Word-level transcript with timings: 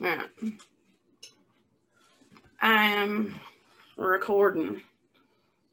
Yeah. 0.00 0.22
I'm 2.60 3.38
recording. 3.96 4.80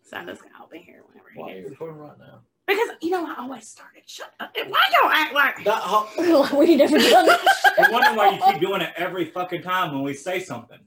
So 0.04 0.22
this 0.26 0.42
guy 0.42 0.50
will 0.60 0.68
be 0.72 0.80
here 0.80 1.04
whenever 1.08 1.28
Why 1.36 1.48
are 1.48 1.54
he 1.54 1.60
you 1.60 1.66
is. 1.66 1.72
recording 1.72 1.98
right 1.98 2.18
now? 2.20 2.42
Because 2.68 2.90
you 3.02 3.12
know 3.12 3.26
I 3.26 3.36
always 3.40 3.68
started. 3.68 4.04
Shut 4.06 4.32
up. 4.40 4.52
Why 4.56 4.82
don't 5.02 5.12
act 5.14 5.34
like 5.34 5.64
That, 5.66 5.82
ho- 5.82 6.58
we 6.58 6.76
never 6.76 6.98
done 6.98 7.26
that. 7.28 7.40
I 7.80 7.92
wonder 7.92 8.14
why 8.14 8.32
you 8.32 8.42
keep 8.52 8.62
doing 8.62 8.82
it 8.82 8.92
every 8.98 9.26
fucking 9.26 9.62
time 9.62 9.94
when 9.94 10.04
we 10.04 10.14
say 10.14 10.40
something. 10.40 10.80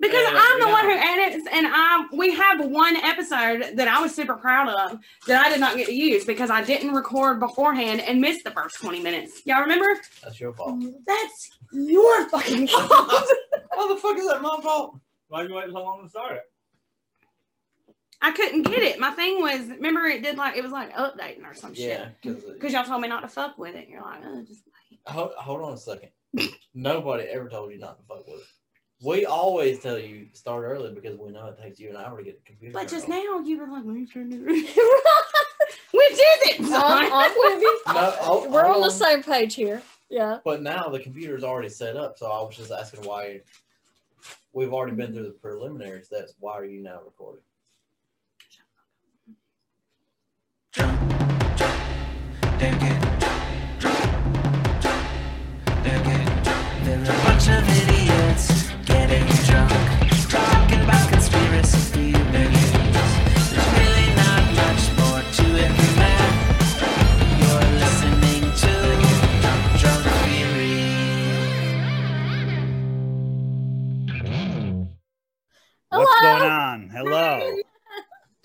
Because 0.00 0.20
Yeah, 0.22 0.34
I'm 0.38 0.60
the 0.60 0.68
one 0.68 0.84
who 0.84 0.90
edits 0.92 1.46
and 1.52 1.66
I 1.70 2.06
we 2.12 2.32
have 2.34 2.64
one 2.66 2.96
episode 2.96 3.76
that 3.76 3.88
I 3.88 4.00
was 4.00 4.14
super 4.14 4.34
proud 4.34 4.68
of 4.68 5.00
that 5.26 5.44
I 5.46 5.50
did 5.50 5.60
not 5.60 5.76
get 5.76 5.86
to 5.86 5.94
use 5.94 6.24
because 6.24 6.50
I 6.50 6.62
didn't 6.62 6.92
record 6.92 7.40
beforehand 7.40 8.00
and 8.02 8.20
missed 8.20 8.44
the 8.44 8.50
first 8.50 8.80
20 8.80 9.02
minutes. 9.02 9.42
Y'all 9.46 9.60
remember? 9.60 9.86
that's 10.22 10.38
your 10.40 10.52
fault. 10.52 10.82
That's 11.06 11.50
your 11.72 12.28
fucking 12.28 12.68
fault. 12.68 13.24
How 13.72 13.94
the 13.94 14.00
fuck 14.00 14.16
is 14.18 14.26
that 14.28 14.42
my 14.42 14.58
fault? 14.62 14.98
Why 15.28 15.42
are 15.42 15.48
you 15.48 15.54
wait 15.54 15.66
so 15.66 15.82
long 15.82 16.02
to 16.04 16.08
start 16.08 16.36
it? 16.36 16.42
I 18.22 18.32
couldn't 18.32 18.62
get 18.62 18.78
it. 18.82 18.98
My 18.98 19.10
thing 19.10 19.40
was 19.40 19.60
remember 19.68 20.06
it 20.06 20.22
did 20.22 20.36
like 20.36 20.56
it 20.56 20.62
was 20.62 20.72
like 20.72 20.94
updating 20.96 21.44
or 21.44 21.54
some 21.54 21.72
Yeah, 21.74 22.06
shit. 22.06 22.08
because 22.22 22.42
Because 22.44 22.72
y'all 22.72 22.84
told 22.84 23.02
me 23.02 23.08
not 23.08 23.20
to 23.20 23.28
fuck 23.28 23.58
with 23.58 23.74
it. 23.74 23.88
You're 23.88 24.00
like, 24.02 24.20
oh, 24.26 24.42
just 24.46 24.62
wait. 24.90 25.00
hold, 25.06 25.32
hold 25.36 25.62
on 25.62 25.72
a 25.74 25.76
second. 25.76 26.10
Nobody 26.74 27.24
ever 27.24 27.48
told 27.48 27.72
you 27.72 27.78
not 27.78 27.98
to 27.98 28.04
fuck 28.06 28.26
with 28.26 28.40
it. 28.40 28.46
We 29.02 29.26
always 29.26 29.78
tell 29.80 29.98
you 29.98 30.28
start 30.32 30.64
early 30.64 30.92
because 30.92 31.18
we 31.18 31.30
know 31.30 31.46
it 31.46 31.60
takes 31.62 31.78
you 31.78 31.90
an 31.90 31.96
hour 31.96 32.16
to 32.16 32.24
get 32.24 32.38
the 32.42 32.46
computer. 32.46 32.72
But 32.72 32.88
just 32.88 33.04
on. 33.04 33.10
now 33.10 33.38
you 33.40 33.58
were 33.58 33.66
like, 33.66 33.84
let 33.84 33.94
me 33.94 34.06
turn 34.06 34.32
it 34.32 34.40
We 35.92 36.08
did 36.08 36.20
it. 36.20 36.60
I'm. 36.72 37.12
I'm 37.12 37.32
with 37.36 37.60
you. 37.62 37.80
No, 37.88 37.92
oh, 37.96 38.10
hold- 38.20 38.50
We're 38.50 38.66
on 38.66 38.80
the 38.80 38.90
same 38.90 39.22
page 39.22 39.54
here. 39.54 39.82
Yeah. 40.08 40.38
But 40.44 40.62
now 40.62 40.88
the 40.88 40.98
computer's 40.98 41.44
already 41.44 41.68
set 41.68 41.96
up, 41.96 42.18
so 42.18 42.26
I 42.26 42.40
was 42.42 42.56
just 42.56 42.70
asking 42.70 43.02
why. 43.04 43.40
We've 44.52 44.72
already 44.72 44.96
been 44.96 45.12
through 45.12 45.24
the 45.24 45.30
preliminary 45.32 46.02
steps. 46.02 46.34
Why 46.40 46.54
are 46.54 46.64
you 46.64 46.82
now 46.82 47.00
recording? 47.04 47.42
They're 52.58 52.72
getting 52.78 53.00
drunk. 53.78 53.98
They're 55.82 56.04
getting 56.04 56.42
drunk. 56.42 56.84
They're 56.84 57.02
a 57.02 57.24
bunch 57.24 57.48
of 57.48 57.68
idiots 57.68 57.85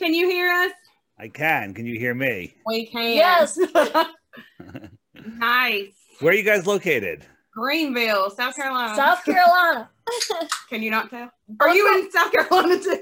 Can 0.02 0.16
you 0.16 0.28
hear 0.28 0.52
us? 0.52 0.72
I 1.20 1.28
can. 1.28 1.76
Can 1.76 1.86
you 1.86 2.00
hear 2.00 2.16
me? 2.16 2.56
We 2.66 2.88
can. 2.88 3.14
Yes. 3.14 3.58
nice. 5.38 5.94
Where 6.20 6.34
are 6.34 6.36
you 6.36 6.44
guys 6.44 6.66
located? 6.66 7.24
Greenville, 7.54 8.32
South 8.32 8.56
Carolina. 8.56 8.96
South 8.96 9.24
Carolina. 9.24 9.92
Can 10.70 10.82
you 10.82 10.92
not 10.92 11.10
tell? 11.10 11.32
Are 11.60 11.76
you 11.76 11.88
in 12.00 12.12
South 12.12 12.32
Carolina 12.34 12.82
too? 12.82 13.02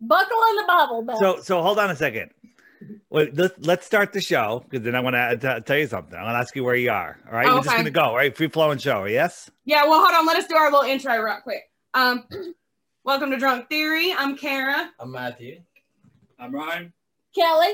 Buckle 0.00 0.38
in 0.50 0.56
the 0.56 0.64
Bible 0.66 1.02
belt. 1.02 1.20
So, 1.20 1.40
so 1.40 1.62
hold 1.62 1.78
on 1.78 1.90
a 1.90 1.96
second. 1.96 2.30
Wait, 3.08 3.34
let's, 3.36 3.54
let's 3.66 3.86
start 3.86 4.12
the 4.12 4.20
show 4.20 4.62
because 4.68 4.84
then 4.84 4.94
I 4.94 5.00
want 5.00 5.14
to 5.40 5.62
tell 5.64 5.78
you 5.78 5.86
something. 5.86 6.14
I 6.18 6.22
want 6.22 6.34
to 6.34 6.38
ask 6.38 6.54
you 6.54 6.62
where 6.64 6.74
you 6.74 6.90
are. 6.90 7.18
All 7.26 7.32
right, 7.34 7.46
we're 7.48 7.56
just 7.56 7.68
Okay. 7.68 7.76
gonna 7.78 7.90
go. 7.90 8.14
Right, 8.14 8.36
free 8.36 8.48
flowing 8.48 8.78
show. 8.78 9.04
Yes. 9.04 9.50
Yeah, 9.64 9.84
well, 9.84 10.00
hold 10.00 10.14
on. 10.14 10.26
Let 10.26 10.36
us 10.36 10.46
do 10.46 10.56
our 10.56 10.70
little 10.70 10.88
intro 10.88 11.16
real 11.18 11.38
quick. 11.42 11.62
Um, 11.94 12.26
welcome 13.04 13.30
to 13.30 13.38
Drunk 13.38 13.68
Theory. 13.70 14.12
I'm 14.16 14.36
Kara, 14.36 14.90
I'm 15.00 15.10
Matthew. 15.12 15.60
I'm 16.38 16.54
Ryan. 16.54 16.92
Kelly. 17.34 17.72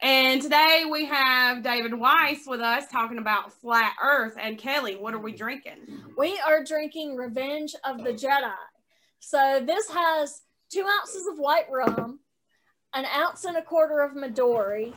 And 0.00 0.42
today 0.42 0.84
we 0.90 1.04
have 1.06 1.62
David 1.62 1.94
Weiss 1.94 2.46
with 2.46 2.60
us 2.60 2.84
talking 2.90 3.18
about 3.18 3.52
flat 3.52 3.94
Earth. 4.02 4.34
And 4.40 4.58
Kelly, 4.58 4.96
what 4.96 5.14
are 5.14 5.18
we 5.18 5.32
drinking? 5.32 5.78
We 6.16 6.38
are 6.46 6.62
drinking 6.64 7.16
Revenge 7.16 7.74
of 7.84 8.04
the 8.04 8.12
Jedi. 8.12 8.52
So 9.20 9.62
this 9.64 9.88
has 9.90 10.42
two 10.70 10.84
ounces 11.00 11.26
of 11.26 11.38
white 11.38 11.70
rum, 11.70 12.20
an 12.94 13.06
ounce 13.06 13.44
and 13.44 13.56
a 13.56 13.62
quarter 13.62 14.00
of 14.00 14.12
Midori, 14.12 14.92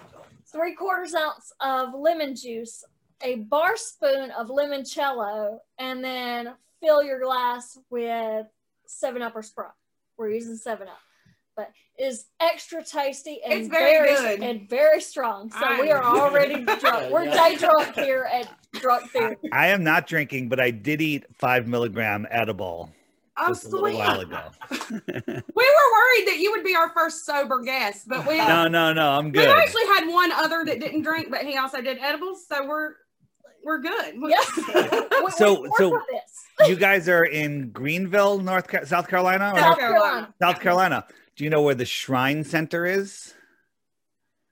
three 0.51 0.75
quarters 0.75 1.15
ounce 1.15 1.51
of 1.61 1.93
lemon 1.93 2.35
juice, 2.35 2.83
a 3.21 3.35
bar 3.35 3.77
spoon 3.77 4.31
of 4.31 4.47
limoncello, 4.47 5.59
and 5.79 6.03
then 6.03 6.53
fill 6.81 7.03
your 7.03 7.19
glass 7.19 7.77
with 7.89 8.45
Seven 8.85 9.21
Up 9.21 9.35
or 9.35 9.41
Sprite. 9.41 9.71
We're 10.17 10.31
using 10.31 10.55
Seven 10.55 10.87
Up, 10.87 10.99
but 11.57 11.71
it 11.97 12.03
is 12.03 12.25
extra 12.39 12.83
tasty 12.83 13.41
and 13.43 13.53
It's 13.53 13.67
very 13.67 14.15
good. 14.15 14.41
and 14.43 14.69
very 14.69 15.01
strong. 15.01 15.51
So 15.51 15.81
we 15.81 15.91
I- 15.91 15.97
are 15.97 16.03
already 16.03 16.63
drunk. 16.79 17.11
We're 17.11 17.25
day 17.25 17.55
drunk 17.57 17.95
here 17.95 18.29
at 18.31 18.47
Drunk 18.73 19.09
Theory. 19.11 19.35
I 19.51 19.67
am 19.67 19.83
not 19.83 20.05
drinking, 20.07 20.47
but 20.49 20.59
I 20.59 20.69
did 20.71 21.01
eat 21.01 21.25
five 21.37 21.67
milligram 21.67 22.27
edible 22.29 22.91
Oh, 23.39 23.49
just 23.49 23.65
a 23.65 23.69
little 23.69 23.99
while 23.99 24.19
ago. 24.21 24.39
We 24.71 24.75
were 24.95 25.33
worried 25.35 26.27
that 26.27 26.37
you 26.39 26.51
would 26.51 26.63
be 26.63 26.75
our 26.75 26.89
first 26.89 27.23
sober 27.25 27.61
guest, 27.61 28.07
but 28.07 28.25
we 28.27 28.37
no, 28.37 28.67
no, 28.67 28.93
no. 28.93 29.11
I'm 29.11 29.31
good. 29.31 29.47
we 29.47 29.61
actually 29.61 29.85
had 29.85 30.07
one 30.07 30.31
other 30.31 30.63
that 30.65 30.79
didn't 30.79 31.01
drink, 31.03 31.29
but 31.29 31.41
he 31.43 31.55
also 31.57 31.81
did 31.81 31.97
edibles. 31.99 32.45
So 32.47 32.65
we're 32.67 32.93
we're 33.63 33.79
good. 33.79 34.15
Yes. 34.27 34.51
So- 35.37 35.67
so- 35.77 35.89
work 35.91 36.03
with 36.11 36.21
this. 36.21 36.67
You 36.69 36.75
guys 36.75 37.07
are 37.07 37.25
in 37.25 37.69
Greenville, 37.69 38.39
North 38.39 38.65
South 38.87 39.07
Carolina, 39.07 39.51
or 39.53 39.59
South 39.59 39.67
South 39.67 39.77
Carolina. 39.77 40.01
Carolina. 40.03 40.33
South 40.41 40.59
Carolina. 40.59 41.05
Do 41.37 41.43
you 41.43 41.49
know 41.49 41.61
where 41.61 41.75
the 41.75 41.85
Shrine 41.85 42.43
Center 42.43 42.85
is? 42.85 43.33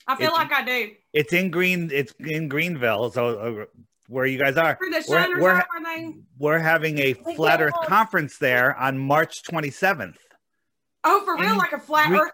I 0.08 0.16
feel 0.16 0.28
It's- 0.28 0.40
like 0.40 0.52
I 0.54 0.64
do. 0.64 0.92
It's 1.14 1.34
in 1.34 1.50
Green. 1.50 1.90
It's 1.92 2.14
in 2.20 2.48
Greenville. 2.48 3.10
So 3.12 3.40
uh, 3.40 3.66
where 4.08 4.26
you 4.26 4.38
guys 4.38 4.56
are, 4.58 4.76
For 4.76 4.90
the 4.90 5.04
We're- 5.10 5.42
we're- 5.42 5.56
are 5.62 5.84
they? 5.84 6.14
we're 6.38 6.60
having 6.60 7.00
a 7.00 7.14
We 7.26 7.36
flat 7.36 7.62
Earth 7.62 7.74
lost. 7.76 7.90
conference 7.90 8.38
there 8.38 8.76
on 8.76 9.00
March 9.00 9.42
27th. 9.44 10.18
Oh, 11.04 11.24
for 11.26 11.36
real, 11.36 11.50
and 11.50 11.58
like 11.58 11.72
a 11.74 11.80
flat 11.80 12.12
Earth. 12.12 12.32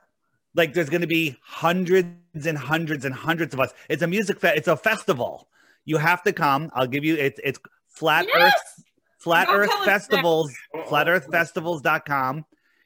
Like 0.54 0.74
there's 0.74 0.90
going 0.90 1.02
to 1.02 1.08
be 1.08 1.38
hundreds 1.44 2.46
and 2.46 2.58
hundreds 2.58 3.06
and 3.06 3.16
hundreds 3.16 3.54
of 3.54 3.62
us. 3.62 3.74
It's 3.88 4.02
a 4.02 4.08
music 4.08 4.40
fe- 4.42 4.54
It's 4.58 4.68
a 4.68 4.76
festival. 4.76 5.48
You 5.86 5.96
have 5.98 6.24
to 6.24 6.34
come. 6.34 6.70
I'll 6.74 6.88
give 6.88 7.06
you. 7.06 7.16
It's 7.16 7.40
it's 7.44 7.60
Flat 7.88 8.26
Yes! 8.28 8.54
Earth 8.54 8.84
Flat 9.20 9.48
Don't 9.48 9.56
Earth 9.56 9.70
tell 9.70 9.80
us 9.80 9.86
Festivals. 9.86 10.52
Uh-oh. 10.76 10.84
FlatEarthFestivals.com. 10.90 12.46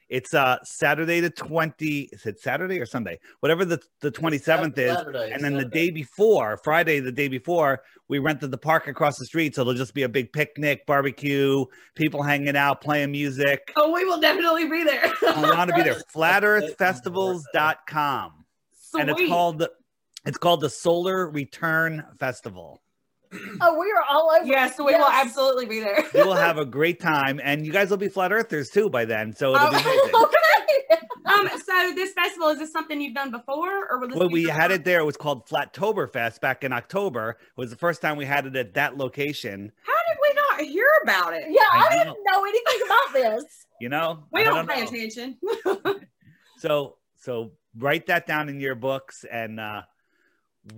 It's 0.10 0.34
uh 0.34 0.58
Saturday 0.64 1.20
the 1.20 1.30
20. 1.30 2.10
Is 2.12 2.26
it 2.26 2.40
Saturday 2.40 2.80
or 2.80 2.86
Sunday? 2.86 3.20
Whatever 3.40 3.66
the 3.66 3.82
the 4.02 4.12
27th 4.12 4.78
is. 4.78 4.96
Saturday, 4.96 5.32
And 5.32 5.44
then 5.44 5.56
the 5.56 5.66
day 5.66 5.90
before, 5.90 6.60
Friday, 6.64 7.00
the 7.00 7.12
day 7.12 7.28
before, 7.28 7.82
we 8.08 8.20
rented 8.20 8.52
the 8.52 8.58
park 8.58 8.88
across 8.88 9.18
the 9.18 9.26
street. 9.26 9.56
So 9.56 9.64
there'll 9.64 9.78
just 9.78 9.96
be 9.96 10.04
a 10.04 10.10
big 10.10 10.32
picnic, 10.32 10.86
barbecue, 10.86 11.66
people 11.96 12.22
hanging 12.22 12.56
out, 12.56 12.82
playing 12.82 13.12
music. 13.12 13.74
Oh, 13.76 13.92
we 13.92 14.06
will 14.06 14.20
definitely 14.20 14.70
be 14.70 14.84
there. 14.84 15.12
I 15.28 15.52
want 15.56 15.72
to 15.72 15.76
be 15.76 15.82
there. 15.82 16.00
FlatEarthFestivals.com. 16.16 18.32
And 18.98 19.10
it's 19.10 19.28
called 19.28 19.68
it's 20.26 20.38
called 20.38 20.62
the 20.62 20.70
Solar 20.70 21.30
Return 21.30 22.06
Festival. 22.20 22.82
Oh, 23.62 23.80
we 23.80 23.92
are 23.92 24.04
all 24.10 24.30
over. 24.32 24.46
Yes, 24.46 24.78
we 24.78 24.86
will 24.86 25.06
absolutely 25.06 25.66
be 25.66 25.80
there. 25.80 26.04
We 26.14 26.24
will 26.24 26.34
have 26.36 26.58
a 26.58 26.66
great 26.80 27.00
time, 27.00 27.40
and 27.44 27.66
you 27.66 27.72
guys 27.72 27.90
will 27.90 27.98
be 27.98 28.10
flat 28.10 28.32
earthers 28.32 28.70
too 28.70 28.90
by 28.90 29.06
then. 29.06 29.34
So 29.34 29.56
it'll 29.56 29.70
be 29.70 29.76
amazing. 29.82 30.12
okay. 30.16 30.98
Um, 31.26 31.50
so 31.66 31.94
this 31.96 32.14
festival 32.14 32.50
is 32.50 32.60
this 32.60 32.72
something 32.72 33.00
you've 33.02 33.16
done 33.16 33.32
before, 33.32 33.88
or 33.90 34.00
will 34.00 34.08
this 34.10 34.18
Well, 34.18 34.28
be 34.28 34.34
we 34.36 34.42
your 34.44 34.52
had 34.54 34.72
it 34.72 34.84
there. 34.84 35.00
It 35.00 35.06
was 35.06 35.18
called 35.18 35.48
Flattoberfest 35.48 36.40
back 36.42 36.64
in 36.64 36.72
October. 36.74 37.38
It 37.40 37.58
was 37.60 37.70
the 37.70 37.76
first 37.78 38.02
time 38.02 38.18
we 38.18 38.26
had 38.26 38.46
it 38.46 38.56
at 38.56 38.74
that 38.76 38.98
location. 38.98 39.72
How 39.84 39.94
did 39.94 40.18
we 40.22 40.34
not 40.36 40.72
hear 40.74 40.88
about 41.04 41.34
it? 41.34 41.46
Yeah, 41.50 41.62
I, 41.72 41.88
I 41.90 41.90
didn't 41.98 42.08
know. 42.26 42.32
know 42.40 42.46
anything 42.46 42.82
about 42.86 43.14
this. 43.14 43.66
You 43.82 43.90
know, 43.90 44.24
We 44.32 44.42
I 44.42 44.44
don't, 44.46 44.70
pay 44.70 44.82
know. 44.82 44.88
attention. 44.88 45.38
So, 46.58 46.98
so 47.18 47.52
write 47.78 48.08
that 48.08 48.26
down 48.28 48.48
in 48.50 48.60
your 48.60 48.76
books, 48.76 49.26
and 49.30 49.60
uh, 49.60 49.82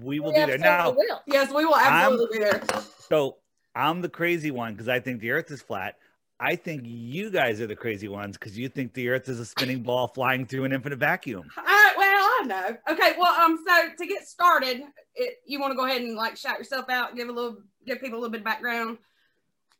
we 0.01 0.19
will 0.19 0.33
We 0.33 0.39
be 0.39 0.45
there. 0.45 0.57
Now, 0.57 0.79
absolutely 0.89 1.05
will. 1.09 1.21
yes, 1.27 1.53
we 1.53 1.65
will 1.65 1.75
absolutely 1.75 2.39
be 2.39 2.43
there. 2.43 2.61
so 2.99 3.37
I'm 3.75 4.01
the 4.01 4.09
crazy 4.09 4.51
one 4.51 4.73
because 4.73 4.89
I 4.89 4.99
think 4.99 5.21
the 5.21 5.31
Earth 5.31 5.51
is 5.51 5.61
flat. 5.61 5.95
I 6.39 6.55
think 6.55 6.83
you 6.85 7.31
guys 7.31 7.59
are 7.61 7.67
the 7.67 7.75
crazy 7.75 8.07
ones 8.07 8.37
because 8.37 8.57
you 8.57 8.69
think 8.69 8.93
the 8.93 9.09
Earth 9.09 9.27
is 9.27 9.39
a 9.39 9.45
spinning 9.45 9.81
ball 9.81 10.07
flying 10.07 10.45
through 10.45 10.65
an 10.65 10.71
infinite 10.71 10.99
vacuum. 10.99 11.49
Uh, 11.57 11.63
well, 11.97 12.29
I 12.39 12.43
know. 12.45 12.77
Okay, 12.91 13.13
well, 13.17 13.33
um, 13.41 13.57
so 13.67 13.89
to 13.97 14.05
get 14.05 14.27
started, 14.27 14.81
it, 15.15 15.37
you 15.47 15.59
want 15.59 15.71
to 15.71 15.75
go 15.75 15.85
ahead 15.85 16.01
and 16.01 16.15
like 16.15 16.37
shout 16.37 16.59
yourself 16.59 16.89
out, 16.89 17.15
give 17.15 17.29
a 17.29 17.31
little, 17.31 17.57
give 17.87 17.99
people 17.99 18.19
a 18.19 18.21
little 18.21 18.31
bit 18.31 18.41
of 18.41 18.45
background. 18.45 18.99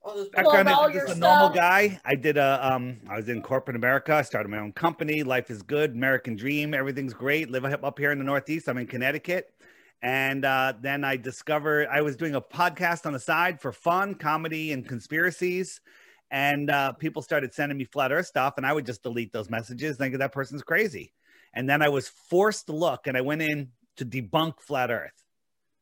Oh, 0.04 0.18
this- 0.18 0.30
background 0.30 0.69
all 0.69 0.88
is 0.88 0.95
your 0.95 1.06
just 1.06 1.18
a 1.18 1.19
normal 1.19 1.50
guy. 1.50 2.00
I 2.06 2.15
did 2.15 2.38
a 2.38 2.59
um 2.74 2.98
I 3.09 3.18
was 3.18 3.30
in 3.30 3.42
corporate 3.42 3.75
America. 3.75 4.13
I 4.13 4.21
started 4.24 4.50
my 4.50 4.59
own 4.59 4.71
company. 4.71 5.21
Life 5.24 5.51
is 5.51 5.62
good, 5.62 5.92
American 5.92 6.36
dream, 6.36 6.74
everything's 6.74 7.13
great. 7.13 7.51
Live 7.51 7.65
up 7.65 7.83
up 7.83 8.00
here 8.00 8.12
in 8.12 8.18
the 8.18 8.24
Northeast. 8.24 8.68
I'm 8.69 8.77
in 8.77 8.88
Connecticut. 8.88 9.54
And 10.01 10.45
uh, 10.45 10.73
then 10.79 11.03
I 11.03 11.17
discovered 11.17 11.88
I 11.91 12.01
was 12.01 12.15
doing 12.15 12.35
a 12.35 12.41
podcast 12.41 13.05
on 13.05 13.13
the 13.13 13.19
side 13.19 13.59
for 13.59 13.71
fun, 13.71 14.15
comedy, 14.15 14.71
and 14.71 14.88
conspiracies. 14.88 15.81
and 16.29 16.69
uh, 16.69 16.94
people 16.94 17.21
started 17.21 17.53
sending 17.53 17.77
me 17.77 17.85
flat 17.85 18.11
Earth 18.11 18.27
stuff, 18.27 18.55
and 18.57 18.65
I 18.65 18.73
would 18.73 18.85
just 18.85 19.01
delete 19.03 19.31
those 19.33 19.49
messages, 19.49 19.97
thinking 19.97 20.19
that 20.19 20.33
person's 20.33 20.63
crazy. 20.63 21.13
And 21.53 21.69
then 21.69 21.81
I 21.81 21.89
was 21.89 22.07
forced 22.07 22.67
to 22.67 22.73
look, 22.73 23.07
and 23.07 23.17
I 23.17 23.21
went 23.21 23.41
in 23.41 23.69
to 23.97 24.05
debunk 24.05 24.59
flat 24.59 24.91
Earth. 24.91 25.23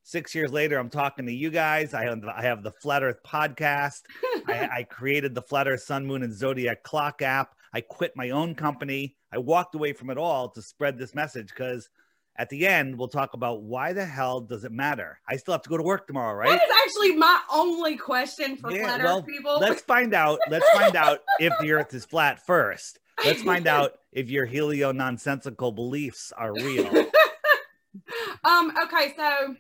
Six 0.04 0.36
years 0.36 0.52
later, 0.52 0.78
I'm 0.78 0.92
talking 0.92 1.26
to 1.26 1.34
you 1.34 1.50
guys. 1.50 1.96
I 1.96 2.04
have 2.06 2.24
I 2.26 2.44
have 2.44 2.62
the 2.62 2.72
Flat 2.72 3.02
Earth 3.02 3.18
podcast. 3.26 4.04
I, 4.48 4.70
I 4.72 4.84
created 4.84 5.34
the 5.34 5.42
Flat 5.42 5.68
Earth 5.68 5.82
Sun, 5.82 6.06
Moon, 6.06 6.22
and 6.22 6.32
Zodiac 6.32 6.84
clock 6.84 7.24
app. 7.24 7.56
I 7.74 7.82
quit 7.82 8.16
my 8.16 8.30
own 8.30 8.54
company. 8.54 9.16
I 9.34 9.40
walked 9.40 9.74
away 9.74 9.94
from 9.94 10.12
it 10.12 10.18
all 10.20 10.50
to 10.50 10.62
spread 10.62 11.00
this 11.00 11.16
message 11.16 11.50
because 11.50 11.90
at 12.38 12.50
the 12.50 12.68
end, 12.68 12.98
we'll 12.98 13.08
talk 13.08 13.34
about 13.34 13.64
why 13.64 13.94
the 13.94 14.06
hell 14.06 14.42
does 14.42 14.66
it 14.66 14.72
matter? 14.72 15.20
I 15.28 15.38
still 15.38 15.54
have 15.54 15.62
to 15.64 15.70
go 15.70 15.78
to 15.78 15.84
work 15.84 16.06
tomorrow, 16.06 16.36
right? 16.36 16.50
That 16.50 16.62
is 16.62 16.76
actually 16.86 17.16
my 17.16 17.40
only 17.52 17.96
question 17.96 18.58
for 18.58 18.72
Yeah, 18.72 18.84
flat 18.84 19.04
well, 19.04 19.20
Earth 19.20 19.26
people. 19.26 19.58
Let's 19.60 19.82
find 19.82 20.14
out. 20.14 20.40
Let's 20.50 20.70
find 20.72 20.96
out 20.96 21.20
if 21.40 21.54
the 21.62 21.72
Earth 21.72 21.94
is 21.94 22.06
flat 22.06 22.46
first. 22.46 23.00
Let's 23.24 23.42
find 23.44 23.68
out 23.68 23.94
if 24.12 24.30
your 24.30 24.46
helio 24.46 24.92
nonsensical 24.92 25.72
beliefs 25.72 26.34
are 26.36 26.54
real. 26.54 26.88
um. 28.44 28.74
Okay. 28.84 29.14
So, 29.16 29.56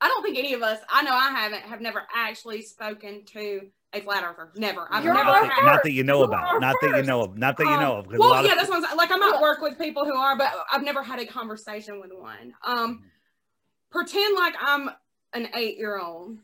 I 0.00 0.08
don't 0.08 0.22
think 0.22 0.38
any 0.38 0.52
of 0.54 0.62
us. 0.62 0.78
I 0.90 1.02
know 1.02 1.12
I 1.12 1.30
haven't. 1.30 1.62
Have 1.62 1.80
never 1.80 2.02
actually 2.14 2.62
spoken 2.62 3.24
to 3.26 3.62
a 3.94 4.00
flat 4.00 4.24
earther. 4.24 4.50
Never. 4.56 4.86
I've 4.90 5.04
You're 5.04 5.14
never. 5.14 5.26
Not 5.26 5.42
that, 5.42 5.64
not 5.64 5.82
that 5.82 5.92
you 5.92 6.04
know 6.04 6.18
You're 6.18 6.26
about. 6.26 6.60
Not 6.60 6.76
that 6.82 6.96
you 6.96 7.02
know 7.04 7.22
of. 7.22 7.38
Not 7.38 7.56
that 7.56 7.64
you 7.64 7.76
know 7.80 7.96
of. 7.98 8.06
Well, 8.08 8.30
lot 8.30 8.44
of- 8.44 8.50
yeah, 8.50 8.54
that's 8.56 8.68
what 8.68 8.84
I'm. 8.84 8.96
Like, 8.96 9.10
I 9.10 9.16
might 9.16 9.40
work 9.40 9.60
with 9.60 9.78
people 9.78 10.04
who 10.04 10.14
are, 10.14 10.36
but 10.36 10.52
I've 10.72 10.82
never 10.82 11.02
had 11.02 11.20
a 11.20 11.26
conversation 11.26 12.00
with 12.00 12.10
one. 12.12 12.54
Um, 12.64 13.04
pretend 13.90 14.34
like 14.36 14.54
I'm 14.60 14.90
an 15.32 15.48
eight 15.54 15.76
year 15.78 15.98
old. 15.98 16.38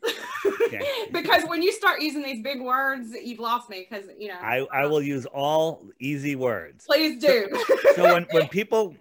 Okay. 0.62 0.80
because 1.12 1.44
when 1.44 1.62
you 1.62 1.72
start 1.72 2.00
using 2.00 2.22
these 2.22 2.42
big 2.42 2.60
words, 2.60 3.14
you've 3.22 3.40
lost 3.40 3.70
me. 3.70 3.86
Because 3.88 4.06
you 4.18 4.28
know, 4.28 4.38
I, 4.40 4.66
I 4.72 4.86
will 4.86 5.02
use 5.02 5.26
all 5.26 5.84
easy 5.98 6.36
words. 6.36 6.84
please 6.86 7.20
do. 7.20 7.48
So 7.94 8.04
when, 8.04 8.26
when 8.30 8.48
people 8.50 8.94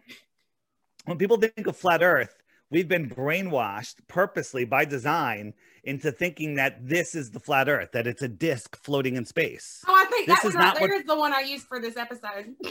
when 1.06 1.18
people 1.18 1.38
think 1.38 1.68
of 1.68 1.76
flat 1.76 2.04
Earth, 2.04 2.36
we've 2.72 2.88
been 2.88 3.10
brainwashed 3.10 3.96
purposely 4.08 4.66
by 4.66 4.86
design 4.86 5.54
into 5.84 6.12
thinking 6.12 6.56
that 6.56 6.78
this 6.88 7.16
is 7.16 7.32
the 7.32 7.40
flat 7.40 7.68
Earth, 7.70 7.92
that 7.94 8.06
it's 8.08 8.22
a 8.22 8.28
disc 8.28 8.76
floating 8.84 9.16
in 9.16 9.26
space. 9.26 9.84
oh, 9.88 9.94
I 9.96 10.06
think 10.10 10.28
This 10.28 10.42
that 10.42 10.48
is 10.50 10.54
not 10.56 10.80
what- 10.80 11.08
the 11.08 11.16
one 11.18 11.34
I 11.34 11.42
used 11.42 11.68
for 11.68 11.80
this 11.80 11.98
episode. 11.98 12.56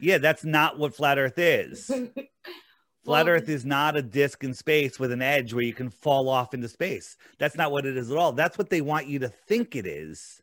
Yeah, 0.00 0.18
that's 0.18 0.44
not 0.44 0.78
what 0.78 0.94
flat 0.94 1.16
Earth 1.18 1.38
is. 1.38 1.86
Flat 3.06 3.26
Well, 3.26 3.28
Earth 3.36 3.48
is 3.48 3.64
not 3.64 3.96
a 3.96 4.02
disc 4.02 4.42
in 4.42 4.52
space 4.52 4.98
with 4.98 5.12
an 5.12 5.22
edge 5.22 5.54
where 5.54 5.62
you 5.62 5.72
can 5.72 5.88
fall 5.90 6.28
off 6.28 6.52
into 6.54 6.68
space. 6.68 7.16
That's 7.38 7.56
not 7.56 7.70
what 7.70 7.86
it 7.86 7.96
is 7.96 8.10
at 8.10 8.16
all. 8.18 8.32
That's 8.32 8.58
what 8.58 8.68
they 8.68 8.80
want 8.80 9.06
you 9.06 9.20
to 9.20 9.28
think 9.28 9.76
it 9.76 9.86
is, 9.86 10.42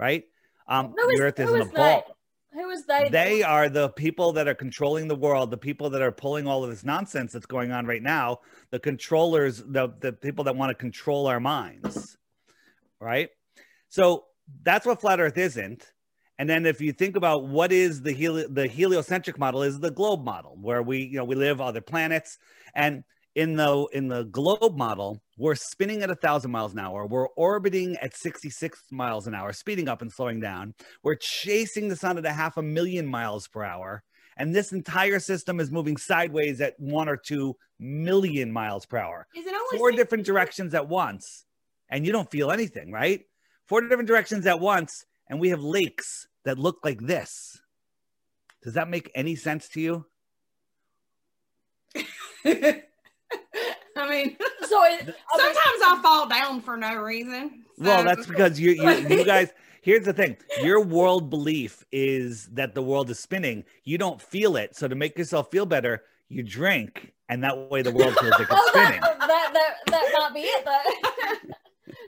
right? 0.00 0.24
Um, 0.66 0.94
is, 0.98 1.18
the 1.18 1.22
Earth 1.22 1.38
isn't 1.38 1.60
is 1.60 1.68
a 1.68 1.70
ball. 1.70 2.16
Who 2.52 2.70
is 2.70 2.86
they? 2.86 3.08
They 3.10 3.42
are 3.42 3.68
the 3.68 3.90
people 3.90 4.32
that 4.32 4.48
are 4.48 4.54
controlling 4.54 5.06
the 5.06 5.14
world, 5.14 5.50
the 5.50 5.58
people 5.58 5.90
that 5.90 6.02
are 6.02 6.12
pulling 6.12 6.46
all 6.46 6.64
of 6.64 6.70
this 6.70 6.84
nonsense 6.84 7.32
that's 7.32 7.46
going 7.46 7.72
on 7.72 7.86
right 7.86 8.02
now, 8.02 8.38
the 8.70 8.78
controllers, 8.78 9.62
the, 9.66 9.92
the 10.00 10.12
people 10.12 10.44
that 10.44 10.56
want 10.56 10.70
to 10.70 10.74
control 10.74 11.26
our 11.26 11.40
minds, 11.40 12.16
right? 13.00 13.28
So 13.90 14.24
that's 14.62 14.86
what 14.86 15.00
flat 15.00 15.20
Earth 15.20 15.36
isn't. 15.36 15.92
And 16.38 16.48
then 16.48 16.66
if 16.66 16.80
you 16.80 16.92
think 16.92 17.16
about 17.16 17.48
what 17.48 17.72
is 17.72 18.00
the 18.00 18.14
heli- 18.14 18.46
the 18.48 18.66
heliocentric 18.66 19.38
model 19.38 19.62
is 19.62 19.80
the 19.80 19.90
globe 19.90 20.24
model, 20.24 20.56
where 20.60 20.82
we 20.82 21.02
you 21.02 21.18
know 21.18 21.24
we 21.24 21.34
live 21.34 21.60
other 21.60 21.80
planets, 21.80 22.38
and 22.74 23.02
in 23.34 23.56
the 23.56 23.86
in 23.92 24.08
the 24.08 24.22
globe 24.24 24.76
model, 24.76 25.20
we're 25.38 25.54
spinning 25.54 26.02
at 26.02 26.10
a 26.10 26.16
thousand 26.16 26.50
miles 26.50 26.72
an 26.72 26.80
hour. 26.80 27.06
We're 27.06 27.28
orbiting 27.28 27.96
at 27.98 28.16
66 28.16 28.82
miles 28.90 29.26
an 29.28 29.34
hour, 29.34 29.52
speeding 29.52 29.88
up 29.88 30.02
and 30.02 30.12
slowing 30.12 30.40
down. 30.40 30.74
We're 31.02 31.14
chasing 31.14 31.88
the 31.88 31.96
sun 31.96 32.18
at 32.18 32.26
a 32.26 32.32
half 32.32 32.56
a 32.56 32.62
million 32.62 33.06
miles 33.06 33.46
per 33.46 33.62
hour. 33.62 34.02
And 34.36 34.54
this 34.54 34.72
entire 34.72 35.20
system 35.20 35.60
is 35.60 35.70
moving 35.70 35.96
sideways 35.96 36.60
at 36.60 36.74
one 36.78 37.08
or 37.08 37.16
two 37.16 37.56
million 37.78 38.52
miles 38.52 38.84
per 38.84 38.98
hour. 38.98 39.26
Is 39.34 39.46
it 39.46 39.54
only 39.54 39.78
Four 39.78 39.92
different 39.92 40.26
directions 40.26 40.74
at 40.74 40.88
once. 40.88 41.44
And 41.88 42.04
you 42.04 42.12
don't 42.12 42.30
feel 42.30 42.50
anything, 42.50 42.92
right? 42.92 43.24
Four 43.66 43.82
different 43.82 44.08
directions 44.08 44.46
at 44.46 44.60
once. 44.60 45.04
And 45.28 45.38
we 45.40 45.50
have 45.50 45.62
lakes 45.62 46.26
that 46.44 46.58
look 46.58 46.78
like 46.84 47.00
this. 47.00 47.60
Does 48.62 48.74
that 48.74 48.88
make 48.88 49.10
any 49.14 49.36
sense 49.36 49.68
to 49.70 49.80
you? 49.80 50.06
I 53.98 54.08
mean, 54.08 54.36
So 54.66 54.82
it, 54.84 55.14
I 55.34 55.38
sometimes 55.38 55.82
I 55.84 56.00
fall 56.02 56.28
down 56.28 56.60
for 56.60 56.76
no 56.76 56.96
reason. 56.96 57.64
Well, 57.78 58.04
that's 58.04 58.26
because 58.26 58.58
you, 58.58 58.72
you, 58.72 58.90
you 59.08 59.24
guys. 59.36 59.52
Here's 59.82 60.04
the 60.04 60.12
thing: 60.12 60.36
your 60.62 60.82
world 60.84 61.30
belief 61.30 61.84
is 61.92 62.46
that 62.48 62.74
the 62.74 62.82
world 62.82 63.10
is 63.10 63.18
spinning. 63.20 63.64
You 63.84 63.96
don't 63.98 64.20
feel 64.20 64.56
it, 64.56 64.74
so 64.76 64.88
to 64.88 64.94
make 64.94 65.16
yourself 65.16 65.50
feel 65.50 65.66
better, 65.66 66.02
you 66.28 66.42
drink, 66.42 67.12
and 67.28 67.42
that 67.44 67.70
way 67.70 67.82
the 67.82 67.92
world 67.92 68.14
feels 68.18 68.32
like 68.32 68.40
it's 68.50 68.50
oh, 68.52 68.68
spinning. 68.72 69.00
that, 69.00 69.18
that 69.20 69.52
that 69.54 69.74
that 69.86 70.14
might 70.18 70.34
be 70.34 70.40
it 70.40 70.64
though. 70.64 71.48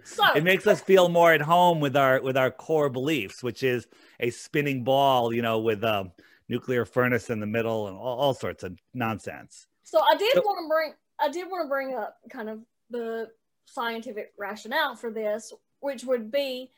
so 0.05 0.25
It 0.35 0.45
makes 0.45 0.67
us 0.67 0.81
feel 0.81 1.09
more 1.09 1.33
at 1.33 1.41
home 1.41 1.81
with 1.81 1.97
our 1.97 2.21
with 2.21 2.37
our 2.37 2.51
core 2.51 2.91
beliefs, 2.91 3.43
which 3.43 3.63
is 3.63 3.87
a 4.19 4.31
spinning 4.31 4.83
ball, 4.85 5.33
you 5.33 5.41
know, 5.43 5.61
with 5.61 5.83
a 5.85 6.11
nuclear 6.49 6.85
furnace 6.85 7.31
in 7.31 7.39
the 7.41 7.47
middle 7.47 7.87
and 7.87 7.97
all, 7.97 8.19
all 8.19 8.35
sorts 8.35 8.65
of 8.65 8.77
nonsense. 8.93 9.69
So 9.85 10.01
I 10.01 10.17
did 10.19 10.35
So- 10.35 10.43
want 10.43 10.59
to 10.65 10.69
bring 10.69 10.93
I 11.21 11.29
did 11.29 11.51
want 11.51 11.65
to 11.65 11.69
bring 11.69 11.95
up 11.95 12.17
kind 12.31 12.49
of 12.49 12.61
the 12.91 13.29
scientific 13.67 14.33
rationale 14.39 14.97
for 14.97 15.11
this, 15.11 15.53
which 15.81 16.05
would 16.05 16.31
be 16.31 16.71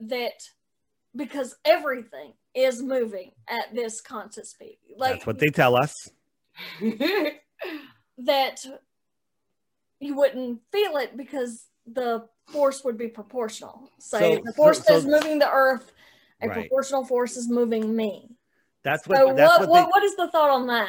that 0.00 0.40
because 1.14 1.56
everything 1.64 2.32
is 2.54 2.82
moving 2.82 3.32
at 3.48 3.74
this 3.74 4.00
constant 4.00 4.46
speed. 4.46 4.78
Like 4.96 5.14
That's 5.14 5.26
what 5.26 5.38
they 5.38 5.48
tell 5.48 5.76
us. 5.76 6.10
that 8.18 8.64
you 9.98 10.16
wouldn't 10.16 10.60
feel 10.72 10.96
it 10.96 11.16
because 11.16 11.66
the 11.86 12.26
force 12.48 12.84
would 12.84 12.96
be 12.96 13.08
proportional. 13.08 13.90
So, 13.98 14.18
So- 14.18 14.42
the 14.44 14.52
force 14.52 14.84
so- 14.84 14.94
that's 14.94 15.04
moving 15.04 15.38
the 15.38 15.50
earth, 15.50 15.92
a 16.42 16.48
Right. 16.48 16.54
proportional 16.54 17.04
force 17.04 17.36
is 17.36 17.48
moving 17.48 17.94
me. 17.94 18.36
That's 18.82 19.06
what. 19.06 19.18
So 19.18 19.34
that's 19.34 19.58
what, 19.60 19.68
what, 19.68 19.74
they, 19.74 19.82
what, 19.82 19.90
what 19.90 20.02
is 20.04 20.16
the 20.16 20.28
thought 20.28 20.50
on 20.50 20.66
that? 20.68 20.88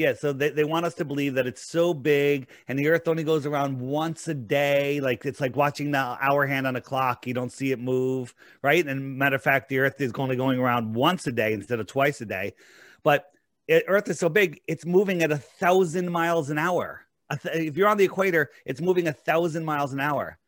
Yeah, 0.00 0.14
so 0.14 0.32
they, 0.32 0.48
they 0.48 0.64
want 0.64 0.86
us 0.86 0.94
to 0.94 1.04
believe 1.04 1.34
that 1.34 1.46
it's 1.46 1.60
so 1.60 1.92
big 1.92 2.48
and 2.68 2.78
the 2.78 2.88
earth 2.88 3.06
only 3.06 3.22
goes 3.22 3.44
around 3.44 3.78
once 3.78 4.28
a 4.28 4.34
day. 4.34 4.98
Like 4.98 5.26
it's 5.26 5.42
like 5.42 5.56
watching 5.56 5.90
the 5.90 5.98
hour 5.98 6.46
hand 6.46 6.66
on 6.66 6.74
a 6.74 6.80
clock. 6.80 7.26
You 7.26 7.34
don't 7.34 7.52
see 7.52 7.70
it 7.70 7.78
move, 7.78 8.34
right? 8.62 8.86
And 8.86 9.18
matter 9.18 9.36
of 9.36 9.42
fact, 9.42 9.68
the 9.68 9.78
earth 9.80 10.00
is 10.00 10.12
only 10.14 10.36
going 10.36 10.58
around 10.58 10.94
once 10.94 11.26
a 11.26 11.32
day 11.32 11.52
instead 11.52 11.80
of 11.80 11.86
twice 11.86 12.18
a 12.22 12.24
day. 12.24 12.54
But 13.02 13.30
it, 13.68 13.84
earth 13.88 14.08
is 14.08 14.18
so 14.18 14.30
big, 14.30 14.62
it's 14.66 14.86
moving 14.86 15.22
at 15.22 15.32
a 15.32 15.36
thousand 15.36 16.10
miles 16.10 16.48
an 16.48 16.56
hour. 16.56 17.02
If 17.44 17.76
you're 17.76 17.88
on 17.88 17.98
the 17.98 18.04
equator, 18.04 18.50
it's 18.64 18.80
moving 18.80 19.06
a 19.06 19.12
thousand 19.12 19.66
miles 19.66 19.92
an 19.92 20.00
hour. 20.00 20.38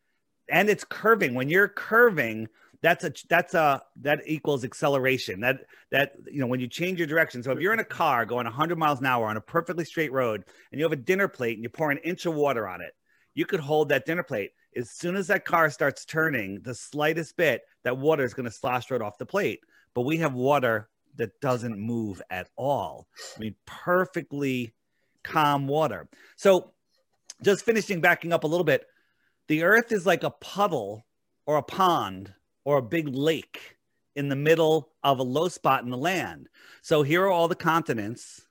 And 0.48 0.70
it's 0.70 0.82
curving. 0.82 1.34
When 1.34 1.50
you're 1.50 1.68
curving, 1.68 2.48
that's 2.82 3.04
a 3.04 3.12
that's 3.28 3.54
a 3.54 3.82
that 4.02 4.20
equals 4.26 4.64
acceleration. 4.64 5.40
That 5.40 5.60
that 5.90 6.14
you 6.30 6.40
know 6.40 6.46
when 6.46 6.60
you 6.60 6.66
change 6.66 6.98
your 6.98 7.06
direction. 7.06 7.42
So 7.42 7.52
if 7.52 7.60
you're 7.60 7.72
in 7.72 7.78
a 7.78 7.84
car 7.84 8.26
going 8.26 8.44
100 8.44 8.76
miles 8.76 9.00
an 9.00 9.06
hour 9.06 9.26
on 9.26 9.36
a 9.36 9.40
perfectly 9.40 9.84
straight 9.84 10.12
road 10.12 10.44
and 10.70 10.78
you 10.80 10.84
have 10.84 10.92
a 10.92 10.96
dinner 10.96 11.28
plate 11.28 11.56
and 11.56 11.62
you 11.62 11.68
pour 11.68 11.90
an 11.90 11.98
inch 11.98 12.26
of 12.26 12.34
water 12.34 12.68
on 12.68 12.80
it 12.80 12.92
you 13.34 13.46
could 13.46 13.60
hold 13.60 13.88
that 13.88 14.06
dinner 14.06 14.22
plate. 14.22 14.50
As 14.76 14.90
soon 14.90 15.16
as 15.16 15.26
that 15.26 15.44
car 15.44 15.70
starts 15.70 16.04
turning 16.04 16.60
the 16.62 16.74
slightest 16.74 17.36
bit 17.36 17.62
that 17.84 17.98
water 17.98 18.24
is 18.24 18.34
going 18.34 18.48
to 18.48 18.50
slosh 18.50 18.90
right 18.90 19.00
off 19.00 19.18
the 19.18 19.26
plate. 19.26 19.60
But 19.94 20.02
we 20.02 20.18
have 20.18 20.34
water 20.34 20.88
that 21.16 21.40
doesn't 21.40 21.78
move 21.78 22.22
at 22.30 22.48
all. 22.56 23.06
I 23.36 23.40
mean 23.40 23.54
perfectly 23.66 24.74
calm 25.22 25.68
water. 25.68 26.08
So 26.36 26.72
just 27.42 27.64
finishing 27.64 28.00
backing 28.00 28.32
up 28.32 28.44
a 28.44 28.48
little 28.48 28.64
bit 28.64 28.86
the 29.48 29.64
earth 29.64 29.92
is 29.92 30.06
like 30.06 30.22
a 30.22 30.30
puddle 30.30 31.04
or 31.46 31.56
a 31.56 31.62
pond 31.62 32.32
or 32.64 32.78
a 32.78 32.82
big 32.82 33.08
lake 33.08 33.76
in 34.14 34.28
the 34.28 34.36
middle 34.36 34.90
of 35.02 35.18
a 35.18 35.24
low 35.24 35.48
spot 35.48 35.84
in 35.84 35.90
the 35.90 35.96
land. 35.96 36.48
So 36.82 37.02
here 37.02 37.24
are 37.24 37.30
all 37.30 37.48
the 37.48 37.54
continents. 37.54 38.42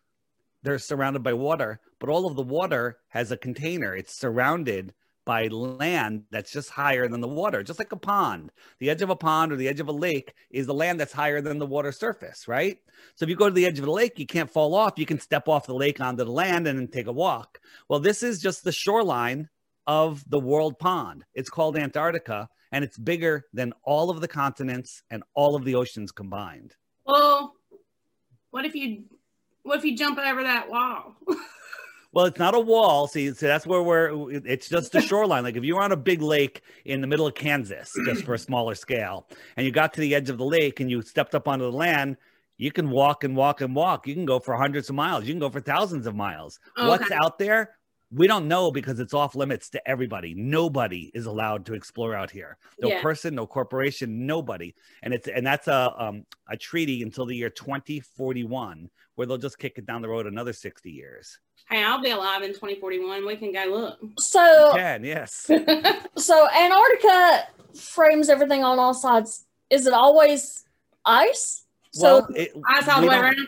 They're 0.63 0.79
surrounded 0.79 1.23
by 1.23 1.33
water, 1.33 1.79
but 1.99 2.09
all 2.09 2.25
of 2.25 2.35
the 2.35 2.41
water 2.41 2.97
has 3.09 3.31
a 3.31 3.37
container. 3.37 3.95
It's 3.95 4.13
surrounded 4.13 4.93
by 5.25 5.47
land 5.47 6.23
that's 6.31 6.51
just 6.51 6.69
higher 6.69 7.07
than 7.07 7.21
the 7.21 7.27
water, 7.27 7.63
just 7.63 7.79
like 7.79 7.91
a 7.91 7.97
pond. 7.97 8.51
The 8.79 8.89
edge 8.89 9.01
of 9.01 9.11
a 9.11 9.15
pond 9.15 9.51
or 9.51 9.55
the 9.55 9.67
edge 9.67 9.79
of 9.79 9.87
a 9.87 9.93
lake 9.93 10.33
is 10.49 10.65
the 10.65 10.73
land 10.73 10.99
that's 10.99 11.13
higher 11.13 11.41
than 11.41 11.59
the 11.59 11.65
water 11.65 11.91
surface, 11.91 12.47
right? 12.47 12.77
So 13.15 13.23
if 13.23 13.29
you 13.29 13.35
go 13.35 13.47
to 13.47 13.53
the 13.53 13.65
edge 13.65 13.77
of 13.77 13.85
the 13.85 13.91
lake, 13.91 14.17
you 14.17 14.25
can't 14.25 14.49
fall 14.49 14.73
off. 14.73 14.97
You 14.97 15.05
can 15.05 15.19
step 15.19 15.47
off 15.47 15.67
the 15.67 15.75
lake 15.75 16.01
onto 16.01 16.23
the 16.23 16.31
land 16.31 16.67
and 16.67 16.79
then 16.79 16.87
take 16.87 17.07
a 17.07 17.11
walk. 17.11 17.59
Well, 17.87 17.99
this 17.99 18.23
is 18.23 18.41
just 18.41 18.63
the 18.63 18.71
shoreline 18.71 19.47
of 19.85 20.27
the 20.29 20.39
world 20.39 20.79
pond. 20.79 21.23
It's 21.35 21.49
called 21.49 21.77
Antarctica 21.77 22.49
and 22.71 22.83
it's 22.83 22.97
bigger 22.97 23.45
than 23.53 23.73
all 23.83 24.09
of 24.09 24.21
the 24.21 24.27
continents 24.27 25.03
and 25.09 25.23
all 25.33 25.55
of 25.55 25.65
the 25.65 25.75
oceans 25.75 26.11
combined. 26.11 26.75
well, 27.05 27.55
what 28.51 28.65
if 28.65 28.75
you 28.75 29.03
what 29.63 29.77
if 29.77 29.85
you 29.85 29.95
jump 29.95 30.17
over 30.17 30.43
that 30.43 30.69
wall? 30.69 31.15
Well, 32.13 32.25
it's 32.25 32.39
not 32.39 32.55
a 32.55 32.59
wall. 32.59 33.07
See, 33.07 33.33
so 33.33 33.47
that's 33.47 33.65
where 33.65 33.81
we're. 33.81 34.29
It's 34.45 34.67
just 34.67 34.93
a 34.95 35.01
shoreline. 35.01 35.43
Like 35.43 35.55
if 35.55 35.63
you 35.63 35.75
were 35.75 35.81
on 35.81 35.93
a 35.93 35.97
big 35.97 36.21
lake 36.21 36.61
in 36.83 36.99
the 36.99 37.07
middle 37.07 37.25
of 37.25 37.35
Kansas, 37.35 37.89
just 38.05 38.25
for 38.25 38.33
a 38.33 38.37
smaller 38.37 38.75
scale, 38.75 39.29
and 39.55 39.65
you 39.65 39.71
got 39.71 39.93
to 39.93 40.01
the 40.01 40.13
edge 40.13 40.29
of 40.29 40.37
the 40.37 40.43
lake 40.43 40.81
and 40.81 40.91
you 40.91 41.01
stepped 41.03 41.35
up 41.35 41.47
onto 41.47 41.63
the 41.63 41.71
land, 41.71 42.17
you 42.57 42.69
can 42.69 42.89
walk 42.89 43.23
and 43.23 43.33
walk 43.33 43.61
and 43.61 43.73
walk. 43.73 44.07
You 44.07 44.13
can 44.13 44.25
go 44.25 44.39
for 44.39 44.57
hundreds 44.57 44.89
of 44.89 44.95
miles. 44.95 45.23
You 45.25 45.31
can 45.33 45.39
go 45.39 45.49
for 45.49 45.61
thousands 45.61 46.05
of 46.05 46.13
miles. 46.13 46.59
What's 46.75 47.09
out 47.11 47.39
there? 47.39 47.75
We 48.13 48.27
don't 48.27 48.47
know 48.47 48.71
because 48.71 48.99
it's 48.99 49.13
off 49.13 49.35
limits 49.35 49.69
to 49.69 49.89
everybody. 49.89 50.33
Nobody 50.33 51.11
is 51.13 51.25
allowed 51.25 51.65
to 51.67 51.73
explore 51.73 52.13
out 52.13 52.29
here. 52.29 52.57
No 52.79 52.89
Yeah. 52.89 53.01
person, 53.01 53.35
no 53.35 53.47
corporation, 53.47 54.25
nobody. 54.25 54.75
And 55.01 55.13
it's 55.13 55.27
and 55.27 55.45
that's 55.45 55.67
a 55.67 55.93
um, 55.97 56.25
a 56.49 56.57
treaty 56.57 57.03
until 57.03 57.25
the 57.25 57.35
year 57.35 57.49
2041, 57.49 58.89
where 59.15 59.27
they'll 59.27 59.37
just 59.37 59.59
kick 59.59 59.77
it 59.77 59.85
down 59.85 60.01
the 60.01 60.09
road 60.09 60.27
another 60.27 60.51
60 60.51 60.91
years. 60.91 61.39
Hey, 61.69 61.83
I'll 61.83 62.01
be 62.01 62.11
alive 62.11 62.41
in 62.43 62.49
2041. 62.49 63.25
We 63.25 63.37
can 63.37 63.53
go 63.53 63.63
look. 63.65 63.99
So 64.19 64.71
Can 64.73 65.05
yes. 65.05 65.49
so 66.17 66.47
Antarctica 66.49 67.47
frames 67.73 68.27
everything 68.27 68.63
on 68.63 68.77
all 68.77 68.93
sides. 68.93 69.45
Is 69.69 69.87
it 69.87 69.93
always 69.93 70.65
ice? 71.05 71.63
So 71.93 72.03
well, 72.03 72.27
it, 72.35 72.53
I 72.67 72.81
saw 72.83 72.99
the 72.99 73.07
way 73.07 73.17
around. 73.17 73.47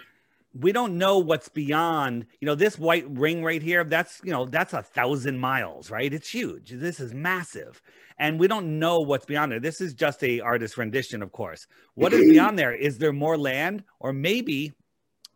We 0.53 0.71
don't 0.71 0.97
know 0.97 1.17
what's 1.17 1.49
beyond 1.49 2.25
you 2.39 2.45
know 2.45 2.55
this 2.55 2.77
white 2.77 3.05
ring 3.09 3.43
right 3.43 3.61
here 3.61 3.83
that's 3.83 4.21
you 4.23 4.31
know 4.31 4.45
that's 4.45 4.73
a 4.73 4.83
thousand 4.83 5.39
miles 5.39 5.89
right? 5.89 6.13
It's 6.13 6.29
huge. 6.29 6.71
This 6.71 6.99
is 6.99 7.13
massive. 7.13 7.81
And 8.19 8.39
we 8.39 8.47
don't 8.47 8.77
know 8.77 8.99
what's 8.99 9.25
beyond 9.25 9.51
there. 9.51 9.59
This 9.59 9.81
is 9.81 9.95
just 9.95 10.23
a 10.23 10.39
artist 10.39 10.77
rendition 10.77 11.23
of 11.23 11.31
course. 11.31 11.67
What 11.95 12.13
is 12.13 12.29
beyond 12.31 12.57
there? 12.59 12.73
Is 12.73 12.97
there 12.97 13.13
more 13.13 13.37
land? 13.37 13.83
Or 13.99 14.13
maybe 14.13 14.73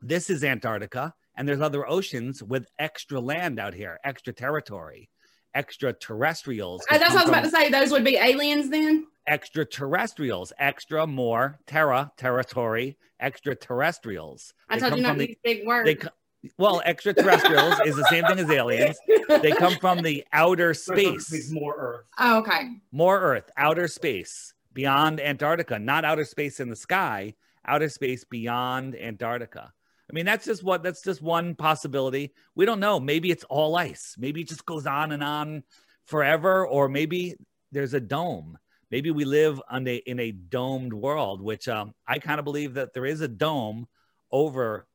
this 0.02 0.30
is 0.30 0.44
antarctica 0.44 1.14
and 1.36 1.48
there's 1.48 1.62
other 1.62 1.88
oceans 1.90 2.44
with 2.44 2.68
extra 2.78 3.20
land 3.20 3.60
out 3.60 3.74
here 3.74 4.00
extra 4.04 4.34
territory 4.34 5.10
extraterrestrials 5.56 6.86
Uh, 6.90 6.98
that's 7.00 7.14
what 7.14 7.22
I 7.22 7.24
was 7.24 7.24
come 7.24 7.30
about 7.34 7.44
to 7.46 7.50
say. 7.50 7.70
Those 7.72 7.92
would 7.92 8.04
be 8.04 8.18
aliens 8.18 8.70
then. 8.70 9.08
Extraterrestrials 9.28 10.54
extra 10.58 11.06
more 11.06 11.60
terra 11.68 12.12
territory 12.18 12.98
extraterrestrials. 13.20 14.54
I 14.70 14.80
told 14.80 14.96
you 14.96 15.02
not 15.02 15.10
from 15.10 15.18
to 15.20 15.24
the- 15.24 15.30
use 15.30 15.38
big 15.44 15.68
words. 15.68 15.86
they 15.86 15.96
co- 15.96 16.10
well 16.58 16.82
extraterrestrials 16.86 17.80
is 17.86 17.96
the 17.96 18.06
same 18.06 18.24
thing 18.26 18.40
as 18.40 18.50
aliens. 18.50 18.98
They 19.42 19.52
come 19.52 19.76
from 19.76 20.00
the 20.02 20.24
outer 20.34 20.74
space. 20.74 21.52
more 21.52 21.76
Earth. 21.78 22.06
oh, 22.20 22.38
okay. 22.40 22.70
more 22.92 23.20
earth 23.20 23.50
outer 23.58 23.88
space 23.88 24.54
beyond 24.74 25.20
antarctica 25.20 25.80
not 25.80 26.06
outer 26.06 26.26
space 26.26 26.60
in 26.60 26.70
the 26.70 26.76
sky 26.76 27.34
outer 27.66 27.90
space 27.90 28.24
beyond 28.24 28.96
antarctica. 28.96 29.74
I 30.10 30.14
mean 30.14 30.26
that's 30.26 30.46
just 30.46 30.64
what 30.64 30.84
that's 30.84 31.02
just 31.02 31.22
one 31.22 31.56
possibility. 31.56 32.34
We 32.56 32.66
don't 32.66 32.80
know. 32.80 33.00
Maybe 33.00 33.30
it's 33.32 33.44
all 33.46 33.76
ice. 33.76 34.16
Maybe 34.18 34.42
it 34.42 34.48
just 34.48 34.66
goes 34.66 34.86
on 34.88 35.12
and 35.12 35.24
on 35.24 35.64
forever 36.06 36.66
or 36.66 36.88
maybe 36.88 37.36
there's 37.74 37.94
a 37.94 38.00
dome 38.00 38.58
maybe 38.92 39.12
we 39.12 39.26
live 39.26 39.62
on 39.70 39.88
a, 39.88 39.96
in 39.98 40.20
a 40.20 40.32
domed 40.32 40.94
world 40.94 41.42
which 41.42 41.68
um, 41.68 41.94
i 42.08 42.20
kind 42.20 42.40
of 42.40 42.46
believe 42.46 42.74
that 42.76 42.94
there 42.94 43.06
is 43.06 43.22
a 43.22 43.28
dome 43.28 43.88
over 44.32 44.88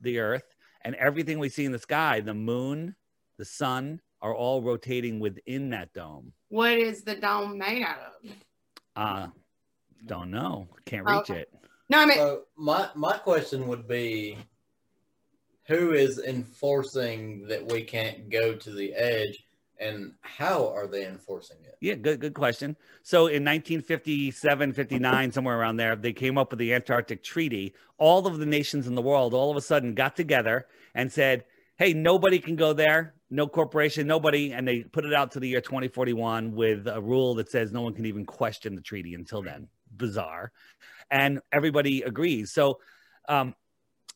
the 0.00 0.18
earth 0.18 0.54
and 0.82 0.94
everything 0.96 1.38
we 1.38 1.48
see 1.48 1.64
in 1.64 1.72
the 1.72 1.78
sky 1.78 2.20
the 2.20 2.34
moon 2.34 2.94
the 3.38 3.44
sun 3.44 4.00
are 4.22 4.34
all 4.34 4.62
rotating 4.62 5.20
within 5.20 5.70
that 5.70 5.92
dome 5.92 6.32
What 6.48 6.72
is 6.72 7.02
the 7.02 7.14
dome 7.16 7.58
made 7.58 7.82
out 7.82 7.98
of? 7.98 8.30
uh 8.96 9.26
don't 10.06 10.30
know 10.30 10.68
can't 10.84 11.06
Oh, 11.06 11.12
reach 11.18 11.30
okay. 11.30 11.40
it 11.40 11.52
No, 11.88 11.98
I 12.00 12.06
mean, 12.06 12.16
So 12.18 12.42
my 12.56 12.88
my 12.94 13.16
question 13.18 13.66
would 13.68 13.86
be, 13.86 14.36
who 15.68 15.92
is 15.92 16.18
enforcing 16.18 17.46
that 17.48 17.64
we 17.72 17.82
can't 17.82 18.28
go 18.30 18.54
to 18.54 18.70
the 18.72 18.92
edge, 18.94 19.42
and 19.78 20.12
how 20.22 20.72
are 20.74 20.86
they 20.86 21.06
enforcing 21.06 21.58
it? 21.64 21.76
Yeah, 21.80 21.94
good 21.94 22.20
good 22.20 22.34
question. 22.34 22.76
So 23.02 23.26
in 23.26 23.44
1957, 23.44 24.72
59, 24.72 25.32
somewhere 25.32 25.58
around 25.58 25.76
there, 25.76 25.96
they 25.96 26.12
came 26.12 26.38
up 26.38 26.50
with 26.50 26.58
the 26.58 26.72
Antarctic 26.72 27.22
Treaty. 27.22 27.74
All 27.98 28.26
of 28.26 28.38
the 28.38 28.46
nations 28.46 28.86
in 28.86 28.94
the 28.94 29.02
world 29.02 29.34
all 29.34 29.50
of 29.50 29.56
a 29.56 29.60
sudden 29.60 29.94
got 29.94 30.16
together 30.16 30.66
and 30.94 31.12
said, 31.12 31.44
"Hey, 31.76 31.92
nobody 31.92 32.38
can 32.38 32.56
go 32.56 32.72
there. 32.72 33.14
No 33.30 33.46
corporation, 33.46 34.06
nobody." 34.06 34.52
And 34.52 34.66
they 34.66 34.82
put 34.82 35.04
it 35.04 35.12
out 35.12 35.32
to 35.32 35.40
the 35.40 35.48
year 35.48 35.60
2041 35.60 36.54
with 36.54 36.86
a 36.86 37.00
rule 37.00 37.34
that 37.34 37.50
says 37.50 37.72
no 37.72 37.82
one 37.82 37.94
can 37.94 38.06
even 38.06 38.24
question 38.24 38.74
the 38.74 38.82
treaty 38.82 39.14
until 39.14 39.42
then. 39.42 39.68
Bizarre. 39.96 40.52
And 41.10 41.40
everybody 41.52 42.02
agrees. 42.02 42.52
So 42.52 42.80
um 43.28 43.54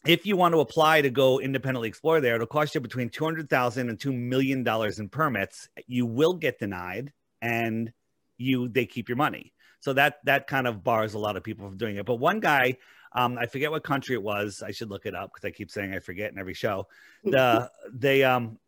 if 0.06 0.24
you 0.24 0.36
want 0.36 0.54
to 0.54 0.60
apply 0.60 1.02
to 1.02 1.10
go 1.10 1.40
independently 1.40 1.88
explore 1.88 2.20
there, 2.20 2.36
it'll 2.36 2.46
cost 2.46 2.74
you 2.74 2.80
between 2.80 3.10
200,000 3.10 3.88
and 3.88 4.00
2 4.00 4.12
million 4.12 4.62
dollars 4.62 4.98
in 4.98 5.08
permits. 5.08 5.68
You 5.86 6.06
will 6.06 6.34
get 6.34 6.58
denied 6.58 7.12
and 7.42 7.92
you 8.38 8.68
they 8.68 8.86
keep 8.86 9.08
your 9.08 9.16
money. 9.16 9.52
So 9.80 9.92
that 9.94 10.18
that 10.24 10.46
kind 10.46 10.66
of 10.66 10.82
bars 10.82 11.14
a 11.14 11.18
lot 11.18 11.36
of 11.36 11.42
people 11.44 11.66
from 11.66 11.76
doing 11.76 11.96
it. 11.96 12.06
But 12.06 12.16
one 12.16 12.40
guy, 12.40 12.76
um, 13.12 13.38
I 13.38 13.46
forget 13.46 13.70
what 13.70 13.82
country 13.82 14.14
it 14.14 14.22
was. 14.22 14.62
I 14.64 14.70
should 14.70 14.90
look 14.90 15.06
it 15.06 15.14
up 15.14 15.32
because 15.32 15.46
I 15.46 15.50
keep 15.50 15.70
saying 15.70 15.94
I 15.94 15.98
forget 15.98 16.32
in 16.32 16.38
every 16.38 16.54
show. 16.54 16.86
The 17.24 17.70
they 17.92 18.24
um 18.24 18.58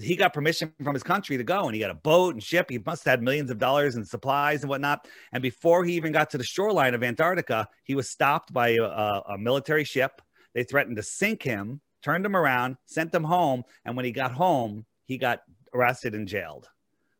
he 0.00 0.14
got 0.14 0.34
permission 0.34 0.72
from 0.82 0.94
his 0.94 1.02
country 1.02 1.36
to 1.38 1.44
go 1.44 1.64
and 1.64 1.74
he 1.74 1.80
got 1.80 1.90
a 1.90 1.94
boat 1.94 2.34
and 2.34 2.42
ship. 2.42 2.68
He 2.68 2.78
must 2.78 3.04
have 3.04 3.12
had 3.12 3.22
millions 3.22 3.50
of 3.50 3.58
dollars 3.58 3.96
in 3.96 4.04
supplies 4.04 4.60
and 4.60 4.68
whatnot. 4.68 5.08
And 5.32 5.42
before 5.42 5.84
he 5.84 5.94
even 5.94 6.12
got 6.12 6.30
to 6.30 6.38
the 6.38 6.44
shoreline 6.44 6.94
of 6.94 7.02
Antarctica, 7.02 7.68
he 7.82 7.94
was 7.94 8.10
stopped 8.10 8.52
by 8.52 8.70
a, 8.70 8.82
a 8.82 9.38
military 9.38 9.84
ship. 9.84 10.20
They 10.56 10.64
threatened 10.64 10.96
to 10.96 11.02
sink 11.02 11.42
him, 11.42 11.82
turned 12.02 12.24
him 12.24 12.34
around, 12.34 12.78
sent 12.86 13.14
him 13.14 13.24
home. 13.24 13.62
And 13.84 13.94
when 13.94 14.06
he 14.06 14.10
got 14.10 14.32
home, 14.32 14.86
he 15.04 15.18
got 15.18 15.42
arrested 15.74 16.14
and 16.14 16.26
jailed. 16.26 16.66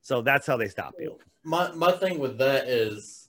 So 0.00 0.23
that's 0.23 0.47
how 0.47 0.57
they 0.57 0.69
stop 0.69 0.95
you. 0.99 1.19
My 1.45 1.71
my 1.73 1.93
thing 1.93 2.19
with 2.19 2.38
that 2.38 2.66
is, 2.66 3.28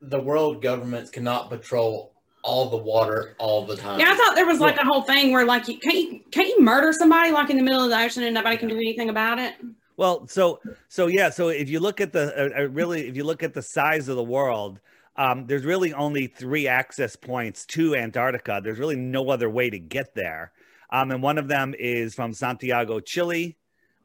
the 0.00 0.18
world 0.18 0.62
governments 0.62 1.10
cannot 1.10 1.50
patrol 1.50 2.14
all 2.42 2.70
the 2.70 2.76
water 2.78 3.36
all 3.38 3.66
the 3.66 3.76
time. 3.76 4.00
yeah, 4.00 4.12
I 4.12 4.16
thought 4.16 4.34
there 4.34 4.46
was 4.46 4.60
like 4.60 4.78
a 4.78 4.84
whole 4.84 5.02
thing 5.02 5.32
where 5.32 5.44
like 5.44 5.68
you 5.68 5.78
can't 5.78 5.94
you 5.94 6.20
can't 6.30 6.48
you 6.48 6.62
murder 6.62 6.94
somebody 6.94 7.32
like 7.32 7.50
in 7.50 7.58
the 7.58 7.62
middle 7.62 7.84
of 7.84 7.90
the 7.90 7.98
ocean 8.00 8.22
and 8.22 8.32
nobody 8.32 8.56
can 8.56 8.68
do 8.68 8.76
anything 8.76 9.10
about 9.10 9.38
it. 9.38 9.56
Well, 9.98 10.26
so 10.26 10.58
so 10.88 11.06
yeah, 11.06 11.28
so 11.28 11.48
if 11.48 11.68
you 11.68 11.80
look 11.80 12.00
at 12.00 12.14
the 12.14 12.34
uh, 12.34 12.62
uh, 12.62 12.68
really 12.68 13.08
if 13.08 13.14
you 13.14 13.24
look 13.24 13.42
at 13.42 13.52
the 13.52 13.62
size 13.62 14.08
of 14.08 14.16
the 14.16 14.24
world, 14.24 14.80
um, 15.16 15.46
there's 15.46 15.64
really 15.64 15.92
only 15.92 16.26
three 16.26 16.66
access 16.66 17.16
points 17.16 17.66
to 17.66 17.94
Antarctica. 17.94 18.60
There's 18.62 18.78
really 18.78 18.96
no 18.96 19.30
other 19.30 19.50
way 19.50 19.70
to 19.70 19.78
get 19.78 20.14
there, 20.14 20.52
um, 20.90 21.10
and 21.10 21.22
one 21.22 21.38
of 21.38 21.48
them 21.48 21.74
is 21.78 22.14
from 22.14 22.32
Santiago, 22.32 23.00
Chile. 23.00 23.56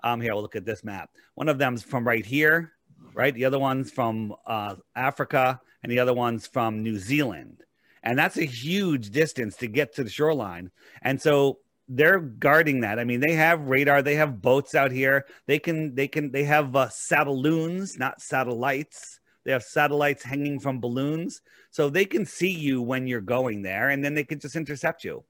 Um, 0.04 0.22
here, 0.22 0.34
we'll 0.34 0.44
look 0.44 0.56
at 0.56 0.66
this 0.66 0.84
map. 0.84 1.10
One 1.36 1.50
of 1.50 1.58
them's 1.58 1.84
from 1.84 2.08
right 2.08 2.26
here, 2.26 2.74
right? 3.14 3.34
The 3.34 3.46
other 3.46 3.60
one's 3.60 3.92
from 3.92 4.36
uh, 4.46 4.76
Africa, 4.96 5.60
and 5.84 5.92
the 5.92 6.00
other 6.00 6.14
one's 6.14 6.48
from 6.48 6.84
New 6.84 6.98
Zealand. 6.98 7.64
And 8.04 8.18
that's 8.18 8.38
a 8.38 8.46
huge 8.46 9.10
distance 9.10 9.58
to 9.58 9.68
get 9.68 9.96
to 9.96 10.04
the 10.04 10.10
shoreline. 10.10 10.72
And 11.02 11.22
so 11.22 11.60
they're 11.90 12.20
guarding 12.20 12.82
that. 12.82 13.00
I 13.00 13.04
mean, 13.04 13.20
they 13.20 13.34
have 13.34 13.68
radar, 13.68 14.02
they 14.02 14.16
have 14.16 14.42
boats 14.42 14.76
out 14.76 14.92
here. 14.92 15.26
They 15.46 15.60
can, 15.60 15.96
they 15.96 16.08
can, 16.08 16.32
they 16.32 16.44
have 16.44 16.76
uh, 16.76 16.88
satelloons, 16.88 17.98
not 17.98 18.22
satellites. 18.22 19.17
They 19.48 19.54
have 19.54 19.64
satellites 19.64 20.24
hanging 20.24 20.60
from 20.60 20.82
balloons, 20.82 21.42
so 21.72 21.90
they 21.90 22.04
can 22.04 22.26
see 22.26 22.52
you 22.52 22.82
when 22.82 23.08
you're 23.08 23.22
going 23.22 23.62
there, 23.62 23.88
and 23.88 24.04
then 24.04 24.14
they 24.14 24.26
can 24.26 24.42
just 24.42 24.58
intercept 24.58 25.06
you. 25.06 25.24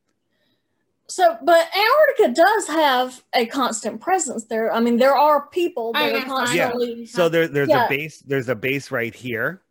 So, 1.06 1.38
but 1.44 1.68
Antarctica 1.78 2.34
does 2.34 2.68
have 2.68 3.24
a 3.36 3.46
constant 3.46 4.02
presence 4.02 4.46
there. 4.46 4.74
I 4.74 4.80
mean, 4.80 4.98
there 4.98 5.16
are 5.16 5.48
people 5.50 5.94
that 5.94 6.16
are 6.28 6.52
yeah. 6.52 6.72
So 7.06 7.30
there, 7.30 7.48
there's 7.48 7.70
Yeah. 7.70 7.86
a 7.86 7.90
base. 7.90 8.18
There's 8.26 8.50
a 8.50 8.56
base 8.56 8.90
right 8.90 9.14
here. 9.14 9.62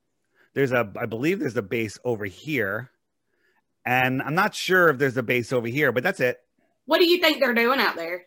There's 0.54 0.70
a, 0.70 0.88
I 0.96 1.06
believe 1.06 1.40
there's 1.40 1.56
a 1.56 1.62
base 1.62 1.98
over 2.04 2.24
here, 2.24 2.92
and 3.84 4.22
I'm 4.22 4.36
not 4.36 4.54
sure 4.54 4.90
if 4.90 4.98
there's 4.98 5.16
a 5.16 5.24
base 5.24 5.52
over 5.52 5.66
here, 5.66 5.90
but 5.90 6.04
that's 6.04 6.20
it. 6.20 6.38
What 6.84 7.00
do 7.00 7.06
you 7.06 7.18
think 7.18 7.40
they're 7.40 7.52
doing 7.52 7.80
out 7.80 7.96
there? 7.96 8.26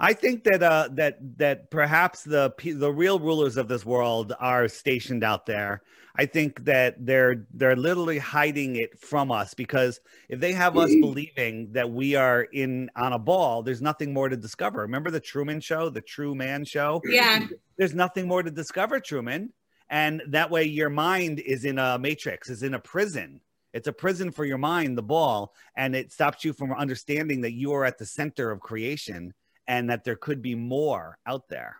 I 0.00 0.14
think 0.14 0.44
that 0.44 0.62
uh, 0.62 0.88
that 0.94 1.18
that 1.36 1.70
perhaps 1.70 2.24
the 2.24 2.54
the 2.58 2.90
real 2.90 3.20
rulers 3.20 3.58
of 3.58 3.68
this 3.68 3.84
world 3.84 4.32
are 4.40 4.66
stationed 4.66 5.22
out 5.22 5.44
there. 5.44 5.82
I 6.16 6.24
think 6.24 6.64
that 6.64 6.96
they're 7.04 7.46
they're 7.52 7.76
literally 7.76 8.18
hiding 8.18 8.76
it 8.76 8.98
from 8.98 9.30
us 9.30 9.52
because 9.52 10.00
if 10.30 10.40
they 10.40 10.52
have 10.52 10.78
us 10.78 10.90
believing 11.00 11.72
that 11.72 11.90
we 11.90 12.14
are 12.14 12.42
in 12.42 12.90
on 12.96 13.12
a 13.12 13.18
ball, 13.18 13.62
there's 13.62 13.82
nothing 13.82 14.14
more 14.14 14.30
to 14.30 14.36
discover. 14.36 14.80
Remember 14.80 15.10
the 15.10 15.20
Truman 15.20 15.60
Show, 15.60 15.90
the 15.90 16.00
True 16.00 16.34
Man 16.34 16.64
Show? 16.64 17.02
Yeah. 17.04 17.46
There's 17.76 17.94
nothing 17.94 18.26
more 18.26 18.42
to 18.42 18.50
discover, 18.50 19.00
Truman, 19.00 19.52
and 19.90 20.22
that 20.28 20.50
way 20.50 20.64
your 20.64 20.90
mind 20.90 21.40
is 21.40 21.66
in 21.66 21.78
a 21.78 21.98
matrix, 21.98 22.48
is 22.48 22.62
in 22.62 22.72
a 22.72 22.80
prison. 22.80 23.42
It's 23.72 23.86
a 23.86 23.92
prison 23.92 24.32
for 24.32 24.44
your 24.44 24.58
mind, 24.58 24.98
the 24.98 25.02
ball, 25.02 25.54
and 25.76 25.94
it 25.94 26.10
stops 26.10 26.44
you 26.44 26.52
from 26.52 26.72
understanding 26.72 27.42
that 27.42 27.52
you 27.52 27.72
are 27.72 27.84
at 27.84 27.98
the 27.98 28.06
center 28.06 28.50
of 28.50 28.60
creation 28.60 29.32
and 29.70 29.88
that 29.88 30.02
there 30.02 30.16
could 30.16 30.42
be 30.42 30.56
more 30.56 31.16
out 31.24 31.48
there. 31.48 31.76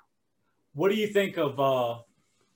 What 0.75 0.91
do 0.93 0.97
you 0.97 1.09
think 1.09 1.37
of 1.39 1.59
uh, 1.59 1.99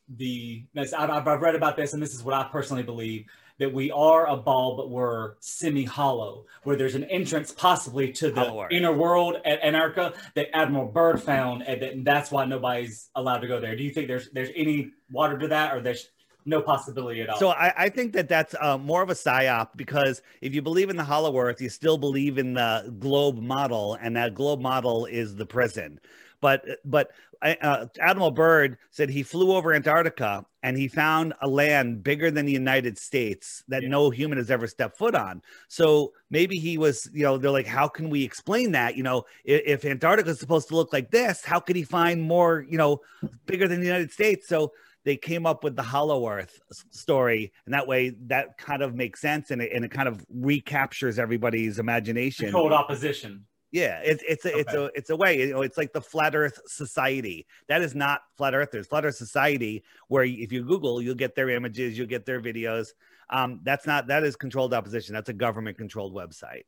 the? 0.08 0.64
I've, 0.76 1.10
I've 1.10 1.42
read 1.42 1.56
about 1.56 1.76
this, 1.76 1.92
and 1.92 2.00
this 2.00 2.14
is 2.14 2.22
what 2.22 2.34
I 2.34 2.44
personally 2.44 2.84
believe. 2.84 3.26
that 3.58 3.72
we 3.72 3.90
are 3.90 4.26
a 4.28 4.36
ball, 4.36 4.76
but 4.76 4.90
we're 4.90 5.34
semi-hollow, 5.40 6.44
where 6.64 6.76
there's 6.76 6.94
an 6.94 7.04
entrance 7.04 7.52
possibly 7.52 8.10
to 8.12 8.30
the 8.30 8.40
Hollow 8.40 8.68
inner 8.70 8.92
world 8.92 9.36
at 9.44 9.62
Antarctica 9.62 10.14
that 10.34 10.54
Admiral 10.56 10.86
Byrd 10.86 11.22
found, 11.22 11.62
and, 11.62 11.80
that, 11.82 11.92
and 11.92 12.04
that's 12.04 12.30
why 12.30 12.44
nobody's 12.44 13.10
allowed 13.14 13.38
to 13.38 13.46
go 13.46 13.60
there. 13.60 13.76
Do 13.76 13.84
you 13.84 13.90
think 13.90 14.08
there's 14.08 14.30
there's 14.30 14.50
any 14.56 14.90
water 15.10 15.38
to 15.38 15.48
that, 15.48 15.74
or 15.74 15.80
there's 15.80 16.08
no 16.46 16.60
possibility 16.60 17.22
at 17.22 17.30
all? 17.30 17.38
So 17.38 17.50
I, 17.50 17.72
I 17.84 17.88
think 17.88 18.12
that 18.14 18.28
that's 18.28 18.54
uh, 18.60 18.78
more 18.78 19.02
of 19.02 19.10
a 19.10 19.14
psyop 19.14 19.68
because 19.76 20.22
if 20.40 20.54
you 20.54 20.62
believe 20.62 20.90
in 20.90 20.96
the 20.96 21.04
Hollow 21.04 21.36
Earth, 21.38 21.60
you 21.60 21.68
still 21.68 21.98
believe 21.98 22.38
in 22.38 22.54
the 22.54 22.94
globe 22.98 23.38
model, 23.40 23.98
and 24.00 24.16
that 24.16 24.34
globe 24.34 24.60
model 24.60 25.06
is 25.06 25.34
the 25.36 25.46
prison. 25.46 26.00
But 26.40 26.64
but 26.84 27.10
uh, 27.42 27.86
Admiral 28.00 28.30
Byrd 28.30 28.78
said 28.90 29.10
he 29.10 29.22
flew 29.22 29.52
over 29.52 29.74
Antarctica 29.74 30.46
and 30.62 30.78
he 30.78 30.88
found 30.88 31.34
a 31.42 31.48
land 31.48 32.02
bigger 32.02 32.30
than 32.30 32.46
the 32.46 32.52
United 32.52 32.96
States 32.96 33.62
that 33.68 33.82
Yeah. 33.82 33.90
no 33.90 34.08
human 34.10 34.38
has 34.38 34.50
ever 34.50 34.66
stepped 34.66 34.96
foot 34.96 35.14
on. 35.14 35.42
So 35.68 36.12
maybe 36.30 36.56
he 36.56 36.78
was, 36.78 37.08
you 37.12 37.22
know, 37.22 37.36
they're 37.36 37.50
like, 37.50 37.66
how 37.66 37.86
can 37.86 38.08
we 38.08 38.24
explain 38.24 38.72
that? 38.72 38.96
You 38.96 39.02
know, 39.02 39.24
if, 39.44 39.62
if 39.66 39.84
Antarctica 39.84 40.30
is 40.30 40.40
supposed 40.40 40.68
to 40.68 40.76
look 40.76 40.92
like 40.92 41.10
this, 41.10 41.44
how 41.44 41.60
could 41.60 41.76
he 41.76 41.82
find 41.82 42.22
more, 42.22 42.64
you 42.68 42.78
know, 42.78 43.00
bigger 43.44 43.68
than 43.68 43.80
the 43.80 43.86
United 43.86 44.10
States? 44.10 44.48
So 44.48 44.72
they 45.04 45.16
came 45.16 45.46
up 45.46 45.62
with 45.62 45.76
the 45.76 45.82
Hollow 45.82 46.28
Earth 46.28 46.58
story, 46.90 47.52
and 47.66 47.75
that 47.75 47.87
way 47.87 48.16
that 48.26 48.58
kind 48.58 48.82
of 48.82 48.94
makes 48.94 49.20
sense, 49.20 49.50
and 49.50 49.61
it, 49.61 49.73
and 49.73 49.84
it 49.84 49.90
kind 49.90 50.08
of 50.08 50.25
recaptures 50.30 51.18
everybody's 51.18 51.78
imagination. 51.78 52.46
controlled 52.46 52.73
opposition. 52.73 53.44
Yeah, 53.70 54.00
it's 54.04 54.23
it's 54.26 54.44
a, 54.44 54.56
it's 54.56 54.73
a 54.73 54.84
it's 54.94 55.11
a 55.11 55.16
way. 55.16 55.40
You 55.40 55.52
know, 55.52 55.62
it's 55.62 55.76
like 55.76 55.92
the 55.92 56.00
Flat 56.00 56.37
Earth 56.37 56.61
Society. 56.66 57.44
That 57.68 57.82
is 57.82 57.94
not 57.94 58.20
Flat 58.37 58.54
Earth. 58.54 58.68
Earthers. 58.68 58.87
Flat 58.87 59.04
Earth 59.04 59.16
Society, 59.16 59.82
where 60.06 60.23
if 60.23 60.52
you 60.52 60.62
Google, 60.62 61.02
you'll 61.02 61.16
get 61.16 61.34
their 61.34 61.50
images, 61.50 61.99
you'll 61.99 62.06
get 62.06 62.25
their 62.25 62.40
videos. 62.40 62.90
Um, 63.30 63.61
that's 63.64 63.84
not 63.84 64.06
that 64.06 64.23
is 64.23 64.37
controlled 64.37 64.73
opposition. 64.73 65.12
That's 65.12 65.28
a 65.28 65.32
government 65.32 65.76
controlled 65.76 66.14
website. 66.14 66.66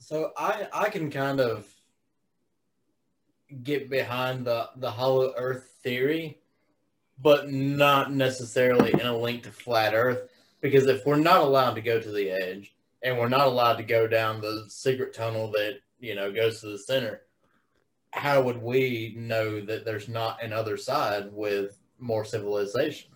So 0.00 0.32
I 0.36 0.66
I 0.72 0.88
can 0.88 1.12
kind 1.12 1.40
of 1.40 1.66
get 3.62 3.88
behind 3.88 4.46
the 4.46 4.68
the 4.76 4.90
hollow 4.90 5.32
earth 5.36 5.76
theory, 5.84 6.39
but 7.22 7.50
not 7.50 8.12
necessarily 8.12 8.92
in 8.92 9.06
a 9.06 9.16
link 9.16 9.42
to 9.42 9.52
flat 9.52 9.94
earth 9.94 10.28
because 10.60 10.86
if 10.86 11.04
we're 11.06 11.16
not 11.16 11.40
allowed 11.40 11.74
to 11.74 11.80
go 11.80 12.00
to 12.00 12.10
the 12.10 12.30
edge 12.30 12.74
and 13.02 13.18
we're 13.18 13.28
not 13.28 13.46
allowed 13.46 13.76
to 13.76 13.82
go 13.82 14.06
down 14.06 14.40
the 14.40 14.64
secret 14.68 15.14
tunnel 15.14 15.50
that, 15.52 15.80
you 15.98 16.14
know, 16.14 16.32
goes 16.32 16.60
to 16.60 16.68
the 16.68 16.78
center, 16.78 17.22
how 18.12 18.42
would 18.42 18.60
we 18.60 19.14
know 19.16 19.60
that 19.60 19.84
there's 19.84 20.08
not 20.08 20.42
an 20.42 20.52
other 20.52 20.76
side 20.76 21.32
with 21.32 21.78
more 21.98 22.24
civilization? 22.24 23.10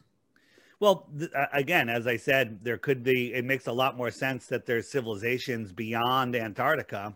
Well, 0.81 1.09
th- 1.19 1.31
again, 1.53 1.89
as 1.89 2.07
I 2.07 2.17
said, 2.17 2.63
there 2.63 2.79
could 2.79 3.03
be. 3.03 3.33
It 3.33 3.45
makes 3.45 3.67
a 3.67 3.73
lot 3.73 3.97
more 3.97 4.11
sense 4.11 4.47
that 4.47 4.67
there's 4.67 4.89
civilizations 4.89 5.73
beyond 5.73 6.37
Antarctica 6.37 7.15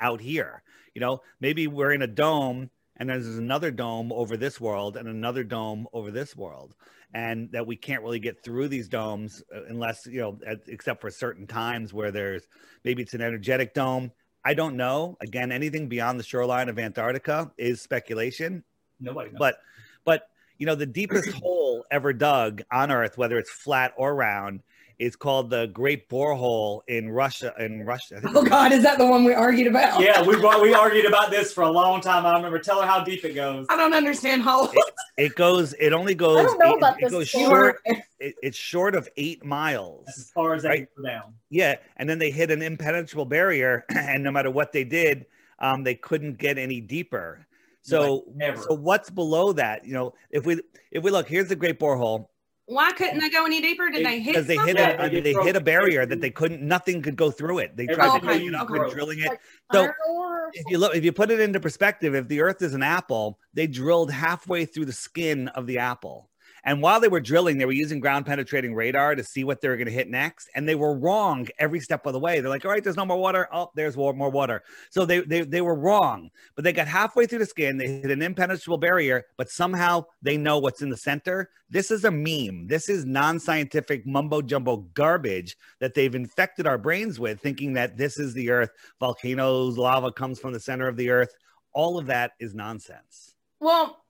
out 0.00 0.20
here. 0.20 0.62
You 0.94 1.00
know, 1.00 1.22
maybe 1.40 1.66
we're 1.66 1.92
in 1.92 2.02
a 2.02 2.06
dome 2.06 2.70
and 3.00 3.08
there's 3.08 3.26
another 3.38 3.70
dome 3.72 4.12
over 4.12 4.36
this 4.36 4.60
world 4.60 4.96
and 4.96 5.08
another 5.08 5.42
dome 5.42 5.88
over 5.92 6.10
this 6.12 6.36
world, 6.36 6.74
and 7.14 7.50
that 7.52 7.66
we 7.66 7.74
can't 7.74 8.02
really 8.02 8.20
get 8.20 8.44
through 8.44 8.68
these 8.68 8.88
domes 8.88 9.42
uh, 9.52 9.64
unless 9.68 10.06
you 10.06 10.20
know, 10.20 10.38
at- 10.46 10.68
except 10.68 11.00
for 11.00 11.10
certain 11.10 11.46
times 11.46 11.92
where 11.92 12.12
there's 12.12 12.46
maybe 12.84 13.02
it's 13.02 13.14
an 13.14 13.22
energetic 13.22 13.74
dome. 13.74 14.12
I 14.44 14.54
don't 14.54 14.76
know. 14.76 15.16
Again, 15.20 15.50
anything 15.50 15.88
beyond 15.88 16.20
the 16.20 16.24
shoreline 16.24 16.68
of 16.68 16.78
Antarctica 16.78 17.50
is 17.58 17.80
speculation 17.82 18.62
Nobody 19.00 19.30
knows. 19.30 19.38
but 19.38 19.56
but 20.04 20.22
you 20.58 20.66
know 20.66 20.74
the 20.74 20.86
deepest 20.86 21.30
hole 21.32 21.84
ever 21.90 22.12
dug 22.12 22.62
on 22.70 22.90
earth 22.90 23.16
whether 23.16 23.38
it's 23.38 23.50
flat 23.50 23.92
or 23.96 24.14
round 24.14 24.60
is 25.00 25.16
called 25.16 25.48
the 25.48 25.66
great 25.68 26.08
borehole 26.10 26.82
in 26.86 27.08
russia 27.10 27.52
in 27.58 27.84
russia 27.86 28.20
Oh 28.34 28.44
God, 28.44 28.70
is 28.70 28.82
that 28.82 28.98
the 28.98 29.06
one 29.06 29.24
we 29.24 29.32
argued 29.32 29.66
about? 29.66 30.00
yeah, 30.06 30.20
we 30.22 30.36
we 30.36 30.74
argued 30.74 31.06
about 31.06 31.30
this 31.30 31.52
for 31.52 31.62
a 31.62 31.70
long 31.70 32.00
time. 32.02 32.26
I 32.26 32.36
remember. 32.36 32.58
Tell 32.58 32.80
her 32.82 32.86
how 32.86 33.02
deep 33.02 33.24
it 33.24 33.34
goes. 33.34 33.66
I 33.70 33.76
don't 33.76 33.94
understand 33.94 34.42
how. 34.42 34.70
it 35.16 35.34
goes 35.34 35.72
it 35.80 35.92
only 35.94 36.14
goes 36.14 36.38
I 36.38 36.42
don't 36.42 36.58
know 36.58 36.72
eight- 36.72 36.76
about 36.78 36.94
it 36.98 37.04
this 37.04 37.12
goes 37.12 37.28
story. 37.30 37.44
short 37.46 37.76
it, 38.20 38.34
it's 38.42 38.56
short 38.58 38.94
of 38.94 39.08
eight 39.16 39.42
miles 39.44 40.06
as 40.08 40.30
far 40.30 40.54
as 40.54 40.62
they 40.62 40.68
Right. 40.68 40.88
can 40.94 41.02
go 41.02 41.08
down. 41.08 41.34
yeah 41.48 41.76
and 41.96 42.08
then 42.08 42.18
they 42.18 42.30
hit 42.30 42.50
an 42.50 42.60
impenetrable 42.60 43.24
barrier 43.24 43.84
and 43.96 44.22
no 44.22 44.30
matter 44.30 44.50
what 44.50 44.72
they 44.72 44.84
did 44.84 45.24
um, 45.60 45.82
they 45.82 45.94
couldn't 45.94 46.36
get 46.38 46.58
any 46.58 46.80
deeper 46.82 47.46
so 47.82 48.24
Like, 48.38 48.58
so 48.58 48.74
what's 48.74 49.08
below 49.08 49.52
that 49.54 49.86
you 49.86 49.94
know 49.94 50.12
if 50.30 50.44
we 50.44 50.60
if 50.90 51.02
we 51.02 51.10
look 51.10 51.26
here's 51.26 51.48
the 51.48 51.56
great 51.56 51.80
borehole 51.80 52.26
Why 52.70 52.92
couldn't 52.92 53.18
they 53.18 53.30
go 53.30 53.44
any 53.44 53.60
deeper? 53.60 53.90
Did 53.90 54.06
they 54.06 54.20
hit? 54.20 54.34
because 54.34 54.46
they 54.46 54.56
hit? 54.56 54.76
Yeah, 54.76 54.90
a, 54.90 55.02
I 55.02 55.10
mean, 55.10 55.24
they 55.24 55.32
hit 55.32 55.56
a 55.56 55.60
barrier 55.60 56.06
that 56.06 56.20
they 56.20 56.30
couldn't 56.30 56.62
nothing 56.62 57.02
could 57.02 57.16
go 57.16 57.32
through 57.32 57.58
it 57.58 57.76
they 57.76 57.86
tried 57.86 58.10
Okay, 58.10 58.20
to 58.20 58.26
clean 58.26 58.48
it 58.48 58.54
up 58.54 58.70
okay. 58.70 58.78
with 58.78 58.92
drilling 58.92 59.18
it 59.18 59.28
Like 59.28 59.40
So, 59.72 59.82
iron 59.82 59.94
ore 60.08 60.44
or 60.44 60.50
if 60.54 60.64
you 60.68 60.78
look 60.78 60.94
if 60.94 61.04
you 61.04 61.12
put 61.12 61.32
it 61.32 61.40
into 61.40 61.58
perspective 61.58 62.14
if 62.14 62.28
the 62.28 62.40
earth 62.40 62.62
is 62.62 62.72
an 62.74 62.84
apple 62.84 63.40
they 63.54 63.66
drilled 63.66 64.12
halfway 64.12 64.66
through 64.66 64.84
the 64.84 64.92
skin 64.92 65.48
of 65.48 65.66
the 65.66 65.78
apple 65.78 66.29
and 66.64 66.82
while 66.82 67.00
they 67.00 67.08
were 67.08 67.20
drilling 67.20 67.58
they 67.58 67.64
were 67.64 67.72
using 67.72 68.00
ground 68.00 68.26
penetrating 68.26 68.74
radar 68.74 69.14
to 69.14 69.24
see 69.24 69.44
what 69.44 69.60
they 69.60 69.68
were 69.68 69.76
going 69.76 69.86
to 69.86 69.92
hit 69.92 70.08
next 70.08 70.48
and 70.54 70.68
they 70.68 70.74
were 70.74 70.98
wrong 70.98 71.46
every 71.58 71.80
step 71.80 72.06
of 72.06 72.12
the 72.12 72.18
way. 72.18 72.40
They're 72.40 72.50
like 72.50 72.64
all 72.64 72.70
right 72.70 72.82
there's 72.82 72.96
no 72.96 73.04
more 73.04 73.18
water. 73.18 73.48
Oh 73.52 73.70
there's 73.74 73.96
more, 73.96 74.30
water. 74.30 74.62
So 74.90 75.04
they, 75.04 75.20
they 75.20 75.42
they 75.42 75.60
were 75.60 75.74
wrong. 75.74 76.30
But 76.54 76.64
they 76.64 76.72
got 76.72 76.88
halfway 76.88 77.26
through 77.26 77.40
the 77.40 77.46
skin 77.46 77.76
they 77.76 77.86
hit 77.86 78.10
an 78.10 78.22
impenetrable 78.22 78.78
barrier 78.78 79.24
but 79.36 79.50
somehow 79.50 80.04
they 80.22 80.36
know 80.36 80.58
what's 80.58 80.82
in 80.82 80.90
the 80.90 80.96
center. 80.96 81.50
This 81.68 81.90
is 81.90 82.04
a 82.04 82.10
meme. 82.10 82.66
This 82.66 82.88
is 82.88 83.04
non-scientific 83.04 84.06
mumbo 84.06 84.42
jumbo 84.42 84.78
garbage 84.94 85.56
that 85.78 85.94
they've 85.94 86.14
infected 86.14 86.66
our 86.66 86.78
brains 86.78 87.20
with 87.20 87.40
thinking 87.40 87.74
that 87.74 87.96
this 87.96 88.18
is 88.18 88.34
the 88.34 88.50
earth 88.50 88.70
volcanoes, 88.98 89.78
lava 89.78 90.12
comes 90.12 90.38
from 90.38 90.52
the 90.52 90.60
center 90.60 90.88
of 90.88 90.96
the 90.96 91.10
earth. 91.10 91.34
All 91.72 91.98
of 91.98 92.06
that 92.06 92.32
is 92.40 92.54
nonsense. 92.54 93.34
Well, 93.60 94.02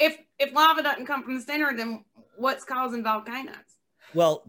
if 0.00 0.18
if 0.38 0.52
lava 0.52 0.82
doesn't 0.82 1.06
come 1.06 1.22
from 1.22 1.36
the 1.36 1.42
center, 1.42 1.76
then 1.76 2.04
what's 2.36 2.64
causing 2.64 3.04
volcanoes? 3.04 3.54
Well, 4.14 4.44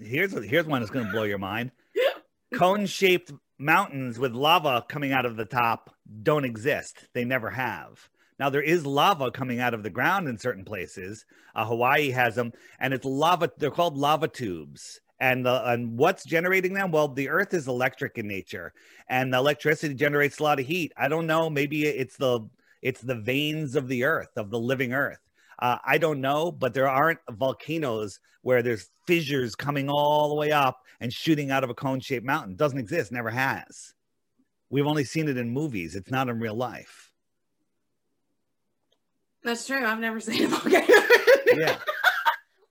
here's 0.00 0.32
here's 0.44 0.66
one 0.66 0.80
that's 0.80 0.90
going 0.90 1.06
to 1.06 1.12
blow 1.12 1.22
your 1.22 1.38
mind. 1.38 1.70
Cone-shaped 2.54 3.32
mountains 3.58 4.18
with 4.18 4.32
lava 4.32 4.84
coming 4.88 5.12
out 5.12 5.26
of 5.26 5.36
the 5.36 5.44
top 5.44 5.94
don't 6.22 6.44
exist. 6.44 7.06
They 7.12 7.24
never 7.24 7.50
have. 7.50 8.08
Now 8.38 8.50
there 8.50 8.62
is 8.62 8.86
lava 8.86 9.30
coming 9.30 9.60
out 9.60 9.74
of 9.74 9.82
the 9.82 9.90
ground 9.90 10.28
in 10.28 10.38
certain 10.38 10.64
places. 10.64 11.24
Uh, 11.54 11.66
Hawaii 11.66 12.10
has 12.10 12.34
them, 12.34 12.52
and 12.80 12.94
it's 12.94 13.04
lava. 13.04 13.50
They're 13.58 13.70
called 13.70 13.96
lava 13.96 14.28
tubes. 14.28 15.00
And 15.20 15.44
the 15.44 15.68
and 15.68 15.98
what's 15.98 16.24
generating 16.24 16.74
them? 16.74 16.92
Well, 16.92 17.08
the 17.08 17.28
Earth 17.28 17.52
is 17.52 17.66
electric 17.66 18.18
in 18.18 18.28
nature, 18.28 18.72
and 19.08 19.32
the 19.32 19.38
electricity 19.38 19.94
generates 19.94 20.38
a 20.38 20.44
lot 20.44 20.60
of 20.60 20.66
heat. 20.66 20.92
I 20.96 21.08
don't 21.08 21.26
know. 21.26 21.50
Maybe 21.50 21.86
it's 21.86 22.16
the 22.16 22.48
it's 22.82 23.00
the 23.00 23.14
veins 23.14 23.74
of 23.76 23.88
the 23.88 24.04
Earth 24.04 24.36
of 24.36 24.50
the 24.50 24.58
living 24.58 24.92
Earth. 24.92 25.18
Uh, 25.58 25.78
I 25.84 25.98
don't 25.98 26.20
know, 26.20 26.52
but 26.52 26.74
there 26.74 26.88
aren't 26.88 27.18
volcanoes 27.30 28.20
where 28.42 28.62
there's 28.62 28.90
fissures 29.06 29.56
coming 29.56 29.88
all 29.90 30.28
the 30.28 30.34
way 30.36 30.52
up 30.52 30.80
and 31.00 31.12
shooting 31.12 31.50
out 31.50 31.64
of 31.64 31.70
a 31.70 31.74
cone-shaped 31.74 32.24
mountain. 32.24 32.54
Doesn't 32.54 32.78
exist. 32.78 33.10
Never 33.10 33.30
has. 33.30 33.94
We've 34.70 34.86
only 34.86 35.04
seen 35.04 35.28
it 35.28 35.36
in 35.36 35.50
movies. 35.50 35.96
It's 35.96 36.10
not 36.10 36.28
in 36.28 36.38
real 36.38 36.54
life. 36.54 37.12
That's 39.42 39.66
true. 39.66 39.84
I've 39.84 40.00
never 40.00 40.20
seen 40.20 40.44
a 40.44 40.48
volcano. 40.48 40.86
Yeah. 41.56 41.78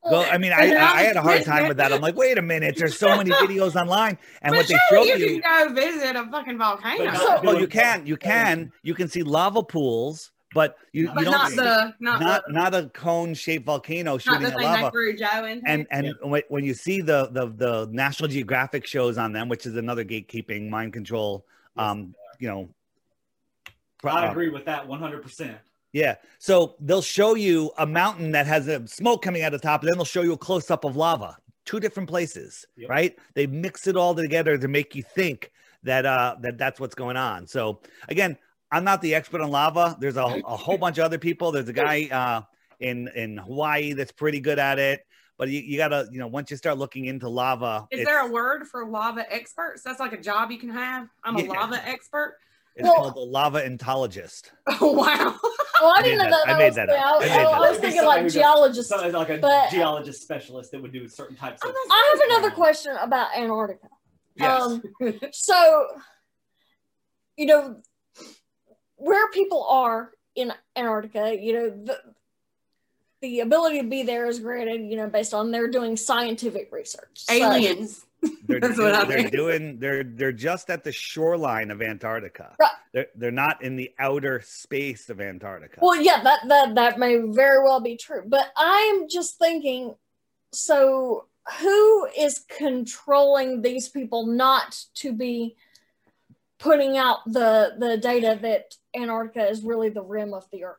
Well, 0.10 0.28
I 0.32 0.38
mean, 0.38 0.52
I, 0.54 0.72
I 0.74 0.94
I 1.00 1.02
had 1.04 1.16
a 1.16 1.22
hard 1.22 1.44
time 1.44 1.68
with 1.68 1.78
that. 1.78 1.92
I'm 1.94 2.02
like, 2.02 2.16
wait 2.16 2.38
a 2.38 2.42
minute. 2.42 2.76
There's 2.78 2.98
so 2.98 3.16
many 3.18 3.30
videos 3.44 3.76
online, 3.80 4.18
and 4.42 4.52
but 4.54 4.58
what 4.58 4.68
they 4.68 4.78
show 4.90 5.04
you 5.04 5.16
you. 5.16 5.42
can 5.42 5.68
go 5.68 5.74
visit 5.74 6.16
a 6.16 6.26
fucking 6.32 6.58
volcano, 6.58 7.06
But 7.06 7.14
but, 7.14 7.24
not- 7.24 7.44
Well, 7.44 7.60
you 7.60 7.68
can, 7.68 8.06
you 8.06 8.18
can, 8.18 8.72
you 8.84 8.94
can 8.94 9.08
see 9.08 9.24
lava 9.24 9.64
pools, 9.64 10.32
but 10.54 10.78
you, 10.94 11.04
you 11.10 11.14
don't 11.24 11.26
not 11.26 11.50
see- 11.50 11.56
the 11.58 11.94
not 12.00 12.22
not 12.22 12.44
the, 12.48 12.54
not 12.54 12.74
a 12.76 12.90
cone-shaped 12.94 13.66
volcano 13.66 14.18
shooting 14.18 14.42
the 14.44 14.48
at 14.50 14.56
lava. 14.56 14.82
that 14.84 14.92
threw 14.92 15.16
Joe 15.16 15.44
and 15.66 15.86
and 15.92 16.14
when, 16.24 16.42
when 16.50 16.64
you 16.64 16.74
see 16.74 17.02
the, 17.02 17.30
the 17.32 17.48
the 17.48 17.88
National 17.92 18.30
Geographic 18.30 18.86
shows 18.88 19.18
on 19.18 19.34
them, 19.34 19.50
which 19.50 19.66
is 19.66 19.76
another 19.76 20.06
gatekeeping 20.06 20.70
mind 20.70 20.94
control, 20.94 21.46
um, 21.76 22.16
you 22.40 22.48
know, 22.48 22.70
I 24.04 24.28
uh, 24.28 24.32
agree 24.32 24.50
with 24.50 24.66
that 24.66 24.88
100%. 24.88 25.58
Yeah. 25.98 26.16
So 26.40 26.76
they'll 26.80 27.02
show 27.02 27.36
you 27.36 27.72
a 27.78 27.86
mountain 27.88 28.32
that 28.32 28.46
has 28.48 28.68
a 28.68 28.88
smoke 28.88 29.22
coming 29.24 29.42
out 29.44 29.54
of 29.54 29.62
the 29.62 29.68
top, 29.68 29.82
and 29.82 29.90
then 29.90 29.98
they'll 29.98 30.06
show 30.06 30.22
you 30.22 30.34
a 30.34 30.38
close 30.38 30.70
up 30.70 30.84
of 30.86 30.96
lava. 30.96 31.38
Two 31.66 31.80
different 31.80 32.08
places, 32.08 32.66
Yep. 32.78 32.90
right? 32.90 33.18
They 33.34 33.48
mix 33.48 33.88
it 33.88 33.98
all 33.98 34.14
together 34.16 34.58
to 34.58 34.68
make 34.68 34.96
you 34.96 35.04
think 35.04 35.52
that 35.84 36.06
uh 36.06 36.36
that 36.42 36.58
that's 36.58 36.80
what's 36.80 36.96
going 36.96 37.18
on. 37.18 37.48
So 37.48 37.82
again, 38.10 38.38
I'm 38.72 38.84
not 38.84 39.02
the 39.02 39.16
expert 39.16 39.42
on 39.42 39.50
lava. 39.52 39.98
There's 40.00 40.18
a, 40.18 40.22
a 40.24 40.58
whole 40.58 40.78
bunch 40.78 40.98
of 40.98 41.06
other 41.06 41.18
people. 41.18 41.52
There's 41.52 41.70
a 41.70 41.74
guy 41.74 42.08
uh 42.12 42.42
in 42.80 43.08
in 43.16 43.38
Hawaii 43.38 43.94
that's 43.94 44.12
pretty 44.12 44.40
good 44.40 44.60
at 44.60 44.78
it. 44.80 45.02
But 45.38 45.50
you, 45.50 45.60
you 45.60 45.78
gotta, 45.78 46.08
you 46.12 46.18
know, 46.20 46.28
once 46.28 46.50
you 46.50 46.58
start 46.58 46.78
looking 46.80 47.06
into 47.06 47.30
lava, 47.30 47.88
Is 47.92 48.06
there 48.06 48.26
a 48.28 48.32
word 48.32 48.68
for 48.68 48.86
lava 48.88 49.32
experts? 49.32 49.84
That's 49.84 50.00
like 50.00 50.14
a 50.14 50.22
job 50.22 50.50
you 50.52 50.58
can 50.58 50.70
have. 50.70 51.10
I'm 51.24 51.36
a 51.36 51.42
Yeah. 51.44 51.52
lava 51.52 51.88
expert. 51.88 52.38
It's 52.78 52.84
Well- 52.84 52.96
called 52.96 53.16
the 53.16 53.20
lava 53.22 53.66
entologist. 53.66 54.52
Oh 54.82 54.92
wow. 54.94 55.36
Well, 55.80 55.92
I 55.96 56.00
I 56.00 56.02
didn't 56.02 56.18
made 56.18 56.24
know 56.24 56.30
that- 56.32 56.46
that. 56.48 56.56
I 56.56 56.58
made 56.58 56.66
was 56.70 56.76
that 56.78 56.86
the- 56.88 56.94
up. 56.98 57.06
I, 57.06 57.16
I 57.18 57.20
made 57.20 57.30
I 57.32 57.44
that 57.52 57.60
was 57.70 57.78
thinking 57.78 58.00
Somebody 58.00 58.06
like 58.08 58.22
who 58.24 58.30
does- 58.30 59.14
like 59.14 59.30
a 59.30 59.38
But- 59.38 59.70
geologist 59.70 60.22
specialist 60.24 60.72
that 60.72 60.82
would 60.82 60.92
do 60.92 61.08
certain 61.08 61.36
types 61.36 61.64
of. 61.64 61.72
I 61.92 62.14
have 62.16 62.40
another 62.40 62.56
question 62.56 62.96
about 63.00 63.36
Antarctica. 63.38 63.88
Yes. 64.36 64.62
Um, 64.62 64.82
so, 65.32 65.86
you 67.36 67.46
know, 67.46 67.80
where 68.96 69.30
people 69.30 69.64
are 69.70 70.12
in 70.36 70.52
Antarctica, 70.76 71.38
you 71.40 71.54
know, 71.54 71.70
the, 71.70 71.98
the 73.22 73.40
ability 73.42 73.80
to 73.82 73.88
be 73.88 74.02
there 74.02 74.26
is 74.26 74.40
granted, 74.40 74.82
you 74.82 74.98
know, 74.98 75.08
based 75.08 75.34
on 75.36 75.52
they're 75.52 75.70
doing 75.70 75.96
scientific 75.96 76.70
research. 76.72 77.10
So- 77.14 77.34
Aliens. 77.36 78.04
They're, 78.22 78.60
That's 78.60 78.76
doing, 78.76 78.92
what 78.92 79.08
they're 79.08 79.30
doing. 79.30 79.80
They're 79.80 80.04
they're 80.04 80.32
just 80.32 80.70
at 80.70 80.84
the 80.84 80.92
shoreline 80.92 81.72
of 81.72 81.82
Antarctica. 81.82 82.56
Right. 82.60 82.72
They're 82.94 83.08
they're 83.16 83.32
not 83.32 83.62
in 83.62 83.76
the 83.76 83.92
outer 84.00 84.42
space 84.44 85.10
of 85.10 85.22
Antarctica. 85.22 85.80
Well, 85.82 86.02
yeah, 86.02 86.24
that 86.24 86.40
that 86.48 86.76
that 86.76 87.00
may 87.00 87.18
very 87.18 87.64
well 87.64 87.80
be 87.80 87.98
true, 87.98 88.24
but 88.26 88.52
I'm 88.56 89.08
just 89.10 89.38
thinking. 89.38 89.96
So, 90.54 91.26
who 91.60 92.08
is 92.18 92.46
controlling 92.58 93.62
these 93.62 93.90
people 93.90 94.26
not 94.28 94.82
to 94.96 95.12
be 95.12 95.58
putting 96.60 96.98
out 96.98 97.20
the 97.26 97.76
the 97.78 97.98
data 97.98 98.38
that 98.42 98.76
Antarctica 98.96 99.48
is 99.48 99.64
really 99.64 99.90
the 99.90 100.02
rim 100.02 100.34
of 100.34 100.50
the 100.52 100.64
Earth, 100.64 100.78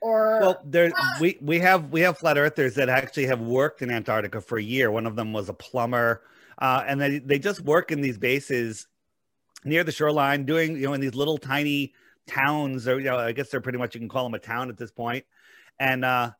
or 0.00 0.40
Well, 0.40 0.60
there 0.64 0.92
ah! 0.96 1.18
we 1.20 1.38
we 1.40 1.58
have 1.60 1.90
we 1.90 2.00
have 2.00 2.18
flat 2.18 2.38
earthers 2.38 2.74
that 2.74 2.88
actually 2.88 3.26
have 3.26 3.40
worked 3.40 3.82
in 3.82 3.90
Antarctica 3.90 4.40
for 4.40 4.58
a 4.58 4.62
year. 4.62 4.90
One 4.90 5.06
of 5.06 5.16
them 5.16 5.32
was 5.32 5.48
a 5.48 5.54
plumber, 5.54 6.22
uh, 6.58 6.84
and 6.86 7.00
they 7.00 7.18
they 7.18 7.38
just 7.38 7.60
work 7.60 7.92
in 7.92 8.00
these 8.00 8.18
bases 8.18 8.86
near 9.64 9.84
the 9.84 9.92
shoreline, 9.92 10.44
doing 10.44 10.76
you 10.76 10.86
know 10.86 10.94
in 10.94 11.00
these 11.00 11.14
little 11.14 11.38
tiny 11.38 11.94
towns, 12.26 12.88
or 12.88 12.98
you 12.98 13.06
know 13.06 13.18
I 13.18 13.32
guess 13.32 13.50
they're 13.50 13.60
pretty 13.60 13.78
much 13.78 13.94
you 13.94 14.00
can 14.00 14.08
call 14.08 14.24
them 14.24 14.34
a 14.34 14.38
town 14.38 14.68
at 14.68 14.76
this 14.76 14.90
point, 14.90 15.24
and 15.78 16.04
uh, 16.04 16.30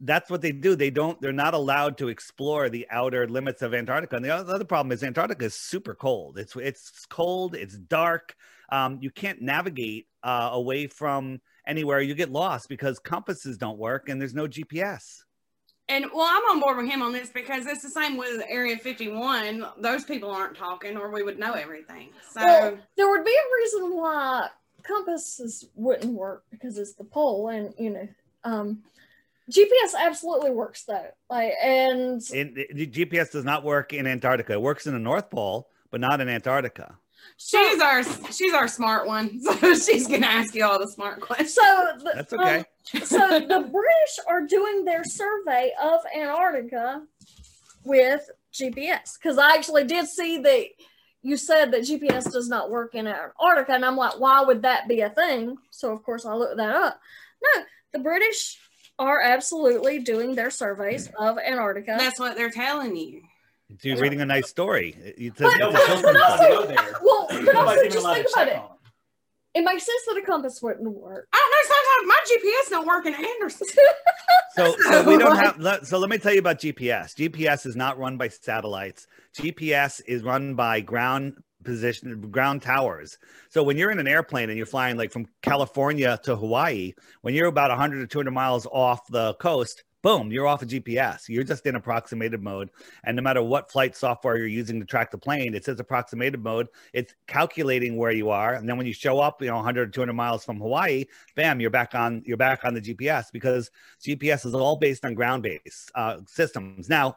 that's 0.00 0.30
what 0.30 0.42
they 0.42 0.52
do. 0.52 0.74
They 0.74 0.90
don't 0.90 1.20
they're 1.20 1.32
not 1.32 1.54
allowed 1.54 1.98
to 1.98 2.08
explore 2.08 2.68
the 2.68 2.86
outer 2.90 3.28
limits 3.28 3.62
of 3.62 3.72
Antarctica. 3.72 4.16
And 4.16 4.24
the 4.24 4.30
other, 4.30 4.44
the 4.44 4.54
other 4.54 4.64
problem 4.64 4.92
is 4.92 5.02
Antarctica 5.02 5.44
is 5.44 5.54
super 5.54 5.94
cold. 5.94 6.38
It's 6.38 6.56
it's 6.56 7.06
cold. 7.06 7.54
It's 7.54 7.76
dark. 7.76 8.34
Um, 8.70 8.98
you 9.00 9.10
can't 9.10 9.40
navigate 9.40 10.06
uh, 10.22 10.50
away 10.52 10.86
from 10.86 11.40
anywhere 11.66 12.00
you 12.00 12.14
get 12.14 12.30
lost 12.30 12.68
because 12.68 12.98
compasses 12.98 13.58
don't 13.58 13.78
work 13.78 14.08
and 14.08 14.20
there's 14.20 14.34
no 14.34 14.48
GPS. 14.48 15.22
And 15.88 16.06
well, 16.14 16.26
I'm 16.28 16.42
on 16.56 16.60
board 16.60 16.76
with 16.78 16.86
him 16.88 17.02
on 17.02 17.12
this 17.12 17.30
because 17.30 17.66
it's 17.66 17.82
the 17.82 17.90
same 17.90 18.16
with 18.16 18.42
Area 18.48 18.76
51. 18.78 19.66
Those 19.78 20.04
people 20.04 20.30
aren't 20.30 20.56
talking, 20.56 20.96
or 20.96 21.10
we 21.10 21.22
would 21.22 21.38
know 21.38 21.52
everything. 21.52 22.10
So 22.30 22.40
Well, 22.40 22.78
there 22.96 23.10
would 23.10 23.24
be 23.24 23.30
a 23.34 23.54
reason 23.62 23.96
why 23.96 24.48
compasses 24.84 25.68
wouldn't 25.74 26.12
work 26.14 26.44
because 26.50 26.78
it's 26.78 26.94
the 26.94 27.04
pole, 27.04 27.48
and 27.48 27.74
you 27.78 27.90
know, 27.90 28.08
um, 28.44 28.82
GPS 29.50 29.94
absolutely 29.98 30.50
works 30.50 30.84
though. 30.84 31.08
Like, 31.28 31.52
and 31.62 32.22
And 32.32 32.54
the- 32.54 32.68
the 32.72 32.86
GPS 32.86 33.30
does 33.30 33.44
not 33.44 33.64
work 33.64 33.92
in 33.92 34.06
Antarctica. 34.06 34.54
It 34.54 34.62
works 34.62 34.86
in 34.86 34.92
the 34.94 34.98
North 35.00 35.30
Pole, 35.30 35.68
but 35.90 36.00
not 36.00 36.20
in 36.20 36.28
Antarctica. 36.28 36.96
She's 37.36 37.80
our 37.80 38.02
she's 38.32 38.54
our 38.54 38.68
smart 38.68 39.06
one. 39.06 39.40
So 39.62 39.74
she's 39.74 40.06
gonna 40.06 40.26
ask 40.26 40.54
you 40.54 40.64
all 40.64 40.78
the 40.78 40.88
smart 40.88 41.20
questions. 41.20 41.54
so 41.54 41.88
the, 41.98 42.12
That's 42.14 42.32
okay. 42.32 42.58
um, 42.58 42.64
so 43.04 43.40
the 43.40 43.68
British 43.70 44.18
are 44.28 44.46
doing 44.46 44.84
their 44.84 45.04
survey 45.04 45.72
of 45.82 46.00
Antarctica 46.16 47.02
with 47.84 48.28
GPS 48.52 49.18
because 49.20 49.38
I 49.38 49.54
actually 49.54 49.84
did 49.84 50.06
see 50.06 50.38
that 50.38 50.64
you 51.22 51.36
said 51.36 51.70
that 51.72 51.82
GPS 51.82 52.30
does 52.32 52.48
not 52.48 52.70
work 52.70 52.94
in 52.94 53.06
Antarctica, 53.06 53.72
and 53.72 53.84
I'm 53.84 53.96
like, 53.96 54.18
why 54.18 54.42
would 54.42 54.62
that 54.62 54.88
be 54.88 55.00
a 55.00 55.10
thing? 55.10 55.56
So 55.70 55.92
of 55.92 56.02
course 56.02 56.26
I 56.26 56.34
looked 56.34 56.56
that 56.56 56.74
up. 56.74 57.00
No, 57.42 57.62
the 57.92 58.00
British 58.00 58.58
are 58.98 59.20
absolutely 59.20 60.00
doing 60.00 60.34
their 60.34 60.50
surveys 60.50 61.08
of 61.18 61.38
Antarctica. 61.38 61.96
That's 61.98 62.20
what 62.20 62.36
they're 62.36 62.50
telling 62.50 62.96
you. 62.96 63.22
So 63.80 63.88
you're 63.88 63.98
reading 63.98 64.20
a 64.20 64.26
nice 64.26 64.48
story. 64.48 64.94
It's 64.98 65.40
a- 65.40 65.44
But- 65.44 65.52
it's 65.54 65.58
No, 65.60 65.68
a 65.68 65.72
but 65.72 65.80
but 65.80 65.86
children's 65.86 66.16
allowed 66.18 66.38
book. 66.38 66.68
to 66.68 66.74
go 66.74 66.82
there. 66.82 66.94
well, 67.02 67.26
but 67.30 67.54
also 67.56 67.84
just 67.84 67.96
allowed 67.98 68.14
think 68.14 68.26
about 68.32 68.48
it. 68.48 68.54
on 68.56 68.60
them. 68.62 68.68
It 69.54 69.64
makes 69.64 69.84
sense 69.84 70.02
that 70.08 70.16
a 70.16 70.22
compass 70.24 70.62
wouldn't 70.62 70.88
work. 70.90 71.28
I 71.32 71.36
don't 71.36 71.50
know. 71.50 71.74
Sometimes 71.74 72.08
my 72.08 72.20
GPS 72.30 72.70
don't 72.70 72.86
working 72.86 73.14
Anderson. 73.34 73.66
So, 74.54 74.76
so 74.82 75.02
we 75.04 75.16
don't 75.16 75.36
have. 75.36 75.58
let- 75.60 75.86
So 75.86 75.96
let 75.98 76.10
me 76.10 76.18
tell 76.18 76.34
you 76.34 76.38
about 76.40 76.58
GPS. 76.58 77.14
GPS 77.14 77.64
is 77.64 77.74
not 77.74 77.98
run 77.98 78.18
by 78.18 78.28
satellites. 78.28 79.06
GPS 79.34 80.02
is 80.06 80.22
run 80.22 80.54
by 80.54 80.80
ground 80.80 81.38
position, 81.64 82.20
ground 82.30 82.60
towers. 82.60 83.16
So 83.48 83.62
when 83.62 83.78
you're 83.78 83.90
in 83.90 83.98
an 83.98 84.06
airplane 84.06 84.50
and 84.50 84.58
you're 84.58 84.66
flying 84.66 84.98
like 84.98 85.10
from 85.10 85.24
California 85.40 86.18
to 86.24 86.36
Hawaii, 86.36 86.92
when 87.22 87.32
you're 87.32 87.46
about 87.46 87.70
100 87.70 88.00
to 88.00 88.06
200 88.06 88.30
miles 88.30 88.66
off 88.66 89.06
the 89.08 89.32
coast, 89.34 89.84
boom, 90.02 90.32
you're 90.32 90.46
off 90.46 90.62
of 90.62 90.68
GPS. 90.68 91.28
You're 91.28 91.44
just 91.44 91.64
in 91.66 91.76
approximated 91.76 92.42
mode. 92.42 92.70
And 93.04 93.16
no 93.16 93.22
matter 93.22 93.42
what 93.42 93.70
flight 93.70 93.96
software 93.96 94.36
you're 94.36 94.46
using 94.46 94.80
to 94.80 94.86
track 94.86 95.10
the 95.10 95.18
plane, 95.18 95.54
it 95.54 95.64
says 95.64 95.80
approximated 95.80 96.42
mode. 96.42 96.68
It's 96.92 97.14
calculating 97.26 97.96
where 97.96 98.10
you 98.10 98.30
are. 98.30 98.54
And 98.54 98.68
then 98.68 98.76
when 98.76 98.86
you 98.86 98.92
show 98.92 99.20
up, 99.20 99.40
you 99.40 99.48
know, 99.48 99.56
100 99.56 99.88
or 99.88 99.90
200 99.90 100.12
miles 100.12 100.44
from 100.44 100.58
Hawaii, 100.58 101.06
bam, 101.36 101.60
you're 101.60 101.70
back 101.70 101.94
on, 101.94 102.22
you're 102.26 102.36
back 102.36 102.64
on 102.64 102.74
the 102.74 102.80
GPS 102.80 103.26
because 103.32 103.70
GPS 104.02 104.44
is 104.44 104.54
all 104.54 104.76
based 104.76 105.04
on 105.04 105.14
ground-based 105.14 105.92
uh, 105.94 106.18
systems. 106.26 106.88
Now, 106.88 107.16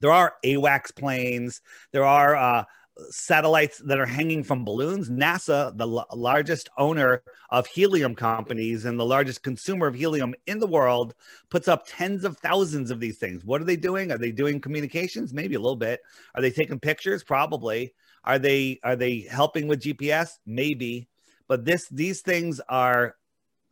there 0.00 0.12
are 0.12 0.34
AWACS 0.44 0.94
planes. 0.94 1.60
There 1.92 2.04
are 2.04 2.36
uh, 2.36 2.64
satellites 3.10 3.78
that 3.78 3.98
are 3.98 4.06
hanging 4.06 4.42
from 4.42 4.64
balloons. 4.64 5.08
NASA, 5.08 5.76
the 5.76 5.86
l- 5.86 6.06
largest 6.14 6.68
owner 6.76 7.22
of 7.50 7.66
helium 7.66 8.14
companies 8.14 8.84
and 8.84 8.98
the 8.98 9.04
largest 9.04 9.42
consumer 9.42 9.86
of 9.86 9.94
helium 9.94 10.34
in 10.46 10.58
the 10.58 10.66
world, 10.66 11.14
puts 11.50 11.68
up 11.68 11.84
tens 11.86 12.24
of 12.24 12.38
thousands 12.38 12.90
of 12.90 13.00
these 13.00 13.18
things. 13.18 13.44
What 13.44 13.60
are 13.60 13.64
they 13.64 13.76
doing? 13.76 14.10
Are 14.10 14.18
they 14.18 14.32
doing 14.32 14.60
communications? 14.60 15.32
Maybe 15.32 15.54
a 15.54 15.60
little 15.60 15.76
bit. 15.76 16.00
Are 16.34 16.42
they 16.42 16.50
taking 16.50 16.80
pictures? 16.80 17.22
Probably. 17.22 17.94
Are 18.24 18.38
they 18.38 18.80
are 18.82 18.96
they 18.96 19.20
helping 19.20 19.68
with 19.68 19.80
GPS? 19.80 20.38
Maybe. 20.44 21.08
But 21.46 21.64
this 21.64 21.88
these 21.88 22.20
things 22.20 22.60
are 22.68 23.16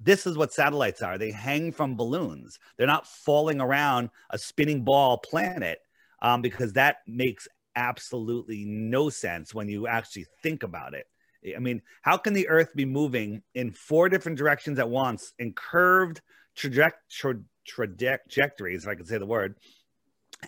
this 0.00 0.26
is 0.26 0.36
what 0.36 0.52
satellites 0.52 1.02
are. 1.02 1.18
They 1.18 1.30
hang 1.30 1.72
from 1.72 1.96
balloons. 1.96 2.58
They're 2.76 2.86
not 2.86 3.06
falling 3.06 3.60
around 3.60 4.10
a 4.30 4.38
spinning 4.38 4.84
ball 4.84 5.18
planet 5.18 5.80
um, 6.20 6.42
because 6.42 6.74
that 6.74 6.96
makes 7.06 7.48
absolutely 7.76 8.64
no 8.64 9.10
sense 9.10 9.54
when 9.54 9.68
you 9.68 9.86
actually 9.86 10.26
think 10.42 10.62
about 10.62 10.94
it. 10.94 11.06
I 11.54 11.60
mean, 11.60 11.82
how 12.02 12.16
can 12.16 12.32
the 12.32 12.48
Earth 12.48 12.74
be 12.74 12.84
moving 12.84 13.42
in 13.54 13.70
four 13.70 14.08
different 14.08 14.38
directions 14.38 14.78
at 14.78 14.88
once 14.88 15.32
in 15.38 15.52
curved 15.52 16.20
traje- 16.56 16.92
tra- 17.10 17.40
trajectories, 17.66 18.82
if 18.82 18.88
I 18.88 18.94
can 18.94 19.06
say 19.06 19.18
the 19.18 19.26
word, 19.26 19.56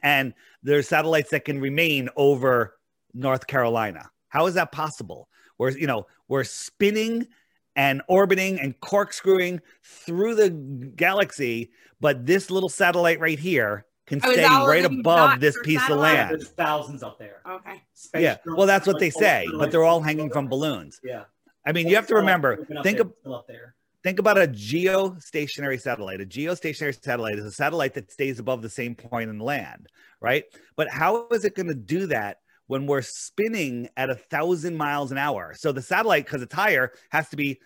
and 0.03 0.35
there's 0.63 0.89
satellites 0.89 1.31
that 1.31 1.45
can 1.45 1.61
remain 1.61 2.09
over 2.17 2.75
North 3.15 3.47
Carolina? 3.47 4.11
How 4.29 4.47
is 4.47 4.55
that 4.55 4.73
possible? 4.73 5.29
We're, 5.59 5.71
you 5.71 5.87
know, 5.87 6.07
we're 6.27 6.45
spinning 6.45 7.29
and 7.77 8.03
orbiting 8.09 8.61
and 8.61 8.79
corkscrewing 8.81 9.61
through 9.85 10.35
the 10.35 10.51
galaxy, 10.51 11.71
but 12.01 12.27
this 12.27 12.51
little 12.51 12.69
satellite 12.69 13.21
right 13.21 13.39
here 13.39 13.87
can 14.09 14.21
stay 14.21 14.45
right 14.45 14.85
above 14.85 15.41
this 15.41 15.57
piece 15.63 15.83
of 15.89 15.99
land. 15.99 16.31
There's 16.31 16.49
thousands 16.49 17.03
up 17.03 17.19
there. 17.19 17.43
Okay. 17.49 17.83
Space 17.95 18.23
Yeah, 18.23 18.37
shuttle 18.39 18.57
well, 18.57 18.67
that's 18.67 18.87
what 18.87 18.99
they 18.99 19.11
say, 19.11 19.47
all 19.53 19.59
but 19.59 19.71
they're 19.71 19.85
all 19.85 20.01
hanging 20.01 20.31
from 20.31 20.49
balloons. 20.49 21.01
Yeah. 21.05 21.25
I 21.67 21.73
mean, 21.73 21.87
you 21.89 21.97
have 21.97 22.07
to 22.09 22.15
remember, 22.15 22.65
think 22.83 22.99
there, 22.99 23.03
of, 23.03 23.33
up 23.33 23.47
there. 23.47 23.75
think 24.03 24.19
about 24.19 24.39
a 24.39 24.49
geostationary 24.49 25.81
satellite. 25.81 26.21
A 26.21 26.25
geostationary 26.25 26.99
satellite 27.03 27.39
is 27.39 27.45
a 27.45 27.53
satellite 27.53 27.95
that 27.95 28.11
stays 28.11 28.39
above 28.39 28.63
the 28.63 28.71
same 28.71 28.95
point 28.95 29.29
in 29.29 29.39
the 29.39 29.45
land, 29.45 29.87
right? 30.21 30.45
But 30.77 30.89
how 30.89 31.29
is 31.29 31.45
it 31.45 31.55
going 31.55 31.69
to 31.69 31.75
do 31.75 32.07
that 32.07 32.39
when 32.69 32.87
we're 32.87 33.03
spinning 33.03 33.89
at 33.97 34.09
a 34.09 34.15
thousand 34.15 34.77
miles 34.77 35.13
an 35.13 35.19
hour? 35.19 35.55
So 35.57 35.73
the 35.73 35.83
satellite, 35.83 36.25
because 36.25 36.41
it's 36.41 36.55
higher, 36.55 36.93
has 37.11 37.29
to 37.31 37.37
be 37.37 37.61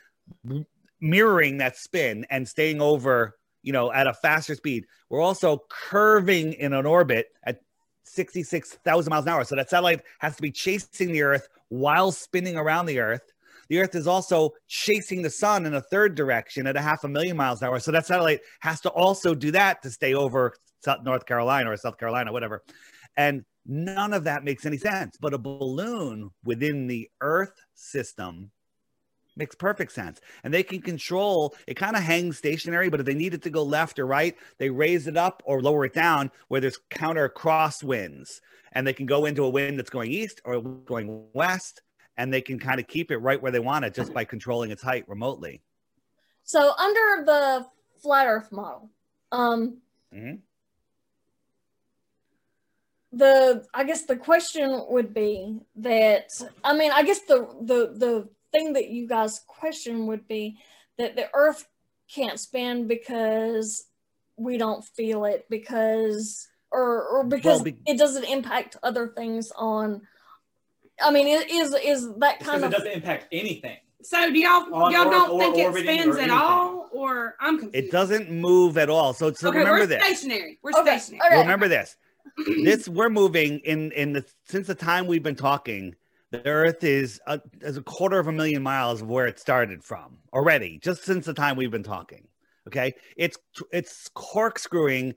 mirroring 1.00 1.59
that 1.59 1.76
spin 1.76 2.26
and 2.31 2.48
staying 2.48 2.81
over, 2.81 3.37
you 3.62 3.72
know, 3.72 3.92
at 3.92 4.07
a 4.07 4.14
faster 4.14 4.55
speed. 4.55 4.87
We're 5.09 5.20
also 5.20 5.62
curving 5.68 6.55
in 6.55 6.72
an 6.72 6.87
orbit 6.87 7.27
at 7.44 7.61
66,000 8.05 9.11
miles 9.11 9.25
an 9.25 9.33
hour. 9.33 9.44
So 9.44 9.57
that 9.57 9.70
satellite 9.70 10.03
has 10.18 10.37
to 10.37 10.42
be 10.42 10.51
chasing 10.51 11.12
the 11.12 11.22
Earth 11.22 11.48
while 11.68 12.12
spinning 12.12 12.57
around 12.57 12.87
the 12.87 12.98
Earth. 12.98 13.22
The 13.68 13.79
Earth 13.81 13.94
is 13.94 14.07
also 14.07 14.51
chasing 14.68 15.22
the 15.22 15.31
sun 15.31 15.64
in 15.64 15.75
a 15.75 15.81
third 15.81 16.14
direction 16.14 16.66
at 16.66 16.77
a 16.77 16.83
half 16.83 17.05
a 17.05 17.09
million 17.09 17.37
miles 17.37 17.62
an 17.62 17.68
hour. 17.68 17.79
So 17.79 17.92
that 17.92 18.07
satellite 18.07 18.40
has 18.61 18.81
to 18.83 18.90
also 18.90 19.35
do 19.35 19.51
that 19.53 19.83
to 19.83 19.90
stay 19.90 20.14
over 20.14 20.55
North 21.05 21.27
Carolina 21.27 21.70
or 21.70 21.77
South 21.77 21.96
Carolina, 21.96 22.33
whatever. 22.33 22.62
And 23.16 23.44
none 23.64 24.12
of 24.12 24.25
that 24.25 24.44
makes 24.44 24.66
any 24.66 24.79
sense. 24.79 25.16
But 25.20 25.33
a 25.33 25.38
balloon 25.38 26.31
within 26.44 26.87
the 26.87 27.09
Earth 27.20 27.55
system 27.75 28.51
makes 29.37 29.55
perfect 29.55 29.92
sense. 29.92 30.21
And 30.45 30.53
they 30.53 30.62
can 30.62 30.81
control 30.81 31.55
it, 31.66 31.75
kind 31.75 31.97
of 31.97 32.03
hangs 32.03 32.38
stationary, 32.38 32.88
but 32.88 33.01
if 33.01 33.07
they 33.07 33.14
need 33.14 33.35
it 33.35 33.42
to 33.42 33.51
go 33.51 33.62
left 33.62 33.99
or 33.99 34.07
right, 34.07 34.37
they 34.59 34.71
raise 34.71 35.07
it 35.07 35.16
up 35.16 35.42
or 35.47 35.62
lower 35.62 35.85
it 35.85 35.95
down 35.95 36.31
where 36.49 36.61
there's 36.61 36.79
counter 36.90 37.29
cross 37.29 37.83
winds. 37.83 38.40
And 38.73 38.87
they 38.87 38.92
can 38.92 39.07
go 39.07 39.27
into 39.27 39.45
a 39.45 39.51
wind 39.51 39.79
that's 39.79 39.90
going 39.90 40.11
east 40.11 40.40
or 40.45 40.61
going 40.61 41.27
west 41.33 41.83
and 42.16 42.33
they 42.33 42.40
can 42.40 42.59
kind 42.59 42.81
of 42.81 42.87
keep 42.87 43.11
it 43.11 43.18
right 43.18 43.40
where 43.40 43.53
they 43.53 43.59
want 43.59 43.85
it 43.85 43.95
just 43.95 44.12
by 44.12 44.25
controlling 44.25 44.71
its 44.71 44.83
height 44.83 45.09
remotely. 45.09 45.62
So 46.45 46.73
under 46.79 47.25
the 47.25 47.66
flat 48.03 48.27
Earth 48.27 48.51
model, 48.53 48.90
um, 49.31 49.79
Mhm. 50.12 50.42
the 53.12 53.66
I 53.73 53.85
guess 53.85 54.05
the 54.05 54.16
question 54.16 54.85
would 54.88 55.12
be 55.14 55.61
that 55.77 56.31
I 56.64 56.77
mean 56.77 56.90
I 56.90 57.03
guess 57.03 57.21
the 57.21 57.47
the 57.61 57.92
the 57.95 58.29
thing 58.52 58.74
that 58.74 58.88
you 58.90 59.06
guys 59.06 59.40
question 59.46 60.06
would 60.06 60.28
be 60.28 60.58
that 60.98 61.16
the 61.16 61.28
Earth 61.34 61.66
can't 62.12 62.38
spin 62.38 62.86
because 62.86 63.84
we 64.36 64.58
don't 64.58 64.84
feel 64.84 65.24
it 65.24 65.46
because 65.50 66.48
or 66.70 67.02
or 67.04 67.24
because 67.24 67.62
be- 67.62 67.76
it 67.86 67.98
doesn't 67.98 68.24
impact 68.24 68.76
other 68.82 69.08
things 69.08 69.52
on. 69.56 70.02
I 71.02 71.10
mean, 71.10 71.26
it 71.26 71.50
is 71.50 71.74
is 71.84 72.08
that 72.18 72.38
Because 72.38 72.46
kind 72.52 72.62
it 72.62 72.66
of 72.66 72.72
doesn't 72.72 72.92
impact 72.92 73.26
anything. 73.32 73.76
So 74.02 74.30
do 74.30 74.38
y'all 74.38 74.74
On 74.74 74.90
y'all 74.92 75.06
Earth 75.06 75.10
don't 75.10 75.30
or 75.30 75.38
think 75.40 75.58
it 75.58 75.74
spins 75.74 76.16
at 76.16 76.30
all, 76.30 76.88
or 76.92 77.36
I'm 77.40 77.58
confused. 77.58 77.86
It 77.86 77.90
doesn't 77.92 78.30
move 78.30 78.76
at 78.76 78.90
all. 78.90 79.12
So, 79.14 79.32
so 79.32 79.48
okay, 79.48 79.58
remember 79.58 79.80
we're 79.80 79.86
this. 79.86 80.04
stationary. 80.04 80.58
We're 80.62 80.72
Okay, 80.72 80.98
stationary. 80.98 81.28
okay. 81.28 81.40
Remember 81.40 81.68
this. 81.68 81.96
this 82.64 82.88
we're 82.88 83.08
moving 83.10 83.60
in 83.60 83.92
in 83.92 84.12
the 84.12 84.24
since 84.46 84.66
the 84.66 84.74
time 84.74 85.06
we've 85.06 85.22
been 85.22 85.36
talking. 85.36 85.94
The 86.33 86.45
Earth 86.47 86.83
is 86.83 87.21
a, 87.27 87.40
is 87.61 87.77
a 87.77 87.83
quarter 87.83 88.18
of 88.18 88.27
a 88.27 88.33
million 88.33 88.62
miles 88.62 89.03
of 89.03 89.09
where 89.09 89.27
it 89.27 89.38
started 89.38 89.85
from 89.85 90.16
already, 90.33 90.79
just 90.83 91.05
since 91.05 91.27
the 91.27 91.35
time 91.35 91.57
we've 91.57 91.71
been 91.71 91.83
talking. 91.83 92.27
Okay, 92.66 92.95
it's 93.16 93.37
it's 93.73 94.09
corkscrewing 94.14 95.14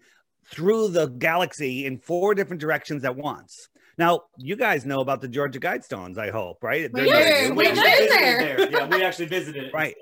through 0.51 0.89
the 0.89 1.07
galaxy 1.07 1.85
in 1.85 1.97
four 1.99 2.35
different 2.35 2.59
directions 2.61 3.03
at 3.05 3.15
once. 3.15 3.69
Now, 3.97 4.21
you 4.37 4.55
guys 4.57 4.85
know 4.85 4.99
about 4.99 5.21
the 5.21 5.27
Georgia 5.29 5.59
Guidestones, 5.59 6.17
I 6.17 6.29
hope, 6.31 6.61
right? 6.61 6.91
We 6.91 7.09
They're- 7.09 7.47
do. 7.47 7.53
We 7.55 7.67
We 7.69 7.69
visited 7.69 8.09
there. 8.11 8.57
there. 8.57 8.69
Yeah, 8.71 8.87
we 8.87 9.03
actually 9.03 9.27
visited 9.27 9.63
it. 9.65 9.73
Right. 9.73 9.95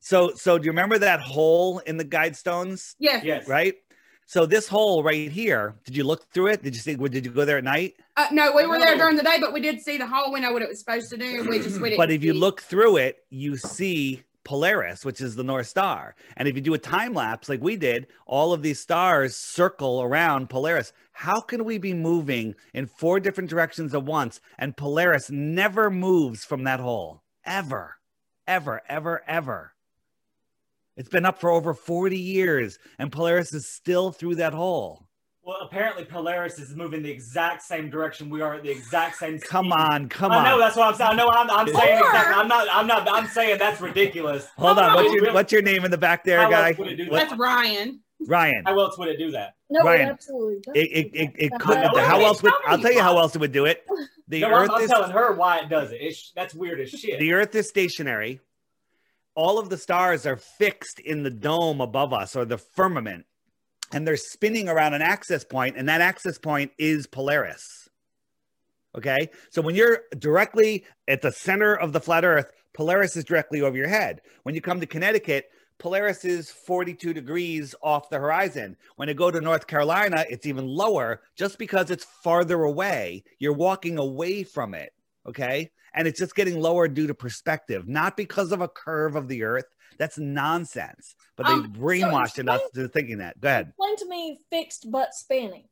So, 0.00 0.32
so 0.34 0.58
do 0.58 0.64
you 0.64 0.70
remember 0.72 0.98
that 0.98 1.20
hole 1.20 1.78
in 1.80 1.96
the 1.98 2.04
Guidestones? 2.04 2.94
Yes. 2.98 3.22
Yes. 3.24 3.46
Right. 3.48 3.74
So 4.26 4.44
this 4.46 4.66
hole 4.68 5.02
right 5.02 5.30
here, 5.30 5.76
did 5.84 5.96
you 5.96 6.04
look 6.04 6.30
through 6.32 6.48
it? 6.48 6.62
Did 6.62 6.74
you 6.74 6.80
see? 6.80 6.94
Did 6.96 7.24
you 7.26 7.32
go 7.32 7.44
there 7.44 7.58
at 7.58 7.64
night? 7.64 7.94
Uh, 8.18 8.26
no, 8.32 8.50
we 8.52 8.66
were 8.66 8.80
there 8.80 8.96
during 8.96 9.14
the 9.14 9.22
day, 9.22 9.38
but 9.40 9.52
we 9.52 9.60
did 9.60 9.80
see 9.80 9.96
the 9.96 10.06
hole. 10.06 10.32
We 10.32 10.40
know 10.40 10.52
what 10.52 10.60
it 10.60 10.68
was 10.68 10.80
supposed 10.80 11.08
to 11.10 11.16
do. 11.16 11.48
We 11.48 11.60
just 11.60 11.80
we 11.80 11.90
didn't. 11.90 11.98
But 11.98 12.10
if 12.10 12.24
you 12.24 12.32
see. 12.32 12.38
look 12.38 12.60
through 12.60 12.96
it, 12.96 13.18
you 13.30 13.56
see 13.56 14.24
Polaris, 14.42 15.04
which 15.04 15.20
is 15.20 15.36
the 15.36 15.44
North 15.44 15.68
Star. 15.68 16.16
And 16.36 16.48
if 16.48 16.56
you 16.56 16.60
do 16.60 16.74
a 16.74 16.78
time 16.78 17.14
lapse 17.14 17.48
like 17.48 17.62
we 17.62 17.76
did, 17.76 18.08
all 18.26 18.52
of 18.52 18.62
these 18.62 18.80
stars 18.80 19.36
circle 19.36 20.02
around 20.02 20.50
Polaris. 20.50 20.92
How 21.12 21.40
can 21.40 21.64
we 21.64 21.78
be 21.78 21.94
moving 21.94 22.56
in 22.74 22.86
four 22.86 23.20
different 23.20 23.50
directions 23.50 23.94
at 23.94 24.02
once 24.02 24.40
and 24.58 24.76
Polaris 24.76 25.30
never 25.30 25.88
moves 25.88 26.44
from 26.44 26.64
that 26.64 26.80
hole? 26.80 27.22
Ever, 27.44 27.98
ever, 28.48 28.82
ever, 28.88 29.22
ever. 29.28 29.74
It's 30.96 31.08
been 31.08 31.24
up 31.24 31.38
for 31.38 31.50
over 31.50 31.72
40 31.72 32.18
years 32.18 32.80
and 32.98 33.12
Polaris 33.12 33.54
is 33.54 33.70
still 33.70 34.10
through 34.10 34.34
that 34.36 34.54
hole. 34.54 35.07
Well, 35.48 35.56
apparently 35.62 36.04
Polaris 36.04 36.58
is 36.58 36.76
moving 36.76 37.02
the 37.02 37.10
exact 37.10 37.62
same 37.62 37.88
direction 37.88 38.28
we 38.28 38.42
are 38.42 38.56
at 38.56 38.62
the 38.62 38.68
exact 38.68 39.16
same. 39.16 39.38
Come 39.38 39.72
on, 39.72 40.06
come 40.10 40.30
on. 40.30 40.44
I 40.44 40.50
know 40.50 40.58
that's 40.58 40.76
what 40.76 40.88
I'm 40.88 40.94
saying. 40.94 41.12
I 41.12 41.14
know 41.14 41.30
I'm, 41.30 41.48
I'm 41.50 41.66
saying 41.66 41.98
exactly. 42.00 42.34
I'm 42.34 42.48
not. 42.48 42.68
I'm 42.70 42.86
not. 42.86 43.08
I'm 43.10 43.26
saying 43.28 43.58
that's 43.58 43.80
ridiculous. 43.80 44.46
Hold 44.58 44.78
on. 44.78 44.92
What's 44.94 45.14
your 45.14 45.32
what's 45.32 45.50
your 45.50 45.62
name 45.62 45.86
in 45.86 45.90
the 45.90 45.96
back 45.96 46.22
there, 46.22 46.42
How 46.42 46.50
guy? 46.50 46.68
else 46.68 46.76
would 46.76 46.88
it 46.88 46.96
do 46.96 47.08
What- 47.08 47.30
that's 47.30 47.38
Ryan. 47.40 48.00
Ryan. 48.26 48.62
How 48.66 48.78
else 48.78 48.98
would 48.98 49.08
it 49.08 49.16
do 49.16 49.30
that? 49.30 49.54
no, 49.70 49.84
Ryan, 49.84 50.08
it 50.08 50.10
absolutely. 50.10 50.56
It, 50.74 50.88
it, 50.92 51.10
it, 51.14 51.30
it 51.38 51.50
That's 51.52 51.64
could. 51.64 51.78
know. 51.78 52.04
How 52.04 52.20
else 52.20 52.42
would? 52.42 52.52
I'll 52.66 52.78
tell 52.78 52.92
you 52.92 53.00
how 53.00 53.16
else 53.16 53.34
it 53.34 53.38
would 53.38 53.52
do 53.52 53.64
it. 53.64 53.86
The 54.30 54.42
no, 54.42 54.50
Earth 54.50 54.68
I'm, 54.68 54.76
I'm 54.76 54.82
is 54.82 54.90
telling 54.90 55.10
her 55.12 55.32
why 55.32 55.60
it 55.60 55.70
does 55.70 55.90
it. 55.90 56.02
It's, 56.02 56.32
that's 56.36 56.54
weird 56.54 56.80
as 56.80 56.90
shit. 56.90 57.18
the 57.18 57.32
Earth 57.32 57.54
is 57.54 57.66
stationary. 57.66 58.40
All 59.34 59.58
of 59.58 59.70
the 59.70 59.78
stars 59.78 60.26
are 60.26 60.36
fixed 60.36 60.98
in 60.98 61.22
the 61.22 61.30
dome 61.30 61.80
above 61.80 62.12
us 62.12 62.36
or 62.36 62.44
the 62.44 62.58
firmament, 62.58 63.24
and 63.92 64.06
they're 64.06 64.16
spinning 64.16 64.68
around 64.68 64.94
an 64.94 65.02
access 65.02 65.44
point, 65.44 65.76
and 65.76 65.88
that 65.88 66.00
access 66.00 66.38
point 66.38 66.72
is 66.78 67.06
Polaris. 67.06 67.88
Okay, 68.96 69.28
so 69.50 69.62
when 69.62 69.74
you're 69.74 70.00
directly 70.18 70.84
at 71.06 71.22
the 71.22 71.30
center 71.30 71.74
of 71.74 71.92
the 71.92 72.00
flat 72.00 72.24
Earth, 72.24 72.50
Polaris 72.74 73.16
is 73.16 73.24
directly 73.24 73.60
over 73.60 73.76
your 73.76 73.88
head. 73.88 74.20
When 74.42 74.54
you 74.54 74.60
come 74.60 74.80
to 74.80 74.86
Connecticut, 74.86 75.50
Polaris 75.78 76.24
is 76.24 76.50
42 76.50 77.14
degrees 77.14 77.74
off 77.82 78.10
the 78.10 78.18
horizon. 78.18 78.76
When 78.96 79.08
you 79.08 79.14
go 79.14 79.30
to 79.30 79.40
North 79.40 79.66
Carolina, 79.66 80.24
it's 80.28 80.46
even 80.46 80.66
lower 80.66 81.20
just 81.36 81.58
because 81.58 81.90
it's 81.90 82.06
farther 82.24 82.64
away. 82.64 83.22
You're 83.38 83.52
walking 83.52 83.98
away 83.98 84.42
from 84.42 84.74
it. 84.74 84.92
Okay. 85.26 85.70
And 85.94 86.08
it's 86.08 86.18
just 86.18 86.34
getting 86.34 86.60
lower 86.60 86.88
due 86.88 87.06
to 87.06 87.14
perspective, 87.14 87.88
not 87.88 88.16
because 88.16 88.52
of 88.52 88.60
a 88.60 88.68
curve 88.68 89.14
of 89.16 89.28
the 89.28 89.44
earth. 89.44 89.66
That's 89.98 90.18
nonsense. 90.18 91.14
But 91.36 91.46
they 91.46 91.52
Um, 91.54 91.72
brainwashed 91.72 92.44
so 92.44 92.50
us 92.52 92.62
to 92.74 92.88
thinking 92.88 93.18
that. 93.18 93.40
Go 93.40 93.48
ahead. 93.48 93.68
Explain 93.68 93.96
to 93.96 94.06
me 94.06 94.40
fixed 94.50 94.90
but 94.90 95.14
spinning. 95.14 95.64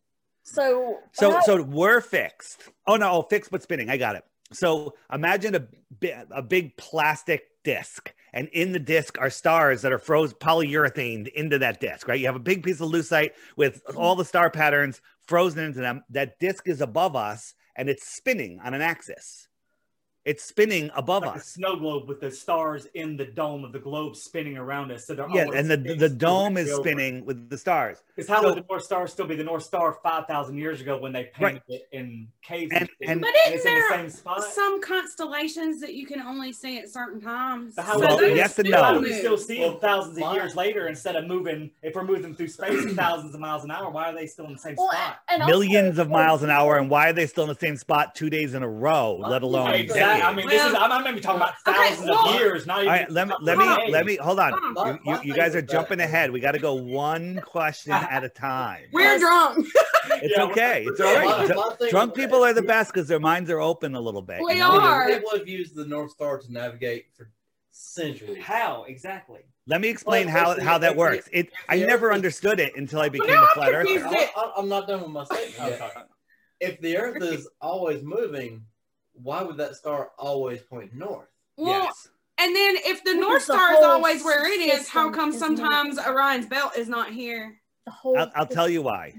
So 0.42 0.98
So 1.12 1.32
how- 1.32 1.40
so 1.40 1.62
we're 1.62 2.00
fixed. 2.00 2.68
Oh 2.86 2.96
no, 2.96 3.10
oh, 3.12 3.22
fixed 3.22 3.50
but 3.50 3.62
spinning. 3.62 3.90
I 3.90 3.96
got 3.96 4.16
it. 4.16 4.24
So 4.52 4.94
imagine 5.12 5.54
a 5.54 5.66
a 6.30 6.42
big 6.42 6.76
plastic 6.76 7.48
disc, 7.64 8.12
and 8.32 8.48
in 8.48 8.70
the 8.72 8.78
disc 8.78 9.18
are 9.18 9.30
stars 9.30 9.82
that 9.82 9.92
are 9.92 9.98
froze 9.98 10.32
polyurethane 10.34 11.26
into 11.28 11.58
that 11.58 11.80
disc. 11.80 12.06
Right? 12.06 12.20
You 12.20 12.26
have 12.26 12.36
a 12.36 12.40
big 12.40 12.62
piece 12.62 12.80
of 12.80 12.90
lucite 12.90 13.32
with 13.56 13.82
all 13.96 14.14
the 14.14 14.24
star 14.24 14.50
patterns 14.50 15.00
frozen 15.26 15.64
into 15.64 15.80
them. 15.80 16.04
That 16.10 16.38
disc 16.38 16.68
is 16.68 16.80
above 16.80 17.16
us, 17.16 17.54
and 17.74 17.88
it's 17.88 18.06
spinning 18.06 18.60
on 18.62 18.72
an 18.74 18.82
axis. 18.82 19.45
It's 20.26 20.42
spinning 20.42 20.90
above 20.96 21.22
like 21.22 21.36
a 21.36 21.38
us. 21.38 21.46
snow 21.46 21.76
globe 21.76 22.08
with 22.08 22.20
the 22.20 22.32
stars 22.32 22.88
in 22.94 23.16
the 23.16 23.26
dome 23.26 23.64
of 23.64 23.70
the 23.70 23.78
globe 23.78 24.16
spinning 24.16 24.58
around 24.58 24.90
us. 24.90 25.06
So 25.06 25.14
they're 25.14 25.28
Yeah, 25.32 25.46
and 25.54 25.70
the 25.70 25.76
the 25.76 26.08
dome 26.08 26.56
is 26.56 26.68
over. 26.72 26.82
spinning 26.82 27.24
with 27.24 27.48
the 27.48 27.56
stars. 27.56 28.02
Because 28.16 28.28
how 28.28 28.40
So- 28.42 28.48
would 28.48 28.56
the 28.64 28.66
North 28.68 28.82
Star 28.82 29.06
still 29.06 29.26
be 29.26 29.36
the 29.36 29.44
North 29.44 29.62
Star 29.62 29.96
5,000 30.02 30.58
years 30.58 30.80
ago 30.80 30.98
when 30.98 31.12
they 31.12 31.30
painted 31.32 31.62
Right. 31.68 31.80
it 31.80 31.88
in 31.92 32.26
caves? 32.42 32.72
And- 32.74 32.88
shit? 32.88 33.08
and- 33.08 33.20
But 33.20 33.28
And 33.28 33.36
isn't 33.36 33.54
it's 33.54 33.64
in 33.66 33.74
the 33.74 33.80
there 33.88 33.98
same 34.00 34.10
spot? 34.10 34.42
some 34.42 34.80
constellations 34.82 35.80
that 35.80 35.94
you 35.94 36.06
can 36.08 36.20
only 36.20 36.52
see 36.52 36.76
at 36.80 36.88
certain 36.88 37.20
times? 37.20 37.74
But 37.76 37.84
how 37.84 37.96
Well, 38.00 38.16
would 38.16 38.36
yes 38.36 38.58
and 38.58 38.74
how 38.74 38.94
no. 38.94 39.00
we 39.02 39.12
still 39.12 39.38
see 39.38 39.60
them 39.60 39.78
thousands 39.78 40.18
of 40.20 40.34
years 40.34 40.56
later 40.56 40.88
instead 40.88 41.14
of 41.14 41.28
moving? 41.28 41.70
If 41.82 41.94
we're 41.94 42.02
moving 42.02 42.34
through 42.34 42.48
space 42.48 42.84
thousands 42.94 43.32
of 43.32 43.40
miles 43.40 43.62
an 43.62 43.70
hour, 43.70 43.90
why 43.90 44.10
are 44.10 44.14
they 44.14 44.26
still 44.26 44.46
in 44.46 44.54
the 44.54 44.58
same 44.58 44.74
well, 44.76 44.90
spot? 44.90 45.18
and 45.28 45.40
also- 45.42 45.52
Millions 45.52 45.98
of 46.00 46.10
miles 46.10 46.42
an 46.42 46.50
hour, 46.50 46.78
and 46.78 46.90
why 46.90 47.10
are 47.10 47.12
they 47.12 47.26
still 47.28 47.44
in 47.44 47.48
the 47.50 47.54
same 47.54 47.76
spot 47.76 48.16
two 48.16 48.28
days 48.28 48.54
in 48.54 48.64
a 48.64 48.68
row, 48.68 49.14
let 49.20 49.42
alone 49.44 49.70
Exactly. 49.72 50.15
I 50.22 50.35
decades? 50.35 50.37
mean, 50.37 50.48
this 50.48 50.64
is. 50.66 50.72
Well- 50.72 50.83
I'm 50.83 50.90
going 51.02 51.05
to 51.05 51.12
be 51.12 51.20
talking 51.20 51.40
about 51.42 51.55
Okay, 51.66 51.88
thousands 51.90 52.09
well- 52.11 52.29
of 52.29 52.35
years, 52.40 52.66
not 52.66 52.79
even. 52.81 52.88
right, 52.92 53.11
let 53.11 53.29
me 53.29 53.35
let 53.40 53.57
Hold 53.59 53.68
me 53.79 53.85
on. 53.85 53.90
let 53.90 54.07
me 54.07 54.16
hold 54.16 54.40
on. 54.40 54.52
On. 54.76 55.00
You, 55.05 55.12
you, 55.12 55.18
you 55.24 55.35
guys 55.35 55.55
are 55.55 55.62
jumping 55.62 56.00
ahead. 56.00 56.31
We 56.31 56.40
got 56.40 56.52
to 56.52 56.59
go 56.59 56.74
one 56.74 57.40
question 57.44 57.92
at 57.92 58.24
a 58.24 58.29
time. 58.29 58.85
We're 58.92 59.18
drunk. 59.18 59.66
It's 60.22 60.35
Yeah, 60.37 60.44
okay. 60.44 60.85
It's 60.87 61.00
all 61.00 61.14
right. 61.16 61.48
My- 61.48 61.74
my 61.81 61.90
Drunk 61.90 62.14
people 62.14 62.40
that- 62.42 62.50
are 62.50 62.52
the 62.55 62.62
best 62.62 62.92
because 62.94 63.09
their 63.09 63.18
minds 63.20 63.50
are 63.50 63.61
open 63.61 63.96
a 63.96 64.00
little 64.00 64.22
bit. 64.22 64.40
We 64.40 64.52
you 64.52 64.59
know? 64.61 64.79
are. 64.81 65.09
People 65.09 65.31
have 65.37 65.48
used 65.48 65.74
the 65.74 65.85
North 65.85 66.12
Star 66.12 66.38
to 66.38 66.52
navigate 66.52 67.07
for 67.16 67.29
centuries. 67.72 68.38
How 68.42 68.85
exactly? 68.85 69.40
Let 69.66 69.81
me 69.81 69.88
explain 69.88 70.26
Well, 70.26 70.37
how 70.37 70.55
the- 70.55 70.62
how 70.64 70.79
that 70.79 70.92
the- 70.92 70.98
works. 70.98 71.29
It 71.33 71.50
I 71.68 71.79
never 71.81 72.12
understood 72.12 72.61
it 72.61 72.76
until 72.76 73.00
I 73.00 73.09
became 73.09 73.31
a 73.31 73.33
a 73.35 73.40
I'm 73.42 73.48
flat 73.55 73.72
confused. 73.72 74.07
earther. 74.07 74.16
it- 74.16 74.31
I, 74.37 74.52
I'm 74.57 74.68
not 74.68 74.87
done 74.87 75.00
with 75.02 75.11
my 75.11 75.24
statement 75.24 75.57
yet. 75.81 76.09
If 76.61 76.81
the 76.81 76.96
Earth 76.96 77.22
is 77.22 77.48
always 77.61 78.02
moving, 78.05 78.62
why 79.22 79.42
would 79.42 79.57
that 79.59 79.76
star 79.76 80.11
always 80.18 80.62
point 80.62 80.94
north? 80.94 81.29
Well, 81.57 81.85
Yes. 81.85 82.09
and 82.38 82.55
then 82.55 82.76
if 82.76 83.02
the 83.05 83.12
Because 83.14 83.20
North 83.20 83.46
the 83.46 83.52
Star 83.55 83.72
is 83.74 83.85
always 83.85 84.24
where 84.24 84.46
it 84.46 84.61
is, 84.61 84.88
how 84.88 85.11
come 85.11 85.31
is 85.31 85.38
sometimes 85.38 85.98
Orion's 85.98 86.46
belt 86.46 86.76
is 86.76 86.88
not 86.88 87.11
here? 87.11 87.61
The 87.87 87.92
whole 87.92 88.18
I'll, 88.18 88.31
I'll 88.35 88.46
tell 88.46 88.68
you 88.68 88.83
why. 88.83 89.14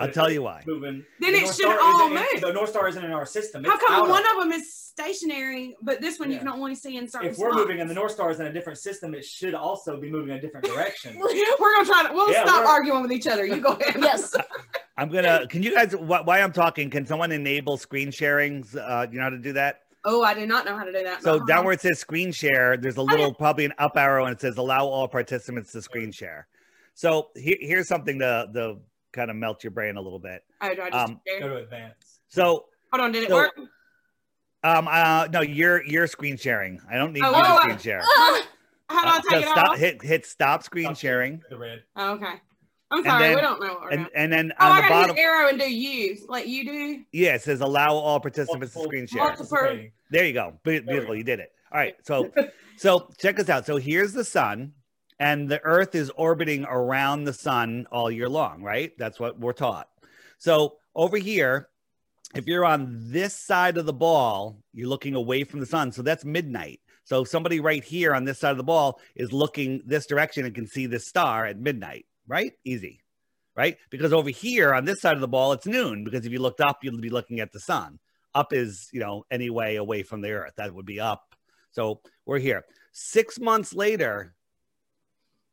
I'll 0.00 0.10
tell 0.10 0.30
you 0.30 0.42
why. 0.42 0.62
Moving. 0.66 1.04
Then 1.20 1.32
The 1.32 1.38
it 1.38 1.42
North 1.42 1.54
should 1.54 1.64
Star 1.66 1.78
all 1.80 2.00
isn't 2.06 2.16
in- 2.16 2.22
move. 2.32 2.40
The 2.40 2.52
North 2.54 2.70
Star 2.70 2.88
isn't 2.88 3.04
in 3.04 3.12
our 3.12 3.26
system. 3.26 3.62
How 3.62 3.76
come 3.76 4.08
one 4.08 4.24
of- 4.24 4.30
of 4.38 4.38
them 4.44 4.52
is 4.52 4.72
stationary, 4.72 5.76
but 5.82 6.00
this 6.00 6.18
one 6.18 6.32
you 6.32 6.38
can 6.38 6.48
only 6.48 6.74
see 6.74 6.96
in 6.96 7.06
certain 7.06 7.28
If 7.28 7.36
we're 7.38 7.50
spots? 7.50 7.60
moving 7.60 7.80
and 7.80 7.90
the 7.90 7.94
North 7.94 8.12
Star 8.12 8.30
is 8.30 8.40
in 8.40 8.46
a 8.46 8.52
different 8.52 8.78
system, 8.78 9.14
it 9.14 9.24
should 9.24 9.54
also 9.54 10.00
be 10.00 10.10
moving 10.10 10.30
in 10.30 10.38
a 10.38 10.40
different 10.40 10.66
direction. 10.66 11.18
We're 11.20 11.28
gonna 11.28 11.84
try 11.86 12.06
to. 12.08 12.14
We'll 12.14 12.32
Yeah, 12.32 12.44
stop 12.46 12.66
arguing 12.66 13.02
with 13.02 13.12
each 13.12 13.26
other. 13.26 13.44
You 13.44 13.60
go 13.60 13.72
ahead. 13.74 13.96
yes. 13.98 14.34
I'm 14.96 15.10
gonna. 15.10 15.46
Can 15.48 15.62
you 15.62 15.74
guys? 15.74 15.92
wh- 15.92 16.26
Why 16.26 16.40
I'm 16.40 16.52
talking? 16.52 16.88
Can 16.90 17.04
someone 17.06 17.32
enable 17.32 17.76
screen 17.76 18.10
sharing? 18.10 18.64
Uh, 18.78 19.06
you 19.10 19.18
know 19.18 19.24
how 19.24 19.30
to 19.30 19.38
do 19.38 19.52
that? 19.54 19.82
Oh, 20.06 20.22
I 20.22 20.32
did 20.32 20.48
not 20.48 20.64
know 20.64 20.76
how 20.78 20.84
to 20.84 20.92
do 20.92 21.02
that. 21.04 21.22
So 21.22 21.36
Uh-huh. 21.36 21.44
down 21.46 21.64
where 21.66 21.74
it 21.74 21.80
says 21.82 21.98
screen 21.98 22.32
share, 22.32 22.78
there's 22.78 22.96
a 22.96 23.02
little 23.02 23.34
probably 23.34 23.66
an 23.66 23.74
up 23.78 23.98
arrow 23.98 24.24
and 24.24 24.34
it 24.34 24.40
says 24.40 24.56
allow 24.56 24.86
all 24.86 25.06
participants 25.06 25.72
to 25.72 25.82
screen 25.82 26.10
share. 26.10 26.46
So 27.00 27.28
here, 27.34 27.56
here's 27.58 27.88
something 27.88 28.18
to 28.18 28.46
the 28.52 28.78
kind 29.14 29.30
of 29.30 29.36
melt 29.36 29.64
your 29.64 29.70
brain 29.70 29.96
a 29.96 30.00
little 30.02 30.18
bit. 30.18 30.44
Oh, 30.60 30.74
do 30.74 30.82
I 30.82 30.90
just 30.90 30.94
um. 31.08 31.18
Go 31.40 31.48
to 31.48 31.56
advance. 31.56 32.20
So 32.28 32.66
Hold 32.92 33.00
on, 33.04 33.12
did 33.12 33.22
it 33.22 33.30
so- 33.30 33.36
work? 33.36 33.52
um 34.62 34.86
uh 34.86 35.26
no 35.32 35.40
you're 35.40 35.82
you're 35.86 36.06
screen 36.06 36.36
sharing. 36.36 36.78
I 36.90 36.96
don't 36.98 37.14
need 37.14 37.22
Oh, 37.24 37.30
you 37.34 37.42
to 37.42 37.52
oh, 37.54 37.60
screen 37.60 37.78
share. 37.78 38.02
Ah, 38.04 38.42
How 38.90 39.02
do 39.02 39.08
Uh, 39.08 39.12
I 39.12 39.20
so 39.30 39.38
it 39.38 39.42
stop 39.48 39.68
off? 39.70 39.78
hit 39.78 40.02
hit 40.02 40.26
stop 40.26 40.62
screen 40.62 40.84
Stop 40.88 40.98
sharing. 40.98 41.40
The 41.48 41.56
red. 41.56 41.82
Oh, 41.96 42.12
okay. 42.16 42.34
I'm 42.90 42.98
And 42.98 43.06
sorry, 43.06 43.22
then- 43.28 43.34
we 43.36 43.40
don't 43.40 43.60
know 43.62 43.66
what 43.68 43.80
we're 43.80 43.88
and 43.92 43.98
doing. 44.00 44.10
and 44.16 44.32
then 44.34 44.52
Oh, 44.60 44.66
on 44.66 44.72
I 44.72 44.76
the 44.76 44.82
gotta 44.82 44.94
bottom, 44.94 45.16
hit 45.16 45.22
arrow 45.22 45.48
and 45.48 45.58
do 45.58 45.72
use 45.74 46.26
like 46.28 46.46
you 46.48 46.64
do. 46.66 47.04
yeah, 47.12 47.36
it 47.36 47.40
says 47.42 47.62
allow 47.62 47.94
all 47.94 48.20
participants 48.20 48.74
to 48.74 48.82
screen 48.82 49.06
share. 49.06 49.22
multiple- 49.22 49.88
There 50.10 50.26
you 50.26 50.34
go. 50.34 50.58
Beautiful. 50.64 51.16
You 51.16 51.24
did 51.24 51.40
it. 51.40 51.50
All 51.72 51.78
right. 51.78 51.94
So 52.04 52.30
so 52.76 53.08
check 53.18 53.36
this 53.36 53.48
out. 53.48 53.64
So 53.64 53.78
here's 53.78 54.12
the 54.12 54.24
sun, 54.24 54.74
and 55.20 55.48
the 55.48 55.62
Earth 55.62 55.94
is 55.94 56.10
orbiting 56.10 56.64
around 56.64 57.22
the 57.24 57.32
sun 57.32 57.86
all 57.92 58.10
year 58.10 58.28
long, 58.28 58.62
right? 58.62 58.90
That's 58.98 59.20
what 59.20 59.38
we're 59.38 59.52
taught. 59.52 59.88
So 60.38 60.78
over 60.96 61.16
here, 61.16 61.68
if 62.34 62.46
you're 62.46 62.64
on 62.64 63.12
this 63.12 63.36
side 63.36 63.76
of 63.76 63.86
the 63.86 63.92
ball, 63.92 64.58
you're 64.72 64.88
looking 64.88 65.14
away 65.14 65.44
from 65.44 65.60
the 65.60 65.66
sun. 65.66 65.92
So 65.92 66.02
that's 66.02 66.24
midnight. 66.24 66.80
So 67.04 67.22
somebody 67.22 67.60
right 67.60 67.84
here 67.84 68.14
on 68.14 68.24
this 68.24 68.40
side 68.40 68.52
of 68.52 68.56
the 68.56 68.64
ball 68.64 69.00
is 69.14 69.32
looking 69.32 69.82
this 69.86 70.06
direction 70.06 70.44
and 70.44 70.54
can 70.54 70.66
see 70.66 70.86
this 70.86 71.06
star 71.06 71.46
at 71.46 71.58
midnight, 71.58 72.06
right? 72.26 72.52
Easy. 72.64 73.00
Right? 73.56 73.76
Because 73.90 74.12
over 74.12 74.30
here 74.30 74.74
on 74.74 74.84
this 74.84 75.00
side 75.00 75.14
of 75.14 75.20
the 75.20 75.28
ball, 75.28 75.52
it's 75.52 75.66
noon. 75.66 76.02
Because 76.02 76.24
if 76.24 76.32
you 76.32 76.40
looked 76.40 76.60
up, 76.60 76.78
you'd 76.82 77.00
be 77.00 77.10
looking 77.10 77.40
at 77.40 77.52
the 77.52 77.60
sun 77.60 77.98
up 78.34 78.52
is 78.52 78.88
you 78.92 79.00
know 79.00 79.24
any 79.30 79.50
way 79.50 79.76
away 79.76 80.02
from 80.02 80.20
the 80.20 80.30
earth 80.30 80.52
that 80.56 80.72
would 80.74 80.86
be 80.86 81.00
up 81.00 81.34
so 81.72 82.00
we're 82.26 82.38
here 82.38 82.64
six 82.92 83.38
months 83.38 83.74
later 83.74 84.34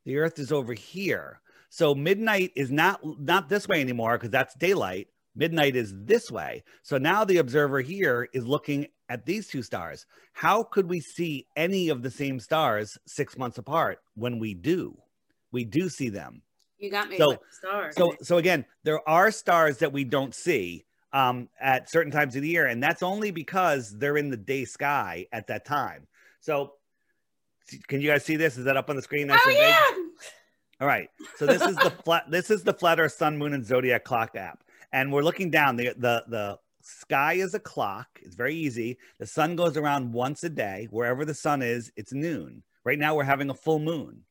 the 0.07 0.17
earth 0.17 0.39
is 0.39 0.53
over 0.53 0.73
here. 0.73 1.41
So 1.69 1.93
midnight 1.93 2.53
is 2.55 2.71
not 2.71 3.01
not 3.19 3.49
this 3.49 3.67
way 3.67 3.81
anymore 3.81 4.17
because 4.17 4.31
that's 4.31 4.55
daylight. 4.55 5.09
Midnight 5.35 5.75
is 5.75 5.93
this 5.95 6.31
way. 6.31 6.63
So 6.81 6.97
now 6.97 7.25
the 7.25 7.37
observer 7.37 7.81
here 7.81 8.29
is 8.33 8.47
looking 8.47 8.87
at 9.09 9.25
these 9.25 9.47
two 9.47 9.61
stars. 9.61 10.05
How 10.31 10.63
could 10.63 10.89
we 10.89 11.01
see 11.01 11.45
any 11.57 11.89
of 11.89 12.03
the 12.03 12.09
same 12.09 12.39
stars 12.39 12.97
six 13.05 13.37
months 13.37 13.57
apart 13.57 13.99
when 14.15 14.39
we 14.39 14.53
do? 14.53 14.97
We 15.51 15.65
do 15.65 15.89
see 15.89 16.07
them. 16.09 16.41
You 16.77 16.89
got 16.89 17.09
me 17.09 17.17
So- 17.17 17.37
stars. 17.51 17.95
so 17.97 18.15
so 18.21 18.37
again, 18.37 18.65
there 18.83 19.07
are 19.09 19.29
stars 19.29 19.79
that 19.79 19.91
we 19.91 20.05
don't 20.05 20.33
see 20.33 20.85
um, 21.11 21.49
at 21.59 21.89
certain 21.89 22.13
times 22.13 22.35
of 22.37 22.43
the 22.43 22.49
year, 22.49 22.65
and 22.65 22.81
that's 22.81 23.03
only 23.03 23.31
because 23.31 23.93
they're 23.97 24.17
in 24.17 24.29
the 24.29 24.37
day 24.37 24.63
sky 24.63 25.27
at 25.33 25.47
that 25.47 25.65
time. 25.65 26.07
So 26.39 26.75
can 27.87 28.01
you 28.01 28.09
guys 28.09 28.23
see 28.23 28.35
this? 28.35 28.57
Is 28.57 28.65
that 28.65 28.77
up 28.77 28.89
on 28.89 28.95
the 28.95 29.01
screen? 29.01 29.29
Oh 29.31 29.49
yeah. 29.49 29.85
All 30.79 30.87
right. 30.87 31.09
So 31.37 31.45
this 31.45 31.61
is 31.61 31.75
the 31.75 31.89
flat. 31.89 32.25
This 32.29 32.51
is 32.51 32.63
the 32.63 32.73
flat 32.73 32.99
Earth, 32.99 33.13
Sun, 33.13 33.37
Moon, 33.37 33.53
and 33.53 33.65
Zodiac 33.65 34.03
clock 34.03 34.35
app, 34.35 34.63
and 34.91 35.11
we're 35.11 35.23
looking 35.23 35.49
down. 35.49 35.75
the 35.75 35.95
the 35.97 36.23
The 36.27 36.59
sky 36.81 37.33
is 37.33 37.53
a 37.53 37.59
clock. 37.59 38.07
It's 38.21 38.35
very 38.35 38.55
easy. 38.55 38.97
The 39.19 39.25
sun 39.25 39.55
goes 39.55 39.77
around 39.77 40.13
once 40.13 40.43
a 40.43 40.49
day. 40.49 40.87
Wherever 40.91 41.25
the 41.25 41.33
sun 41.33 41.61
is, 41.61 41.91
it's 41.95 42.13
noon. 42.13 42.63
Right 42.83 42.99
now, 42.99 43.15
we're 43.15 43.23
having 43.23 43.49
a 43.49 43.55
full 43.55 43.79
moon, 43.79 44.23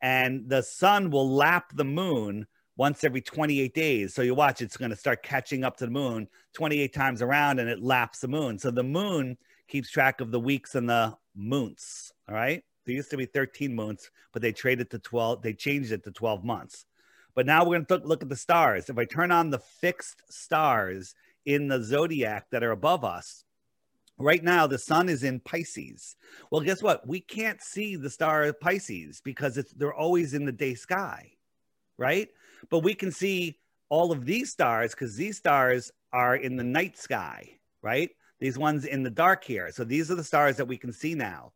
and 0.00 0.48
the 0.48 0.62
sun 0.62 1.10
will 1.10 1.28
lap 1.30 1.72
the 1.74 1.84
moon 1.84 2.46
once 2.76 3.04
every 3.04 3.20
28 3.20 3.74
days. 3.74 4.14
So 4.14 4.22
you 4.22 4.34
watch, 4.34 4.62
it's 4.62 4.78
going 4.78 4.90
to 4.90 4.96
start 4.96 5.22
catching 5.22 5.64
up 5.64 5.76
to 5.76 5.84
the 5.84 5.90
moon 5.90 6.28
28 6.54 6.94
times 6.94 7.20
around, 7.20 7.58
and 7.58 7.68
it 7.68 7.82
laps 7.82 8.20
the 8.20 8.28
moon. 8.28 8.58
So 8.58 8.70
the 8.70 8.82
moon 8.82 9.36
keeps 9.68 9.90
track 9.90 10.20
of 10.22 10.30
the 10.30 10.40
weeks 10.40 10.74
and 10.74 10.88
the 10.88 11.14
months. 11.36 12.12
All 12.28 12.34
right. 12.34 12.62
There 12.90 12.96
used 12.96 13.10
to 13.10 13.16
be 13.16 13.26
13 13.26 13.72
months, 13.72 14.10
but 14.32 14.42
they 14.42 14.50
traded 14.50 14.90
to 14.90 14.98
12. 14.98 15.42
They 15.42 15.52
changed 15.52 15.92
it 15.92 16.02
to 16.02 16.10
12 16.10 16.42
months. 16.42 16.86
But 17.36 17.46
now 17.46 17.62
we're 17.62 17.78
going 17.78 17.86
to 17.86 18.04
look 18.04 18.24
at 18.24 18.28
the 18.28 18.34
stars. 18.34 18.90
If 18.90 18.98
I 18.98 19.04
turn 19.04 19.30
on 19.30 19.50
the 19.50 19.60
fixed 19.60 20.24
stars 20.28 21.14
in 21.46 21.68
the 21.68 21.84
zodiac 21.84 22.50
that 22.50 22.64
are 22.64 22.72
above 22.72 23.04
us, 23.04 23.44
right 24.18 24.42
now 24.42 24.66
the 24.66 24.76
sun 24.76 25.08
is 25.08 25.22
in 25.22 25.38
Pisces. 25.38 26.16
Well, 26.50 26.62
guess 26.62 26.82
what? 26.82 27.06
We 27.06 27.20
can't 27.20 27.62
see 27.62 27.94
the 27.94 28.10
star 28.10 28.52
Pisces 28.52 29.20
because 29.20 29.54
they're 29.76 29.94
always 29.94 30.34
in 30.34 30.44
the 30.44 30.50
day 30.50 30.74
sky, 30.74 31.30
right? 31.96 32.28
But 32.70 32.80
we 32.80 32.94
can 32.94 33.12
see 33.12 33.60
all 33.88 34.10
of 34.10 34.24
these 34.24 34.50
stars 34.50 34.96
because 34.96 35.14
these 35.14 35.36
stars 35.36 35.92
are 36.12 36.34
in 36.34 36.56
the 36.56 36.64
night 36.64 36.98
sky, 36.98 37.50
right? 37.82 38.10
These 38.40 38.58
ones 38.58 38.84
in 38.84 39.04
the 39.04 39.10
dark 39.10 39.44
here. 39.44 39.70
So 39.70 39.84
these 39.84 40.10
are 40.10 40.16
the 40.16 40.24
stars 40.24 40.56
that 40.56 40.66
we 40.66 40.76
can 40.76 40.92
see 40.92 41.14
now. 41.14 41.52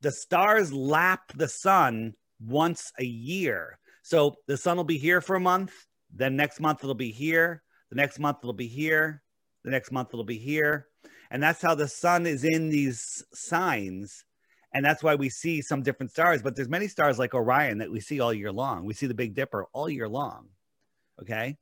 The 0.00 0.12
stars 0.12 0.72
lap 0.72 1.32
the 1.34 1.48
sun 1.48 2.14
once 2.40 2.92
a 2.98 3.04
year. 3.04 3.78
So 4.02 4.36
the 4.46 4.56
sun 4.56 4.76
will 4.76 4.84
be 4.84 4.98
here 4.98 5.20
for 5.20 5.36
a 5.36 5.40
month, 5.40 5.72
then 6.12 6.36
next 6.36 6.60
month 6.60 6.80
it'll 6.82 6.94
be 6.94 7.12
here, 7.12 7.62
the 7.90 7.96
next 7.96 8.18
month 8.18 8.38
it'll 8.42 8.52
be 8.52 8.66
here, 8.66 9.22
the 9.64 9.70
next 9.70 9.92
month 9.92 10.08
it'll 10.12 10.24
be 10.24 10.38
here. 10.38 10.86
And 11.30 11.42
that's 11.42 11.62
how 11.62 11.74
the 11.74 11.86
sun 11.86 12.26
is 12.26 12.44
in 12.44 12.70
these 12.70 13.24
signs. 13.32 14.24
And 14.72 14.84
that's 14.84 15.02
why 15.02 15.16
we 15.16 15.28
see 15.28 15.62
some 15.62 15.82
different 15.82 16.12
stars, 16.12 16.42
but 16.42 16.56
there's 16.56 16.68
many 16.68 16.88
stars 16.88 17.18
like 17.18 17.34
Orion 17.34 17.78
that 17.78 17.90
we 17.90 18.00
see 18.00 18.20
all 18.20 18.32
year 18.32 18.52
long. 18.52 18.84
We 18.84 18.94
see 18.94 19.06
the 19.06 19.14
Big 19.14 19.34
Dipper 19.34 19.66
all 19.72 19.88
year 19.88 20.08
long. 20.08 20.48
Okay. 21.20 21.56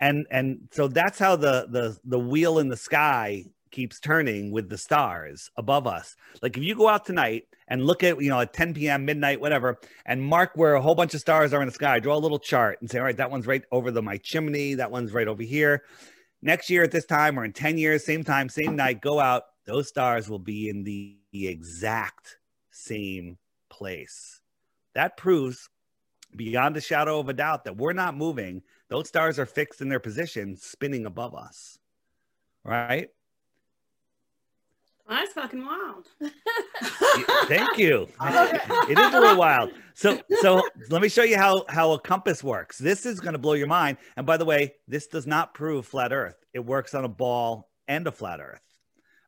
And 0.00 0.26
and 0.30 0.68
so 0.72 0.88
that's 0.88 1.18
how 1.18 1.36
the 1.36 1.66
the 1.70 1.96
the 2.04 2.18
wheel 2.18 2.58
in 2.58 2.68
the 2.68 2.76
sky 2.76 3.44
keeps 3.74 3.98
turning 3.98 4.52
with 4.52 4.68
the 4.68 4.78
stars 4.78 5.50
above 5.56 5.86
us. 5.86 6.14
Like 6.40 6.56
if 6.56 6.62
you 6.62 6.76
go 6.76 6.88
out 6.88 7.04
tonight 7.04 7.48
and 7.66 7.84
look 7.84 8.04
at, 8.04 8.22
you 8.22 8.30
know, 8.30 8.38
at 8.38 8.52
10 8.52 8.72
p.m., 8.72 9.04
midnight, 9.04 9.40
whatever, 9.40 9.80
and 10.06 10.22
mark 10.22 10.52
where 10.54 10.74
a 10.74 10.80
whole 10.80 10.94
bunch 10.94 11.12
of 11.12 11.20
stars 11.20 11.52
are 11.52 11.60
in 11.60 11.66
the 11.66 11.74
sky, 11.74 11.98
draw 11.98 12.16
a 12.16 12.18
little 12.18 12.38
chart 12.38 12.80
and 12.80 12.88
say, 12.88 12.98
all 12.98 13.04
right, 13.04 13.16
that 13.16 13.32
one's 13.32 13.48
right 13.48 13.64
over 13.72 13.90
the 13.90 14.00
my 14.00 14.16
chimney, 14.18 14.74
that 14.74 14.92
one's 14.92 15.12
right 15.12 15.26
over 15.26 15.42
here. 15.42 15.82
Next 16.40 16.70
year 16.70 16.84
at 16.84 16.92
this 16.92 17.04
time 17.04 17.36
or 17.36 17.44
in 17.44 17.52
10 17.52 17.76
years, 17.76 18.04
same 18.04 18.22
time, 18.22 18.48
same 18.48 18.76
night, 18.76 19.00
go 19.00 19.18
out, 19.18 19.42
those 19.66 19.88
stars 19.88 20.28
will 20.30 20.38
be 20.38 20.68
in 20.68 20.84
the, 20.84 21.18
exact 21.32 22.38
same 22.70 23.38
place. 23.68 24.40
That 24.94 25.16
proves 25.16 25.68
beyond 26.36 26.76
a 26.76 26.80
shadow 26.80 27.18
of 27.18 27.28
a 27.28 27.32
doubt 27.32 27.64
that 27.64 27.76
we're 27.76 27.92
not 27.92 28.16
moving. 28.16 28.62
Those 28.88 29.08
stars 29.08 29.40
are 29.40 29.46
fixed 29.46 29.80
in 29.80 29.88
their 29.88 29.98
position, 29.98 30.56
spinning 30.56 31.06
above 31.06 31.34
us. 31.34 31.76
Right? 32.62 33.08
That's 35.08 35.32
fucking 35.34 35.64
wild. 35.64 36.06
Thank 37.46 37.76
you. 37.76 38.08
It 38.88 38.98
is 38.98 39.14
a 39.14 39.20
little 39.20 39.36
wild. 39.36 39.72
So, 39.94 40.18
so 40.40 40.62
let 40.88 41.02
me 41.02 41.08
show 41.08 41.22
you 41.24 41.36
how 41.36 41.64
how 41.68 41.92
a 41.92 42.00
compass 42.00 42.42
works. 42.42 42.78
This 42.78 43.04
is 43.04 43.20
going 43.20 43.34
to 43.34 43.38
blow 43.38 43.52
your 43.52 43.66
mind. 43.66 43.98
And 44.16 44.26
by 44.26 44.38
the 44.38 44.46
way, 44.46 44.74
this 44.88 45.06
does 45.06 45.26
not 45.26 45.52
prove 45.52 45.86
flat 45.86 46.12
Earth. 46.12 46.36
It 46.54 46.60
works 46.60 46.94
on 46.94 47.04
a 47.04 47.08
ball 47.08 47.70
and 47.86 48.06
a 48.06 48.12
flat 48.12 48.40
Earth. 48.40 48.62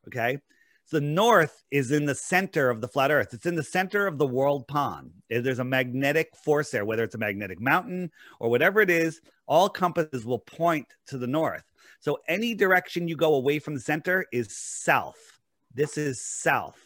Okay. 0.07 0.39
So 0.85 0.99
the 0.99 1.05
north 1.05 1.63
is 1.69 1.91
in 1.91 2.05
the 2.05 2.15
center 2.15 2.69
of 2.69 2.79
the 2.79 2.87
flat 2.87 3.11
Earth. 3.11 3.33
It's 3.33 3.45
in 3.45 3.55
the 3.55 3.63
center 3.63 4.07
of 4.07 4.17
the 4.17 4.25
world 4.25 4.67
pond. 4.69 5.11
There's 5.29 5.59
a 5.59 5.63
magnetic 5.65 6.29
force 6.43 6.71
there, 6.71 6.85
whether 6.85 7.03
it's 7.03 7.15
a 7.15 7.19
magnetic 7.19 7.59
mountain 7.59 8.09
or 8.39 8.49
whatever 8.49 8.79
it 8.79 8.89
is. 8.89 9.19
All 9.47 9.67
compasses 9.67 10.25
will 10.25 10.39
point 10.39 10.87
to 11.07 11.17
the 11.17 11.27
north. 11.27 11.63
So 11.99 12.19
any 12.29 12.55
direction 12.55 13.07
you 13.07 13.17
go 13.17 13.35
away 13.35 13.59
from 13.59 13.73
the 13.73 13.81
center 13.81 14.25
is 14.31 14.57
south. 14.57 15.36
This 15.77 15.95
is 15.95 16.19
south. 16.19 16.79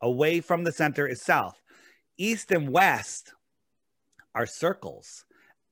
Away 0.00 0.40
from 0.40 0.64
the 0.64 0.72
center 0.72 1.06
is 1.06 1.20
south. 1.20 1.60
East 2.16 2.50
and 2.50 2.70
west 2.72 3.34
are 4.34 4.46
circles, 4.46 5.26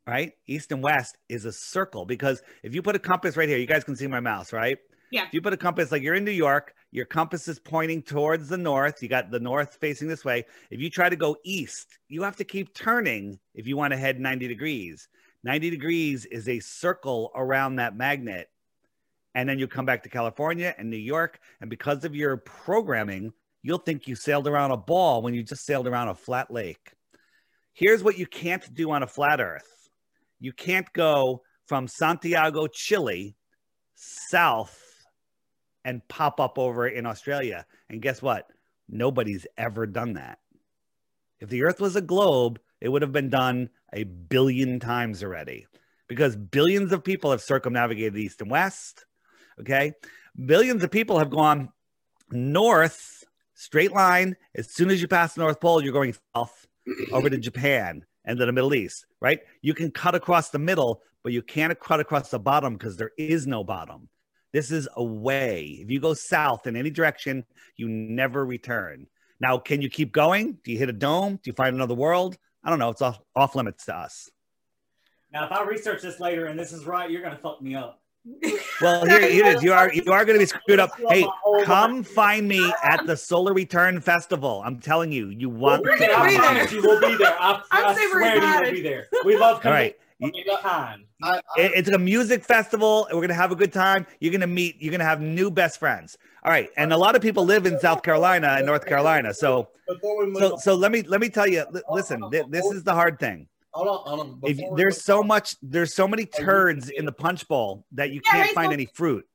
right? 0.06 0.32
East 0.46 0.70
and 0.72 0.82
west 0.82 1.16
is 1.30 1.46
a 1.46 1.52
circle 1.52 2.04
because 2.04 2.42
if 2.62 2.74
you 2.74 2.82
put 2.82 2.94
a 2.94 2.98
compass 2.98 3.34
right 3.34 3.48
here, 3.48 3.56
you 3.56 3.66
guys 3.66 3.82
can 3.82 3.96
see 3.96 4.06
my 4.06 4.20
mouse, 4.20 4.52
right? 4.52 4.76
Yeah. 5.10 5.24
If 5.24 5.32
you 5.32 5.40
put 5.40 5.54
a 5.54 5.56
compass 5.56 5.90
like 5.90 6.02
you're 6.02 6.16
in 6.16 6.24
New 6.26 6.30
York, 6.30 6.74
your 6.90 7.06
compass 7.06 7.48
is 7.48 7.58
pointing 7.58 8.02
towards 8.02 8.50
the 8.50 8.58
north. 8.58 9.02
You 9.02 9.08
got 9.08 9.30
the 9.30 9.40
north 9.40 9.78
facing 9.80 10.06
this 10.06 10.24
way. 10.24 10.44
If 10.70 10.78
you 10.78 10.90
try 10.90 11.08
to 11.08 11.16
go 11.16 11.34
east, 11.44 11.98
you 12.08 12.24
have 12.24 12.36
to 12.36 12.44
keep 12.44 12.74
turning 12.74 13.38
if 13.54 13.66
you 13.66 13.78
want 13.78 13.94
to 13.94 13.98
head 13.98 14.20
90 14.20 14.48
degrees. 14.48 15.08
90 15.44 15.70
degrees 15.70 16.26
is 16.26 16.46
a 16.46 16.60
circle 16.60 17.30
around 17.34 17.76
that 17.76 17.96
magnet. 17.96 18.50
And 19.36 19.46
then 19.46 19.58
you 19.58 19.68
come 19.68 19.84
back 19.84 20.02
to 20.04 20.08
California 20.08 20.74
and 20.78 20.88
New 20.88 20.96
York. 20.96 21.38
And 21.60 21.68
because 21.68 22.06
of 22.06 22.16
your 22.16 22.38
programming, 22.38 23.34
you'll 23.62 23.76
think 23.76 24.08
you 24.08 24.14
sailed 24.14 24.48
around 24.48 24.70
a 24.70 24.78
ball 24.78 25.20
when 25.20 25.34
you 25.34 25.42
just 25.42 25.66
sailed 25.66 25.86
around 25.86 26.08
a 26.08 26.14
flat 26.14 26.50
lake. 26.50 26.94
Here's 27.74 28.02
what 28.02 28.18
you 28.18 28.26
can't 28.26 28.72
do 28.72 28.90
on 28.92 29.02
a 29.02 29.06
flat 29.06 29.40
earth 29.42 29.90
you 30.40 30.54
can't 30.54 30.90
go 30.94 31.42
from 31.66 31.86
Santiago, 31.86 32.66
Chile, 32.66 33.36
south 33.94 34.82
and 35.84 36.06
pop 36.08 36.40
up 36.40 36.58
over 36.58 36.88
in 36.88 37.04
Australia. 37.04 37.66
And 37.90 38.00
guess 38.00 38.22
what? 38.22 38.50
Nobody's 38.88 39.46
ever 39.58 39.86
done 39.86 40.14
that. 40.14 40.38
If 41.40 41.50
the 41.50 41.64
earth 41.64 41.80
was 41.80 41.94
a 41.94 42.00
globe, 42.00 42.58
it 42.80 42.88
would 42.88 43.02
have 43.02 43.12
been 43.12 43.28
done 43.28 43.68
a 43.92 44.04
billion 44.04 44.80
times 44.80 45.22
already 45.22 45.66
because 46.08 46.36
billions 46.36 46.92
of 46.92 47.04
people 47.04 47.30
have 47.30 47.42
circumnavigated 47.42 48.16
east 48.16 48.40
and 48.40 48.50
west. 48.50 49.04
Okay. 49.60 49.92
Billions 50.44 50.82
of 50.84 50.90
people 50.90 51.18
have 51.18 51.30
gone 51.30 51.70
north, 52.30 53.24
straight 53.54 53.92
line. 53.92 54.36
As 54.54 54.70
soon 54.70 54.90
as 54.90 55.00
you 55.00 55.08
pass 55.08 55.34
the 55.34 55.40
North 55.40 55.60
Pole, 55.60 55.82
you're 55.82 55.92
going 55.92 56.14
south 56.34 56.66
over 57.12 57.30
to 57.30 57.38
Japan 57.38 58.04
and 58.24 58.38
to 58.38 58.46
the 58.46 58.52
Middle 58.52 58.74
East, 58.74 59.06
right? 59.20 59.40
You 59.62 59.74
can 59.74 59.90
cut 59.90 60.14
across 60.14 60.50
the 60.50 60.58
middle, 60.58 61.02
but 61.22 61.32
you 61.32 61.42
can't 61.42 61.78
cut 61.80 62.00
across 62.00 62.30
the 62.30 62.38
bottom 62.38 62.74
because 62.74 62.96
there 62.96 63.12
is 63.16 63.46
no 63.46 63.64
bottom. 63.64 64.08
This 64.52 64.70
is 64.70 64.88
a 64.96 65.04
way. 65.04 65.78
If 65.80 65.90
you 65.90 66.00
go 66.00 66.14
south 66.14 66.66
in 66.66 66.76
any 66.76 66.90
direction, 66.90 67.44
you 67.76 67.88
never 67.88 68.44
return. 68.44 69.06
Now, 69.40 69.58
can 69.58 69.82
you 69.82 69.90
keep 69.90 70.12
going? 70.12 70.58
Do 70.64 70.72
you 70.72 70.78
hit 70.78 70.88
a 70.88 70.94
dome? 70.94 71.36
Do 71.36 71.42
you 71.44 71.52
find 71.52 71.74
another 71.74 71.94
world? 71.94 72.38
I 72.64 72.70
don't 72.70 72.78
know. 72.78 72.90
It's 72.90 73.02
off, 73.02 73.18
off 73.34 73.54
limits 73.54 73.84
to 73.86 73.96
us. 73.96 74.30
Now, 75.32 75.44
if 75.44 75.52
I 75.52 75.62
research 75.64 76.02
this 76.02 76.20
later 76.20 76.46
and 76.46 76.58
this 76.58 76.72
is 76.72 76.86
right, 76.86 77.10
you're 77.10 77.22
gonna 77.22 77.38
fuck 77.42 77.60
me 77.60 77.74
up. 77.74 78.00
Well, 78.82 79.06
here, 79.06 79.20
here 79.20 79.46
it 79.46 79.56
is. 79.56 79.62
You 79.62 79.72
are 79.72 79.92
you 79.92 80.12
are 80.12 80.24
going 80.24 80.38
to 80.38 80.40
be 80.40 80.46
screwed 80.46 80.80
up. 80.80 80.90
Hey, 81.08 81.26
come 81.64 82.02
find 82.02 82.46
me 82.46 82.72
at 82.82 83.06
the 83.06 83.16
Solar 83.16 83.54
Return 83.54 84.00
Festival. 84.00 84.62
I'm 84.64 84.78
telling 84.78 85.12
you, 85.12 85.28
you 85.28 85.48
want. 85.48 85.84
We're 85.84 85.96
to 85.96 86.06
gonna 86.06 86.28
be 86.28 86.36
come. 86.36 86.54
there. 86.54 86.68
you, 86.74 86.82
we'll 86.82 87.00
be 87.00 87.16
there. 87.16 87.36
I, 87.40 87.62
I'm 87.70 87.86
I 87.86 87.94
super 87.94 88.18
swear 88.18 88.40
to 88.40 88.46
you, 88.46 88.60
we'll 88.60 88.72
be 88.72 88.80
there. 88.82 89.06
We 89.24 89.36
love 89.38 89.60
coming. 89.60 89.74
right. 89.74 89.96
You- 90.18 90.32
I, 90.58 91.00
I, 91.22 91.40
It's 91.56 91.88
a 91.88 91.98
music 91.98 92.44
festival. 92.44 93.06
and 93.06 93.16
We're 93.16 93.22
gonna 93.22 93.34
have 93.34 93.52
a 93.52 93.56
good 93.56 93.72
time. 93.72 94.06
You're 94.20 94.32
gonna 94.32 94.46
meet. 94.46 94.76
You're 94.80 94.92
gonna 94.92 95.04
have 95.04 95.20
new 95.20 95.50
best 95.50 95.78
friends. 95.78 96.16
All 96.42 96.50
right, 96.50 96.68
and 96.76 96.92
a 96.92 96.96
lot 96.96 97.16
of 97.16 97.22
people 97.22 97.44
live 97.44 97.66
in 97.66 97.78
South 97.80 98.02
Carolina 98.02 98.48
and 98.58 98.66
North 98.66 98.86
Carolina. 98.86 99.34
So, 99.34 99.68
before 99.88 100.18
we 100.18 100.26
move 100.26 100.38
so, 100.38 100.56
so 100.58 100.74
let 100.74 100.92
me 100.92 101.02
let 101.02 101.20
me 101.20 101.28
tell 101.28 101.46
you. 101.46 101.64
Listen, 101.90 102.22
this 102.30 102.64
is 102.66 102.82
the 102.84 102.92
hard 102.94 103.18
thing. 103.18 103.46
Hold 103.76 103.88
on, 103.88 103.98
hold 104.06 104.20
on. 104.20 104.38
If 104.44 104.58
there's 104.76 105.02
so 105.02 105.20
on, 105.20 105.26
much, 105.26 105.56
there's 105.62 105.94
so 105.94 106.06
many 106.08 106.24
Are 106.24 106.40
you- 106.40 106.44
turds 106.44 106.88
in 106.88 107.04
the 107.04 107.12
punch 107.12 107.46
bowl 107.48 107.84
that 107.92 108.10
you 108.10 108.20
Yeah, 108.24 108.30
can't 108.32 108.46
Hazel. 108.48 108.54
find 108.54 108.72
any 108.72 108.86
fruit. 108.86 109.26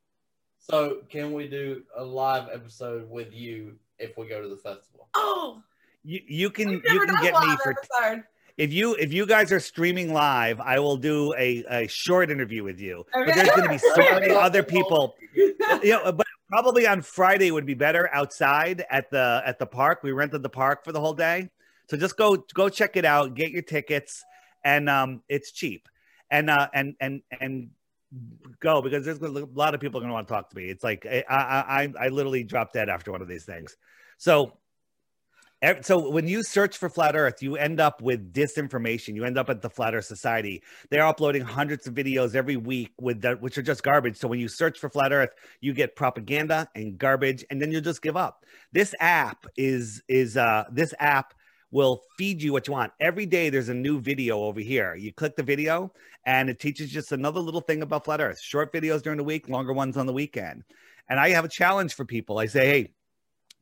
So 0.59 1.01
can 1.09 1.33
we 1.33 1.47
do 1.47 1.83
a 1.97 2.03
live 2.03 2.47
episode 2.53 3.09
with 3.09 3.33
you 3.33 3.75
if 3.99 4.17
we 4.17 4.27
go 4.27 4.41
to 4.41 4.47
the 4.47 4.57
festival? 4.57 5.09
Oh, 5.15 5.61
You 6.03 6.19
you 6.27 6.49
can 6.49 6.69
you 6.69 6.79
can 6.81 7.15
get 7.21 7.33
me 7.33 7.55
for 7.63 7.71
episode. 7.71 8.23
if 8.57 8.71
you 8.71 8.95
if 8.95 9.11
you 9.11 9.25
guys 9.25 9.51
are 9.51 9.59
streaming 9.59 10.13
live, 10.13 10.59
I 10.59 10.79
will 10.79 10.97
do 10.97 11.33
a, 11.37 11.63
a 11.69 11.87
short 11.87 12.29
interview 12.31 12.63
with 12.63 12.79
you. 12.79 13.05
But 13.13 13.33
there's 13.35 13.49
going 13.49 13.63
to 13.63 13.69
be 13.69 13.77
so 13.77 13.97
many 13.97 14.29
other 14.47 14.63
people. 14.63 15.15
You 15.83 15.91
know, 15.93 16.11
but 16.11 16.27
probably 16.49 16.85
on 16.85 17.01
Friday 17.01 17.49
would 17.49 17.65
be 17.65 17.73
better 17.75 18.13
outside 18.13 18.83
at 18.91 19.09
the 19.09 19.41
at 19.45 19.57
the 19.57 19.65
park. 19.65 20.01
We 20.03 20.11
rented 20.11 20.43
the 20.43 20.49
park 20.49 20.83
for 20.83 20.91
the 20.91 20.99
whole 20.99 21.13
day, 21.13 21.49
so 21.89 21.95
just 21.97 22.17
go 22.17 22.43
go 22.53 22.67
check 22.67 22.97
it 22.97 23.05
out, 23.05 23.33
get 23.35 23.51
your 23.51 23.61
tickets, 23.61 24.21
and 24.63 24.89
um, 24.89 25.23
it's 25.27 25.51
cheap, 25.51 25.87
and 26.29 26.49
uh, 26.49 26.67
and 26.73 26.95
and 26.99 27.21
and 27.39 27.69
go 28.59 28.81
because 28.81 29.05
there's 29.05 29.21
a 29.21 29.27
lot 29.27 29.73
of 29.73 29.79
people 29.79 29.99
going 29.99 30.09
to 30.09 30.13
want 30.13 30.27
to 30.27 30.33
talk 30.33 30.49
to 30.49 30.55
me. 30.55 30.69
It's 30.69 30.83
like 30.83 31.05
I 31.05 31.23
I 31.29 31.83
I, 31.83 31.93
I 31.99 32.07
literally 32.09 32.43
dropped 32.43 32.73
dead 32.73 32.89
after 32.89 33.11
one 33.11 33.21
of 33.21 33.27
these 33.27 33.45
things. 33.45 33.77
So 34.17 34.57
So 35.81 36.09
when 36.09 36.27
you 36.27 36.41
search 36.41 36.77
for 36.77 36.89
flat 36.89 37.15
Earth, 37.15 37.43
you 37.43 37.55
end 37.55 37.79
up 37.79 38.01
with 38.01 38.33
disinformation. 38.33 39.13
You 39.13 39.25
end 39.25 39.37
up 39.37 39.47
at 39.47 39.61
the 39.61 39.69
Flat 39.69 39.93
Earth 39.93 40.05
Society. 40.05 40.63
They're 40.89 41.05
uploading 41.05 41.43
hundreds 41.43 41.85
of 41.85 41.93
videos 41.93 42.33
every 42.33 42.57
week 42.57 42.91
with 42.99 43.21
that, 43.21 43.41
which 43.41 43.59
are 43.59 43.61
just 43.61 43.83
garbage. 43.83 44.17
So 44.17 44.27
when 44.27 44.39
you 44.39 44.47
search 44.47 44.79
for 44.79 44.89
flat 44.89 45.13
Earth, 45.13 45.35
you 45.59 45.73
get 45.73 45.95
propaganda 45.95 46.67
and 46.73 46.97
garbage, 46.97 47.45
and 47.51 47.61
then 47.61 47.71
you'll 47.71 47.81
just 47.81 48.01
give 48.01 48.17
up. 48.17 48.43
This 48.71 48.95
app 48.99 49.45
is 49.55 50.01
is 50.07 50.35
uh, 50.35 50.63
this 50.71 50.95
app 50.99 51.35
will 51.71 52.03
feed 52.17 52.41
you 52.41 52.51
what 52.51 52.67
you 52.67 52.73
want. 52.73 52.91
Every 52.99 53.25
day 53.25 53.49
there's 53.49 53.69
a 53.69 53.73
new 53.73 53.99
video 53.99 54.39
over 54.43 54.59
here. 54.59 54.95
You 54.95 55.13
click 55.13 55.35
the 55.35 55.43
video, 55.43 55.91
and 56.25 56.49
it 56.49 56.59
teaches 56.59 56.91
just 56.91 57.11
another 57.11 57.39
little 57.39 57.61
thing 57.61 57.81
about 57.81 58.05
flat 58.05 58.21
Earth. 58.21 58.39
Short 58.39 58.73
videos 58.73 59.01
during 59.01 59.17
the 59.17 59.23
week, 59.23 59.49
longer 59.49 59.73
ones 59.73 59.97
on 59.97 60.05
the 60.05 60.13
weekend. 60.13 60.63
And 61.09 61.19
I 61.19 61.29
have 61.29 61.45
a 61.45 61.49
challenge 61.49 61.93
for 61.93 62.05
people. 62.05 62.39
I 62.39 62.45
say, 62.45 62.65
hey 62.65 62.91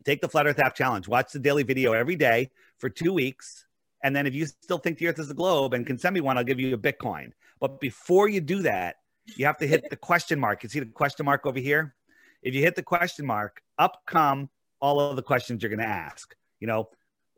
take 0.06 0.22
the 0.22 0.30
flat 0.30 0.48
earth 0.48 0.60
app 0.60 0.76
challenge 0.76 1.08
watch 1.08 1.32
the 1.32 1.40
daily 1.40 1.64
video 1.64 1.94
every 1.94 2.16
day 2.16 2.50
for 2.78 2.90
two 2.90 3.14
weeks 3.14 3.66
and 4.04 4.16
then 4.16 4.26
if 4.26 4.34
you 4.34 4.46
still 4.46 4.78
think 4.78 4.98
the 4.98 5.08
earth 5.08 5.20
is 5.20 5.30
a 5.30 5.34
globe 5.34 5.74
and 5.74 5.86
can 5.86 5.98
send 5.98 6.14
me 6.14 6.22
one 6.22 6.38
i'll 6.38 6.44
give 6.44 6.60
you 6.60 6.74
a 6.74 6.78
bitcoin 6.78 7.32
but 7.60 7.80
before 7.80 8.30
you 8.30 8.42
do 8.42 8.62
that 8.62 8.98
you 9.36 9.46
have 9.46 9.58
to 9.58 9.68
hit 9.68 9.90
the 9.90 9.96
question 9.96 10.40
mark 10.40 10.64
you 10.64 10.70
see 10.70 10.80
the 10.80 10.86
question 10.86 11.26
mark 11.26 11.46
over 11.46 11.60
here 11.60 11.96
if 12.42 12.54
you 12.54 12.62
hit 12.62 12.76
the 12.76 12.84
question 12.84 13.26
mark 13.26 13.62
up 13.78 14.02
come 14.06 14.50
all 14.80 15.00
of 15.00 15.16
the 15.16 15.22
questions 15.22 15.62
you're 15.62 15.70
going 15.70 15.80
to 15.80 15.86
ask 15.86 16.36
you 16.60 16.68
know 16.68 16.90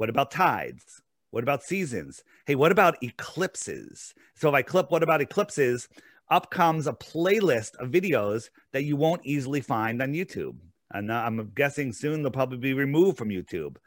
what 0.01 0.09
about 0.09 0.31
tides 0.31 1.01
what 1.29 1.43
about 1.43 1.63
seasons 1.63 2.23
hey 2.45 2.55
what 2.55 2.71
about 2.71 3.01
eclipses 3.03 4.13
so 4.35 4.49
if 4.49 4.55
i 4.55 4.61
clip 4.61 4.91
what 4.91 5.03
about 5.03 5.21
eclipses 5.21 5.87
up 6.29 6.49
comes 6.49 6.87
a 6.87 6.93
playlist 6.93 7.75
of 7.75 7.89
videos 7.89 8.49
that 8.73 8.83
you 8.83 8.95
won't 8.95 9.25
easily 9.25 9.61
find 9.61 10.01
on 10.01 10.13
youtube 10.13 10.55
and 10.93 11.11
uh, 11.11 11.23
I'm 11.25 11.51
guessing 11.55 11.93
soon 11.93 12.21
they'll 12.21 12.31
probably 12.31 12.57
be 12.57 12.73
removed 12.73 13.17
from 13.17 13.29
YouTube. 13.29 13.77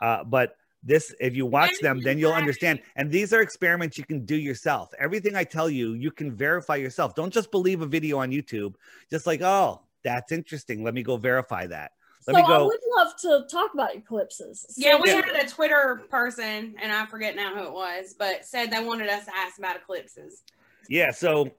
Uh, 0.00 0.24
but 0.24 0.56
this, 0.82 1.14
if 1.20 1.36
you 1.36 1.46
watch 1.46 1.72
them, 1.80 2.00
then 2.02 2.18
you'll 2.18 2.32
understand. 2.32 2.80
And 2.96 3.10
these 3.10 3.32
are 3.32 3.40
experiments 3.40 3.98
you 3.98 4.04
can 4.04 4.24
do 4.24 4.36
yourself. 4.36 4.90
Everything 4.98 5.34
I 5.34 5.44
tell 5.44 5.68
you, 5.68 5.94
you 5.94 6.10
can 6.10 6.34
verify 6.34 6.76
yourself. 6.76 7.14
Don't 7.14 7.32
just 7.32 7.50
believe 7.50 7.82
a 7.82 7.86
video 7.86 8.18
on 8.18 8.30
YouTube. 8.30 8.74
Just 9.10 9.26
like, 9.26 9.42
oh, 9.42 9.82
that's 10.04 10.32
interesting. 10.32 10.84
Let 10.84 10.94
me 10.94 11.02
go 11.02 11.16
verify 11.16 11.66
that. 11.66 11.92
Let 12.28 12.44
so 12.44 12.46
me 12.46 12.54
I 12.54 12.62
would 12.62 12.80
love 12.96 13.16
to 13.22 13.46
talk 13.50 13.72
about 13.72 13.94
eclipses. 13.94 14.66
So 14.68 14.74
Yeah, 14.76 15.00
we 15.00 15.08
Yeah. 15.08 15.22
had 15.24 15.46
a 15.46 15.48
Twitter 15.48 16.02
person, 16.10 16.76
and 16.78 16.92
I 16.92 17.06
forget 17.06 17.34
now 17.34 17.54
who 17.54 17.62
it 17.62 17.72
was, 17.72 18.14
but 18.18 18.44
said 18.44 18.70
they 18.70 18.84
wanted 18.84 19.08
us 19.08 19.24
to 19.24 19.34
ask 19.34 19.58
about 19.58 19.76
eclipses. 19.76 20.42
Yeah. 20.88 21.10
So 21.10 21.52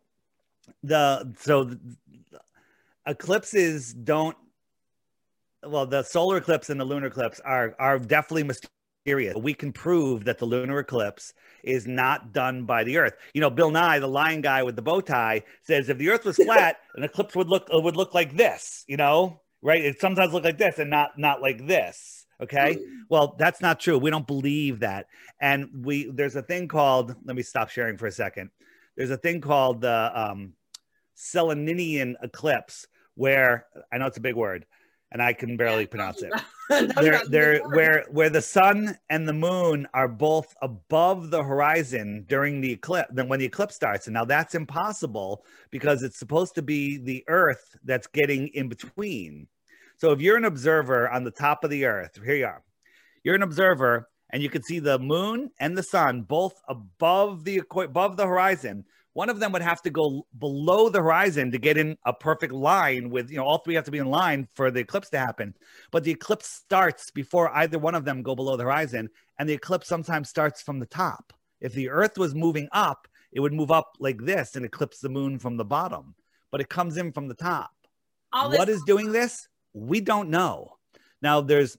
the 0.84 1.34
so 1.40 1.64
the, 1.64 1.80
eclipses 3.08 3.94
don't. 3.94 4.38
Well, 5.64 5.88
the 5.88 6.04
solar 6.04 6.38
eclipse 6.38 6.70
and 6.70 6.80
the 6.80 6.86
lunar 6.86 7.08
eclipse 7.08 7.40
are 7.40 7.76
are 7.80 7.98
definitely 7.98 8.44
mysterious. 8.44 9.36
We 9.36 9.56
can 9.56 9.74
prove 9.74 10.24
that 10.26 10.38
the 10.38 10.46
lunar 10.46 10.78
eclipse 10.80 11.34
is 11.64 11.88
not 11.88 12.32
done 12.32 12.66
by 12.66 12.84
the 12.84 12.98
Earth. 12.98 13.16
You 13.34 13.42
know, 13.42 13.50
Bill 13.50 13.72
Nye, 13.72 13.98
the 13.98 14.08
lion 14.08 14.42
guy 14.42 14.62
with 14.62 14.76
the 14.76 14.84
bow 14.84 15.02
tie, 15.02 15.44
says 15.64 15.90
if 15.90 15.98
the 15.98 16.10
Earth 16.10 16.26
was 16.26 16.36
flat, 16.44 16.78
an 16.96 17.04
eclipse 17.04 17.36
would 17.36 17.50
look 17.50 17.70
would 17.72 17.96
look 17.96 18.14
like 18.14 18.38
this. 18.38 18.86
You 18.88 18.98
know, 18.98 19.42
right? 19.62 19.84
It 19.84 20.00
sometimes 20.00 20.34
look 20.34 20.44
like 20.44 20.58
this 20.58 20.80
and 20.80 20.90
not 20.90 21.18
not 21.18 21.42
like 21.42 21.68
this. 21.68 22.26
Okay. 22.42 22.78
Well, 23.10 23.36
that's 23.38 23.62
not 23.62 23.80
true. 23.80 23.98
We 23.98 24.10
don't 24.10 24.28
believe 24.28 24.80
that. 24.80 25.08
And 25.42 25.86
we 25.86 26.10
there's 26.10 26.36
a 26.36 26.42
thing 26.42 26.68
called. 26.68 27.16
Let 27.26 27.36
me 27.36 27.44
stop 27.44 27.70
sharing 27.70 27.98
for 27.98 28.08
a 28.08 28.12
second. 28.12 28.50
There's 28.96 29.12
a 29.12 29.18
thing 29.18 29.42
called 29.42 29.82
the 29.82 30.12
um, 30.14 30.54
Selenelion 31.18 32.16
eclipse, 32.24 32.88
where 33.16 33.66
I 33.92 33.98
know 33.98 34.08
it's 34.08 34.18
a 34.18 34.22
big 34.22 34.36
word, 34.36 34.66
and 35.12 35.22
I 35.22 35.34
can 35.34 35.58
barely 35.58 35.86
pronounce 35.86 36.22
it. 36.22 36.32
they're, 36.96 37.22
they're 37.28 37.60
where 37.68 38.06
where 38.12 38.30
the 38.30 38.42
sun 38.42 38.98
and 39.10 39.28
the 39.28 39.34
moon 39.34 39.88
are 39.94 40.08
both 40.08 40.56
above 40.62 41.32
the 41.32 41.44
horizon 41.44 42.26
during 42.28 42.62
the 42.62 42.72
eclipse 42.72 43.10
then 43.14 43.28
when 43.28 43.40
the 43.40 43.46
eclipse 43.46 43.76
starts. 43.76 44.08
And 44.08 44.14
now 44.14 44.26
that's 44.26 44.56
impossible 44.56 45.44
because 45.72 46.04
it's 46.04 46.20
supposed 46.20 46.56
to 46.56 46.62
be 46.62 46.98
the 46.98 47.24
earth 47.28 47.76
that's 47.84 48.08
getting 48.08 48.50
in 48.50 48.70
between. 48.70 49.48
So 49.98 50.12
if 50.12 50.22
you're 50.22 50.38
an 50.38 50.46
observer 50.46 51.10
on 51.10 51.24
the 51.24 51.32
top 51.32 51.64
of 51.64 51.70
the 51.70 51.86
earth 51.86 52.20
here 52.24 52.36
you 52.36 52.46
are. 52.46 52.64
You're 53.24 53.36
an 53.36 53.44
observer 53.44 54.08
and 54.32 54.44
you 54.44 54.50
can 54.50 54.64
see 54.64 54.80
the 54.80 55.00
moon 55.00 55.50
and 55.60 55.78
the 55.78 55.84
sun 55.84 56.22
both 56.22 56.54
above 56.68 57.44
the 57.46 57.62
above 57.72 58.16
the 58.16 58.28
horizon 58.28 58.86
one 59.14 59.30
of 59.30 59.40
them 59.40 59.52
would 59.52 59.62
have 59.62 59.82
to 59.82 59.90
go 59.90 60.26
below 60.38 60.90
the 60.90 61.00
horizon 61.00 61.52
to 61.52 61.58
get 61.58 61.78
in 61.78 61.98
a 62.06 62.14
perfect 62.14 62.54
line 62.54 63.10
with 63.10 63.30
you 63.30 63.38
know 63.38 63.46
all 63.46 63.58
three 63.60 63.76
have 63.76 63.86
to 63.86 63.92
be 63.92 63.98
in 63.98 64.10
line 64.10 64.48
for 64.54 64.72
the 64.72 64.80
eclipse 64.80 65.10
to 65.10 65.20
happen. 65.20 65.54
But 65.92 66.04
the 66.04 66.12
eclipse 66.12 66.48
starts 66.48 67.12
before 67.12 67.50
either 67.56 67.80
one 67.80 67.96
of 67.96 68.06
them 68.06 68.24
go 68.24 68.36
below 68.36 68.56
the 68.56 68.64
horizon 68.64 69.10
and 69.38 69.48
the 69.50 69.54
eclipse 69.54 69.88
sometimes 69.88 70.30
starts 70.30 70.62
from 70.62 70.80
the 70.80 70.86
top. 70.86 71.34
If 71.60 71.74
the 71.74 71.90
earth 71.90 72.18
was 72.18 72.36
moving 72.36 72.70
up 72.72 73.08
it 73.32 73.40
would 73.40 73.54
move 73.54 73.72
up 73.72 73.96
like 74.00 74.24
this 74.24 74.56
and 74.56 74.66
eclipse 74.66 75.00
the 75.00 75.10
moon 75.10 75.40
from 75.40 75.58
the 75.58 75.66
bottom. 75.66 76.16
But 76.52 76.62
it 76.62 76.70
comes 76.70 76.98
in 76.98 77.12
from 77.12 77.28
the 77.28 77.36
top. 77.36 77.72
All 78.34 78.50
this 78.50 78.60
what 78.60 78.70
is 78.70 78.82
doing 78.84 79.12
this? 79.12 79.48
We 79.74 80.02
don't 80.02 80.30
know. 80.30 80.78
Now 81.22 81.42
there's 81.42 81.78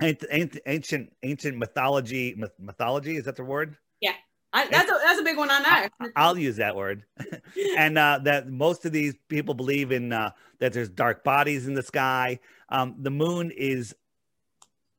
ancient 0.00 1.12
ancient 1.22 1.56
mythology 1.56 2.34
myth, 2.36 2.52
mythology 2.58 3.16
is 3.16 3.24
that 3.24 3.36
the 3.36 3.44
word 3.44 3.76
I, 4.52 4.66
that's 4.68 4.90
a 4.90 4.94
that's 5.04 5.20
a 5.20 5.24
big 5.24 5.36
one. 5.36 5.48
I 5.50 5.88
know. 6.00 6.10
i'll 6.16 6.38
use 6.38 6.56
that 6.56 6.76
word 6.76 7.04
and 7.76 7.98
uh, 7.98 8.20
that 8.24 8.48
most 8.48 8.86
of 8.86 8.92
these 8.92 9.14
people 9.28 9.54
believe 9.54 9.92
in 9.92 10.12
uh, 10.12 10.30
that 10.60 10.72
there's 10.72 10.88
dark 10.88 11.24
bodies 11.24 11.66
in 11.66 11.74
the 11.74 11.82
sky. 11.82 12.38
Um, 12.68 12.96
the 12.98 13.10
moon 13.10 13.50
is 13.50 13.94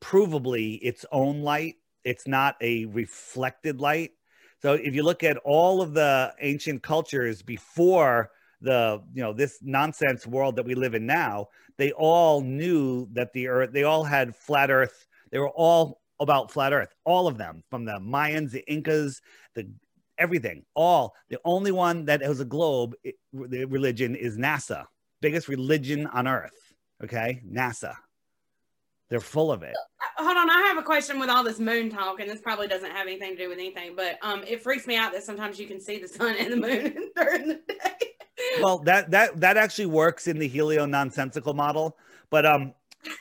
provably 0.00 0.78
its 0.82 1.04
own 1.10 1.42
light. 1.42 1.76
It's 2.04 2.26
not 2.26 2.56
a 2.60 2.84
reflected 2.86 3.80
light. 3.80 4.12
So 4.60 4.74
if 4.74 4.94
you 4.94 5.02
look 5.02 5.22
at 5.22 5.36
all 5.38 5.82
of 5.82 5.94
the 5.94 6.34
ancient 6.40 6.82
cultures 6.82 7.42
before 7.42 8.30
the 8.60 9.00
you 9.14 9.22
know 9.22 9.32
this 9.32 9.58
nonsense 9.62 10.26
world 10.26 10.56
that 10.56 10.66
we 10.66 10.74
live 10.74 10.94
in 10.94 11.06
now, 11.06 11.48
they 11.76 11.92
all 11.92 12.40
knew 12.42 13.08
that 13.12 13.32
the 13.32 13.48
earth. 13.48 13.72
They 13.72 13.84
all 13.84 14.04
had 14.04 14.34
flat 14.34 14.70
Earth. 14.70 15.06
They 15.30 15.38
were 15.38 15.50
all 15.50 16.00
about 16.20 16.50
flat 16.50 16.72
Earth. 16.72 16.94
All 17.04 17.26
of 17.26 17.38
them, 17.38 17.62
from 17.70 17.84
the 17.84 17.98
Mayans, 18.00 18.50
the 18.50 18.64
Incas, 18.70 19.20
the 19.54 19.68
everything 20.18 20.64
all 20.74 21.14
the 21.28 21.38
only 21.44 21.70
one 21.70 22.04
that 22.04 22.20
has 22.20 22.40
a 22.40 22.44
globe 22.44 22.94
it, 23.04 23.14
the 23.32 23.64
religion 23.66 24.14
is 24.14 24.36
nasa 24.36 24.84
biggest 25.20 25.48
religion 25.48 26.06
on 26.08 26.26
earth 26.26 26.74
okay 27.02 27.40
nasa 27.48 27.94
they're 29.08 29.20
full 29.20 29.50
of 29.50 29.62
it 29.62 29.76
Hold 30.16 30.36
on, 30.36 30.50
I 30.50 30.66
have 30.66 30.78
a 30.78 30.82
question 30.82 31.20
with 31.20 31.30
all 31.30 31.44
this 31.44 31.60
moon 31.60 31.90
talk, 31.90 32.18
and 32.18 32.28
this 32.28 32.40
probably 32.40 32.66
doesn't 32.66 32.90
have 32.90 33.06
anything 33.06 33.36
to 33.36 33.42
do 33.44 33.48
with 33.48 33.58
anything, 33.58 33.94
but 33.94 34.18
um, 34.20 34.42
it 34.48 34.60
freaks 34.60 34.84
me 34.84 34.96
out 34.96 35.12
that 35.12 35.22
sometimes 35.22 35.60
you 35.60 35.66
can 35.68 35.80
see 35.80 35.98
the 36.00 36.08
sun 36.08 36.34
and 36.36 36.52
the 36.52 36.56
moon 36.56 37.10
during 37.16 37.46
the 37.48 37.54
day. 37.54 38.60
well 38.60 38.78
that 38.78 39.10
that 39.12 39.38
that 39.40 39.56
actually 39.56 39.86
works 39.86 40.26
in 40.26 40.38
the 40.38 40.48
helio 40.48 40.86
nonsensical 40.86 41.54
model 41.54 41.96
but 42.30 42.46
um 42.46 42.72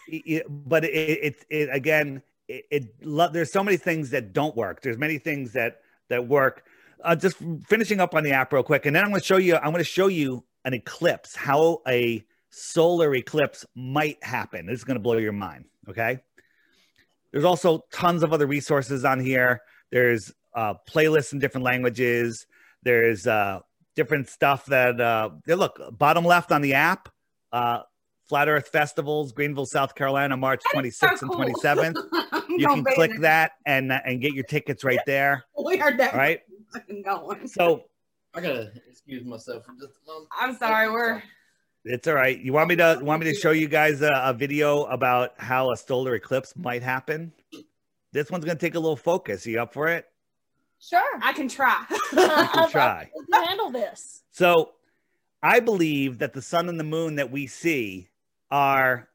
it, 0.08 0.46
but 0.48 0.84
it, 0.86 0.90
it 0.90 1.46
it 1.50 1.70
again 1.72 2.22
it, 2.48 2.66
it 2.72 2.84
lo- 3.04 3.30
there's 3.32 3.52
so 3.52 3.64
many 3.64 3.78
things 3.78 4.10
that 4.12 4.34
don't 4.34 4.56
work 4.56 4.82
there's 4.82 4.98
many 4.98 5.18
things 5.18 5.54
that 5.54 5.82
that 6.10 6.28
work 6.28 6.64
uh, 7.04 7.16
just 7.16 7.38
finishing 7.68 8.00
up 8.00 8.16
on 8.16 8.24
the 8.24 8.32
app 8.32 8.52
real 8.52 8.64
quick, 8.64 8.86
and 8.86 8.96
then 8.96 9.04
I'm 9.04 9.10
going 9.10 9.22
to 9.22 9.26
show 9.26 9.38
you. 9.38 9.56
I'm 9.56 9.72
going 9.72 9.76
to 9.78 9.84
show 9.84 10.08
you 10.08 10.44
an 10.66 10.74
eclipse, 10.74 11.36
how 11.36 11.82
a 11.88 12.24
solar 12.50 13.14
eclipse 13.16 13.66
might 13.76 14.24
happen. 14.24 14.66
This 14.66 14.80
is 14.80 14.84
going 14.84 14.96
to 14.96 15.02
blow 15.02 15.18
your 15.18 15.32
mind. 15.32 15.66
Okay. 15.90 16.20
There's 17.32 17.46
also 17.46 17.84
tons 17.92 18.24
of 18.24 18.34
other 18.34 18.48
resources 18.48 19.06
on 19.06 19.20
here. 19.20 19.62
There's 19.92 20.32
uh, 20.56 20.76
playlists 20.90 21.34
in 21.34 21.40
different 21.40 21.66
languages. 21.66 22.48
There's 22.84 23.28
uh, 23.28 23.60
different 23.96 24.30
stuff 24.30 24.66
that 24.68 25.00
uh, 25.00 25.30
look 25.48 25.80
bottom 25.92 26.26
left 26.26 26.52
on 26.52 26.62
the 26.62 26.74
app. 26.74 27.10
Uh, 27.52 27.82
Flat 28.28 28.50
Earth 28.50 28.68
Festivals, 28.70 29.32
Greenville, 29.32 29.66
South 29.66 29.96
Carolina, 29.96 30.36
March 30.36 30.62
That 30.74 30.86
is 30.86 30.98
so 30.98 31.08
26th 31.08 31.22
and 31.22 31.32
cool. 31.32 31.46
27th. 31.46 32.34
I'm 32.66 32.78
You 32.78 32.84
can 32.84 32.84
be 32.84 32.94
click 32.96 33.12
there. 33.12 33.20
that 33.22 33.52
and 33.66 33.92
uh, 33.92 34.00
and 34.06 34.22
get 34.22 34.34
your 34.34 34.44
tickets 34.46 34.84
right 34.84 35.00
there. 35.06 35.46
We 35.64 35.80
are 35.82 35.92
All 35.92 35.98
definitely 35.98 36.20
right. 36.20 36.40
fucking 36.74 37.02
going. 37.04 37.48
So 37.48 37.84
I 38.34 38.42
gotta 38.42 38.72
excuse 38.90 39.26
myself 39.26 39.66
for 39.66 39.74
just 39.74 40.00
a 40.04 40.08
moment. 40.12 40.30
I'm 40.40 40.56
sorry, 40.58 40.90
we're 40.90 41.22
it's 41.86 42.08
all 42.08 42.16
right. 42.16 42.38
You 42.40 42.54
want 42.54 42.70
me 42.70 42.76
to 42.78 43.00
want 43.02 43.24
me 43.24 43.32
to 43.34 43.38
show 43.40 43.52
you 43.52 43.68
guys 43.68 44.02
a, 44.02 44.12
a 44.24 44.34
video 44.34 44.84
about 44.86 45.34
how 45.38 45.72
a 45.72 45.78
solar 45.78 46.16
eclipse 46.16 46.56
might 46.56 46.84
happen? 46.84 47.32
This 48.12 48.30
one's 48.32 48.46
gonna 48.46 48.60
take 48.60 48.76
a 48.76 48.80
little 48.80 48.98
focus. 48.98 49.46
Are 49.48 49.50
you 49.50 49.62
up 49.62 49.74
for 49.74 49.88
it? 49.88 50.06
Sure. 50.80 51.20
I 51.22 51.34
can 51.34 51.48
try. 51.48 51.86
I, 51.90 52.50
I, 52.54 52.68
try. 52.72 53.10
I 53.10 53.10
can 53.40 53.46
handle 53.48 53.72
this. 53.72 54.24
So 54.32 54.74
I 55.42 55.60
believe 55.60 56.20
that 56.20 56.34
the 56.34 56.42
sun 56.42 56.70
and 56.70 56.80
the 56.80 56.84
moon 56.84 57.16
that 57.16 57.32
we 57.32 57.48
see 57.48 58.10
are 58.52 59.10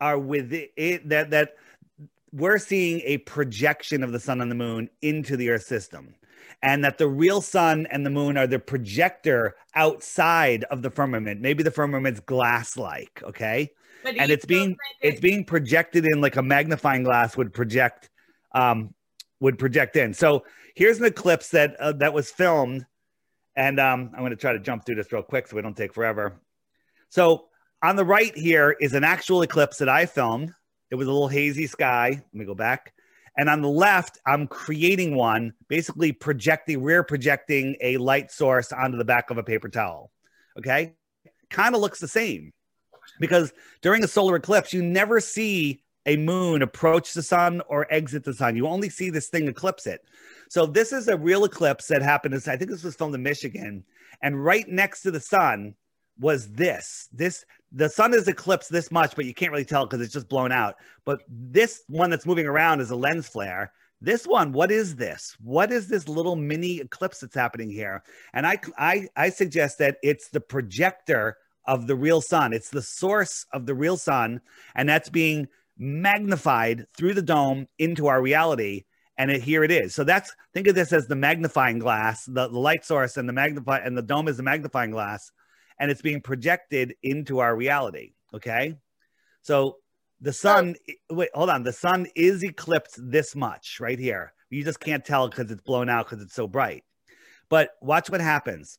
are 0.00 0.18
with 0.18 0.52
it 0.52 1.08
that 1.08 1.30
that 1.30 1.54
we're 2.36 2.58
seeing 2.58 3.00
a 3.04 3.18
projection 3.18 4.02
of 4.02 4.12
the 4.12 4.20
sun 4.20 4.42
and 4.42 4.50
the 4.50 4.54
moon 4.54 4.90
into 5.00 5.36
the 5.36 5.48
earth 5.48 5.62
system 5.62 6.14
and 6.62 6.84
that 6.84 6.98
the 6.98 7.08
real 7.08 7.40
sun 7.40 7.86
and 7.90 8.04
the 8.04 8.10
moon 8.10 8.36
are 8.36 8.46
the 8.46 8.58
projector 8.58 9.56
outside 9.74 10.64
of 10.64 10.82
the 10.82 10.90
firmament. 10.90 11.40
Maybe 11.40 11.62
the 11.62 11.70
firmament's 11.70 12.20
glass 12.20 12.76
like 12.76 13.22
okay? 13.22 13.70
But 14.04 14.16
and 14.16 14.30
it's 14.30 14.44
being 14.44 14.76
it's 15.00 15.20
being 15.20 15.44
projected 15.44 16.04
in 16.04 16.20
like 16.20 16.36
a 16.36 16.42
magnifying 16.42 17.04
glass 17.04 17.36
would 17.36 17.54
project 17.54 18.10
um 18.54 18.94
would 19.40 19.58
project 19.58 19.96
in. 19.96 20.12
So 20.12 20.44
here's 20.74 20.98
an 20.98 21.06
eclipse 21.06 21.50
that 21.50 21.76
uh, 21.76 21.92
that 21.92 22.12
was 22.12 22.30
filmed 22.30 22.84
and 23.54 23.80
um 23.80 24.10
i'm 24.12 24.20
going 24.20 24.30
to 24.30 24.36
try 24.36 24.52
to 24.52 24.58
jump 24.58 24.84
through 24.84 24.96
this 24.96 25.10
real 25.10 25.22
quick 25.22 25.46
so 25.46 25.56
we 25.56 25.62
don't 25.62 25.76
take 25.76 25.94
forever. 25.94 26.40
So 27.08 27.46
on 27.82 27.96
the 27.96 28.04
right 28.04 28.36
here 28.36 28.76
is 28.78 28.92
an 28.92 29.04
actual 29.04 29.42
eclipse 29.42 29.78
that 29.78 29.88
i 29.88 30.04
filmed 30.04 30.52
it 30.90 30.94
was 30.94 31.08
a 31.08 31.12
little 31.12 31.28
hazy 31.28 31.66
sky 31.66 32.10
let 32.10 32.34
me 32.34 32.44
go 32.44 32.54
back 32.54 32.94
and 33.36 33.48
on 33.48 33.62
the 33.62 33.68
left 33.68 34.18
i'm 34.26 34.46
creating 34.46 35.14
one 35.14 35.52
basically 35.68 36.12
projecting 36.12 36.82
rear 36.82 37.02
projecting 37.02 37.76
a 37.80 37.96
light 37.96 38.30
source 38.30 38.72
onto 38.72 38.98
the 38.98 39.04
back 39.04 39.30
of 39.30 39.38
a 39.38 39.42
paper 39.42 39.68
towel 39.68 40.10
okay 40.58 40.94
kind 41.50 41.74
of 41.74 41.80
looks 41.80 42.00
the 42.00 42.08
same 42.08 42.52
because 43.20 43.52
during 43.82 44.04
a 44.04 44.08
solar 44.08 44.36
eclipse, 44.36 44.72
you 44.72 44.82
never 44.82 45.20
see 45.20 45.82
a 46.06 46.16
moon 46.16 46.62
approach 46.62 47.14
the 47.14 47.22
sun 47.22 47.62
or 47.68 47.92
exit 47.92 48.24
the 48.24 48.34
sun. 48.34 48.56
You 48.56 48.68
only 48.68 48.88
see 48.88 49.10
this 49.10 49.28
thing 49.28 49.48
eclipse 49.48 49.86
it. 49.86 50.04
So 50.48 50.66
this 50.66 50.92
is 50.92 51.08
a 51.08 51.16
real 51.16 51.44
eclipse 51.44 51.88
that 51.88 52.02
happened. 52.02 52.34
I 52.34 52.56
think 52.56 52.70
this 52.70 52.84
was 52.84 52.94
filmed 52.94 53.14
in 53.14 53.22
Michigan, 53.22 53.84
and 54.22 54.44
right 54.44 54.68
next 54.68 55.02
to 55.02 55.10
the 55.10 55.20
sun 55.20 55.74
was 56.18 56.48
this. 56.48 57.08
This 57.12 57.44
the 57.72 57.88
sun 57.88 58.14
is 58.14 58.28
eclipsed 58.28 58.70
this 58.70 58.90
much, 58.90 59.14
but 59.16 59.24
you 59.24 59.34
can't 59.34 59.52
really 59.52 59.64
tell 59.64 59.86
because 59.86 60.00
it's 60.00 60.12
just 60.12 60.28
blown 60.28 60.52
out. 60.52 60.76
But 61.04 61.20
this 61.28 61.82
one 61.88 62.10
that's 62.10 62.26
moving 62.26 62.46
around 62.46 62.80
is 62.80 62.90
a 62.90 62.96
lens 62.96 63.28
flare. 63.28 63.72
This 64.00 64.26
one, 64.26 64.52
what 64.52 64.70
is 64.70 64.96
this? 64.96 65.36
What 65.42 65.72
is 65.72 65.88
this 65.88 66.08
little 66.08 66.36
mini 66.36 66.80
eclipse 66.80 67.20
that's 67.20 67.34
happening 67.34 67.70
here? 67.70 68.02
And 68.32 68.46
I 68.46 68.58
I 68.78 69.08
I 69.16 69.30
suggest 69.30 69.78
that 69.78 69.96
it's 70.02 70.28
the 70.28 70.40
projector 70.40 71.36
of 71.66 71.86
the 71.86 71.96
real 71.96 72.20
sun. 72.20 72.52
It's 72.52 72.70
the 72.70 72.82
source 72.82 73.46
of 73.52 73.66
the 73.66 73.74
real 73.74 73.96
sun, 73.96 74.40
and 74.74 74.88
that's 74.88 75.08
being 75.08 75.48
magnified 75.78 76.86
through 76.96 77.14
the 77.14 77.22
dome 77.22 77.66
into 77.78 78.06
our 78.06 78.20
reality. 78.20 78.84
And 79.18 79.30
it, 79.30 79.42
here 79.42 79.64
it 79.64 79.70
is. 79.70 79.94
So 79.94 80.04
that's 80.04 80.30
think 80.52 80.66
of 80.66 80.74
this 80.74 80.92
as 80.92 81.06
the 81.06 81.16
magnifying 81.16 81.78
glass, 81.78 82.24
the, 82.26 82.48
the 82.48 82.58
light 82.58 82.84
source, 82.84 83.16
and 83.16 83.28
the 83.28 83.32
magnify 83.32 83.78
and 83.78 83.96
the 83.96 84.02
dome 84.02 84.28
is 84.28 84.36
the 84.36 84.42
magnifying 84.42 84.90
glass, 84.90 85.32
and 85.78 85.90
it's 85.90 86.02
being 86.02 86.20
projected 86.20 86.94
into 87.02 87.38
our 87.38 87.54
reality. 87.54 88.12
Okay, 88.34 88.76
so 89.42 89.76
the 90.20 90.32
sun. 90.32 90.76
Wait, 91.10 91.30
hold 91.34 91.50
on. 91.50 91.62
The 91.62 91.72
sun 91.72 92.06
is 92.14 92.42
eclipsed 92.42 92.98
this 92.98 93.36
much 93.36 93.78
right 93.80 93.98
here. 93.98 94.32
You 94.50 94.64
just 94.64 94.80
can't 94.80 95.04
tell 95.04 95.28
because 95.28 95.50
it's 95.50 95.62
blown 95.62 95.88
out 95.88 96.08
because 96.08 96.22
it's 96.22 96.34
so 96.34 96.46
bright. 96.46 96.84
But 97.48 97.70
watch 97.80 98.10
what 98.10 98.20
happens. 98.20 98.78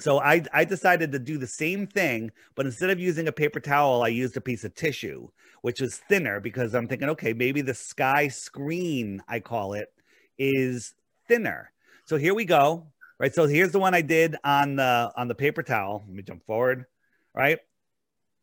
So 0.00 0.20
I, 0.20 0.44
I 0.52 0.64
decided 0.64 1.10
to 1.12 1.18
do 1.18 1.38
the 1.38 1.46
same 1.46 1.86
thing, 1.86 2.30
but 2.54 2.66
instead 2.66 2.90
of 2.90 3.00
using 3.00 3.26
a 3.26 3.32
paper 3.32 3.58
towel, 3.58 4.02
I 4.02 4.08
used 4.08 4.36
a 4.36 4.40
piece 4.40 4.62
of 4.62 4.74
tissue, 4.74 5.28
which 5.62 5.80
was 5.80 5.96
thinner 5.96 6.38
because 6.38 6.72
I'm 6.74 6.86
thinking, 6.86 7.08
okay, 7.10 7.32
maybe 7.32 7.62
the 7.62 7.74
sky 7.74 8.28
screen, 8.28 9.22
I 9.26 9.40
call 9.40 9.72
it, 9.72 9.92
is 10.38 10.94
thinner. 11.26 11.72
So 12.04 12.16
here 12.16 12.34
we 12.34 12.44
go. 12.44 12.86
Right. 13.18 13.34
So 13.34 13.46
here's 13.46 13.72
the 13.72 13.80
one 13.80 13.94
I 13.94 14.00
did 14.00 14.36
on 14.44 14.76
the 14.76 15.12
on 15.16 15.28
the 15.28 15.34
paper 15.34 15.62
towel. 15.62 16.04
Let 16.06 16.14
me 16.14 16.22
jump 16.22 16.44
forward. 16.46 16.86
Right. 17.34 17.58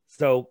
So 0.07 0.49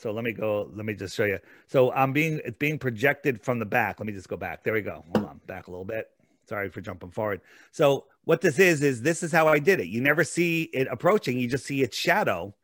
so 0.00 0.12
let 0.12 0.24
me 0.24 0.32
go 0.32 0.70
let 0.74 0.86
me 0.86 0.94
just 0.94 1.14
show 1.14 1.24
you 1.24 1.38
so 1.66 1.92
i'm 1.92 2.12
being 2.12 2.40
it's 2.44 2.56
being 2.56 2.78
projected 2.78 3.42
from 3.42 3.58
the 3.58 3.66
back 3.66 4.00
let 4.00 4.06
me 4.06 4.12
just 4.12 4.28
go 4.28 4.36
back 4.36 4.64
there 4.64 4.72
we 4.72 4.80
go 4.80 5.04
hold 5.14 5.26
on 5.26 5.40
back 5.46 5.66
a 5.66 5.70
little 5.70 5.84
bit 5.84 6.08
sorry 6.48 6.70
for 6.70 6.80
jumping 6.80 7.10
forward 7.10 7.40
so 7.70 8.06
what 8.24 8.40
this 8.40 8.58
is 8.58 8.82
is 8.82 9.02
this 9.02 9.22
is 9.22 9.30
how 9.30 9.46
i 9.46 9.58
did 9.58 9.78
it 9.78 9.88
you 9.88 10.00
never 10.00 10.24
see 10.24 10.62
it 10.72 10.88
approaching 10.90 11.38
you 11.38 11.46
just 11.46 11.66
see 11.66 11.82
its 11.82 11.96
shadow 11.96 12.54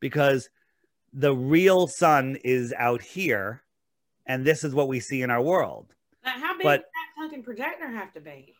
because 0.00 0.50
the 1.12 1.34
real 1.34 1.86
sun 1.86 2.36
is 2.44 2.74
out 2.76 3.00
here 3.00 3.62
and 4.26 4.44
this 4.44 4.64
is 4.64 4.74
what 4.74 4.88
we 4.88 4.98
see 4.98 5.22
in 5.22 5.30
our 5.30 5.42
world 5.42 5.94
Now, 6.24 6.38
how 6.38 6.56
big 6.56 6.64
But- 6.64 6.80
does 6.82 6.90
that 6.92 7.22
fucking 7.22 7.42
projector 7.42 7.88
have 7.88 8.12
to 8.14 8.20
be? 8.20 8.54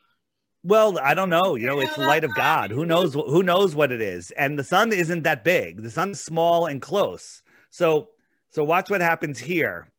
well 0.62 0.98
i 0.98 1.14
don't 1.14 1.30
know 1.30 1.54
you 1.54 1.66
know 1.66 1.80
it's 1.80 1.94
the 1.96 2.02
light 2.02 2.22
of 2.22 2.34
god. 2.34 2.70
Who 2.70 2.84
knows 2.84 3.14
who 3.14 3.42
knows 3.42 3.74
what 3.74 3.90
it 3.90 4.02
is? 4.02 4.30
And 4.32 4.58
the 4.58 4.64
sun 4.64 4.92
isn't 4.92 5.22
that 5.22 5.42
big. 5.42 5.82
The 5.82 5.90
sun's 5.90 6.20
small 6.20 6.66
and 6.66 6.82
close. 6.82 7.42
So 7.70 8.10
so 8.50 8.62
watch 8.62 8.90
what 8.90 9.00
happens 9.00 9.38
here. 9.38 9.90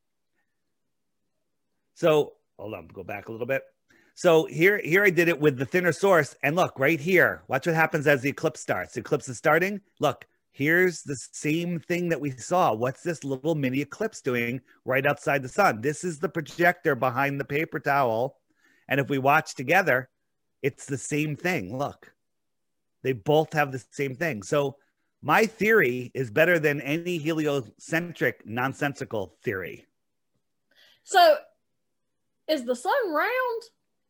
So 1.95 2.33
hold 2.59 2.75
on 2.75 2.87
go 2.89 3.03
back 3.03 3.27
a 3.27 3.31
little 3.31 3.47
bit. 3.47 3.63
So 4.13 4.45
here 4.45 4.79
here 4.83 5.03
i 5.03 5.09
did 5.09 5.29
it 5.29 5.39
with 5.39 5.57
the 5.57 5.65
thinner 5.65 5.91
source. 5.91 6.35
And 6.43 6.55
look 6.55 6.77
right 6.77 6.99
here 6.99 7.41
watch 7.47 7.65
what 7.65 7.75
happens 7.75 8.05
as 8.05 8.21
the 8.21 8.29
eclipse 8.29 8.59
starts. 8.59 8.93
The 8.93 8.99
eclipse 8.99 9.27
is 9.29 9.37
starting. 9.39 9.81
Look 9.99 10.27
here's 10.51 11.01
the 11.03 11.15
same 11.15 11.79
thing 11.79 12.09
that 12.09 12.21
we 12.21 12.31
saw 12.31 12.73
what's 12.73 13.03
this 13.03 13.23
little 13.23 13.55
mini 13.55 13.81
eclipse 13.81 14.21
doing 14.21 14.59
right 14.85 15.05
outside 15.05 15.41
the 15.41 15.49
sun 15.49 15.81
this 15.81 16.03
is 16.03 16.19
the 16.19 16.29
projector 16.29 16.95
behind 16.95 17.39
the 17.39 17.45
paper 17.45 17.79
towel 17.79 18.37
and 18.87 18.99
if 18.99 19.09
we 19.09 19.17
watch 19.17 19.55
together 19.55 20.09
it's 20.61 20.85
the 20.85 20.97
same 20.97 21.35
thing. 21.35 21.77
Look, 21.77 22.13
they 23.03 23.13
both 23.13 23.53
have 23.53 23.71
the 23.71 23.83
same 23.91 24.15
thing. 24.15 24.43
So 24.43 24.77
my 25.21 25.45
theory 25.45 26.11
is 26.13 26.29
better 26.29 26.59
than 26.59 26.81
any 26.81 27.17
heliocentric 27.17 28.45
nonsensical 28.45 29.35
theory. 29.43 29.85
So, 31.03 31.37
is 32.47 32.63
the 32.63 32.75
sun 32.75 33.13
round 33.13 33.61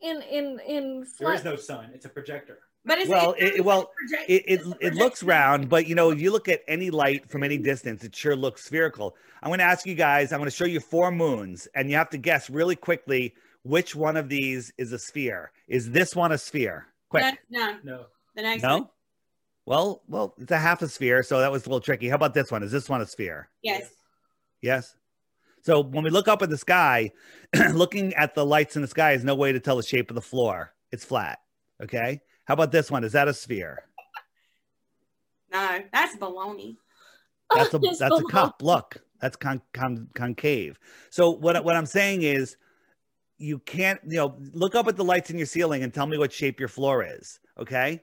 in 0.02 0.22
in 0.24 0.60
in 0.60 1.06
There 1.20 1.34
is 1.34 1.44
no 1.44 1.56
sun. 1.56 1.92
It's 1.94 2.06
a 2.06 2.10
projector. 2.10 2.60
But 2.84 2.98
it's 2.98 3.10
Well, 3.10 3.36
it's 3.38 3.58
it- 3.58 3.66
well, 3.66 3.92
project- 4.10 4.30
It, 4.30 4.44
it, 4.48 4.62
it 4.82 4.94
looks 4.96 5.22
round, 5.24 5.70
but 5.70 5.86
you 5.88 5.94
know, 5.96 6.10
if 6.12 6.20
you 6.20 6.32
look 6.32 6.48
at 6.50 6.62
any 6.68 6.90
light 6.90 7.30
from 7.30 7.44
any 7.44 7.58
distance, 7.58 8.04
it 8.04 8.16
sure 8.16 8.36
looks 8.36 8.64
spherical. 8.66 9.16
I'm 9.44 9.50
going 9.50 9.60
to 9.60 9.66
ask 9.66 9.86
you 9.86 9.94
guys, 9.96 10.32
I'm 10.34 10.40
going 10.40 10.50
to 10.50 10.56
show 10.56 10.66
you 10.66 10.80
four 10.80 11.12
moons, 11.12 11.68
and 11.76 11.90
you 11.90 11.96
have 11.96 12.10
to 12.12 12.18
guess 12.18 12.50
really 12.50 12.76
quickly 12.76 13.36
which 13.64 13.96
one 13.96 14.18
of 14.18 14.30
these 14.30 14.74
is 14.80 14.92
a 14.94 15.00
sphere. 15.00 15.52
Is 15.68 15.92
this 15.92 16.16
one 16.16 16.32
a 16.32 16.38
sphere? 16.38 16.88
Quick. 17.10 17.38
No, 17.50 17.60
no, 17.60 17.78
No. 17.84 18.06
the 18.36 18.42
next 18.42 18.64
one. 18.64 18.80
No? 18.82 18.92
Well, 19.68 20.02
well, 20.08 20.34
it's 20.40 20.52
a 20.52 20.58
half 20.58 20.82
a 20.82 20.88
sphere, 20.88 21.22
so 21.22 21.40
that 21.40 21.52
was 21.52 21.66
a 21.66 21.70
little 21.70 21.82
tricky. 21.82 22.10
How 22.10 22.16
about 22.16 22.34
this 22.34 22.52
one? 22.52 22.64
Is 22.64 22.72
this 22.72 22.90
one 22.90 23.02
a 23.02 23.06
sphere? 23.06 23.50
Yes. 23.62 23.92
Yes. 24.62 24.96
So 25.62 25.82
when 25.82 26.04
we 26.04 26.10
look 26.10 26.28
up 26.28 26.42
at 26.42 26.50
the 26.50 26.58
sky, 26.58 27.12
looking 27.74 28.16
at 28.16 28.34
the 28.34 28.44
lights 28.44 28.76
in 28.76 28.82
the 28.82 28.88
sky 28.88 29.12
is 29.12 29.24
no 29.24 29.36
way 29.36 29.52
to 29.52 29.60
tell 29.60 29.78
the 29.78 29.84
shape 29.84 30.10
of 30.10 30.16
the 30.16 30.22
floor. 30.22 30.74
It's 30.92 31.06
flat. 31.06 31.38
Okay. 31.84 32.22
How 32.52 32.56
about 32.56 32.74
this 32.74 32.92
one? 32.92 33.06
Is 33.06 33.14
that 33.14 33.30
a 33.30 33.34
sphere? 33.34 33.82
No, 35.54 35.80
that's 35.94 36.18
baloney. 36.18 36.76
That's 37.56 37.74
a 37.74 37.80
that's 37.80 38.02
a 38.02 38.24
cup. 38.24 38.62
Look, 38.62 38.98
that's 39.22 39.38
con, 39.38 39.62
con, 39.74 40.10
concave. 40.14 40.78
So 41.12 41.30
what 41.30 41.64
what 41.64 41.78
I'm 41.78 41.86
saying 41.86 42.24
is, 42.24 42.58
you 43.38 43.60
can't 43.60 44.02
you 44.06 44.18
know 44.18 44.36
look 44.52 44.76
up 44.76 44.90
at 44.90 44.98
the 44.98 45.04
lights 45.06 45.30
in 45.30 45.38
your 45.38 45.46
ceiling 45.46 45.82
and 45.84 45.94
tell 45.94 46.08
me 46.08 46.18
what 46.18 46.34
shape 46.34 46.60
your 46.60 46.68
floor 46.68 47.06
is. 47.06 47.40
Okay. 47.58 48.02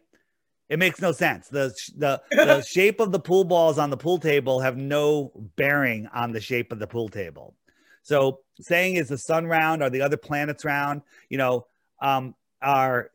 It 0.71 0.79
makes 0.79 1.03
no 1.03 1.13
sense. 1.13 1.49
The 1.49 1.75
the 1.95 2.23
the 2.31 2.63
shape 2.67 3.01
of 3.01 3.13
the 3.13 3.21
pool 3.21 3.45
balls 3.45 3.79
on 3.79 3.91
the 3.91 3.99
pool 3.99 4.19
table 4.19 4.61
have 4.61 4.79
no 4.79 5.31
bearing 5.57 6.07
on 6.15 6.33
the 6.33 6.41
shape 6.41 6.73
of 6.73 6.79
the 6.79 6.87
pool 6.87 7.11
table. 7.11 7.55
So 8.03 8.41
saying 8.63 8.95
is 8.95 9.09
the 9.09 9.19
sun 9.19 9.47
round 9.47 9.83
or 9.83 9.91
the 9.91 10.01
other 10.01 10.17
planets 10.17 10.65
round, 10.65 11.03
you 11.29 11.37
know, 11.37 11.67
um, 12.01 12.35
are 12.63 13.11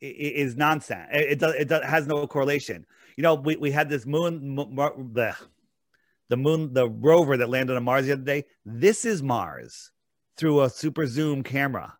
is 0.00 0.56
nonsense. 0.56 1.08
It, 1.12 1.32
it, 1.32 1.38
does, 1.38 1.54
it 1.54 1.68
does, 1.68 1.84
has 1.84 2.06
no 2.06 2.26
correlation. 2.26 2.84
You 3.16 3.22
know, 3.22 3.34
we, 3.34 3.56
we 3.56 3.70
had 3.70 3.88
this 3.88 4.04
moon, 4.06 4.54
mo- 4.54 4.68
mo- 4.70 5.08
the 5.12 5.34
the 6.28 6.36
moon, 6.36 6.72
the 6.72 6.88
rover 6.88 7.36
that 7.36 7.48
landed 7.48 7.76
on 7.76 7.84
Mars 7.84 8.06
the 8.06 8.12
other 8.12 8.22
day. 8.22 8.44
This 8.64 9.04
is 9.04 9.22
Mars 9.22 9.92
through 10.36 10.62
a 10.62 10.68
super 10.70 11.06
zoom 11.06 11.42
camera. 11.42 11.96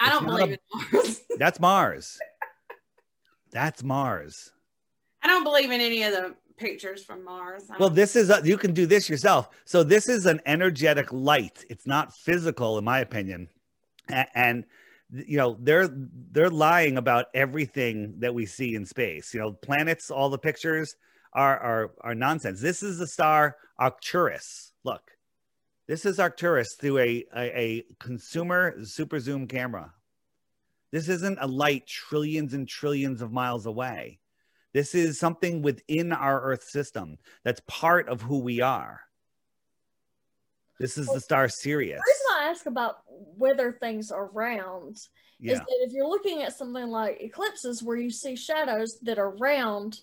I 0.00 0.08
don't 0.10 0.24
believe 0.26 0.52
in 0.52 0.58
Mars. 0.92 1.20
That's 1.38 1.60
Mars. 1.60 2.18
That's 3.50 3.82
Mars. 3.82 4.50
I 5.22 5.26
don't 5.26 5.44
believe 5.44 5.70
in 5.70 5.80
any 5.80 6.02
of 6.04 6.12
the 6.12 6.34
pictures 6.56 7.04
from 7.04 7.24
Mars. 7.24 7.64
Well, 7.78 7.90
this 7.90 8.16
is 8.16 8.30
a, 8.30 8.40
you 8.44 8.56
can 8.56 8.72
do 8.72 8.86
this 8.86 9.08
yourself. 9.08 9.48
So 9.64 9.82
this 9.82 10.08
is 10.08 10.26
an 10.26 10.40
energetic 10.46 11.12
light. 11.12 11.64
It's 11.68 11.86
not 11.86 12.14
physical, 12.16 12.78
in 12.78 12.84
my 12.84 13.00
opinion. 13.00 13.48
A- 14.10 14.26
And 14.38 14.64
you 15.10 15.36
know 15.38 15.56
they're 15.60 15.88
they're 16.32 16.50
lying 16.50 16.96
about 16.98 17.26
everything 17.34 18.14
that 18.18 18.34
we 18.34 18.46
see 18.46 18.74
in 18.74 18.84
space. 18.84 19.32
You 19.32 19.40
know, 19.40 19.52
planets, 19.52 20.10
all 20.10 20.28
the 20.28 20.38
pictures 20.38 20.94
are 21.32 21.58
are 21.58 21.90
are 22.00 22.14
nonsense. 22.14 22.60
This 22.60 22.82
is 22.82 22.98
the 22.98 23.06
star 23.06 23.56
Arcturus. 23.78 24.72
Look, 24.84 25.12
this 25.86 26.04
is 26.04 26.20
Arcturus 26.20 26.76
through 26.78 26.98
a 26.98 27.24
a, 27.34 27.58
a 27.58 27.84
consumer 27.98 28.84
super 28.84 29.20
zoom 29.20 29.46
camera. 29.46 29.92
This 30.90 31.08
isn't 31.08 31.38
a 31.40 31.46
light 31.46 31.86
trillions 31.86 32.54
and 32.54 32.66
trillions 32.66 33.20
of 33.20 33.32
miles 33.32 33.66
away. 33.66 34.20
This 34.72 34.94
is 34.94 35.18
something 35.18 35.62
within 35.62 36.12
our 36.12 36.40
Earth 36.42 36.64
system 36.64 37.18
that's 37.44 37.60
part 37.66 38.08
of 38.08 38.22
who 38.22 38.38
we 38.38 38.60
are. 38.60 39.00
This 40.78 40.96
is 40.96 41.08
the 41.08 41.20
star 41.20 41.48
Sirius. 41.48 42.00
The 42.04 42.12
reason 42.12 42.46
I 42.46 42.50
ask 42.50 42.66
about 42.66 42.98
whether 43.36 43.72
things 43.72 44.10
are 44.10 44.26
round 44.26 44.96
is 45.40 45.58
that 45.58 45.66
if 45.68 45.92
you're 45.92 46.08
looking 46.08 46.42
at 46.42 46.56
something 46.56 46.88
like 46.88 47.20
eclipses 47.20 47.82
where 47.82 47.96
you 47.96 48.10
see 48.10 48.36
shadows 48.36 48.98
that 49.02 49.18
are 49.18 49.30
round, 49.36 50.00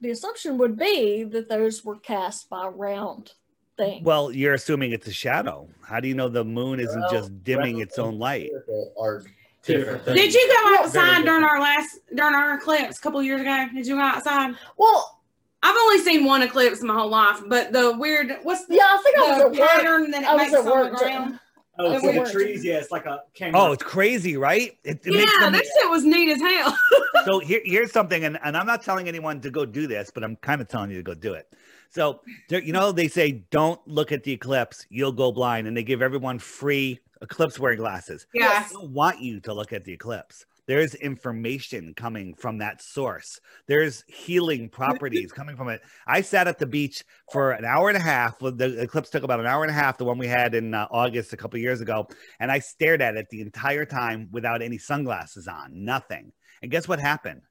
the 0.00 0.10
assumption 0.10 0.58
would 0.58 0.76
be 0.76 1.24
that 1.24 1.48
those 1.48 1.84
were 1.84 1.98
cast 1.98 2.48
by 2.48 2.66
round 2.66 3.32
things. 3.76 4.04
Well, 4.04 4.32
you're 4.32 4.54
assuming 4.54 4.92
it's 4.92 5.06
a 5.06 5.12
shadow. 5.12 5.68
How 5.82 6.00
do 6.00 6.08
you 6.08 6.14
know 6.14 6.28
the 6.28 6.44
moon 6.44 6.80
isn't 6.80 7.00
Well, 7.00 7.10
just 7.10 7.44
dimming 7.44 7.80
its 7.80 7.98
own 7.98 8.18
light? 8.18 8.50
Are 8.98 9.24
different 9.62 10.04
things. 10.04 10.16
Did 10.16 10.34
you 10.34 10.48
go 10.48 10.76
outside 10.78 11.24
during 11.24 11.44
our 11.44 11.60
last 11.60 12.00
during 12.14 12.34
our 12.34 12.54
eclipse 12.54 12.98
a 12.98 13.00
couple 13.00 13.22
years 13.22 13.40
ago? 13.40 13.66
Did 13.74 13.86
you 13.86 13.96
go 13.96 14.02
outside? 14.02 14.54
well, 14.76 15.21
I've 15.62 15.76
only 15.76 15.98
seen 15.98 16.24
one 16.24 16.42
eclipse 16.42 16.80
in 16.80 16.86
my 16.88 16.94
whole 16.94 17.08
life, 17.10 17.40
but 17.46 17.72
the 17.72 17.96
weird 17.96 18.36
what's 18.42 18.66
the, 18.66 18.74
yeah, 18.76 18.88
I 18.90 19.00
think 19.02 19.18
I 19.18 19.20
was 19.20 19.38
the 19.38 19.44
at 19.44 19.50
work. 19.60 19.70
pattern 19.70 20.10
that 20.10 20.22
it 20.22 20.28
I 20.28 20.36
makes 20.36 20.54
on 20.54 20.64
the 20.64 20.70
work. 20.70 20.94
ground? 20.94 21.38
Oh, 21.78 21.92
It 21.92 22.00
for 22.00 22.12
the 22.12 22.30
trees, 22.30 22.64
yeah, 22.64 22.74
it's 22.74 22.90
like 22.90 23.06
a 23.06 23.22
kangaroo. 23.34 23.62
Oh, 23.62 23.72
it's 23.72 23.82
crazy, 23.82 24.36
right? 24.36 24.76
It, 24.84 25.00
it 25.06 25.12
Yeah, 25.12 25.20
makes 25.20 25.38
them, 25.38 25.52
that 25.52 25.64
shit 25.64 25.88
was 25.90 26.04
neat 26.04 26.28
as 26.30 26.40
hell. 26.40 26.76
so 27.24 27.38
here, 27.38 27.62
here's 27.64 27.92
something, 27.92 28.24
and, 28.24 28.38
and 28.44 28.56
I'm 28.56 28.66
not 28.66 28.82
telling 28.82 29.08
anyone 29.08 29.40
to 29.40 29.50
go 29.50 29.64
do 29.64 29.86
this, 29.86 30.10
but 30.12 30.22
I'm 30.22 30.36
kind 30.36 30.60
of 30.60 30.68
telling 30.68 30.90
you 30.90 30.98
to 30.98 31.02
go 31.02 31.14
do 31.14 31.32
it. 31.32 31.48
So 31.88 32.20
you 32.50 32.72
know, 32.72 32.92
they 32.92 33.08
say 33.08 33.42
don't 33.50 33.80
look 33.86 34.12
at 34.12 34.22
the 34.22 34.32
eclipse, 34.32 34.86
you'll 34.90 35.12
go 35.12 35.32
blind, 35.32 35.66
and 35.66 35.76
they 35.76 35.82
give 35.82 36.02
everyone 36.02 36.38
free 36.38 37.00
eclipse 37.22 37.58
wearing 37.58 37.78
glasses. 37.78 38.26
Yeah. 38.34 38.64
I 38.68 38.72
don't 38.72 38.90
want 38.90 39.20
you 39.20 39.40
to 39.40 39.54
look 39.54 39.72
at 39.72 39.84
the 39.84 39.92
eclipse. 39.92 40.44
There's 40.66 40.94
information 40.94 41.92
coming 41.94 42.34
from 42.34 42.58
that 42.58 42.80
source. 42.82 43.40
There's 43.66 44.04
healing 44.06 44.68
properties 44.68 45.32
coming 45.32 45.56
from 45.56 45.68
it. 45.68 45.80
I 46.06 46.20
sat 46.22 46.46
at 46.46 46.58
the 46.58 46.66
beach 46.66 47.02
for 47.32 47.50
an 47.50 47.64
hour 47.64 47.88
and 47.88 47.96
a 47.96 48.00
half. 48.00 48.38
The 48.38 48.80
eclipse 48.80 49.10
took 49.10 49.24
about 49.24 49.40
an 49.40 49.46
hour 49.46 49.62
and 49.64 49.70
a 49.70 49.74
half, 49.74 49.98
the 49.98 50.04
one 50.04 50.18
we 50.18 50.28
had 50.28 50.54
in 50.54 50.72
uh, 50.72 50.86
August 50.90 51.32
a 51.32 51.36
couple 51.36 51.58
years 51.58 51.80
ago. 51.80 52.06
And 52.38 52.50
I 52.50 52.60
stared 52.60 53.02
at 53.02 53.16
it 53.16 53.26
the 53.30 53.40
entire 53.40 53.84
time 53.84 54.28
without 54.30 54.62
any 54.62 54.78
sunglasses 54.78 55.48
on, 55.48 55.84
nothing. 55.84 56.32
And 56.62 56.70
guess 56.70 56.86
what 56.86 57.00
happened? 57.00 57.42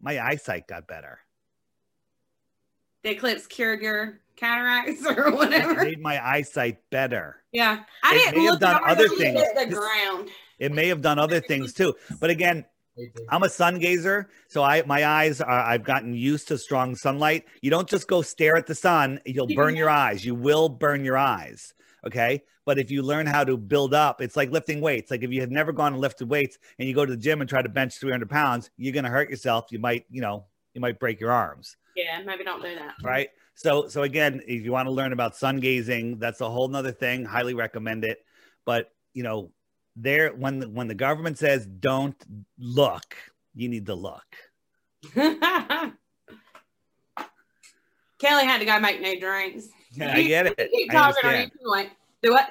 My 0.00 0.18
eyesight 0.18 0.66
got 0.66 0.86
better. 0.86 1.18
The 3.02 3.10
eclipse 3.10 3.46
cured 3.46 3.82
your 3.82 4.20
cataracts 4.36 5.04
or 5.06 5.28
It 5.28 5.34
whatever. 5.34 5.84
made 5.84 6.00
my 6.00 6.26
eyesight 6.26 6.78
better. 6.90 7.42
Yeah, 7.52 7.80
I 8.02 8.14
It 8.16 8.30
didn't 8.34 8.44
look 8.46 8.60
done 8.60 8.76
at 8.76 8.82
other 8.90 9.04
it, 9.04 9.18
things. 9.18 9.42
the 9.58 9.66
ground. 9.66 10.30
It 10.60 10.72
may 10.72 10.86
have 10.88 11.00
done 11.00 11.18
other 11.18 11.40
things 11.40 11.72
too. 11.72 11.94
But 12.20 12.30
again, 12.30 12.64
I'm 13.28 13.42
a 13.42 13.48
sun 13.48 13.78
gazer, 13.78 14.28
so 14.48 14.62
I 14.62 14.82
my 14.82 15.04
eyes 15.04 15.40
are 15.40 15.60
I've 15.60 15.84
gotten 15.84 16.14
used 16.14 16.48
to 16.48 16.58
strong 16.58 16.94
sunlight. 16.94 17.46
You 17.62 17.70
don't 17.70 17.88
just 17.88 18.06
go 18.06 18.22
stare 18.22 18.56
at 18.56 18.66
the 18.66 18.74
sun, 18.74 19.20
you'll 19.24 19.46
burn 19.56 19.74
your 19.74 19.90
eyes. 19.90 20.24
You 20.24 20.34
will 20.34 20.68
burn 20.68 21.04
your 21.04 21.16
eyes. 21.16 21.74
Okay. 22.06 22.42
But 22.66 22.78
if 22.78 22.90
you 22.90 23.02
learn 23.02 23.26
how 23.26 23.42
to 23.42 23.56
build 23.56 23.94
up, 23.94 24.20
it's 24.20 24.36
like 24.36 24.50
lifting 24.50 24.80
weights. 24.80 25.10
Like 25.10 25.22
if 25.22 25.30
you 25.32 25.40
have 25.40 25.50
never 25.50 25.72
gone 25.72 25.92
and 25.92 26.00
lifted 26.00 26.28
weights 26.28 26.58
and 26.78 26.86
you 26.86 26.94
go 26.94 27.04
to 27.04 27.10
the 27.10 27.20
gym 27.20 27.40
and 27.40 27.48
try 27.48 27.62
to 27.62 27.68
bench 27.68 27.98
300 27.98 28.28
pounds, 28.30 28.70
you're 28.76 28.92
going 28.92 29.04
to 29.04 29.10
hurt 29.10 29.30
yourself. 29.30 29.66
You 29.70 29.78
might, 29.78 30.04
you 30.10 30.20
know, 30.20 30.44
you 30.74 30.80
might 30.80 31.00
break 31.00 31.20
your 31.20 31.32
arms. 31.32 31.76
Yeah, 31.96 32.22
maybe 32.24 32.44
don't 32.44 32.62
do 32.62 32.74
that. 32.76 32.94
Right. 33.02 33.30
So, 33.54 33.88
so 33.88 34.02
again, 34.02 34.42
if 34.46 34.64
you 34.64 34.72
want 34.72 34.86
to 34.86 34.92
learn 34.92 35.12
about 35.12 35.36
sun 35.36 35.58
gazing, 35.58 36.18
that's 36.18 36.40
a 36.40 36.48
whole 36.48 36.68
nother 36.68 36.92
thing. 36.92 37.24
Highly 37.24 37.54
recommend 37.54 38.04
it. 38.04 38.18
But, 38.64 38.92
you 39.14 39.22
know, 39.22 39.50
there, 40.02 40.30
when, 40.30 40.60
the, 40.60 40.68
when 40.68 40.88
the 40.88 40.94
government 40.94 41.38
says 41.38 41.66
don't 41.66 42.16
look, 42.58 43.16
you 43.54 43.68
need 43.68 43.86
to 43.86 43.94
look. 43.94 44.24
Kelly 48.20 48.44
had 48.44 48.58
to 48.58 48.66
go 48.66 48.78
make 48.78 49.00
new 49.00 49.18
drinks. 49.18 49.68
Yeah, 49.92 50.12
I 50.12 50.22
get 50.22 50.46
it. 50.46 50.70
Keep 50.72 50.92
talking 50.92 51.24
or 51.24 51.28
understand. 51.28 51.52
you 51.60 51.70
like 51.70 51.90
do 52.22 52.32
what? 52.32 52.48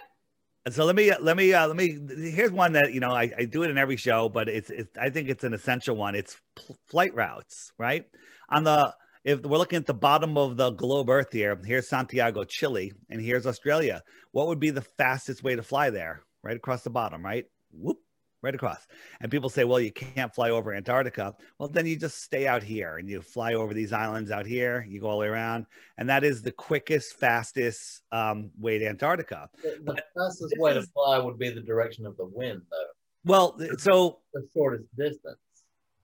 So 0.70 0.86
let 0.86 0.96
me 0.96 1.12
let 1.20 1.38
me 1.38 1.54
uh, 1.54 1.68
let 1.68 1.78
me 1.78 1.98
here's 2.30 2.52
one 2.52 2.74
that 2.74 2.94
you 2.94 3.00
know 3.00 3.12
I, 3.12 3.32
I 3.38 3.46
do 3.46 3.64
it 3.64 3.70
in 3.70 3.78
every 3.78 3.96
show, 3.96 4.30
but 4.30 4.50
it's, 4.50 4.70
it's 4.70 4.98
I 4.98 5.10
think 5.10 5.30
it's 5.30 5.44
an 5.44 5.54
essential 5.54 5.96
one. 5.96 6.16
It's 6.16 6.38
pl- 6.56 6.78
flight 6.88 7.16
routes, 7.16 7.72
right? 7.78 8.06
On 8.50 8.64
the 8.64 8.94
if 9.24 9.42
we're 9.42 9.58
looking 9.58 9.78
at 9.78 9.86
the 9.86 9.94
bottom 9.94 10.38
of 10.38 10.58
the 10.58 10.72
globe 10.72 11.10
Earth 11.10 11.32
here, 11.32 11.60
here's 11.66 11.88
Santiago, 11.88 12.44
Chile, 12.44 12.94
and 13.10 13.22
here's 13.22 13.48
Australia. 13.48 14.02
What 14.32 14.48
would 14.48 14.60
be 14.60 14.70
the 14.70 14.82
fastest 14.82 15.44
way 15.44 15.56
to 15.56 15.64
fly 15.64 15.90
there? 15.90 16.24
Right 16.44 16.56
across 16.56 16.84
the 16.84 16.90
bottom, 16.90 17.24
right? 17.24 17.46
Whoop, 17.72 17.98
right 18.42 18.56
across. 18.56 18.88
And 19.20 19.30
people 19.30 19.50
say, 19.50 19.66
well, 19.66 19.80
you 19.80 19.92
can't 19.92 20.34
fly 20.34 20.50
over 20.52 20.74
Antarctica. 20.74 21.36
Well, 21.58 21.70
then 21.70 21.86
you 21.86 21.98
just 21.98 22.24
stay 22.24 22.48
out 22.48 22.64
here 22.64 22.98
and 22.98 23.10
you 23.10 23.22
fly 23.22 23.54
over 23.54 23.74
these 23.74 23.92
islands 23.92 24.32
out 24.32 24.46
here. 24.46 24.86
You 24.88 25.02
go 25.02 25.08
all 25.08 25.20
the 25.20 25.22
way 25.22 25.28
around, 25.28 25.66
and 25.98 26.08
that 26.10 26.24
is 26.24 26.42
the 26.42 26.52
quickest, 26.52 27.20
fastest 27.20 28.04
um, 28.12 28.52
way 28.58 28.78
to 28.78 28.88
Antarctica. 28.88 29.50
The, 29.62 29.80
the 29.84 30.04
fastest 30.18 30.56
way 30.58 30.74
to 30.74 30.84
fly 30.84 31.20
would 31.20 31.38
be 31.38 31.50
the 31.50 31.62
direction 31.62 32.06
of 32.06 32.16
the 32.18 32.26
wind, 32.26 32.62
though. 32.72 32.86
Well, 33.26 33.60
so 33.78 34.20
The 34.34 34.48
shortest 34.54 34.86
distance. 34.96 35.38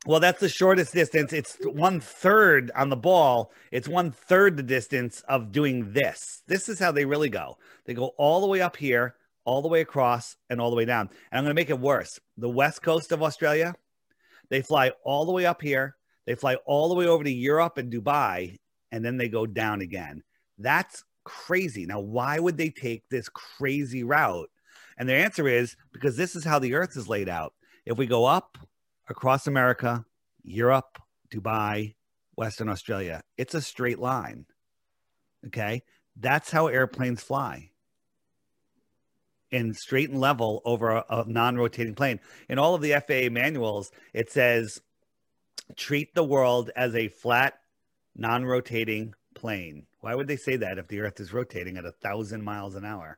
Well, 0.05 0.19
that's 0.19 0.39
the 0.39 0.49
shortest 0.49 0.93
distance. 0.93 1.33
It's 1.33 1.57
one 1.63 1.99
third 1.99 2.71
on 2.75 2.89
the 2.89 2.95
ball. 2.95 3.51
It's 3.71 3.87
one 3.87 4.11
third 4.11 4.55
the 4.55 4.63
distance 4.63 5.23
of 5.27 5.51
doing 5.51 5.93
this. 5.93 6.43
This 6.45 6.69
is 6.69 6.77
how 6.77 6.91
they 6.91 7.05
really 7.05 7.29
go. 7.29 7.57
They 7.85 7.95
go 7.95 8.07
all 8.17 8.41
the 8.41 8.47
way 8.47 8.61
up 8.61 8.77
here, 8.77 9.15
all 9.45 9.61
the 9.61 9.67
way 9.67 9.81
across, 9.81 10.35
and 10.49 10.59
all 10.59 10.69
the 10.69 10.75
way 10.75 10.85
down. 10.85 11.09
And 11.31 11.37
I'm 11.37 11.43
going 11.43 11.55
to 11.55 11.61
make 11.61 11.69
it 11.69 11.79
worse. 11.79 12.19
The 12.37 12.49
west 12.49 12.81
coast 12.81 13.11
of 13.11 13.23
Australia, 13.23 13.75
they 14.49 14.61
fly 14.61 14.91
all 15.03 15.25
the 15.25 15.31
way 15.31 15.45
up 15.45 15.61
here. 15.61 15.95
They 16.25 16.35
fly 16.35 16.55
all 16.65 16.89
the 16.89 16.95
way 16.95 17.07
over 17.07 17.23
to 17.23 17.31
Europe 17.31 17.77
and 17.77 17.93
Dubai, 17.93 18.57
and 18.91 19.05
then 19.05 19.17
they 19.17 19.29
go 19.29 19.45
down 19.45 19.81
again. 19.81 20.23
That's 20.57 21.03
crazy. 21.23 21.85
Now, 21.85 21.99
why 21.99 22.39
would 22.39 22.57
they 22.57 22.69
take 22.69 23.07
this 23.09 23.29
crazy 23.29 24.03
route? 24.03 24.49
And 24.97 25.07
the 25.07 25.13
answer 25.13 25.47
is 25.47 25.75
because 25.91 26.17
this 26.17 26.35
is 26.35 26.43
how 26.43 26.59
the 26.59 26.73
earth 26.73 26.97
is 26.97 27.07
laid 27.07 27.29
out. 27.29 27.53
If 27.85 27.97
we 27.97 28.07
go 28.07 28.25
up, 28.25 28.57
across 29.07 29.47
America, 29.47 30.05
Europe, 30.43 30.99
Dubai, 31.29 31.95
Western 32.35 32.69
Australia. 32.69 33.21
It's 33.37 33.53
a 33.53 33.61
straight 33.61 33.99
line. 33.99 34.45
Okay. 35.47 35.83
That's 36.17 36.51
how 36.51 36.67
airplanes 36.67 37.21
fly 37.21 37.71
in 39.55 39.73
straight 39.73 40.09
and 40.09 40.19
level 40.19 40.61
over 40.65 40.89
a, 40.89 41.05
a 41.09 41.25
non 41.25 41.55
rotating 41.55 41.95
plane. 41.95 42.19
In 42.49 42.59
all 42.59 42.75
of 42.75 42.81
the 42.81 42.91
FAA 42.91 43.31
manuals, 43.31 43.89
it 44.13 44.29
says 44.29 44.81
treat 45.77 46.13
the 46.13 46.25
world 46.25 46.71
as 46.75 46.93
a 46.93 47.07
flat, 47.07 47.59
non 48.15 48.43
rotating 48.43 49.15
plane. 49.33 49.85
Why 50.01 50.13
would 50.13 50.27
they 50.27 50.35
say 50.35 50.57
that 50.57 50.77
if 50.77 50.89
the 50.89 50.99
earth 50.99 51.21
is 51.21 51.31
rotating 51.31 51.77
at 51.77 51.85
a 51.85 51.91
thousand 51.93 52.43
miles 52.43 52.75
an 52.75 52.83
hour? 52.83 53.17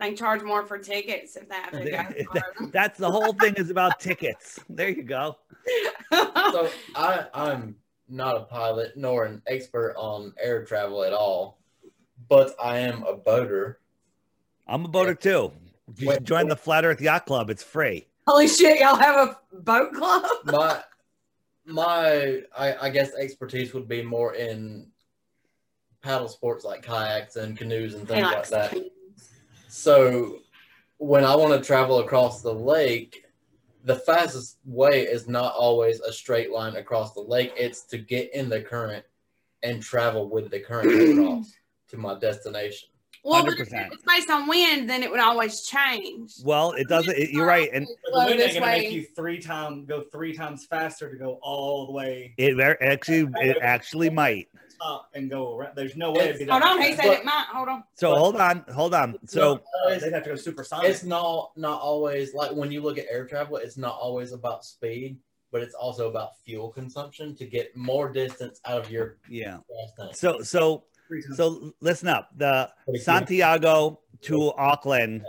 They 0.00 0.14
charge 0.14 0.42
more 0.42 0.64
for 0.64 0.78
tickets 0.78 1.36
if 1.36 1.48
that. 1.48 1.70
If 1.72 2.26
it 2.34 2.72
That's 2.72 2.98
the 2.98 3.10
whole 3.10 3.32
thing 3.32 3.54
is 3.54 3.70
about 3.70 4.00
tickets. 4.00 4.58
There 4.68 4.88
you 4.88 5.02
go. 5.04 5.36
So 6.10 6.68
I, 6.96 7.26
I'm 7.34 7.76
not 8.08 8.36
a 8.36 8.40
pilot 8.40 8.96
nor 8.96 9.24
an 9.24 9.42
expert 9.46 9.94
on 9.96 10.32
air 10.40 10.64
travel 10.64 11.04
at 11.04 11.12
all, 11.12 11.57
but 12.28 12.54
I 12.62 12.78
am 12.78 13.02
a 13.04 13.14
boater. 13.14 13.80
I'm 14.66 14.84
a 14.84 14.88
boater 14.88 15.14
too. 15.14 15.52
You 15.96 16.12
should 16.12 16.24
join 16.24 16.48
the 16.48 16.56
Flat 16.56 16.84
Earth 16.84 17.00
Yacht 17.00 17.26
Club. 17.26 17.50
It's 17.50 17.62
free. 17.62 18.06
Holy 18.26 18.46
shit, 18.46 18.80
y'all 18.80 18.96
have 18.96 19.16
a 19.16 19.56
boat 19.60 19.94
club? 19.94 20.24
My 20.44 20.82
my 21.64 22.40
I, 22.56 22.74
I 22.82 22.90
guess 22.90 23.14
expertise 23.14 23.74
would 23.74 23.88
be 23.88 24.02
more 24.02 24.34
in 24.34 24.86
paddle 26.02 26.28
sports 26.28 26.64
like 26.64 26.82
kayaks 26.82 27.36
and 27.36 27.58
canoes 27.58 27.92
and 27.94 28.08
He 28.08 28.14
things 28.14 28.30
like 28.32 28.48
that. 28.48 28.74
So 29.68 30.38
when 30.96 31.24
I 31.24 31.34
want 31.36 31.52
to 31.52 31.66
travel 31.66 31.98
across 31.98 32.40
the 32.40 32.54
lake, 32.54 33.26
the 33.84 33.96
fastest 33.96 34.58
way 34.64 35.02
is 35.02 35.28
not 35.28 35.54
always 35.54 36.00
a 36.00 36.12
straight 36.12 36.50
line 36.50 36.76
across 36.76 37.12
the 37.12 37.20
lake. 37.20 37.52
It's 37.56 37.82
to 37.86 37.98
get 37.98 38.34
in 38.34 38.48
the 38.48 38.62
current 38.62 39.04
and 39.62 39.82
travel 39.82 40.28
with 40.28 40.50
the 40.50 40.60
current 40.60 41.18
across 41.18 41.52
to 41.88 41.96
my 41.96 42.18
destination. 42.18 42.88
Well, 43.24 43.44
but 43.44 43.58
if 43.58 43.68
100%. 43.68 43.92
it's 43.92 44.02
based 44.04 44.30
on 44.30 44.46
wind, 44.48 44.88
then 44.88 45.02
it 45.02 45.10
would 45.10 45.20
always 45.20 45.62
change. 45.62 46.34
Well, 46.44 46.72
it 46.72 46.88
doesn't. 46.88 47.16
It, 47.16 47.30
you're 47.30 47.46
right, 47.46 47.68
and 47.72 47.86
The 47.86 48.10
Flow 48.10 48.26
wind 48.26 48.38
this 48.38 48.54
gonna 48.54 48.66
way. 48.66 48.78
make 48.82 48.92
you 48.92 49.06
three 49.16 49.38
time 49.38 49.84
go 49.84 50.04
three 50.12 50.32
times 50.32 50.66
faster 50.66 51.10
to 51.10 51.16
go 51.16 51.38
all 51.42 51.86
the 51.86 51.92
way 51.92 52.34
it 52.38 52.54
ver- 52.54 52.78
actually 52.80 53.28
it 53.40 53.58
actually 53.60 54.10
might. 54.10 54.48
up 54.80 55.10
and 55.14 55.28
go 55.28 55.56
around. 55.56 55.74
There's 55.74 55.96
no 55.96 56.12
way 56.12 56.28
it'd 56.28 56.38
be 56.38 56.44
that 56.44 56.62
Hold 56.62 56.78
on, 56.78 56.82
he 56.82 56.94
said 56.94 57.06
it 57.06 57.24
might. 57.24 57.46
Hold 57.52 57.68
on. 57.68 57.82
So 57.94 58.14
hold 58.14 58.36
on, 58.36 58.64
hold 58.72 58.94
on. 58.94 59.18
So 59.26 59.60
they'd 59.88 60.12
have 60.12 60.22
to 60.24 60.30
go 60.30 60.36
supersonic. 60.36 60.88
It's 60.88 61.02
not 61.02 61.50
not 61.56 61.80
always 61.80 62.34
like 62.34 62.52
when 62.52 62.70
you 62.70 62.80
look 62.80 62.98
at 62.98 63.06
air 63.10 63.26
travel, 63.26 63.56
it's 63.56 63.76
not 63.76 63.98
always 64.00 64.30
about 64.32 64.64
speed, 64.64 65.18
but 65.50 65.60
it's 65.62 65.74
also 65.74 66.08
about 66.08 66.38
fuel 66.44 66.68
consumption 66.68 67.34
to 67.34 67.44
get 67.46 67.76
more 67.76 68.10
distance 68.12 68.60
out 68.64 68.78
of 68.78 68.90
your 68.90 69.18
yeah. 69.28 69.58
gas 69.68 69.92
tank. 69.98 70.16
So 70.16 70.40
so 70.42 70.60
Three 70.60 70.76
times. 70.78 70.87
So 71.34 71.72
listen 71.80 72.08
up. 72.08 72.30
The 72.36 72.70
Santiago 72.96 74.00
to 74.22 74.52
Auckland, 74.56 75.24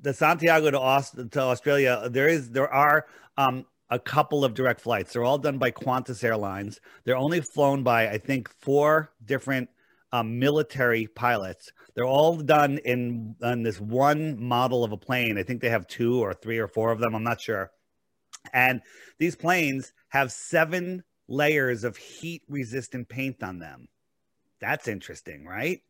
the 0.00 0.12
Santiago 0.14 0.70
to 0.70 0.80
Aus- 0.80 1.10
to 1.10 1.40
Australia. 1.40 2.08
There 2.10 2.28
is 2.28 2.50
there 2.50 2.72
are 2.72 3.06
um 3.36 3.66
a 3.90 3.98
couple 3.98 4.44
of 4.44 4.54
direct 4.54 4.80
flights. 4.80 5.12
They're 5.12 5.24
all 5.24 5.38
done 5.38 5.58
by 5.58 5.70
Qantas 5.70 6.24
Airlines. 6.24 6.80
They're 7.04 7.16
only 7.16 7.40
flown 7.40 7.82
by 7.82 8.08
I 8.08 8.18
think 8.18 8.48
four 8.60 9.12
different 9.24 9.68
um, 10.12 10.38
military 10.38 11.06
pilots. 11.06 11.72
They're 11.94 12.04
all 12.04 12.36
done 12.36 12.78
in 12.84 13.36
on 13.42 13.62
this 13.62 13.80
one 13.80 14.42
model 14.42 14.84
of 14.84 14.92
a 14.92 14.96
plane. 14.96 15.38
I 15.38 15.42
think 15.42 15.60
they 15.60 15.70
have 15.70 15.86
two 15.86 16.22
or 16.22 16.34
three 16.34 16.58
or 16.58 16.68
four 16.68 16.90
of 16.92 17.00
them. 17.00 17.14
I'm 17.14 17.24
not 17.24 17.40
sure. 17.40 17.70
And 18.52 18.80
these 19.18 19.36
planes 19.36 19.92
have 20.08 20.32
seven 20.32 21.04
layers 21.28 21.84
of 21.84 21.96
heat 21.96 22.42
resistant 22.48 23.08
paint 23.08 23.42
on 23.42 23.58
them. 23.58 23.88
That's 24.62 24.88
interesting, 24.88 25.44
right? 25.44 25.80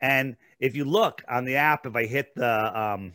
And 0.00 0.36
if 0.58 0.74
you 0.74 0.84
look 0.84 1.22
on 1.28 1.44
the 1.44 1.56
app, 1.56 1.86
if 1.86 1.94
I 1.94 2.06
hit 2.06 2.34
the 2.34 2.80
um, 2.80 3.12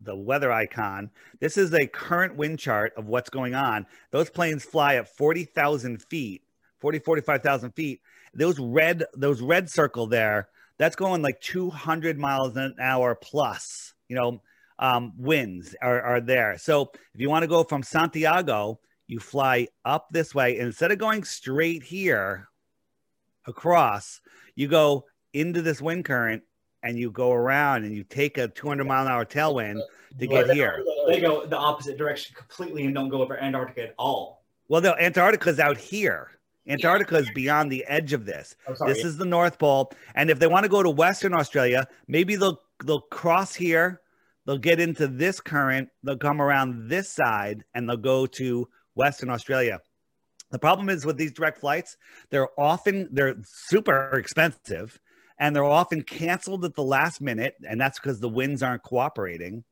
the 0.00 0.16
weather 0.16 0.50
icon, 0.52 1.10
this 1.40 1.56
is 1.56 1.72
a 1.72 1.86
current 1.86 2.36
wind 2.36 2.58
chart 2.58 2.92
of 2.96 3.06
what's 3.06 3.30
going 3.30 3.54
on. 3.54 3.86
Those 4.10 4.28
planes 4.28 4.64
fly 4.64 4.96
at 4.96 5.16
40,000 5.16 6.02
feet, 6.02 6.42
40, 6.80 6.98
45,000 6.98 7.70
feet. 7.72 8.00
Those 8.34 8.58
red, 8.58 9.04
those 9.14 9.40
red 9.40 9.70
circle 9.70 10.06
there, 10.06 10.48
that's 10.78 10.96
going 10.96 11.22
like 11.22 11.40
200 11.40 12.18
miles 12.18 12.56
an 12.56 12.74
hour 12.80 13.14
plus, 13.14 13.94
you 14.08 14.16
know, 14.16 14.42
um, 14.78 15.12
winds 15.18 15.76
are, 15.82 16.00
are 16.00 16.20
there. 16.20 16.56
So 16.58 16.90
if 17.14 17.20
you 17.20 17.28
want 17.28 17.42
to 17.42 17.48
go 17.48 17.62
from 17.64 17.82
Santiago, 17.82 18.80
you 19.06 19.20
fly 19.20 19.68
up 19.84 20.08
this 20.10 20.34
way. 20.34 20.58
Instead 20.58 20.90
of 20.90 20.98
going 20.98 21.24
straight 21.24 21.82
here 21.82 22.48
across, 23.46 24.20
you 24.60 24.68
go 24.68 25.06
into 25.32 25.62
this 25.62 25.80
wind 25.80 26.04
current 26.04 26.42
and 26.82 26.98
you 26.98 27.10
go 27.10 27.32
around 27.32 27.84
and 27.84 27.94
you 27.94 28.04
take 28.04 28.36
a 28.36 28.48
200 28.48 28.84
mile 28.84 29.06
an 29.06 29.12
hour 29.12 29.24
tailwind 29.24 29.80
to 30.18 30.26
get 30.26 30.50
here. 30.50 30.84
they 31.06 31.20
go 31.20 31.46
the 31.46 31.56
opposite 31.56 31.96
direction 31.96 32.34
completely 32.36 32.84
and 32.84 32.94
don't 32.94 33.08
go 33.08 33.22
over 33.22 33.38
Antarctica 33.38 33.84
at 33.84 33.94
all. 33.98 34.44
Well, 34.68 34.82
no, 34.82 34.94
Antarctica's 34.94 35.58
out 35.58 35.78
here. 35.78 36.32
Antarctica 36.68 37.16
is 37.16 37.30
beyond 37.34 37.72
the 37.72 37.84
edge 37.86 38.12
of 38.12 38.26
this. 38.26 38.54
Oh, 38.68 38.74
sorry. 38.74 38.92
This 38.92 39.04
is 39.04 39.16
the 39.16 39.24
North 39.24 39.58
Pole. 39.58 39.92
And 40.14 40.30
if 40.30 40.38
they 40.38 40.46
want 40.46 40.64
to 40.64 40.68
go 40.68 40.82
to 40.82 40.90
Western 40.90 41.34
Australia, 41.34 41.88
maybe 42.06 42.36
they'll 42.36 42.60
they'll 42.84 43.00
cross 43.00 43.54
here, 43.54 44.02
they'll 44.46 44.58
get 44.58 44.78
into 44.78 45.08
this 45.08 45.40
current, 45.40 45.88
they'll 46.02 46.18
come 46.18 46.40
around 46.40 46.88
this 46.88 47.08
side, 47.08 47.64
and 47.74 47.88
they'll 47.88 47.96
go 47.96 48.26
to 48.26 48.68
Western 48.94 49.30
Australia. 49.30 49.80
The 50.50 50.58
problem 50.58 50.88
is 50.88 51.06
with 51.06 51.16
these 51.16 51.32
direct 51.32 51.60
flights, 51.60 51.96
they're 52.30 52.48
often 52.58 53.08
they're 53.12 53.36
super 53.44 54.18
expensive 54.18 55.00
and 55.38 55.56
they're 55.56 55.64
often 55.64 56.02
canceled 56.02 56.64
at 56.64 56.74
the 56.74 56.82
last 56.82 57.20
minute, 57.20 57.54
and 57.66 57.80
that's 57.80 57.98
because 57.98 58.20
the 58.20 58.28
winds 58.28 58.62
aren't 58.62 58.82
cooperating. 58.82 59.64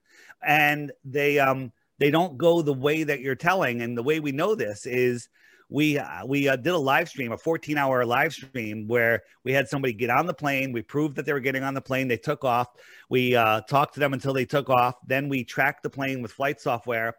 And 0.42 0.92
they 1.04 1.38
um 1.38 1.72
they 1.98 2.10
don't 2.10 2.38
go 2.38 2.62
the 2.62 2.72
way 2.72 3.02
that 3.04 3.20
you're 3.20 3.34
telling. 3.34 3.82
And 3.82 3.96
the 3.96 4.02
way 4.02 4.20
we 4.20 4.32
know 4.32 4.54
this 4.54 4.86
is 4.86 5.28
we 5.68 5.98
uh, 5.98 6.24
we 6.26 6.48
uh, 6.48 6.56
did 6.56 6.72
a 6.72 6.78
live 6.78 7.08
stream, 7.08 7.32
a 7.32 7.38
14 7.38 7.76
hour 7.76 8.04
live 8.06 8.32
stream 8.32 8.88
where 8.88 9.22
we 9.44 9.52
had 9.52 9.68
somebody 9.68 9.92
get 9.92 10.10
on 10.10 10.26
the 10.26 10.34
plane. 10.34 10.72
We 10.72 10.82
proved 10.82 11.16
that 11.16 11.26
they 11.26 11.32
were 11.32 11.40
getting 11.40 11.62
on 11.62 11.74
the 11.74 11.80
plane. 11.80 12.08
They 12.08 12.16
took 12.16 12.44
off. 12.44 12.68
We 13.10 13.36
uh, 13.36 13.60
talked 13.62 13.94
to 13.94 14.00
them 14.00 14.12
until 14.14 14.32
they 14.32 14.46
took 14.46 14.70
off. 14.70 14.94
Then 15.06 15.28
we 15.28 15.44
tracked 15.44 15.82
the 15.82 15.90
plane 15.90 16.22
with 16.22 16.32
flight 16.32 16.60
software, 16.60 17.14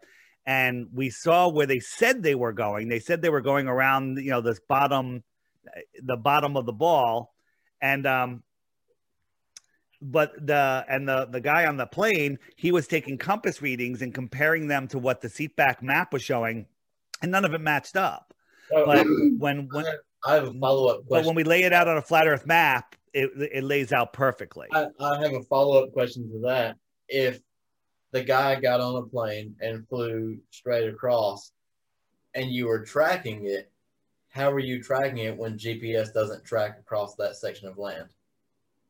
and 0.46 0.88
we 0.92 1.10
saw 1.10 1.48
where 1.48 1.66
they 1.66 1.80
said 1.80 2.22
they 2.22 2.34
were 2.34 2.52
going. 2.52 2.88
They 2.88 3.00
said 3.00 3.22
they 3.22 3.28
were 3.28 3.40
going 3.40 3.68
around, 3.68 4.18
you 4.18 4.30
know, 4.30 4.40
this 4.40 4.60
bottom, 4.60 5.22
the 6.02 6.16
bottom 6.16 6.56
of 6.56 6.66
the 6.66 6.72
ball, 6.72 7.34
and 7.80 8.06
um, 8.06 8.42
but 10.00 10.32
the 10.46 10.84
and 10.88 11.08
the 11.08 11.26
the 11.26 11.40
guy 11.40 11.66
on 11.66 11.76
the 11.76 11.86
plane 11.86 12.38
he 12.56 12.72
was 12.72 12.86
taking 12.86 13.18
compass 13.18 13.60
readings 13.60 14.02
and 14.02 14.14
comparing 14.14 14.66
them 14.66 14.88
to 14.88 14.98
what 14.98 15.20
the 15.20 15.28
seatback 15.28 15.82
map 15.82 16.12
was 16.12 16.22
showing 16.22 16.66
and 17.22 17.30
none 17.30 17.44
of 17.44 17.52
it 17.52 17.60
matched 17.60 17.96
up. 17.96 18.32
But 18.70 19.06
when 19.38 19.68
when 19.70 19.86
I 20.24 20.34
have 20.34 20.48
a 20.48 20.52
follow 20.54 20.88
up 20.88 21.00
but 21.08 21.26
when 21.26 21.34
we 21.34 21.44
lay 21.44 21.64
it 21.64 21.72
out 21.72 21.86
on 21.86 21.98
a 21.98 22.02
flat 22.02 22.26
earth 22.26 22.46
map 22.46 22.96
it, 23.12 23.30
it 23.52 23.64
lays 23.64 23.92
out 23.92 24.12
perfectly. 24.12 24.68
I, 24.72 24.86
I 25.00 25.20
have 25.20 25.32
a 25.32 25.42
follow 25.42 25.82
up 25.82 25.92
question 25.92 26.30
to 26.30 26.40
that. 26.46 26.76
If 27.08 27.40
the 28.12 28.22
guy 28.22 28.60
got 28.60 28.80
on 28.80 29.02
a 29.02 29.06
plane 29.06 29.54
and 29.60 29.86
flew 29.88 30.38
straight 30.50 30.88
across 30.88 31.52
and 32.34 32.50
you 32.50 32.66
were 32.66 32.84
tracking 32.84 33.46
it, 33.46 33.70
how 34.28 34.50
are 34.50 34.60
you 34.60 34.82
tracking 34.82 35.18
it 35.18 35.36
when 35.36 35.58
GPS 35.58 36.12
doesn't 36.12 36.44
track 36.44 36.78
across 36.78 37.16
that 37.16 37.36
section 37.36 37.68
of 37.68 37.78
land? 37.78 38.08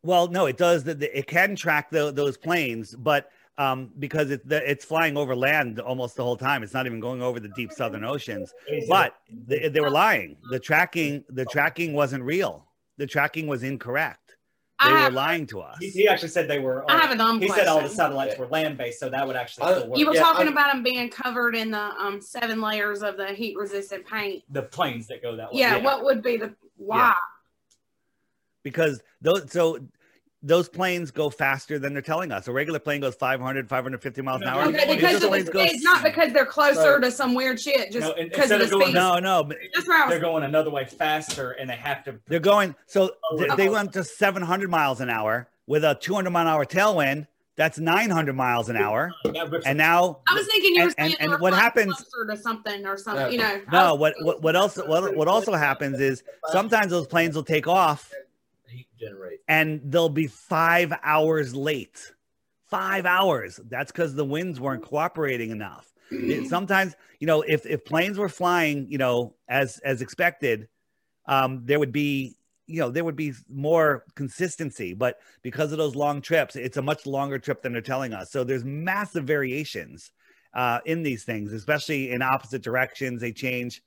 well 0.03 0.29
no 0.29 0.47
it 0.47 0.57
does. 0.57 0.87
It 0.87 1.27
can 1.27 1.55
track 1.55 1.91
tho- 1.91 2.11
those 2.11 2.37
planes 2.37 2.95
but 2.95 3.31
um, 3.59 3.91
because 3.99 4.31
it, 4.31 4.49
the, 4.49 4.69
it's 4.69 4.87
flying 4.87 5.19
over 5.19 5.37
land 5.37 5.81
almost 5.81 6.17
the 6.17 6.25
whole 6.25 6.37
time. 6.37 6.63
It's 6.63 6.73
not 6.73 6.87
even 6.87 6.99
going 6.99 7.21
over 7.21 7.39
the 7.39 7.51
deep 7.51 7.73
southern 7.73 8.05
oceans. 8.05 8.55
But 8.89 9.17
they 9.47 9.81
were 9.81 9.91
lying. 9.91 10.39
The 10.51 10.59
tracking 10.59 11.25
the 11.29 11.45
tracking 11.45 11.93
wasn't 11.93 12.25
real. 12.25 12.67
The 12.97 13.07
tracking 13.07 13.47
was 13.47 13.63
incorrect 13.63 14.20
they 14.83 14.89
I 14.89 14.93
were 14.93 14.99
have, 14.99 15.13
lying 15.13 15.47
to 15.49 15.61
us 15.61 15.77
he, 15.81 15.91
he 15.91 16.09
actually 16.09 16.29
said 16.31 16.49
they 16.49 16.59
were. 16.59 16.91
I 16.91 16.97
have 16.99 17.11
a 17.11 17.17
dumb 17.17 17.39
he 17.41 17.47
question. 17.47 17.65
said 17.67 17.71
all 17.71 17.83
the 17.83 17.89
satellites 17.89 18.39
were 18.39 18.47
land 18.47 18.79
based, 18.79 18.99
so 18.99 19.11
that 19.11 19.27
would 19.27 19.37
actually 19.37 19.65
I- 19.65 19.75
still 19.79 19.89
work. 19.91 19.99
you 19.99 20.07
were 20.07 20.15
Yeah, 20.15 20.23
talking 20.23 20.49
I- 20.49 20.53
about 20.53 20.73
them 20.73 20.83
being 20.83 21.09
covered 21.11 21.55
in 21.55 21.71
the 21.71 21.79
um 21.79 22.21
seven 22.21 22.61
layers 22.61 23.03
of 23.03 23.17
the 23.17 23.27
heat 23.29 23.57
resistant 23.57 24.07
paint. 24.07 24.43
the 24.51 24.63
planes 24.63 25.07
that 25.09 25.21
go 25.23 25.37
that 25.37 25.53
way. 25.53 25.61
Yeah, 25.61 25.77
what 25.79 26.05
would 26.05 26.23
be 26.23 26.37
the 26.39 26.55
why? 26.77 27.15
because 28.63 29.03
those 29.21 29.51
so 29.53 29.79
those 30.43 30.69
planes 30.69 31.11
go 31.11 31.29
faster 31.29 31.79
than 31.79 31.93
they're 31.93 32.01
telling 32.01 32.33
us. 32.33 32.49
A 32.49 32.53
regular 32.53 32.79
plane 32.79 33.03
goes 33.03 33.15
500, 33.15 33.69
550 33.69 34.23
miles 34.23 34.41
an 34.41 34.49
hour. 34.49 34.63
Okay, 34.63 34.95
because 34.97 35.23
of 35.23 35.29
planes 35.29 35.47
the 35.47 35.53
go- 35.53 35.67
not 35.81 36.03
because 36.03 36.33
they're 36.33 36.47
closer 36.47 36.75
So- 36.75 37.01
to 37.01 37.11
some 37.11 37.35
weird 37.35 37.61
shit, 37.61 37.93
just 37.93 38.07
No, 38.07 38.15
because 38.25 38.51
of 38.51 38.59
the 38.61 38.65
of 38.65 38.71
going- 38.71 38.83
speed. 38.87 38.95
no, 38.95 39.19
no, 39.19 39.45
but 39.45 39.59
That's 39.75 39.87
where 39.87 40.09
They're 40.09 40.19
going 40.19 40.45
another 40.45 40.71
way 40.71 40.87
faster, 40.87 41.53
and 41.53 41.69
they 41.69 41.77
have 41.77 42.05
to. 42.05 42.19
they're 42.27 42.41
going. 42.41 42.75
So 42.87 43.11
they, 43.37 43.49
they 43.57 43.69
oh. 43.69 43.73
went 43.73 43.93
to 43.95 44.05
700 44.05 44.71
miles 44.71 45.01
an 45.01 45.11
hour 45.11 45.49
with 45.67 45.85
a 45.85 45.95
200 45.95 46.31
mile 46.31 46.47
an 46.47 46.49
hour 46.49 46.65
tailwind. 46.65 47.27
That's 47.57 47.79
900 47.79 48.35
miles 48.35 48.71
an 48.71 48.79
hour. 48.79 49.13
And 49.67 49.77
now, 49.77 50.21
I 50.27 50.35
was 50.35 50.47
thinking 50.47 50.75
you 50.77 50.83
were 50.85 50.87
And- 50.87 50.95
saying 50.99 51.17
and- 51.21 51.31
they 51.31 51.35
and 51.35 51.43
what 51.43 51.53
happens- 51.53 51.93
closer 51.95 52.31
to 52.31 52.37
something 52.41 52.87
or 52.87 52.97
something. 52.97 53.25
No. 53.27 53.29
You 53.31 53.39
know. 53.39 53.61
no, 53.71 53.95
what 53.95 54.15
what 54.23 54.41
what 54.43 54.57
else? 54.57 54.77
What 54.79 55.15
what 55.15 55.29
also 55.29 55.53
happens 55.53 56.01
is 56.01 56.23
sometimes 56.47 56.91
those 56.91 57.07
planes 57.07 57.37
will 57.37 57.43
take 57.43 57.69
off 57.69 58.11
Heat 58.11 58.17
generate. 59.01 59.41
and 59.49 59.81
they'll 59.85 60.09
be 60.09 60.27
five 60.27 60.93
hours 61.03 61.55
late. 61.55 62.13
Five 62.69 63.07
hours. 63.07 63.59
That's 63.69 63.91
because 63.91 64.15
the 64.15 64.25
winds 64.25 64.61
weren't 64.61 64.83
cooperating 64.85 65.51
enough. 65.51 65.93
It- 66.11 66.47
sometimes, 66.49 66.95
you 67.19 67.27
know, 67.27 67.43
if 67.43 67.67
if 67.67 67.85
planes 67.85 68.19
were 68.19 68.29
flying, 68.29 68.87
you 68.89 68.99
know, 68.99 69.35
as 69.49 69.79
as 69.79 70.03
expected, 70.03 70.69
um, 71.27 71.63
there 71.65 71.79
would 71.79 71.93
be, 71.93 72.37
you 72.67 72.81
know, 72.81 72.91
there 72.91 73.05
would 73.05 73.17
be 73.17 73.33
more 73.49 74.05
consistency. 74.15 74.95
But 74.95 75.19
because 75.43 75.73
of 75.73 75.79
those 75.79 75.97
long 75.97 76.21
trips, 76.21 76.57
it's 76.57 76.77
a 76.77 76.83
much 76.83 77.07
longer 77.07 77.39
trip 77.39 77.63
than 77.63 77.73
they're 77.73 77.83
telling 77.83 78.13
us. 78.13 78.31
So 78.31 78.45
there's 78.45 78.65
massive 78.65 79.25
variations 79.25 80.13
uh, 80.55 80.81
in 80.87 81.03
these 81.03 81.25
things, 81.25 81.53
especially 81.53 82.11
in 82.13 82.23
opposite 82.23 82.63
directions. 82.63 83.21
They 83.21 83.33
change. 83.33 83.83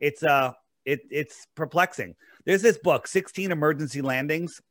It's 0.00 0.22
uh, 0.22 0.52
it 0.84 1.00
it's 1.10 1.46
perplexing. 1.54 2.14
There's 2.46 2.62
this 2.62 2.78
book, 2.78 3.06
16 3.06 3.52
Emergency 3.52 4.00
Landings, 4.00 4.62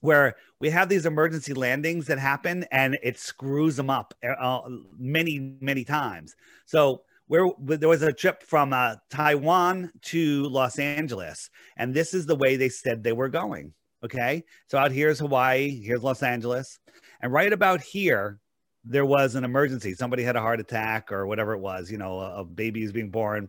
where 0.00 0.36
we 0.60 0.68
have 0.68 0.90
these 0.90 1.06
emergency 1.06 1.54
landings 1.54 2.06
that 2.08 2.18
happen 2.18 2.66
and 2.70 2.98
it 3.02 3.18
screws 3.18 3.76
them 3.76 3.88
up 3.88 4.12
uh, 4.38 4.60
many, 4.98 5.56
many 5.60 5.84
times. 5.84 6.34
So 6.66 7.02
where 7.26 7.48
there 7.58 7.88
was 7.88 8.02
a 8.02 8.12
trip 8.12 8.42
from 8.42 8.74
uh, 8.74 8.96
Taiwan 9.08 9.90
to 10.02 10.42
Los 10.48 10.78
Angeles, 10.78 11.48
and 11.78 11.94
this 11.94 12.12
is 12.12 12.26
the 12.26 12.36
way 12.36 12.56
they 12.56 12.68
said 12.68 13.02
they 13.02 13.12
were 13.12 13.30
going. 13.30 13.72
Okay. 14.04 14.44
So 14.66 14.76
out 14.76 14.92
here 14.92 15.08
is 15.08 15.20
Hawaii, 15.20 15.80
here's 15.82 16.02
Los 16.02 16.22
Angeles. 16.22 16.78
And 17.22 17.32
right 17.32 17.52
about 17.52 17.80
here, 17.80 18.38
there 18.84 19.06
was 19.06 19.34
an 19.34 19.44
emergency. 19.44 19.94
Somebody 19.94 20.22
had 20.22 20.36
a 20.36 20.42
heart 20.42 20.60
attack 20.60 21.10
or 21.10 21.26
whatever 21.26 21.54
it 21.54 21.60
was, 21.60 21.90
you 21.90 21.96
know, 21.96 22.18
a, 22.18 22.40
a 22.40 22.44
baby 22.44 22.82
is 22.82 22.92
being 22.92 23.08
born. 23.08 23.48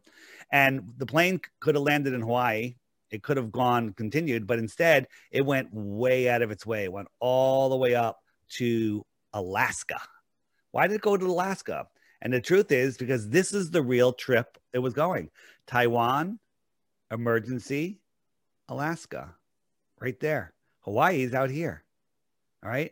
And 0.53 0.93
the 0.97 1.05
plane 1.05 1.41
could 1.59 1.76
have 1.76 1.84
landed 1.84 2.13
in 2.13 2.22
Hawaii. 2.22 2.76
It 3.16 3.24
could 3.24 3.38
have 3.38 3.51
gone 3.51 3.93
continued, 3.93 4.45
but 4.45 4.59
instead 4.59 5.07
it 5.32 5.45
went 5.45 5.70
way 5.72 6.30
out 6.30 6.41
of 6.41 6.51
its 6.51 6.66
way. 6.66 6.84
It 6.84 6.91
went 6.91 7.07
all 7.22 7.70
the 7.70 7.78
way 7.78 7.95
up 7.95 8.20
to 8.49 9.05
Alaska. 9.34 10.01
Why 10.72 10.88
did 10.88 10.95
it 10.95 11.01
go 11.01 11.16
to 11.16 11.26
Alaska? 11.26 11.88
And 12.22 12.34
the 12.34 12.41
truth 12.41 12.74
is 12.74 12.97
because 12.97 13.30
this 13.30 13.53
is 13.53 13.72
the 13.72 13.82
real 13.82 14.11
trip 14.11 14.57
it 14.74 14.80
was 14.80 14.93
going. 14.93 15.30
Taiwan, 15.66 16.39
emergency, 17.09 18.01
Alaska, 18.68 19.34
right 20.01 20.20
there. 20.20 20.53
Hawaii 20.82 21.24
is 21.24 21.34
out 21.34 21.49
here. 21.49 21.84
All 22.63 22.70
right. 22.70 22.91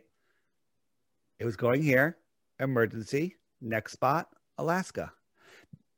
It 1.38 1.44
was 1.44 1.56
going 1.56 1.82
here, 1.82 2.16
emergency, 2.58 3.36
next 3.60 3.92
spot, 3.92 4.28
Alaska. 4.56 5.12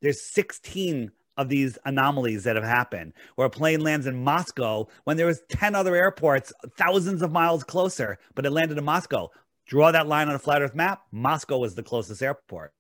There's 0.03 0.23
16 0.33 1.13
of 1.37 1.49
these 1.49 1.79
anomalies 1.85 2.45
that 2.45 2.57
have 2.57 2.65
happened 2.65 3.13
where 3.35 3.47
a 3.47 3.51
plane 3.51 3.81
lands 3.81 4.07
in 4.07 4.23
Moscow 4.23 4.87
when 5.05 5.17
there 5.17 5.27
was 5.27 5.43
10 5.49 5.75
other 5.75 5.95
airports 5.95 6.53
thousands 6.77 7.23
of 7.23 7.33
miles 7.33 7.65
closer, 7.65 8.19
but 8.35 8.47
it 8.47 8.51
landed 8.51 8.79
in 8.79 8.85
Moscow. 8.85 9.29
Draw 9.67 9.93
that 9.93 10.07
line 10.07 10.29
on 10.29 10.35
a 10.35 10.39
flat 10.39 10.63
earth 10.63 10.75
map, 10.75 11.03
Moscow 11.11 11.59
was 11.59 11.75
the 11.75 11.83
closest 11.83 12.23
airport. 12.23 12.73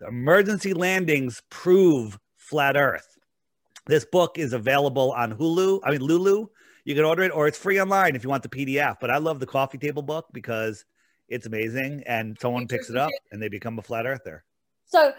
The 0.00 0.08
emergency 0.08 0.74
landings 0.74 1.42
prove 1.48 2.18
flat 2.36 2.76
earth. 2.76 3.18
This 3.86 4.04
book 4.04 4.38
is 4.38 4.52
available 4.52 5.12
on 5.12 5.36
Hulu, 5.36 5.80
I 5.84 5.92
mean 5.92 6.00
Lulu. 6.00 6.48
You 6.84 6.94
can 6.96 7.04
order 7.04 7.22
it 7.22 7.32
or 7.32 7.46
it's 7.46 7.58
free 7.58 7.80
online 7.80 8.16
if 8.16 8.24
you 8.24 8.30
want 8.30 8.42
the 8.42 8.48
PDF, 8.48 8.96
but 9.00 9.10
I 9.10 9.18
love 9.18 9.38
the 9.38 9.46
coffee 9.46 9.78
table 9.78 10.02
book 10.02 10.26
because 10.32 10.84
it's 11.28 11.46
amazing 11.46 12.02
and 12.06 12.36
someone 12.40 12.66
picks 12.66 12.90
it 12.90 12.96
up 12.96 13.10
and 13.30 13.40
they 13.40 13.48
become 13.48 13.78
a 13.78 13.82
flat 13.82 14.06
earther. 14.06 14.44
So 14.86 15.12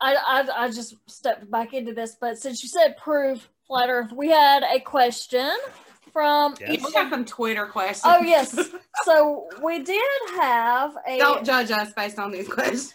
I, 0.00 0.14
I, 0.14 0.64
I 0.64 0.70
just 0.70 0.94
stepped 1.06 1.50
back 1.50 1.74
into 1.74 1.92
this, 1.94 2.16
but 2.20 2.38
since 2.38 2.62
you 2.62 2.68
said 2.68 2.96
prove 2.96 3.48
flat 3.66 3.90
earth, 3.90 4.12
we 4.12 4.28
had 4.28 4.62
a 4.62 4.80
question 4.80 5.50
from. 6.12 6.54
Yes. 6.60 6.82
We 6.84 6.92
got 6.92 7.10
some 7.10 7.24
Twitter 7.24 7.66
questions. 7.66 8.02
Oh, 8.06 8.22
yes. 8.22 8.58
So 9.04 9.48
we 9.64 9.82
did 9.82 10.02
have 10.36 10.94
a, 11.06 11.16
Don't 11.18 11.46
judge 11.46 11.70
us 11.70 11.90
based 11.94 12.18
on 12.18 12.30
these 12.32 12.46
questions. 12.48 12.92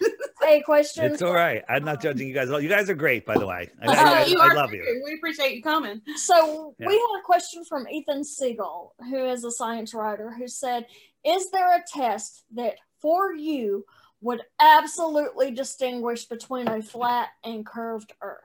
a 0.47 0.61
question. 0.61 1.05
It's 1.05 1.21
all 1.21 1.33
right. 1.33 1.63
I'm 1.67 1.83
not 1.85 1.99
judging 2.01 2.27
you 2.27 2.33
guys. 2.33 2.49
You 2.49 2.69
guys 2.69 2.89
are 2.91 2.95
great, 2.95 3.25
by 3.25 3.35
the 3.37 3.47
way. 3.47 3.71
I, 3.81 3.87
Oh, 3.87 3.91
I- 3.91 4.21
I- 4.21 4.25
you 4.25 4.37
I 4.39 4.47
are 4.49 4.55
love 4.55 4.71
you. 4.73 5.01
We 5.05 5.15
appreciate 5.15 5.55
you 5.55 5.63
coming. 5.63 6.01
So 6.17 6.75
Yeah. 6.77 6.87
we 6.87 6.93
had 6.93 7.19
a 7.19 7.23
question 7.23 7.63
from 7.65 7.87
Ethan 7.87 8.23
Siegel, 8.23 8.93
who 9.09 9.25
is 9.25 9.43
a 9.45 9.51
science 9.51 9.93
writer, 9.95 10.31
who 10.31 10.47
said, 10.47 10.85
"Is 11.25 11.49
there 11.49 11.75
a 11.75 11.81
test 11.91 12.43
that 12.53 12.75
for 13.01 13.33
you 13.33 13.85
would 14.25 14.41
absolutely 14.59 15.51
distinguish 15.51 16.25
between 16.25 16.67
a 16.67 16.81
flat 16.81 17.29
and 17.43 17.65
curved 17.65 18.13
Earth?" 18.21 18.41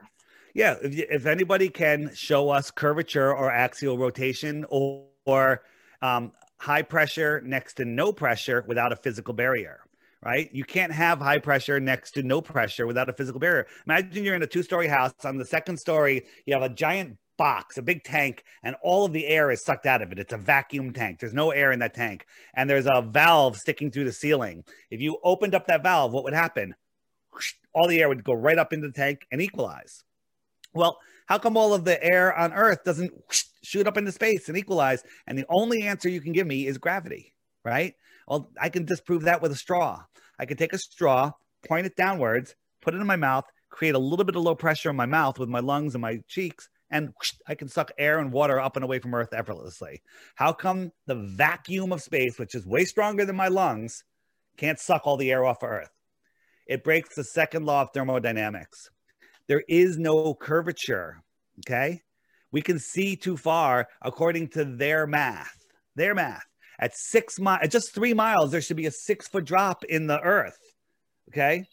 Yeah, 0.53 0.75
if, 0.81 0.97
if 0.97 1.25
anybody 1.25 1.69
can 1.69 2.11
show 2.13 2.49
us 2.49 2.71
curvature 2.71 3.35
or 3.35 3.51
axial 3.51 3.97
rotation 3.97 4.65
or, 4.69 5.07
or 5.25 5.63
um, 6.01 6.33
high 6.59 6.81
pressure 6.81 7.41
next 7.41 7.75
to 7.75 7.85
no 7.85 8.11
pressure 8.11 8.63
without 8.67 8.91
a 8.91 8.95
physical 8.95 9.33
barrier, 9.33 9.79
right? 10.23 10.49
You 10.53 10.63
can't 10.63 10.91
have 10.91 11.19
high 11.19 11.39
pressure 11.39 11.79
next 11.79 12.11
to 12.11 12.23
no 12.23 12.41
pressure 12.41 12.85
without 12.85 13.09
a 13.09 13.13
physical 13.13 13.39
barrier. 13.39 13.65
Imagine 13.85 14.23
you're 14.23 14.35
in 14.35 14.43
a 14.43 14.47
two 14.47 14.63
story 14.63 14.87
house. 14.87 15.13
On 15.23 15.37
the 15.37 15.45
second 15.45 15.77
story, 15.77 16.25
you 16.45 16.53
have 16.53 16.63
a 16.63 16.69
giant 16.69 17.17
box, 17.41 17.75
a 17.79 17.81
big 17.81 18.03
tank, 18.03 18.43
and 18.61 18.75
all 18.83 19.03
of 19.03 19.13
the 19.13 19.25
air 19.25 19.49
is 19.49 19.65
sucked 19.65 19.87
out 19.87 20.03
of 20.03 20.11
it. 20.11 20.19
It's 20.19 20.31
a 20.31 20.37
vacuum 20.37 20.93
tank. 20.93 21.19
There's 21.19 21.33
no 21.33 21.49
air 21.49 21.71
in 21.71 21.79
that 21.79 21.95
tank. 21.95 22.27
And 22.53 22.69
there's 22.69 22.85
a 22.85 23.01
valve 23.01 23.57
sticking 23.57 23.89
through 23.89 24.03
the 24.03 24.11
ceiling. 24.11 24.63
If 24.91 25.01
you 25.01 25.17
opened 25.23 25.55
up 25.55 25.65
that 25.65 25.81
valve, 25.81 26.13
what 26.13 26.23
would 26.23 26.35
happen? 26.35 26.75
All 27.73 27.87
the 27.87 27.99
air 27.99 28.09
would 28.09 28.23
go 28.23 28.33
right 28.33 28.59
up 28.59 28.73
into 28.73 28.89
the 28.89 28.93
tank 28.93 29.25
and 29.31 29.41
equalize. 29.41 30.03
Well, 30.75 30.99
how 31.25 31.39
come 31.39 31.57
all 31.57 31.73
of 31.73 31.83
the 31.83 31.97
air 32.03 32.31
on 32.37 32.53
Earth 32.53 32.83
doesn't 32.83 33.11
shoot 33.63 33.87
up 33.87 33.97
into 33.97 34.11
space 34.11 34.47
and 34.47 34.55
equalize? 34.55 35.01
And 35.25 35.35
the 35.35 35.47
only 35.49 35.81
answer 35.81 36.09
you 36.09 36.21
can 36.21 36.33
give 36.33 36.45
me 36.45 36.67
is 36.67 36.77
gravity, 36.77 37.33
right? 37.65 37.95
Well, 38.27 38.51
I 38.61 38.69
can 38.69 38.85
disprove 38.85 39.23
that 39.23 39.41
with 39.41 39.51
a 39.51 39.55
straw. 39.55 40.03
I 40.37 40.45
can 40.45 40.57
take 40.57 40.73
a 40.73 40.77
straw, 40.77 41.31
point 41.67 41.87
it 41.87 41.95
downwards, 41.95 42.53
put 42.83 42.93
it 42.93 43.01
in 43.01 43.07
my 43.07 43.15
mouth, 43.15 43.45
create 43.71 43.95
a 43.95 43.99
little 43.99 44.25
bit 44.25 44.35
of 44.35 44.43
low 44.43 44.53
pressure 44.53 44.91
in 44.91 44.95
my 44.95 45.07
mouth 45.07 45.39
with 45.39 45.49
my 45.49 45.59
lungs 45.59 45.95
and 45.95 46.03
my 46.03 46.19
cheeks, 46.27 46.69
and 46.91 47.07
whoosh, 47.07 47.33
I 47.47 47.55
can 47.55 47.67
suck 47.67 47.91
air 47.97 48.19
and 48.19 48.31
water 48.31 48.59
up 48.59 48.75
and 48.75 48.83
away 48.83 48.99
from 48.99 49.15
Earth 49.15 49.33
effortlessly. 49.33 50.01
How 50.35 50.53
come 50.53 50.91
the 51.07 51.15
vacuum 51.15 51.91
of 51.91 52.01
space, 52.01 52.37
which 52.37 52.53
is 52.53 52.65
way 52.65 52.85
stronger 52.85 53.25
than 53.25 53.35
my 53.35 53.47
lungs, 53.47 54.03
can't 54.57 54.79
suck 54.79 55.03
all 55.05 55.17
the 55.17 55.31
air 55.31 55.45
off 55.45 55.63
of 55.63 55.69
Earth? 55.69 55.91
It 56.67 56.83
breaks 56.83 57.15
the 57.15 57.23
second 57.23 57.65
law 57.65 57.81
of 57.81 57.89
thermodynamics 57.93 58.89
there 59.51 59.63
is 59.67 59.97
no 59.97 60.33
curvature. 60.33 61.21
Okay. 61.59 62.01
We 62.53 62.61
can 62.61 62.79
see 62.79 63.17
too 63.17 63.35
far 63.35 63.89
according 64.01 64.47
to 64.51 64.63
their 64.63 65.05
math. 65.05 65.65
Their 65.95 66.15
math. 66.15 66.45
At 66.79 66.95
six 66.95 67.37
miles, 67.37 67.67
just 67.67 67.93
three 67.93 68.13
miles, 68.13 68.51
there 68.51 68.61
should 68.61 68.77
be 68.77 68.85
a 68.85 68.91
six 68.91 69.27
foot 69.27 69.43
drop 69.43 69.83
in 69.83 70.07
the 70.07 70.21
earth. 70.21 70.57
Okay. 71.29 71.65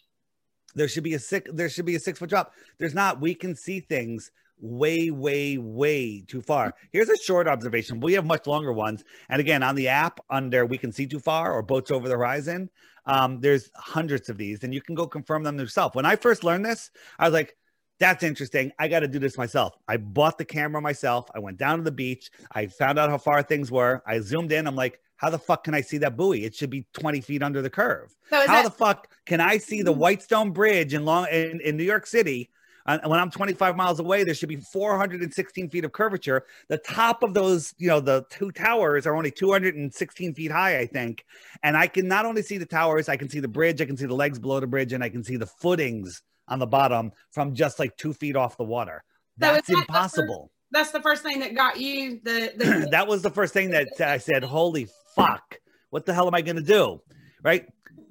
There 0.75 0.89
should 0.89 1.05
be 1.05 1.15
a 1.15 1.21
six, 1.21 1.49
there 1.55 1.69
should 1.69 1.87
be 1.87 1.95
a 1.95 2.01
six 2.01 2.19
foot 2.19 2.31
drop. 2.31 2.53
There's 2.79 2.95
not. 2.95 3.21
We 3.21 3.33
can 3.33 3.55
see 3.55 3.79
things 3.79 4.33
way, 4.61 5.11
way, 5.11 5.59
way 5.59 6.25
too 6.27 6.43
far. 6.43 6.75
Here's 6.93 7.09
a 7.09 7.17
short 7.17 7.49
observation. 7.49 8.01
We 8.01 8.15
have 8.15 8.27
much 8.27 8.47
longer 8.47 8.73
ones. 8.73 9.05
And 9.29 9.41
again, 9.41 9.63
on 9.63 9.75
the 9.75 9.89
app 9.89 10.21
under 10.31 10.67
We 10.67 10.79
Can 10.79 10.93
See 10.93 11.07
Too 11.07 11.21
Far 11.21 11.53
or 11.53 11.63
Boats 11.63 11.91
Over 11.91 12.09
the 12.09 12.17
Horizon, 12.17 12.71
um, 13.07 13.41
there's 13.41 13.71
hundreds 13.75 14.29
of 14.29 14.37
these, 14.37 14.65
and 14.65 14.75
you 14.75 14.83
can 14.83 14.95
go 14.95 15.07
confirm 15.07 15.43
them 15.43 15.59
yourself. 15.59 15.95
When 15.95 16.05
I 16.05 16.17
first 16.17 16.45
learned 16.45 16.67
this, 16.67 16.91
I 17.19 17.25
was 17.25 17.33
like, 17.33 17.57
that's 17.99 18.23
interesting. 18.23 18.71
I 18.79 18.89
got 18.89 19.01
to 19.01 19.09
do 19.09 19.19
this 19.19 19.37
myself. 19.37 19.75
I 19.89 19.97
bought 19.97 20.39
the 20.39 20.45
camera 20.45 20.81
myself. 20.81 21.29
I 21.35 21.41
went 21.41 21.59
down 21.59 21.79
to 21.79 21.85
the 21.85 21.91
beach. 21.91 22.31
I 22.53 22.67
found 22.67 22.99
out 22.99 23.11
how 23.11 23.19
far 23.19 23.43
things 23.43 23.73
were. 23.73 24.03
I 24.07 24.21
zoomed 24.21 24.53
in. 24.53 24.67
I'm 24.67 24.77
like, 24.77 25.01
how 25.17 25.31
the 25.31 25.39
fuck 25.39 25.65
can 25.65 25.75
I 25.75 25.81
see 25.81 25.99
that 25.99 26.17
buoy? 26.17 26.45
It 26.45 26.55
should 26.55 26.71
be 26.71 26.87
20 26.93 27.21
feet 27.21 27.43
under 27.43 27.61
the 27.61 27.71
curve. 27.71 28.15
So 28.31 28.37
How 28.47 28.47
that 28.47 28.65
the 28.65 28.71
fuck 28.71 29.13
can 29.27 29.41
I 29.41 29.59
see 29.59 29.83
the 29.83 29.93
Whitestone 29.93 30.53
Bridge 30.53 30.95
in 30.95 31.05
Long 31.05 31.27
in, 31.31 31.61
in 31.61 31.77
New 31.77 31.85
York 31.85 32.07
City? 32.07 32.51
And 32.89 33.11
when 33.11 33.21
I'm 33.21 33.31
25 33.31 33.77
miles 33.77 34.01
away, 34.01 34.25
there 34.25 34.35
should 34.35 34.49
be 34.49 34.57
416 34.57 35.69
feet 35.69 35.85
of 35.85 35.93
curvature. 35.93 36.47
The 36.69 36.79
top 36.79 37.23
of 37.23 37.35
those, 37.35 37.75
you 37.77 37.87
know, 37.87 38.01
the 38.01 38.25
two 38.31 38.51
towers 38.51 39.07
are 39.07 39.15
only 39.15 39.31
216 39.31 40.35
feet 40.35 40.51
high, 40.51 40.79
I 40.79 40.87
think. 40.87 41.25
And 41.63 41.77
I 41.77 41.87
can 41.87 42.09
not 42.09 42.25
only 42.25 42.41
see 42.41 42.57
the 42.57 42.65
towers, 42.67 43.11
I 43.11 43.17
can 43.19 43.29
see 43.29 43.41
the 43.41 43.49
bridge, 43.49 43.83
I 43.83 43.85
can 43.85 43.99
see 43.99 44.07
the 44.07 44.15
legs 44.15 44.39
below 44.39 44.59
the 44.59 44.67
bridge, 44.67 44.95
and 44.95 45.05
I 45.05 45.11
can 45.11 45.23
see 45.23 45.37
the 45.37 45.47
footings 45.47 46.23
on 46.49 46.59
the 46.59 46.67
bottom 46.67 47.13
from 47.31 47.55
just 47.55 47.79
like 47.79 47.95
two 47.99 48.15
feet 48.15 48.37
off 48.37 48.57
the 48.57 48.65
water. 48.65 49.05
So 49.39 49.47
That's 49.47 49.67
that 49.67 49.73
the 49.75 49.79
impossible. 49.81 50.51
that's 50.71 50.91
the 50.91 51.03
first 51.03 51.23
thing 51.23 51.41
that 51.41 51.55
got 51.55 51.79
you 51.79 52.21
the, 52.25 52.53
the 52.57 52.89
that 52.91 53.07
was 53.07 53.21
the 53.21 53.31
first 53.31 53.53
thing 53.53 53.71
that 53.71 53.89
I 54.01 54.17
said, 54.17 54.43
holy 54.43 54.89
fuck, 55.15 55.59
what 55.91 56.07
the 56.07 56.15
hell 56.15 56.27
am 56.27 56.35
I 56.35 56.41
going 56.41 56.57
to 56.57 56.63
do? 56.63 57.03
Right? 57.43 57.67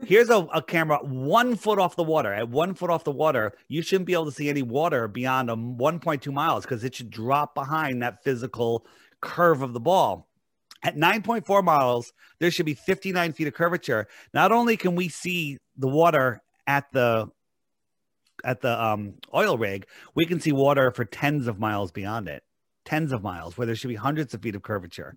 Here's 0.06 0.30
a, 0.30 0.48
a 0.54 0.62
camera 0.62 1.00
one 1.00 1.56
foot 1.56 1.80
off 1.80 1.96
the 1.96 2.04
water. 2.04 2.34
At 2.34 2.50
one 2.50 2.74
foot 2.74 2.90
off 2.90 3.04
the 3.04 3.12
water, 3.12 3.54
you 3.68 3.82
shouldn't 3.82 4.06
be 4.06 4.14
able 4.14 4.26
to 4.26 4.32
see 4.32 4.50
any 4.50 4.62
water 4.62 5.08
beyond 5.08 5.50
a 5.50 5.56
1.2 5.56 6.32
miles 6.32 6.64
because 6.64 6.84
it 6.84 6.96
should 6.96 7.10
drop 7.10 7.56
behind 7.56 8.02
that 8.02 8.24
physical 8.24 8.86
curve 9.22 9.62
of 9.62 9.74
the 9.74 9.80
ball. 9.80 10.28
At 10.84 10.96
9.4 10.96 11.64
miles, 11.64 12.14
there 12.40 12.52
should 12.52 12.68
be 12.68 12.76
59 12.76 13.34
feet 13.34 13.48
of 13.48 13.54
curvature. 13.54 14.08
Not 14.34 14.52
only 14.52 14.78
can 14.78 14.96
we 14.96 15.10
see 15.10 15.58
the 15.78 15.88
water 15.88 16.42
at 16.68 16.92
the 16.92 17.30
at 18.46 18.62
the 18.62 18.82
um, 18.82 19.16
oil 19.34 19.58
rig, 19.58 19.88
we 20.14 20.24
can 20.26 20.40
see 20.40 20.52
water 20.52 20.92
for 20.92 21.04
tens 21.04 21.48
of 21.48 21.60
miles 21.60 21.92
beyond 21.92 22.28
it 22.28 22.44
tens 22.88 23.12
of 23.12 23.22
miles 23.22 23.58
where 23.58 23.68
there 23.68 23.76
should 23.76 23.90
be 23.90 23.96
hundreds 23.96 24.34
of 24.34 24.42
feet 24.42 24.56
of 24.56 24.64
curvature. 24.64 25.16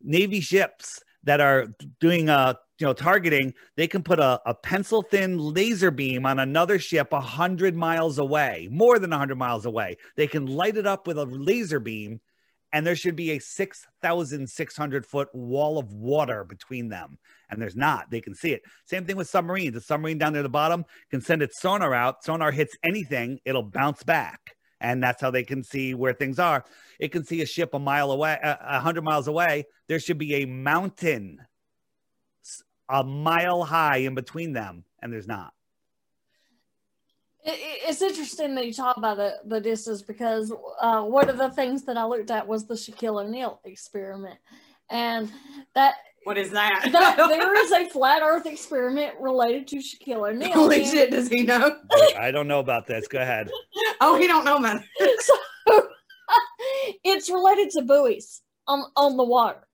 Navy 0.00 0.40
ships 0.40 1.00
that 1.24 1.40
are 1.40 1.68
doing 2.00 2.28
uh 2.28 2.54
you 2.82 2.88
know 2.88 2.92
targeting, 2.92 3.54
they 3.76 3.86
can 3.86 4.02
put 4.02 4.18
a, 4.18 4.40
a 4.44 4.54
pencil 4.54 5.02
thin 5.02 5.38
laser 5.38 5.92
beam 5.92 6.26
on 6.26 6.40
another 6.40 6.80
ship 6.80 7.12
a 7.12 7.20
hundred 7.20 7.76
miles 7.76 8.18
away, 8.18 8.68
more 8.72 8.98
than 8.98 9.12
a 9.12 9.18
hundred 9.18 9.38
miles 9.38 9.66
away. 9.66 9.96
They 10.16 10.26
can 10.26 10.46
light 10.46 10.76
it 10.76 10.84
up 10.84 11.06
with 11.06 11.16
a 11.16 11.24
laser 11.24 11.78
beam, 11.78 12.20
and 12.72 12.84
there 12.84 12.96
should 12.96 13.14
be 13.14 13.30
a 13.30 13.38
six 13.38 13.86
thousand 14.02 14.50
six 14.50 14.76
hundred 14.76 15.06
foot 15.06 15.28
wall 15.32 15.78
of 15.78 15.92
water 15.92 16.42
between 16.42 16.88
them. 16.88 17.18
And 17.50 17.62
there's 17.62 17.76
not. 17.76 18.10
They 18.10 18.20
can 18.20 18.34
see 18.34 18.52
it. 18.52 18.62
Same 18.84 19.04
thing 19.04 19.16
with 19.16 19.28
submarines. 19.28 19.74
The 19.74 19.80
submarine 19.80 20.18
down 20.18 20.32
there 20.32 20.40
at 20.40 20.42
the 20.42 20.48
bottom 20.48 20.84
can 21.08 21.20
send 21.20 21.40
its 21.40 21.60
sonar 21.60 21.94
out. 21.94 22.24
Sonar 22.24 22.50
hits 22.50 22.76
anything, 22.82 23.38
it'll 23.44 23.62
bounce 23.62 24.02
back 24.02 24.56
and 24.80 25.00
that's 25.00 25.22
how 25.22 25.30
they 25.30 25.44
can 25.44 25.62
see 25.62 25.94
where 25.94 26.12
things 26.12 26.40
are. 26.40 26.64
It 26.98 27.12
can 27.12 27.24
see 27.24 27.40
a 27.40 27.46
ship 27.46 27.72
a 27.72 27.78
mile 27.78 28.10
away, 28.10 28.36
a 28.42 28.74
uh, 28.74 28.80
hundred 28.80 29.04
miles 29.04 29.28
away. 29.28 29.66
There 29.86 30.00
should 30.00 30.18
be 30.18 30.34
a 30.34 30.44
mountain 30.44 31.38
a 32.92 33.02
mile 33.02 33.64
high 33.64 33.98
in 33.98 34.14
between 34.14 34.52
them, 34.52 34.84
and 35.00 35.12
there's 35.12 35.26
not. 35.26 35.52
It, 37.44 37.50
it- 37.54 37.78
it's 37.88 38.00
interesting 38.02 38.54
that 38.54 38.66
you 38.66 38.72
talk 38.72 38.96
about 38.96 39.16
the, 39.16 39.34
the 39.44 39.60
distance 39.60 40.02
because 40.02 40.52
uh, 40.80 41.02
one 41.02 41.28
of 41.28 41.36
the 41.38 41.50
things 41.50 41.82
that 41.84 41.96
I 41.96 42.04
looked 42.04 42.30
at 42.30 42.46
was 42.46 42.66
the 42.66 42.74
Shaquille 42.74 43.24
O'Neal 43.24 43.60
experiment, 43.64 44.38
and 44.88 45.30
that 45.74 45.94
What 46.24 46.38
is 46.38 46.50
that? 46.52 46.88
that 46.92 47.16
there 47.16 47.54
is 47.64 47.72
a 47.72 47.88
flat 47.90 48.22
Earth 48.22 48.46
experiment 48.46 49.14
related 49.20 49.66
to 49.68 49.76
Shaquille 49.78 50.28
O'Neal. 50.30 50.52
Holy 50.52 50.82
and 50.82 50.90
shit, 50.90 51.10
does 51.10 51.28
he 51.28 51.42
know? 51.42 51.76
I 52.16 52.30
don't 52.30 52.46
know 52.46 52.60
about 52.60 52.86
this. 52.86 53.08
Go 53.08 53.18
ahead. 53.18 53.50
Oh, 54.04 54.18
he 54.18 54.26
don't 54.26 54.44
know 54.44 54.58
man. 54.58 54.82
so 55.20 55.34
it's 57.04 57.30
related 57.30 57.70
to 57.70 57.82
buoys 57.82 58.42
on 58.66 58.84
on 58.96 59.16
the 59.16 59.22
water, 59.24 59.66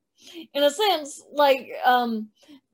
in 0.52 0.62
a 0.64 0.70
sense, 0.70 1.22
like 1.32 1.70
um, 1.84 2.28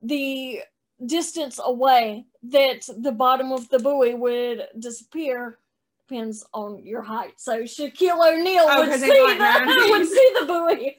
the 0.04 0.60
distance 1.04 1.58
away 1.64 2.26
that 2.44 2.88
the 2.98 3.12
bottom 3.12 3.50
of 3.52 3.68
the 3.70 3.78
buoy 3.78 4.14
would 4.14 4.66
disappear 4.78 5.58
depends 6.06 6.44
on 6.52 6.84
your 6.84 7.00
height. 7.02 7.32
So 7.38 7.62
Shaquille 7.62 8.20
O'Neal 8.20 8.64
Oh, 8.68 8.80
would 8.80 8.90
'cause 8.90 9.00
see 9.00 9.08
the 9.08 9.86
would 9.90 10.06
see 10.06 10.32
the 10.38 10.46
buoy 10.46 10.96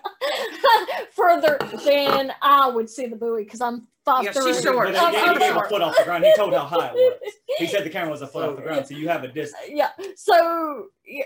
further 1.12 1.60
than 1.86 2.34
I 2.42 2.68
would 2.68 2.90
see 2.90 3.06
the 3.06 3.16
buoy 3.16 3.44
because 3.44 3.62
I'm 3.62 3.88
five 4.04 4.24
Yeah, 4.26 4.32
three. 4.32 4.54
she's 4.54 4.64
short. 4.64 4.92
But 4.94 4.96
he 4.96 5.12
gave, 5.12 5.34
he 5.34 5.40
gave 5.40 5.56
a 5.56 5.64
foot 5.70 5.82
off 5.84 5.96
the 5.98 6.04
ground. 6.04 6.26
He 6.26 6.34
told 6.36 6.54
how 6.54 6.66
high 6.66 6.88
it 6.88 6.94
was. 6.96 7.34
He 7.58 7.68
said 7.68 7.86
the 7.86 7.90
camera 7.90 8.12
was 8.12 8.22
a 8.22 8.28
foot 8.28 8.50
off 8.50 8.56
the 8.58 8.62
ground, 8.64 8.86
so 8.86 8.96
you 8.96 9.08
have 9.08 9.24
a 9.24 9.30
distance. 9.30 9.64
yeah. 9.70 9.92
So 10.18 10.88
yeah, 11.06 11.24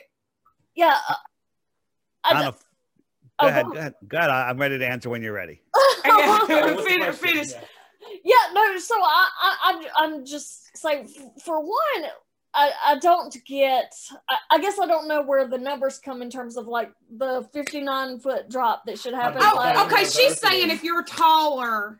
yeah. 0.75 0.97
uh, 1.09 1.15
I 2.25 2.43
On 3.39 3.51
d- 3.51 3.59
a- 3.59 3.61
Oh, 3.61 3.63
go 3.63 3.63
ahead. 3.63 3.65
go- 3.65 3.71
Go 3.71 3.79
ahead. 3.79 3.93
Go 4.07 4.17
ahead. 4.17 4.29
I- 4.29 4.49
I'm 4.49 4.57
ready 4.57 4.77
to 4.77 4.87
answer 4.87 5.09
when 5.09 5.21
you're 5.21 5.33
ready. 5.33 5.61
Finish, 6.47 7.15
finish. 7.15 7.51
Yeah. 7.51 7.59
Yeah, 8.23 8.53
no. 8.53 8.77
So 8.79 8.95
I, 8.95 9.29
I, 9.41 9.57
I'm, 9.63 9.85
I'm 10.15 10.25
just 10.25 10.75
saying. 10.77 11.09
For 11.43 11.59
one, 11.59 12.09
I, 12.53 12.71
I 12.85 12.97
don't 12.99 13.35
get. 13.45 13.93
I, 14.27 14.35
I 14.51 14.59
guess 14.59 14.79
I 14.79 14.87
don't 14.87 15.07
know 15.07 15.21
where 15.21 15.47
the 15.47 15.57
numbers 15.57 15.99
come 15.99 16.21
in 16.21 16.29
terms 16.29 16.57
of 16.57 16.67
like 16.67 16.91
the 17.15 17.47
59 17.53 18.19
foot 18.19 18.49
drop 18.49 18.83
that 18.87 18.97
should 18.99 19.13
oh, 19.13 19.17
happen. 19.17 19.41
Oh, 19.43 19.53
like- 19.55 19.75
Oh, 19.77 19.85
okay. 19.85 20.03
She's 20.05 20.39
saying 20.39 20.69
if 20.71 20.83
you're 20.83 21.03
taller, 21.03 21.99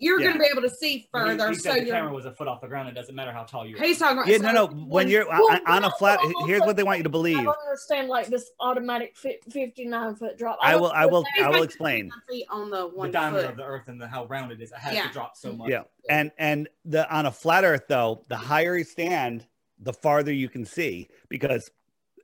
you're 0.00 0.18
Yeah. 0.20 0.28
going 0.28 0.38
to 0.38 0.42
be 0.42 0.48
able 0.50 0.62
to 0.62 0.74
see 0.74 1.06
further. 1.12 1.48
He, 1.50 1.54
so 1.54 1.72
said 1.74 1.86
the 1.86 1.90
camera 1.90 2.12
was 2.12 2.24
a 2.26 2.32
foot 2.32 2.48
off 2.48 2.60
the 2.60 2.66
ground. 2.66 2.88
It 2.88 2.94
doesn't 2.94 3.14
matter 3.14 3.30
how 3.32 3.44
tall 3.44 3.64
you 3.66 3.76
are. 3.76 3.80
He's 3.82 3.98
talking 3.98 4.18
about. 4.18 4.26
Yeah, 4.28 4.38
so 4.38 4.42
no, 4.44 4.52
no. 4.52 4.66
When 4.66 4.88
when- 4.88 5.08
you're 5.08 5.28
Well, 5.28 5.46
on, 5.52 5.60
on 5.66 5.84
a 5.84 5.90
flat, 5.92 6.18
well, 6.24 6.46
here's 6.46 6.62
what 6.62 6.74
they 6.76 6.82
want 6.82 6.98
you 6.98 7.04
to 7.04 7.10
I 7.10 7.12
believe. 7.12 7.36
don't 7.44 7.56
understand 7.64 8.08
like 8.08 8.26
this 8.26 8.50
automatic 8.58 9.16
59 9.16 10.14
foot 10.16 10.38
drop. 10.38 10.58
I 10.62 10.72
don't 10.72 10.80
will. 10.80 10.92
I 10.92 11.06
will. 11.06 11.24
I 11.42 11.48
will 11.50 11.62
explain. 11.62 12.10
on 12.50 12.70
the 12.70 12.88
one 12.88 13.08
the 13.08 13.12
diameter 13.12 13.42
foot. 13.42 13.50
of 13.52 13.56
the 13.58 13.64
Earth 13.64 13.88
and 13.88 14.00
the, 14.00 14.08
how 14.08 14.24
round 14.26 14.50
it 14.52 14.60
is. 14.60 14.72
It 14.72 14.78
has 14.78 14.94
Yeah. 14.94 15.06
to 15.06 15.12
drop 15.12 15.36
so 15.36 15.52
much. 15.52 15.68
Yeah, 15.70 15.82
and 16.08 16.32
and 16.38 16.68
the 16.84 17.08
on 17.14 17.26
a 17.26 17.30
flat 17.32 17.64
Earth 17.64 17.84
though, 17.88 18.24
the 18.28 18.36
higher 18.36 18.76
you 18.76 18.84
stand, 18.84 19.46
the 19.78 19.92
farther 19.92 20.32
you 20.32 20.48
can 20.48 20.64
see 20.64 21.08
because 21.28 21.70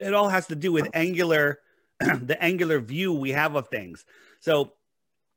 it 0.01 0.15
all 0.15 0.29
has 0.29 0.47
to 0.49 0.57
do 0.57 0.73
with 0.73 0.89
angular, 0.95 1.61
the 2.01 2.37
angular 2.43 2.81
view 2.81 3.13
we 3.13 3.31
have 3.31 3.55
of 3.55 3.69
things. 3.69 4.05
So 4.41 4.73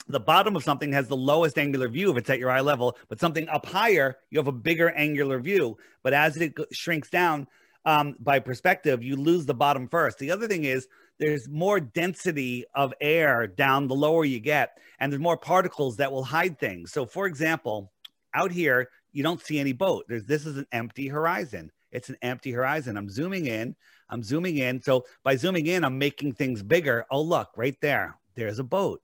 the 0.10 0.20
bottom 0.20 0.56
of 0.56 0.64
something 0.64 0.92
has 0.92 1.08
the 1.08 1.16
lowest 1.16 1.58
angular 1.58 1.88
view 1.88 2.12
if 2.12 2.18
it's 2.18 2.30
at 2.30 2.40
your 2.40 2.50
eye 2.50 2.62
level, 2.62 2.98
but 3.08 3.20
something 3.20 3.48
up 3.48 3.66
higher, 3.66 4.18
you 4.32 4.40
have 4.40 4.48
a 4.48 4.52
bigger 4.52 4.90
angular 4.90 5.40
view. 5.40 5.78
But 6.04 6.14
as 6.14 6.36
it 6.38 6.56
shrinks 6.72 7.10
down 7.10 7.48
um, 7.86 8.16
by 8.20 8.40
perspective, 8.40 9.04
you 9.04 9.16
lose 9.16 9.46
the 9.46 9.54
bottom 9.54 9.88
first. 9.88 10.18
The 10.18 10.32
other 10.32 10.48
thing 10.48 10.64
is 10.64 10.88
there's 11.20 11.48
more 11.48 11.80
density 11.80 12.66
of 12.74 12.94
air 13.00 13.46
down 13.46 13.88
the 13.88 13.96
lower 13.96 14.26
you 14.26 14.40
get, 14.40 14.80
and 15.00 15.12
there's 15.12 15.22
more 15.22 15.38
particles 15.38 15.98
that 15.98 16.12
will 16.12 16.24
hide 16.24 16.60
things. 16.60 16.92
So, 16.92 17.06
for 17.06 17.28
example, 17.28 17.92
out 18.34 18.52
here, 18.52 18.90
you 19.12 19.22
don't 19.22 19.42
see 19.42 19.60
any 19.60 19.74
boat. 19.74 20.06
There's 20.08 20.26
this 20.26 20.46
is 20.46 20.58
an 20.58 20.68
empty 20.72 21.08
horizon. 21.08 21.72
It's 21.92 22.10
an 22.10 22.18
empty 22.22 22.52
horizon. 22.52 22.98
I'm 22.98 23.10
zooming 23.10 23.46
in. 23.48 23.76
I'm 24.10 24.24
zooming 24.24 24.58
in. 24.58 24.82
So 24.82 25.06
by 25.24 25.36
zooming 25.36 25.68
in, 25.68 25.84
I'm 25.84 25.98
making 25.98 26.34
things 26.34 26.64
bigger. 26.64 27.06
Oh, 27.12 27.22
look, 27.22 27.50
right 27.56 27.78
there. 27.82 28.18
There's 28.36 28.60
a 28.60 28.64
boat. 28.64 29.02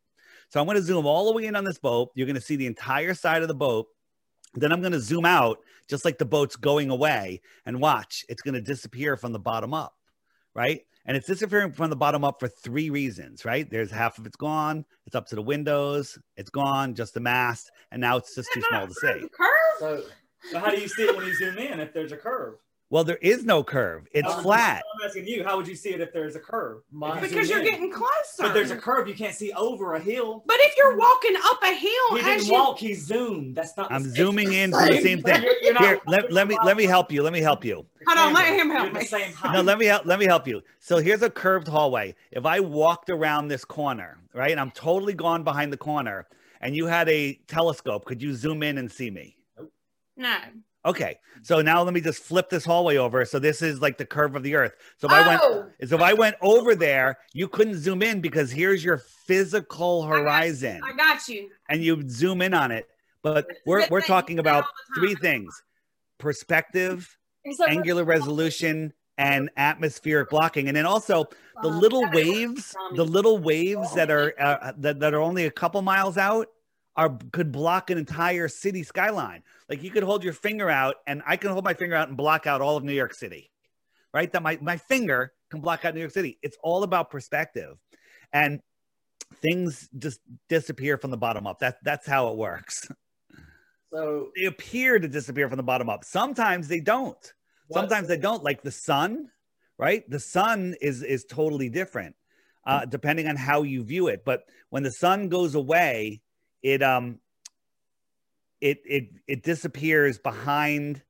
So 0.55 0.61
I'm 0.61 0.67
going 0.67 0.77
to 0.77 0.83
zoom 0.83 1.05
all 1.05 1.25
the 1.25 1.33
way 1.33 1.47
in 1.47 1.55
on 1.57 1.65
this 1.65 1.77
boat. 1.77 2.11
You're 2.15 2.27
going 2.27 2.35
to 2.35 2.41
see 2.41 2.55
the 2.55 2.65
entire 2.65 3.13
side 3.13 3.41
of 3.41 3.49
the 3.49 3.53
boat. 3.53 3.87
Then 4.53 4.71
I'm 4.71 4.79
going 4.79 4.93
to 4.93 5.01
zoom 5.01 5.25
out, 5.25 5.59
just 5.89 6.05
like 6.05 6.17
the 6.17 6.23
boat's 6.23 6.55
going 6.55 6.89
away, 6.89 7.41
and 7.65 7.81
watch. 7.81 8.23
It's 8.29 8.41
going 8.41 8.53
to 8.53 8.61
disappear 8.61 9.17
from 9.17 9.33
the 9.33 9.39
bottom 9.39 9.73
up, 9.73 9.95
right? 10.53 10.79
And 11.05 11.17
it's 11.17 11.27
disappearing 11.27 11.73
from 11.73 11.89
the 11.89 11.97
bottom 11.97 12.23
up 12.23 12.39
for 12.39 12.47
three 12.47 12.89
reasons, 12.89 13.43
right? 13.43 13.69
There's 13.69 13.91
half 13.91 14.17
of 14.17 14.25
it's 14.25 14.37
gone. 14.37 14.85
It's 15.05 15.13
up 15.13 15.27
to 15.27 15.35
the 15.35 15.41
windows. 15.41 16.17
It's 16.37 16.49
gone, 16.49 16.95
just 16.95 17.15
the 17.15 17.19
mast, 17.19 17.69
and 17.91 17.99
now 17.99 18.15
it's 18.15 18.33
just 18.33 18.47
too 18.53 18.61
small 18.69 18.87
to 18.87 18.93
see. 18.93 19.27
Curve? 19.37 19.49
So 19.79 20.03
So 20.51 20.59
how 20.59 20.69
do 20.69 20.79
you 20.79 20.87
see 20.87 21.03
it 21.03 21.17
when 21.17 21.25
you 21.25 21.35
zoom 21.35 21.57
in 21.57 21.81
if 21.81 21.91
there's 21.91 22.13
a 22.13 22.17
curve? 22.17 22.55
Well, 22.91 23.03
there 23.03 23.17
is 23.17 23.43
no 23.43 23.63
curve. 23.63 24.07
It's 24.13 24.27
How 24.27 24.35
would 24.35 24.37
you- 24.37 24.43
flat. 24.43 24.83
I'm 25.01 25.07
asking 25.07 25.27
you, 25.27 25.43
how 25.43 25.57
would 25.57 25.67
you 25.67 25.73
see 25.75 25.89
it 25.89 26.01
if 26.01 26.13
there's 26.13 26.35
a 26.35 26.39
curve? 26.39 26.83
My- 26.91 27.19
Because 27.19 27.49
you're 27.49 27.59
in. 27.59 27.65
getting 27.65 27.91
closer. 27.91 28.11
But 28.39 28.53
there's 28.53 28.69
a 28.69 28.77
curve. 28.77 29.07
You 29.07 29.15
can't 29.15 29.33
see 29.33 29.51
over 29.53 29.95
a 29.95 29.99
hill. 29.99 30.43
But 30.45 30.57
if 30.59 30.75
you're 30.77 30.95
walking 30.95 31.35
up 31.43 31.63
a 31.63 31.73
hill, 31.73 32.15
He 32.17 32.21
didn't 32.21 32.45
you 32.45 32.53
walk. 32.53 32.77
He 32.77 32.93
zoomed. 32.93 33.55
That's 33.55 33.75
not. 33.75 33.91
I'm 33.91 34.03
zooming 34.03 34.53
in 34.53 34.71
for 34.71 34.85
the 34.87 35.01
same 35.01 35.23
thing. 35.23 35.41
You're- 35.41 35.55
you're 35.63 35.73
not 35.73 35.83
Here, 35.83 35.99
let, 36.05 36.31
let 36.31 36.47
me 36.47 36.57
let 36.63 36.77
me 36.77 36.85
help 36.85 37.11
you. 37.11 37.23
Let 37.23 37.33
me 37.33 37.41
help 37.41 37.65
you. 37.65 37.85
hold 38.07 38.19
on, 38.19 38.33
let 38.33 38.53
him 38.53 38.69
help 38.69 38.85
You're 38.85 38.93
me. 38.93 38.99
the 38.99 39.05
same 39.07 39.33
height. 39.33 39.53
No, 39.53 39.61
let 39.61 39.79
me 39.79 39.87
help. 39.87 40.05
Let 40.05 40.19
me 40.19 40.25
help 40.25 40.47
you. 40.47 40.61
So 40.79 40.99
here's 40.99 41.23
a 41.23 41.29
curved 41.29 41.67
hallway. 41.67 42.13
If 42.31 42.45
I 42.45 42.59
walked 42.59 43.09
around 43.09 43.47
this 43.47 43.65
corner, 43.65 44.19
right, 44.33 44.51
and 44.51 44.59
I'm 44.59 44.71
totally 44.71 45.13
gone 45.13 45.43
behind 45.43 45.73
the 45.73 45.77
corner, 45.77 46.27
and 46.61 46.75
you 46.75 46.85
had 46.85 47.09
a 47.09 47.33
telescope, 47.47 48.05
could 48.05 48.21
you 48.21 48.35
zoom 48.35 48.61
in 48.61 48.77
and 48.77 48.91
see 48.91 49.09
me? 49.09 49.37
No. 50.15 50.37
Okay. 50.85 51.17
So 51.41 51.61
now 51.61 51.81
let 51.83 51.93
me 51.93 52.01
just 52.01 52.21
flip 52.23 52.49
this 52.49 52.63
hallway 52.63 52.97
over. 52.97 53.25
So 53.25 53.39
this 53.39 53.61
is 53.61 53.81
like 53.81 53.97
the 53.97 54.05
curve 54.05 54.35
of 54.35 54.43
the 54.43 54.55
Earth. 54.55 54.73
So 54.97 55.07
if 55.07 55.13
I 55.13 55.27
went, 55.27 55.41
Oh! 55.43 55.65
so 55.85 55.95
if 55.95 56.01
I 56.01 56.13
went 56.13 56.35
over 56.41 56.75
there, 56.75 57.17
you 57.33 57.47
couldn't 57.47 57.75
zoom 57.77 58.03
in 58.03 58.21
because 58.21 58.51
here's 58.51 58.83
your 58.83 58.99
physical 58.99 60.03
horizon, 60.03 60.81
I 60.83 60.93
got 60.93 61.27
you. 61.27 61.49
and 61.69 61.83
you 61.83 62.07
zoom 62.09 62.41
in 62.41 62.53
on 62.53 62.71
it. 62.71 62.87
But 63.23 63.47
we're 63.65 63.87
we're 63.89 64.01
talking 64.01 64.37
about 64.37 64.65
three 64.95 65.15
things: 65.15 65.63
perspective, 66.19 67.17
angular 67.67 68.03
resolution, 68.03 68.93
and 69.17 69.49
atmospheric 69.57 70.29
blocking. 70.29 70.67
And 70.67 70.77
then 70.77 70.85
also 70.85 71.25
the 71.61 71.67
little 71.69 72.09
waves, 72.11 72.75
the 72.95 73.05
little 73.05 73.37
waves 73.37 73.93
that 73.95 74.11
are 74.11 74.33
uh, 74.39 74.73
that, 74.77 74.99
that 74.99 75.13
are 75.13 75.21
only 75.21 75.45
a 75.45 75.51
couple 75.51 75.81
miles 75.81 76.17
out 76.17 76.47
are 76.95 77.17
could 77.31 77.51
block 77.51 77.89
an 77.89 77.97
entire 77.97 78.47
city 78.47 78.83
skyline. 78.83 79.43
Like 79.69 79.83
you 79.83 79.91
could 79.91 80.03
hold 80.03 80.23
your 80.23 80.33
finger 80.33 80.69
out, 80.69 80.95
and 81.07 81.21
I 81.25 81.37
can 81.37 81.51
hold 81.51 81.63
my 81.63 81.73
finger 81.73 81.95
out 81.95 82.07
and 82.07 82.17
block 82.17 82.47
out 82.47 82.61
all 82.61 82.77
of 82.77 82.83
New 82.83 82.93
York 82.93 83.13
City, 83.13 83.51
right? 84.13 84.31
That 84.31 84.43
my 84.43 84.57
my 84.61 84.77
finger 84.77 85.33
can 85.49 85.61
block 85.61 85.85
out 85.85 85.93
New 85.93 85.99
York 86.01 86.11
City. 86.13 86.37
It's 86.41 86.57
all 86.63 86.83
about 86.83 87.09
perspective, 87.09 87.77
and 88.31 88.61
things 89.41 89.89
just 89.97 90.19
disappear 90.49 90.97
from 90.97 91.11
the 91.11 91.17
bottom 91.17 91.47
up. 91.47 91.59
That 91.59 91.77
that's 91.83 92.07
how 92.07 92.29
it 92.29 92.37
works. 92.37 92.87
so 93.93 94.29
They 94.35 94.45
appear 94.45 94.99
to 94.99 95.07
disappear 95.07 95.49
from 95.49 95.57
the 95.57 95.63
bottom 95.63 95.89
up. 95.89 96.03
Sometimes 96.03 96.67
they 96.67 96.79
don't 96.79 97.33
what- 97.67 97.79
sometimes 97.81 98.07
they 98.07 98.17
don't 98.17 98.43
like 98.43 98.61
the 98.61 98.71
sun 98.71 99.29
right 99.77 100.09
the 100.09 100.19
sun 100.19 100.75
is 100.81 101.01
is 101.03 101.25
totally 101.25 101.67
different 101.67 102.15
uh 102.65 102.85
depending 102.85 103.27
on 103.27 103.35
how 103.35 103.63
you 103.63 103.83
view 103.83 104.07
it 104.07 104.23
but 104.23 104.43
when 104.69 104.83
the 104.83 104.91
sun 104.91 105.27
goes 105.29 105.55
away 105.55 106.21
it 106.65 106.81
um 106.81 107.19
it 108.59 108.81
it 108.85 109.09
it 109.27 109.43
disappears 109.43 110.17
behind 110.17 111.03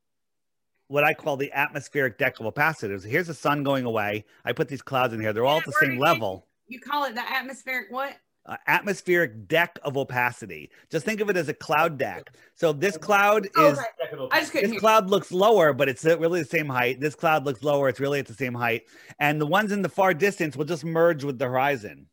what 0.87 1.05
I 1.05 1.13
call 1.13 1.37
the 1.37 1.51
atmospheric 1.53 2.17
deck 2.17 2.39
of 2.41 2.45
opacity. 2.45 2.95
So 2.99 3.07
here's 3.07 3.27
the 3.27 3.33
sun 3.33 3.63
going 3.63 3.85
away. 3.85 4.25
I 4.43 4.51
put 4.51 4.67
these 4.67 4.81
clouds 4.81 5.13
in 5.13 5.21
here. 5.21 5.31
They're 5.31 5.45
all 5.45 5.59
at 5.59 5.65
the 5.65 5.73
same 5.79 5.97
level. 5.97 6.45
You 6.67 6.79
call 6.79 7.05
it 7.05 7.15
the 7.15 7.21
atmospheric 7.21 7.87
what? 7.89 8.17
Uh, 8.45 8.57
atmospheric 8.67 9.47
deck 9.47 9.79
of 9.83 9.97
opacity. 9.97 10.69
Just 10.91 11.05
think 11.05 11.21
of 11.21 11.29
it 11.29 11.37
as 11.37 11.47
a 11.47 11.53
cloud 11.53 11.97
deck. 11.97 12.35
So 12.53 12.73
this 12.73 12.97
cloud 12.97 13.47
Oh, 13.55 13.71
is 13.71 13.79
okay. 13.79 14.27
I 14.31 14.39
just 14.41 14.51
couldn't 14.51 14.71
this 14.71 14.79
cloud 14.79 15.09
looks 15.09 15.31
lower, 15.31 15.73
but 15.73 15.87
it's 15.87 16.03
really 16.03 16.41
the 16.41 16.49
same 16.49 16.67
height. 16.67 16.99
This 16.99 17.15
cloud 17.15 17.45
looks 17.45 17.63
lower, 17.63 17.87
it's 17.87 17.99
really 17.99 18.19
at 18.19 18.27
the 18.27 18.33
same 18.33 18.53
height. 18.53 18.83
And 19.19 19.39
the 19.39 19.47
ones 19.47 19.71
in 19.71 19.81
the 19.81 19.89
far 19.89 20.13
distance 20.13 20.57
will 20.57 20.65
just 20.65 20.83
merge 20.83 21.23
with 21.23 21.39
the 21.39 21.45
horizon. 21.45 22.07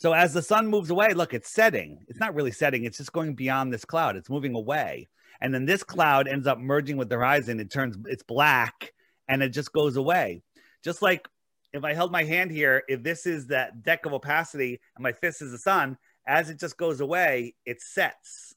So 0.00 0.14
as 0.14 0.32
the 0.32 0.40
sun 0.40 0.66
moves 0.66 0.88
away, 0.88 1.12
look, 1.12 1.34
it's 1.34 1.50
setting. 1.50 1.98
It's 2.08 2.18
not 2.18 2.34
really 2.34 2.52
setting, 2.52 2.84
it's 2.84 2.96
just 2.96 3.12
going 3.12 3.34
beyond 3.34 3.70
this 3.70 3.84
cloud. 3.84 4.16
It's 4.16 4.30
moving 4.30 4.54
away. 4.54 5.08
And 5.42 5.52
then 5.54 5.66
this 5.66 5.82
cloud 5.82 6.26
ends 6.26 6.46
up 6.46 6.58
merging 6.58 6.96
with 6.96 7.10
the 7.10 7.16
horizon. 7.16 7.60
It 7.60 7.70
turns 7.70 7.98
it's 8.06 8.22
black 8.22 8.94
and 9.28 9.42
it 9.42 9.50
just 9.50 9.72
goes 9.72 9.96
away. 9.96 10.42
Just 10.82 11.02
like 11.02 11.28
if 11.74 11.84
I 11.84 11.92
held 11.92 12.12
my 12.12 12.24
hand 12.24 12.50
here, 12.50 12.82
if 12.88 13.02
this 13.02 13.26
is 13.26 13.48
that 13.48 13.82
deck 13.82 14.06
of 14.06 14.14
opacity 14.14 14.80
and 14.96 15.02
my 15.02 15.12
fist 15.12 15.42
is 15.42 15.52
the 15.52 15.58
sun, 15.58 15.98
as 16.26 16.48
it 16.48 16.58
just 16.58 16.78
goes 16.78 17.00
away, 17.00 17.54
it 17.66 17.82
sets 17.82 18.54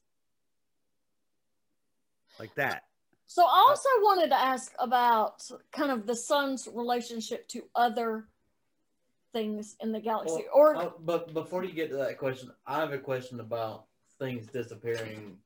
like 2.38 2.54
that. 2.54 2.84
So 3.26 3.42
I 3.42 3.64
uh, 3.66 3.68
also 3.68 3.88
wanted 4.00 4.28
to 4.30 4.36
ask 4.36 4.72
about 4.78 5.42
kind 5.72 5.90
of 5.90 6.06
the 6.06 6.16
sun's 6.16 6.68
relationship 6.72 7.46
to 7.48 7.64
other 7.74 8.28
things 9.34 9.76
in 9.80 9.92
the 9.92 10.00
galaxy, 10.00 10.46
Well, 10.54 10.72
or 10.72 10.76
uh, 10.76 10.90
but 11.00 11.34
before 11.34 11.64
you 11.64 11.72
get 11.72 11.90
to 11.90 11.96
that 11.96 12.16
question, 12.16 12.50
I 12.66 12.80
have 12.80 12.92
a 12.92 12.98
question 12.98 13.40
about 13.40 13.84
things 14.18 14.46
disappearing 14.46 15.36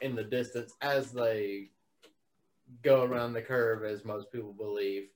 in 0.00 0.14
the 0.14 0.22
distance 0.22 0.74
as 0.80 1.10
they 1.10 1.70
go 2.82 3.02
around 3.02 3.32
the 3.32 3.42
curve 3.42 3.84
as 3.84 4.04
most 4.04 4.30
people 4.30 4.52
believe. 4.52 5.08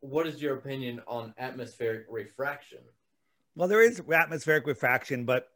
What 0.00 0.28
is 0.28 0.40
your 0.40 0.54
opinion 0.54 1.00
on 1.08 1.34
atmospheric 1.38 2.06
refraction? 2.08 2.78
Well, 3.56 3.66
there 3.66 3.82
is 3.82 4.00
atmospheric 4.00 4.66
refraction, 4.66 5.24
but 5.24 5.48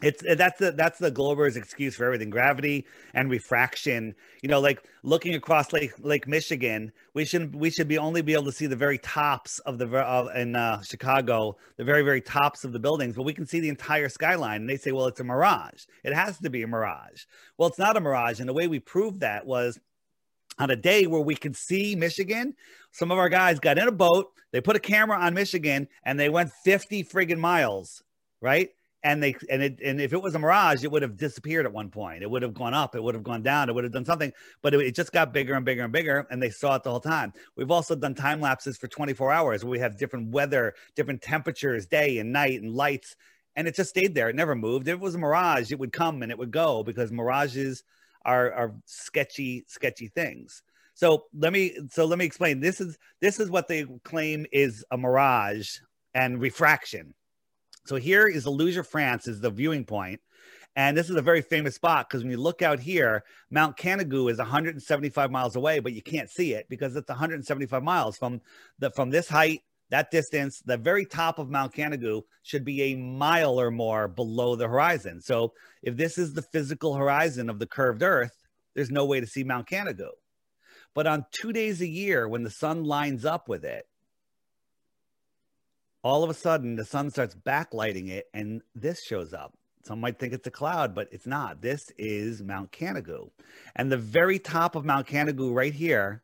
it's 0.00 0.22
that's 0.36 0.60
the 0.60 0.70
that's 0.72 0.98
the 0.98 1.10
Glober's 1.10 1.56
excuse 1.56 1.96
for 1.96 2.04
everything. 2.04 2.30
Gravity 2.30 2.86
and 3.14 3.28
refraction. 3.28 4.14
You 4.42 4.48
know, 4.48 4.60
like 4.60 4.84
looking 5.02 5.34
across 5.34 5.72
Lake 5.72 5.92
Lake 5.98 6.28
Michigan, 6.28 6.92
we 7.14 7.24
should 7.24 7.54
we 7.54 7.70
should 7.70 7.88
be 7.88 7.98
only 7.98 8.22
be 8.22 8.32
able 8.32 8.44
to 8.44 8.52
see 8.52 8.66
the 8.66 8.76
very 8.76 8.98
tops 8.98 9.58
of 9.60 9.78
the 9.78 9.88
of, 9.98 10.34
in 10.36 10.54
uh, 10.54 10.82
Chicago, 10.82 11.56
the 11.78 11.84
very 11.84 12.02
very 12.02 12.20
tops 12.20 12.62
of 12.62 12.72
the 12.72 12.78
buildings, 12.78 13.16
but 13.16 13.24
we 13.24 13.32
can 13.32 13.46
see 13.46 13.58
the 13.58 13.68
entire 13.68 14.08
skyline. 14.08 14.60
And 14.60 14.70
they 14.70 14.76
say, 14.76 14.92
well, 14.92 15.06
it's 15.06 15.18
a 15.18 15.24
mirage. 15.24 15.84
It 16.04 16.14
has 16.14 16.38
to 16.38 16.50
be 16.50 16.62
a 16.62 16.68
mirage. 16.68 17.24
Well, 17.56 17.68
it's 17.68 17.78
not 17.78 17.96
a 17.96 18.00
mirage, 18.00 18.38
and 18.38 18.48
the 18.48 18.54
way 18.54 18.68
we 18.68 18.78
proved 18.78 19.20
that 19.20 19.46
was 19.46 19.80
on 20.60 20.70
a 20.70 20.76
day 20.76 21.06
where 21.06 21.20
we 21.20 21.34
could 21.34 21.56
see 21.56 21.96
Michigan, 21.96 22.54
some 22.92 23.10
of 23.10 23.18
our 23.18 23.28
guys 23.28 23.58
got 23.58 23.78
in 23.78 23.88
a 23.88 23.92
boat, 23.92 24.32
they 24.52 24.60
put 24.60 24.76
a 24.76 24.80
camera 24.80 25.18
on 25.18 25.34
Michigan, 25.34 25.88
and 26.04 26.18
they 26.18 26.28
went 26.28 26.52
50 26.64 27.04
friggin' 27.04 27.38
miles, 27.38 28.02
right? 28.40 28.70
And 29.04 29.22
they 29.22 29.36
and 29.48 29.62
it 29.62 29.80
and 29.84 30.00
if 30.00 30.12
it 30.12 30.20
was 30.20 30.34
a 30.34 30.40
mirage, 30.40 30.82
it 30.82 30.90
would 30.90 31.02
have 31.02 31.16
disappeared 31.16 31.66
at 31.66 31.72
one 31.72 31.88
point. 31.88 32.24
It 32.24 32.30
would 32.30 32.42
have 32.42 32.54
gone 32.54 32.74
up, 32.74 32.96
it 32.96 33.02
would 33.02 33.14
have 33.14 33.22
gone 33.22 33.42
down, 33.42 33.68
it 33.68 33.72
would 33.72 33.84
have 33.84 33.92
done 33.92 34.04
something, 34.04 34.32
but 34.60 34.74
it, 34.74 34.80
it 34.80 34.94
just 34.96 35.12
got 35.12 35.32
bigger 35.32 35.54
and 35.54 35.64
bigger 35.64 35.84
and 35.84 35.92
bigger, 35.92 36.26
and 36.30 36.42
they 36.42 36.50
saw 36.50 36.74
it 36.74 36.82
the 36.82 36.90
whole 36.90 36.98
time. 36.98 37.32
We've 37.56 37.70
also 37.70 37.94
done 37.94 38.16
time 38.16 38.40
lapses 38.40 38.76
for 38.76 38.88
24 38.88 39.30
hours 39.30 39.64
where 39.64 39.70
we 39.70 39.78
have 39.78 39.96
different 39.96 40.32
weather, 40.32 40.74
different 40.96 41.22
temperatures, 41.22 41.86
day 41.86 42.18
and 42.18 42.32
night, 42.32 42.60
and 42.60 42.74
lights, 42.74 43.14
and 43.54 43.68
it 43.68 43.76
just 43.76 43.90
stayed 43.90 44.16
there. 44.16 44.28
It 44.28 44.36
never 44.36 44.56
moved. 44.56 44.88
If 44.88 44.94
it 44.94 45.00
was 45.00 45.14
a 45.14 45.18
mirage, 45.18 45.70
it 45.70 45.78
would 45.78 45.92
come 45.92 46.22
and 46.22 46.32
it 46.32 46.38
would 46.38 46.50
go 46.50 46.82
because 46.82 47.12
mirages 47.12 47.84
are 48.24 48.52
are 48.52 48.74
sketchy 48.84 49.64
sketchy 49.66 50.08
things 50.08 50.62
so 50.94 51.24
let 51.32 51.52
me 51.52 51.76
so 51.90 52.04
let 52.04 52.18
me 52.18 52.24
explain 52.24 52.60
this 52.60 52.80
is 52.80 52.98
this 53.20 53.40
is 53.40 53.50
what 53.50 53.68
they 53.68 53.86
claim 54.04 54.46
is 54.52 54.84
a 54.90 54.98
mirage 54.98 55.78
and 56.14 56.40
refraction 56.40 57.14
so 57.88 57.96
here 57.96 58.26
is 58.26 58.44
Illusia 58.44 58.86
France 58.86 59.26
is 59.26 59.40
the 59.40 59.50
viewing 59.50 59.84
point. 59.84 60.20
And 60.76 60.96
this 60.96 61.08
is 61.08 61.16
a 61.16 61.22
very 61.22 61.40
famous 61.40 61.74
spot 61.74 62.08
because 62.08 62.22
when 62.22 62.30
you 62.30 62.36
look 62.36 62.60
out 62.60 62.78
here 62.78 63.24
Mount 63.50 63.76
Canigou 63.76 64.30
is 64.30 64.38
175 64.38 65.30
miles 65.30 65.56
away 65.56 65.80
but 65.80 65.94
you 65.94 66.02
can't 66.02 66.30
see 66.30 66.52
it 66.52 66.66
because 66.68 66.94
it's 66.94 67.08
175 67.08 67.82
miles 67.82 68.16
from 68.16 68.42
the 68.78 68.90
from 68.90 69.10
this 69.10 69.28
height 69.28 69.62
that 69.90 70.10
distance 70.10 70.60
the 70.64 70.76
very 70.76 71.04
top 71.04 71.38
of 71.38 71.48
Mount 71.50 71.74
Canigou 71.74 72.22
should 72.42 72.64
be 72.64 72.82
a 72.82 72.96
mile 72.96 73.58
or 73.58 73.70
more 73.70 74.06
below 74.06 74.54
the 74.54 74.68
horizon. 74.68 75.20
So 75.20 75.54
if 75.82 75.96
this 75.96 76.18
is 76.18 76.34
the 76.34 76.42
physical 76.42 76.94
horizon 76.94 77.48
of 77.48 77.58
the 77.58 77.66
curved 77.66 78.02
earth 78.02 78.36
there's 78.74 78.90
no 78.90 79.06
way 79.06 79.18
to 79.18 79.26
see 79.26 79.42
Mount 79.42 79.66
Canigou 79.66 80.10
but 80.94 81.06
on 81.06 81.26
two 81.30 81.52
days 81.52 81.80
a 81.80 81.86
year, 81.86 82.28
when 82.28 82.42
the 82.42 82.50
sun 82.50 82.82
lines 82.82 83.24
up 83.24 83.48
with 83.48 83.64
it, 83.64 83.86
all 86.02 86.22
of 86.22 86.30
a 86.30 86.34
sudden 86.34 86.76
the 86.76 86.84
sun 86.84 87.10
starts 87.10 87.34
backlighting 87.34 88.08
it 88.08 88.26
and 88.34 88.62
this 88.74 89.02
shows 89.02 89.32
up. 89.32 89.54
Some 89.84 90.00
might 90.00 90.18
think 90.18 90.32
it's 90.32 90.46
a 90.46 90.50
cloud, 90.50 90.94
but 90.94 91.08
it's 91.12 91.26
not. 91.26 91.62
This 91.62 91.90
is 91.96 92.42
Mount 92.42 92.72
Canigou. 92.72 93.30
And 93.76 93.90
the 93.90 93.96
very 93.96 94.38
top 94.38 94.76
of 94.76 94.84
Mount 94.84 95.06
Canigou 95.06 95.54
right 95.54 95.72
here 95.72 96.22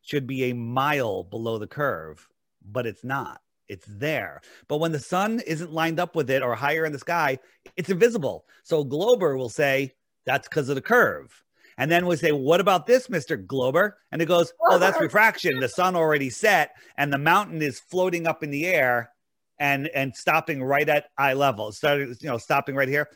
should 0.00 0.26
be 0.26 0.44
a 0.44 0.54
mile 0.54 1.22
below 1.22 1.58
the 1.58 1.66
curve, 1.66 2.26
but 2.64 2.86
it's 2.86 3.04
not. 3.04 3.42
It's 3.68 3.86
there. 3.86 4.40
But 4.68 4.78
when 4.78 4.92
the 4.92 4.98
sun 4.98 5.40
isn't 5.46 5.72
lined 5.72 6.00
up 6.00 6.16
with 6.16 6.30
it 6.30 6.42
or 6.42 6.54
higher 6.54 6.84
in 6.84 6.92
the 6.92 6.98
sky, 6.98 7.38
it's 7.76 7.90
invisible. 7.90 8.46
So 8.62 8.84
Glober 8.84 9.36
will 9.36 9.48
say 9.48 9.92
that's 10.26 10.48
because 10.48 10.68
of 10.68 10.74
the 10.74 10.82
curve. 10.82 11.43
And 11.78 11.90
then 11.90 12.06
we 12.06 12.16
say, 12.16 12.32
What 12.32 12.60
about 12.60 12.86
this, 12.86 13.08
Mr. 13.08 13.44
Glober? 13.44 13.98
And 14.12 14.22
it 14.22 14.26
goes, 14.26 14.52
Oh, 14.68 14.78
that's 14.78 15.00
refraction. 15.00 15.60
The 15.60 15.68
sun 15.68 15.96
already 15.96 16.30
set 16.30 16.72
and 16.96 17.12
the 17.12 17.18
mountain 17.18 17.62
is 17.62 17.80
floating 17.80 18.26
up 18.26 18.42
in 18.42 18.50
the 18.50 18.66
air 18.66 19.10
and 19.58 19.88
and 19.88 20.14
stopping 20.14 20.62
right 20.62 20.88
at 20.88 21.06
eye 21.18 21.34
level. 21.34 21.72
Starting, 21.72 22.14
you 22.20 22.28
know, 22.28 22.38
stopping 22.38 22.74
right 22.74 22.88
here. 22.88 23.08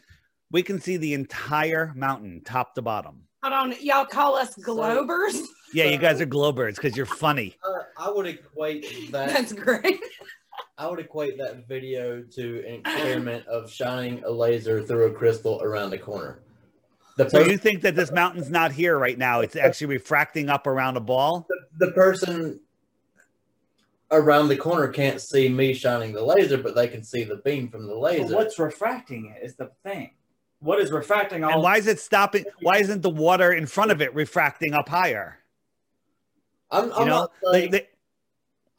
We 0.51 0.63
can 0.63 0.81
see 0.81 0.97
the 0.97 1.15
entire 1.15 1.93
mountain, 1.95 2.41
top 2.45 2.75
to 2.75 2.83
bottom. 2.83 3.25
Hold 3.43 3.55
on, 3.55 3.75
y'all 3.81 4.07
call 4.07 4.35
us 4.35 4.55
Globers? 4.57 5.41
Yeah, 5.73 5.85
you 5.85 5.99
guys 5.99 6.21
are 6.21 6.27
Globers 6.27 6.77
because 6.77 6.97
you're 6.97 7.07
funny. 7.07 7.57
Uh, 7.65 7.83
I 7.99 8.11
would 8.11 8.27
equate 8.27 9.13
that 9.13 9.29
That's 9.29 9.53
great. 9.53 10.01
I 10.79 10.87
would 10.87 11.01
equate 11.01 11.37
that 11.39 11.69
video 11.69 12.23
to 12.23 12.65
an 12.67 12.75
experiment 12.77 13.47
of 13.47 13.71
shining 13.71 14.23
a 14.25 14.31
laser 14.31 14.83
through 14.83 15.07
a 15.07 15.11
crystal 15.13 15.61
around 15.63 15.93
a 15.93 15.99
corner. 15.99 16.41
The, 17.19 17.29
So 17.29 17.43
per- 17.45 17.51
you 17.51 17.59
think 17.59 17.83
that 17.83 17.97
this 17.97 18.13
mountain's 18.13 18.49
not 18.49 18.71
here 18.71 18.97
right 18.97 19.19
now? 19.19 19.41
It's 19.41 19.57
actually 19.57 19.89
refracting 19.89 20.49
up 20.49 20.67
around 20.69 20.97
a 20.97 21.01
ball. 21.01 21.47
the 21.79 21.91
person 21.91 22.61
around 24.13 24.49
the 24.49 24.57
corner 24.57 24.89
can't 24.89 25.21
see 25.21 25.49
me 25.49 25.75
shining 25.75 26.13
the 26.13 26.25
laser, 26.25 26.57
but 26.57 26.75
they 26.77 26.87
can 26.89 27.03
see 27.03 27.25
the 27.25 27.37
beam 27.45 27.69
from 27.69 27.87
the 27.89 27.93
But 27.95 28.01
laser. 28.01 28.37
what's 28.37 28.59
refracting 28.59 29.35
it 29.37 29.45
is 29.45 29.57
the 29.57 29.71
thing. 29.83 30.13
What 30.61 30.81
is 30.81 30.91
refracting 30.93 31.43
all? 31.45 31.53
And 31.55 31.63
why 31.63 31.77
is 31.77 31.89
it 31.89 31.99
stopping? 32.01 32.45
Why 32.63 32.79
isn't 32.79 33.03
the 33.03 33.11
water 33.11 33.53
in 33.53 33.67
front 33.67 33.91
of 33.91 34.01
it 34.01 34.15
refracting 34.15 34.73
up 34.75 34.89
higher? 34.89 35.39
I'm, 36.71 36.87
You 36.87 36.93
I'm 36.95 37.07
know, 37.09 37.17
not 37.19 37.33
they, 37.53 37.61
saying, 37.61 37.71
they, 37.73 37.89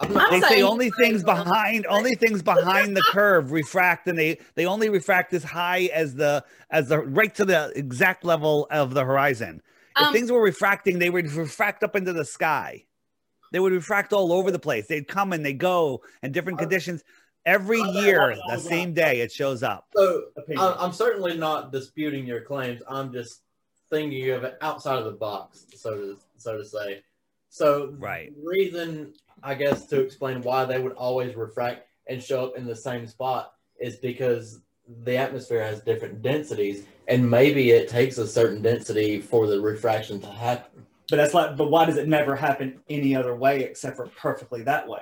I'm 0.01 0.13
not, 0.13 0.31
they 0.31 0.39
say 0.41 0.47
saying- 0.49 0.63
only 0.63 0.89
things 0.91 1.23
behind 1.23 1.85
only 1.87 2.15
things 2.15 2.41
behind 2.41 2.95
the 2.95 3.01
curve 3.11 3.51
refract 3.51 4.07
and 4.07 4.17
they 4.17 4.39
they 4.55 4.65
only 4.65 4.89
refract 4.89 5.33
as 5.33 5.43
high 5.43 5.89
as 5.93 6.15
the 6.15 6.43
as 6.69 6.87
the 6.89 6.99
right 6.99 7.33
to 7.35 7.45
the 7.45 7.71
exact 7.75 8.23
level 8.23 8.67
of 8.71 8.93
the 8.93 9.03
horizon 9.03 9.61
if 9.97 10.07
Um, 10.07 10.13
things 10.13 10.31
were 10.31 10.41
refracting 10.41 10.99
they 10.99 11.09
would 11.09 11.29
refract 11.33 11.83
up 11.83 11.95
into 11.95 12.13
the 12.13 12.23
sky 12.23 12.85
they 13.51 13.59
would 13.59 13.73
refract 13.73 14.13
all 14.13 14.31
over 14.31 14.51
the 14.51 14.59
place 14.59 14.87
they'd 14.87 15.07
come 15.07 15.33
and 15.33 15.45
they 15.45 15.53
go 15.53 16.01
in 16.23 16.31
different 16.31 16.59
conditions 16.59 17.03
every 17.45 17.81
year 17.81 18.37
the 18.49 18.57
same 18.57 18.93
day 18.93 19.19
it 19.21 19.31
shows 19.31 19.63
up 19.63 19.87
so. 19.95 20.25
I'm, 20.57 20.75
I'm 20.79 20.93
certainly 20.93 21.35
not 21.37 21.71
disputing 21.73 22.25
your 22.25 22.41
claims. 22.41 22.81
I'm 22.87 23.11
just 23.11 23.41
thinking 23.89 24.29
of 24.31 24.43
it 24.43 24.57
outside 24.61 24.97
of 24.99 25.05
the 25.05 25.11
box, 25.11 25.65
so 25.75 25.95
to 25.95 26.17
so 26.37 26.57
to 26.57 26.63
say. 26.65 27.01
So 27.49 27.95
Right. 27.97 28.31
the 28.35 28.47
reason 28.47 29.13
I 29.43 29.53
guess 29.53 29.85
to 29.87 30.01
explain 30.01 30.41
why 30.41 30.65
they 30.65 30.79
would 30.79 30.93
always 30.93 31.35
refract 31.35 31.87
and 32.07 32.21
show 32.21 32.45
up 32.45 32.57
in 32.57 32.65
the 32.65 32.75
same 32.75 33.07
spot 33.07 33.53
is 33.79 33.97
because 33.97 34.59
the 35.03 35.15
atmosphere 35.15 35.63
has 35.63 35.81
different 35.81 36.21
densities, 36.21 36.85
and 37.07 37.29
maybe 37.29 37.71
it 37.71 37.87
takes 37.87 38.17
a 38.17 38.27
certain 38.27 38.61
density 38.61 39.19
for 39.21 39.47
the 39.47 39.59
refraction 39.59 40.19
to 40.21 40.27
happen. 40.27 40.85
But 41.09 41.17
that's 41.17 41.33
like, 41.33 41.57
but 41.57 41.71
why 41.71 41.85
does 41.85 41.97
it 41.97 42.07
never 42.07 42.35
happen 42.35 42.79
any 42.89 43.15
other 43.15 43.35
way 43.35 43.61
except 43.61 43.95
for 43.95 44.07
perfectly 44.07 44.63
that 44.63 44.87
way? 44.87 45.01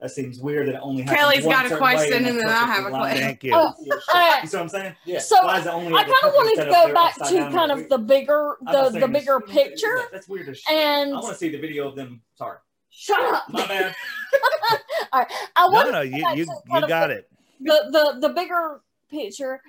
That 0.00 0.12
seems 0.12 0.38
weird 0.38 0.68
that 0.68 0.76
it 0.76 0.80
only 0.80 1.02
happens 1.02 1.20
Kelly's 1.20 1.44
one 1.44 1.56
got 1.56 1.72
a 1.72 1.76
question 1.76 2.24
and 2.24 2.38
then 2.38 2.46
I 2.46 2.66
have 2.66 2.86
a 2.86 2.90
question. 2.90 3.18
thank 3.20 3.42
you 3.42 3.52
Oh, 3.52 3.68
up. 3.68 3.76
Yeah, 3.80 4.42
You 4.42 4.48
see 4.48 4.56
what 4.56 4.62
I'm 4.62 4.68
saying? 4.68 4.94
Yeah. 5.04 5.18
So 5.18 5.44
Why 5.44 5.58
is 5.58 5.66
it 5.66 5.70
only 5.70 5.92
I 5.92 6.04
kind 6.04 6.10
of 6.10 6.14
perfectly 6.20 6.38
wanted 6.38 6.64
to 6.64 6.70
go 6.70 6.94
back 6.94 7.14
to 7.16 7.50
kind 7.50 7.72
of 7.72 7.88
the 7.88 7.98
bigger, 7.98 8.58
the, 8.60 8.90
the 9.00 9.08
bigger 9.08 9.40
picture. 9.40 10.02
That's 10.12 10.28
weird 10.28 10.48
as 10.50 10.58
shit. 10.58 10.72
And 10.72 11.10
I 11.10 11.14
want 11.14 11.32
to 11.32 11.34
see 11.34 11.48
the 11.48 11.58
video 11.58 11.88
of 11.88 11.96
them. 11.96 12.22
Sorry, 12.36 12.58
shut 12.98 13.20
up. 13.34 13.48
my 13.48 13.66
bad. 13.66 13.94
All 15.12 15.20
right, 15.20 15.32
I 15.56 15.66
no 15.66 15.70
wanted 15.70 15.92
no 15.92 16.00
you 16.02 16.24
you, 16.34 16.46
you 16.72 16.88
got 16.88 17.10
it 17.10 17.30
the 17.60 17.88
the 18.20 18.28
the 18.28 18.34
bigger 18.34 18.80
picture, 19.10 19.60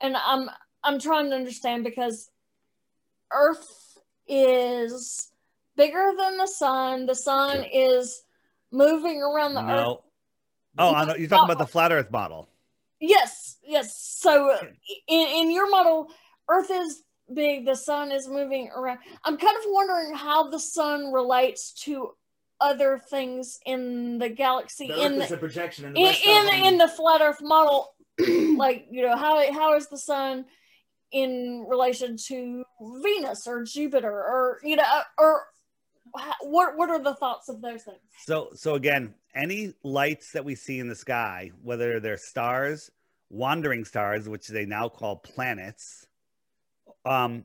and 0.00 0.16
I'm 0.16 0.48
I'm 0.82 0.98
trying 0.98 1.30
to 1.30 1.36
understand 1.36 1.84
because 1.84 2.30
Earth 3.32 3.98
is 4.26 5.30
bigger 5.76 6.12
than 6.16 6.38
the 6.38 6.46
sun. 6.46 7.06
The 7.06 7.14
sun 7.14 7.64
is 7.72 8.22
moving 8.72 9.20
around 9.20 9.54
the 9.54 9.62
Earth. 9.62 9.98
oh 10.78 10.94
I 10.94 11.04
know, 11.04 11.16
you're 11.16 11.28
talking 11.28 11.44
about 11.44 11.58
the 11.58 11.70
flat 11.70 11.92
earth 11.92 12.10
model 12.10 12.48
Yes, 12.98 13.58
yes. 13.62 13.96
So 13.96 14.50
uh, 14.52 14.58
in, 15.06 15.28
in 15.28 15.50
your 15.50 15.70
model, 15.70 16.10
Earth 16.48 16.70
is 16.70 17.02
big, 17.32 17.66
the 17.66 17.74
sun 17.74 18.10
is 18.10 18.26
moving 18.28 18.70
around. 18.74 19.00
I'm 19.24 19.36
kind 19.36 19.56
of 19.56 19.64
wondering 19.68 20.14
how 20.14 20.48
the 20.48 20.58
sun 20.58 21.12
relates 21.12 21.72
to 21.84 22.12
other 22.60 23.00
things 23.10 23.58
in 23.66 24.18
the 24.18 24.28
galaxy 24.28 24.88
The 24.88 25.04
in 25.04 25.20
Earth 25.20 25.28
the, 25.28 25.34
a 25.34 25.38
projection, 25.38 25.84
and 25.84 25.96
the 25.96 26.00
in, 26.00 26.06
in, 26.06 26.46
them- 26.46 26.64
in 26.64 26.78
the 26.78 26.88
flat 26.88 27.20
Earth 27.20 27.40
model. 27.42 27.92
like 28.56 28.86
you 28.90 29.02
know 29.02 29.16
how 29.16 29.52
how 29.52 29.76
is 29.76 29.88
the 29.88 29.98
sun 29.98 30.46
in 31.12 31.66
relation 31.68 32.16
to 32.16 32.64
Venus 33.02 33.46
or 33.46 33.62
Jupiter 33.64 34.10
or 34.10 34.58
you 34.64 34.76
know 34.76 34.84
or 35.18 35.42
what 36.40 36.76
what 36.76 36.88
are 36.90 37.02
the 37.02 37.14
thoughts 37.14 37.48
of 37.48 37.60
those 37.60 37.82
things? 37.82 37.98
So 38.24 38.50
so 38.54 38.74
again, 38.74 39.14
any 39.34 39.74
lights 39.82 40.32
that 40.32 40.44
we 40.44 40.54
see 40.54 40.78
in 40.78 40.88
the 40.88 40.94
sky, 40.94 41.52
whether 41.62 42.00
they're 42.00 42.16
stars, 42.16 42.90
wandering 43.28 43.84
stars, 43.84 44.28
which 44.28 44.48
they 44.48 44.64
now 44.64 44.88
call 44.88 45.16
planets, 45.16 46.06
um, 47.04 47.44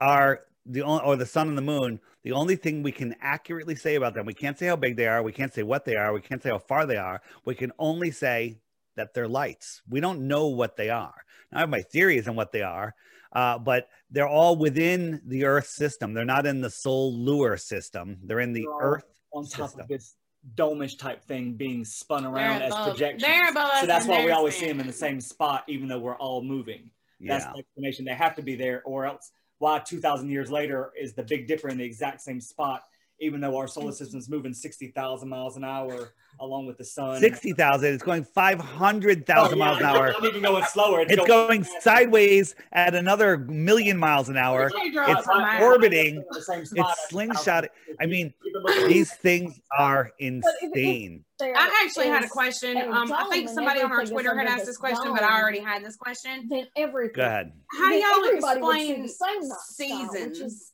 are 0.00 0.40
the 0.68 0.82
only 0.82 1.04
or 1.04 1.16
the 1.16 1.26
sun 1.26 1.48
and 1.48 1.56
the 1.56 1.62
moon. 1.62 2.00
The 2.24 2.32
only 2.32 2.56
thing 2.56 2.82
we 2.82 2.92
can 2.92 3.14
accurately 3.20 3.76
say 3.76 3.94
about 3.94 4.14
them, 4.14 4.26
we 4.26 4.34
can't 4.34 4.58
say 4.58 4.66
how 4.66 4.76
big 4.76 4.96
they 4.96 5.06
are, 5.06 5.22
we 5.22 5.32
can't 5.32 5.54
say 5.54 5.62
what 5.62 5.84
they 5.84 5.94
are, 5.94 6.12
we 6.12 6.20
can't 6.20 6.42
say 6.42 6.50
how 6.50 6.58
far 6.58 6.84
they 6.86 6.96
are. 6.96 7.20
We 7.44 7.54
can 7.54 7.72
only 7.78 8.10
say 8.10 8.58
that 8.96 9.14
they're 9.14 9.28
lights. 9.28 9.82
We 9.88 10.00
don't 10.00 10.26
know 10.26 10.48
what 10.48 10.76
they 10.76 10.90
are. 10.90 11.14
Now, 11.52 11.58
I 11.58 11.60
have 11.60 11.70
my 11.70 11.82
theories 11.82 12.26
on 12.26 12.34
what 12.34 12.50
they 12.52 12.62
are. 12.62 12.94
uh, 13.32 13.58
but 13.58 13.88
they're 14.10 14.28
all 14.28 14.56
within 14.56 15.20
the 15.26 15.44
Earth 15.44 15.66
system. 15.66 16.14
They're 16.14 16.24
not 16.24 16.46
in 16.46 16.60
the 16.62 16.70
solar 16.70 17.56
system. 17.58 18.16
They're 18.24 18.40
in 18.40 18.52
the 18.52 18.62
They're 18.62 18.88
Earth. 18.88 19.04
on 19.32 19.44
top 19.44 19.68
system. 19.68 19.80
of 19.82 19.88
this 19.88 20.16
domish 20.54 20.96
type 20.98 21.22
thing 21.24 21.52
being 21.54 21.84
spun 21.84 22.24
around 22.24 22.60
They're 22.60 22.68
as 22.68 22.72
above- 22.72 22.88
projections. 22.90 23.50
Above 23.50 23.70
So 23.80 23.86
that's 23.86 24.06
why 24.06 24.24
we 24.24 24.30
always 24.30 24.56
see 24.56 24.66
them 24.68 24.80
in 24.80 24.86
the 24.86 24.92
same 24.92 25.20
spot, 25.20 25.64
even 25.68 25.86
though 25.88 25.98
we're 25.98 26.16
all 26.16 26.42
moving. 26.42 26.90
That's 27.20 27.44
Yeah. 27.44 27.52
the 27.52 27.58
explanation. 27.58 28.04
They 28.04 28.14
have 28.14 28.36
to 28.36 28.42
be 28.42 28.54
there, 28.56 28.82
or 28.84 29.04
else 29.06 29.30
why 29.58 29.78
2,000 29.78 30.28
years 30.28 30.50
later 30.50 30.92
is 31.00 31.14
the 31.14 31.22
Big 31.22 31.46
Dipper 31.46 31.68
in 31.68 31.78
the 31.78 31.84
exact 31.84 32.20
same 32.20 32.40
spot, 32.40 32.82
even 33.20 33.40
though 33.40 33.56
our 33.56 33.66
solar 33.66 33.92
system's 33.92 34.28
moving 34.28 34.52
60,000 34.52 35.28
miles 35.28 35.56
an 35.56 35.64
hour 35.64 36.12
along 36.40 36.66
with 36.66 36.76
the 36.76 36.84
sun. 36.84 37.18
60,000. 37.18 37.94
It's 37.94 38.02
going 38.02 38.22
500,000 38.24 39.24
Oh, 39.38 39.48
yeah, 39.56 39.64
miles 39.64 39.78
an 39.78 39.84
hour. 39.86 40.08
It's 40.08 40.20
not 40.20 40.28
even 40.28 40.42
going 40.42 40.64
slower. 40.64 41.00
It's 41.08 41.26
going 41.26 41.64
sideways 41.80 42.54
at 42.72 42.94
another 42.94 43.38
million 43.38 43.96
miles 43.96 44.28
an 44.28 44.36
hour. 44.36 44.70
It's 44.74 45.24
from 45.24 45.40
our- 45.40 45.62
orbiting. 45.64 46.22
The 46.30 46.42
same 46.42 46.66
spot 46.66 46.90
It's 46.90 47.00
as 47.04 47.08
slingshot. 47.08 47.68
I 48.00 48.04
mean, 48.06 48.34
Even 48.46 48.62
look 48.62 48.76
at 48.76 48.88
these 48.88 49.12
things 49.14 49.58
are 49.78 50.12
insane. 50.18 51.24
There 51.38 51.54
I 51.54 51.82
actually 51.84 52.06
had 52.06 52.24
a 52.24 52.28
question. 52.28 52.78
Um, 52.78 53.12
I 53.12 53.28
think 53.30 53.50
somebody 53.50 53.82
on 53.82 53.92
our 53.92 54.04
Twitter 54.06 54.36
had 54.36 54.46
asked 54.46 54.60
this 54.60 54.68
this 54.68 54.76
question, 54.78 55.12
but 55.12 55.22
I 55.22 55.40
already 55.40 55.60
had 55.60 55.84
this 55.84 55.96
question. 55.96 56.48
Then 56.48 56.66
everything. 56.76 57.16
Go 57.16 57.26
ahead. 57.26 57.52
How 57.72 57.90
do 57.90 57.96
y'all 57.96 58.24
everybody 58.24 58.60
would 58.60 58.74
see 58.76 58.92
explain 58.92 59.02
the 59.02 59.08
same 59.08 59.98
night 59.98 60.08
sky, 60.08 60.24
which 60.24 60.36
seasons? 60.36 60.40
is 60.40 60.72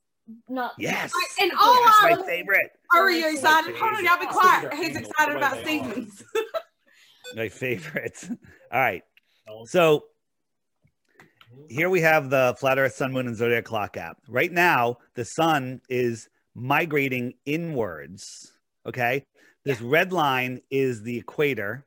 not 0.49 0.73
Yes. 0.79 1.13
And 1.41 1.51
all 1.61 1.85
That's 1.85 1.97
I 2.03 2.15
my 2.17 2.27
favorite. 2.27 2.71
are 2.95 3.11
you 3.11 3.33
excited? 3.33 3.75
Hold 3.77 3.95
on, 3.95 4.05
y'all 4.05 4.21
be 4.21 4.27
quiet. 4.27 4.73
He's 4.75 4.97
excited 4.97 5.37
about 5.37 5.65
seasons. 5.65 6.23
My 7.35 7.49
favorite. 7.49 8.29
All 8.71 8.81
right. 8.81 9.03
So 9.65 10.05
here 11.69 11.89
we 11.89 12.03
have 12.03 12.31
the 12.31 12.55
Flat 12.59 12.79
Earth, 12.79 12.95
Sun, 12.95 13.13
Moon, 13.13 13.27
and 13.27 13.37
Zodiac 13.37 13.65
Clock 13.65 13.97
app. 13.97 14.19
Right 14.29 14.53
now, 14.53 14.99
the 15.15 15.25
sun 15.25 15.81
is 15.89 16.29
migrating 16.55 17.35
inwards. 17.47 18.53
Okay. 18.87 19.25
This 19.65 19.81
red 19.81 20.13
line 20.13 20.61
is 20.71 21.03
the 21.03 21.19
equator. 21.19 21.87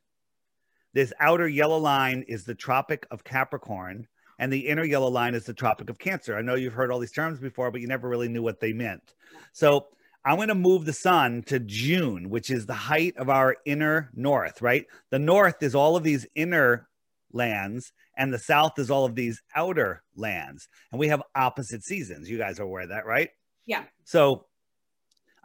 This 0.94 1.12
outer 1.20 1.48
yellow 1.48 1.78
line 1.78 2.24
is 2.28 2.46
the 2.46 2.56
Tropic 2.56 3.06
of 3.12 3.24
Capricorn. 3.24 4.08
And 4.40 4.52
the 4.52 4.68
inner 4.68 4.84
yellow 4.84 5.10
line 5.10 5.34
is 5.36 5.46
the 5.46 5.54
Tropic 5.54 5.90
of 5.90 5.98
Cancer. 5.98 6.38
I 6.38 6.42
know 6.42 6.56
you've 6.56 6.74
heard 6.74 6.92
all 6.92 7.00
these 7.00 7.12
terms 7.12 7.40
before, 7.40 7.72
but 7.72 7.82
you 7.82 7.88
never 7.88 8.10
really 8.10 8.28
knew 8.28 8.44
what 8.44 8.60
they 8.60 8.74
meant. 8.74 9.14
So 9.54 9.88
I'm 10.26 10.38
going 10.38 10.48
to 10.50 10.56
move 10.56 10.86
the 10.86 10.94
sun 10.94 11.44
to 11.44 11.60
June, 11.60 12.30
which 12.30 12.50
is 12.50 12.66
the 12.66 12.74
height 12.74 13.16
of 13.18 13.30
our 13.30 13.58
inner 13.66 14.10
north, 14.14 14.62
right? 14.62 14.86
The 15.12 15.20
north 15.20 15.62
is 15.62 15.76
all 15.76 15.96
of 15.96 16.04
these 16.04 16.26
inner 16.36 16.88
lands, 17.32 17.94
and 18.18 18.34
the 18.34 18.40
south 18.40 18.80
is 18.80 18.90
all 18.90 19.06
of 19.06 19.16
these 19.16 19.42
outer 19.56 20.04
lands. 20.16 20.68
And 20.92 21.00
we 21.00 21.10
have 21.10 21.22
opposite 21.36 21.84
seasons. 21.84 22.30
You 22.30 22.38
guys 22.38 22.60
are 22.60 22.64
aware 22.64 22.84
of 22.84 22.90
that, 22.90 23.06
right? 23.06 23.30
Yeah. 23.66 23.84
So 24.04 24.48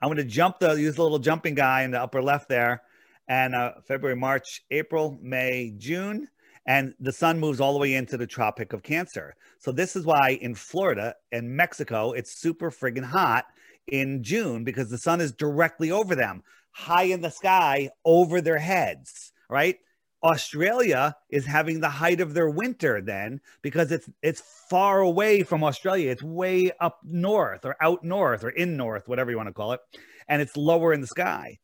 I'm 0.00 0.08
going 0.08 0.16
to 0.16 0.24
jump 0.24 0.58
the 0.58 0.72
use 0.74 0.96
the 0.96 1.02
little 1.02 1.18
jumping 1.18 1.54
guy 1.54 1.82
in 1.82 1.90
the 1.90 2.00
upper 2.00 2.22
left 2.22 2.48
there, 2.48 2.82
and 3.28 3.54
uh, 3.54 3.72
February, 3.86 4.16
March, 4.16 4.62
April, 4.70 5.18
May, 5.22 5.74
June, 5.76 6.28
and 6.66 6.94
the 7.00 7.12
sun 7.12 7.38
moves 7.38 7.60
all 7.60 7.72
the 7.72 7.78
way 7.78 7.94
into 7.94 8.16
the 8.16 8.26
Tropic 8.26 8.72
of 8.72 8.82
Cancer. 8.82 9.34
So 9.58 9.72
this 9.72 9.96
is 9.96 10.06
why 10.06 10.38
in 10.40 10.54
Florida 10.54 11.14
and 11.32 11.56
Mexico 11.56 12.12
it's 12.12 12.32
super 12.40 12.70
friggin' 12.70 13.04
hot 13.04 13.44
in 13.86 14.22
June 14.22 14.64
because 14.64 14.90
the 14.90 14.98
sun 14.98 15.20
is 15.20 15.32
directly 15.32 15.90
over 15.90 16.14
them, 16.14 16.42
high 16.72 17.04
in 17.04 17.20
the 17.20 17.30
sky 17.30 17.90
over 18.04 18.40
their 18.40 18.58
heads, 18.58 19.32
right? 19.48 19.76
Australia 20.22 21.16
is 21.30 21.46
having 21.46 21.80
the 21.80 21.88
height 21.88 22.20
of 22.20 22.34
their 22.34 22.50
winter 22.50 23.00
then 23.00 23.40
because 23.62 23.90
it's 23.90 24.08
it's 24.22 24.42
far 24.68 25.00
away 25.00 25.42
from 25.42 25.64
Australia. 25.64 26.10
It's 26.10 26.22
way 26.22 26.70
up 26.80 26.98
north 27.04 27.64
or 27.64 27.76
out 27.80 28.04
north 28.04 28.44
or 28.44 28.50
in 28.50 28.76
north, 28.76 29.08
whatever 29.08 29.30
you 29.30 29.36
want 29.36 29.48
to 29.48 29.54
call 29.54 29.72
it, 29.72 29.80
and 30.28 30.42
it's 30.42 30.56
lower 30.56 30.92
in 30.92 31.00
the 31.00 31.06
sky. 31.06 31.58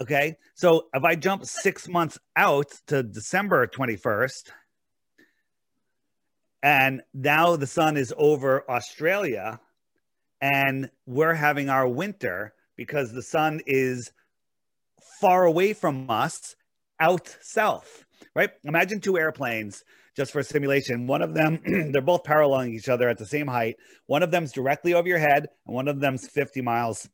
Okay, 0.00 0.36
so 0.54 0.86
if 0.92 1.04
I 1.04 1.16
jump 1.16 1.46
six 1.46 1.88
months 1.88 2.18
out 2.36 2.70
to 2.88 3.02
December 3.02 3.66
21st, 3.66 4.50
and 6.62 7.02
now 7.14 7.56
the 7.56 7.66
sun 7.66 7.96
is 7.96 8.12
over 8.16 8.70
Australia, 8.70 9.58
and 10.40 10.90
we're 11.06 11.34
having 11.34 11.70
our 11.70 11.88
winter 11.88 12.52
because 12.76 13.12
the 13.12 13.22
sun 13.22 13.62
is 13.66 14.12
far 15.20 15.44
away 15.44 15.72
from 15.72 16.10
us 16.10 16.56
out 17.00 17.36
south, 17.40 18.04
right? 18.34 18.50
Imagine 18.64 19.00
two 19.00 19.18
airplanes 19.18 19.84
just 20.16 20.32
for 20.32 20.42
simulation. 20.42 21.06
One 21.06 21.22
of 21.22 21.34
them, 21.34 21.60
they're 21.92 22.00
both 22.00 22.24
paralleling 22.24 22.72
each 22.72 22.88
other 22.88 23.08
at 23.08 23.18
the 23.18 23.26
same 23.26 23.46
height. 23.46 23.76
One 24.06 24.22
of 24.22 24.30
them's 24.30 24.52
directly 24.52 24.94
over 24.94 25.06
your 25.06 25.18
head, 25.18 25.48
and 25.66 25.74
one 25.74 25.88
of 25.88 26.00
them's 26.00 26.26
50 26.28 26.62
miles 26.62 27.08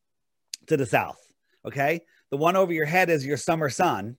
to 0.66 0.76
the 0.76 0.86
south. 0.86 1.18
Okay. 1.66 2.02
The 2.30 2.36
one 2.36 2.56
over 2.56 2.72
your 2.72 2.86
head 2.86 3.10
is 3.10 3.26
your 3.26 3.36
summer 3.36 3.68
sun. 3.68 4.16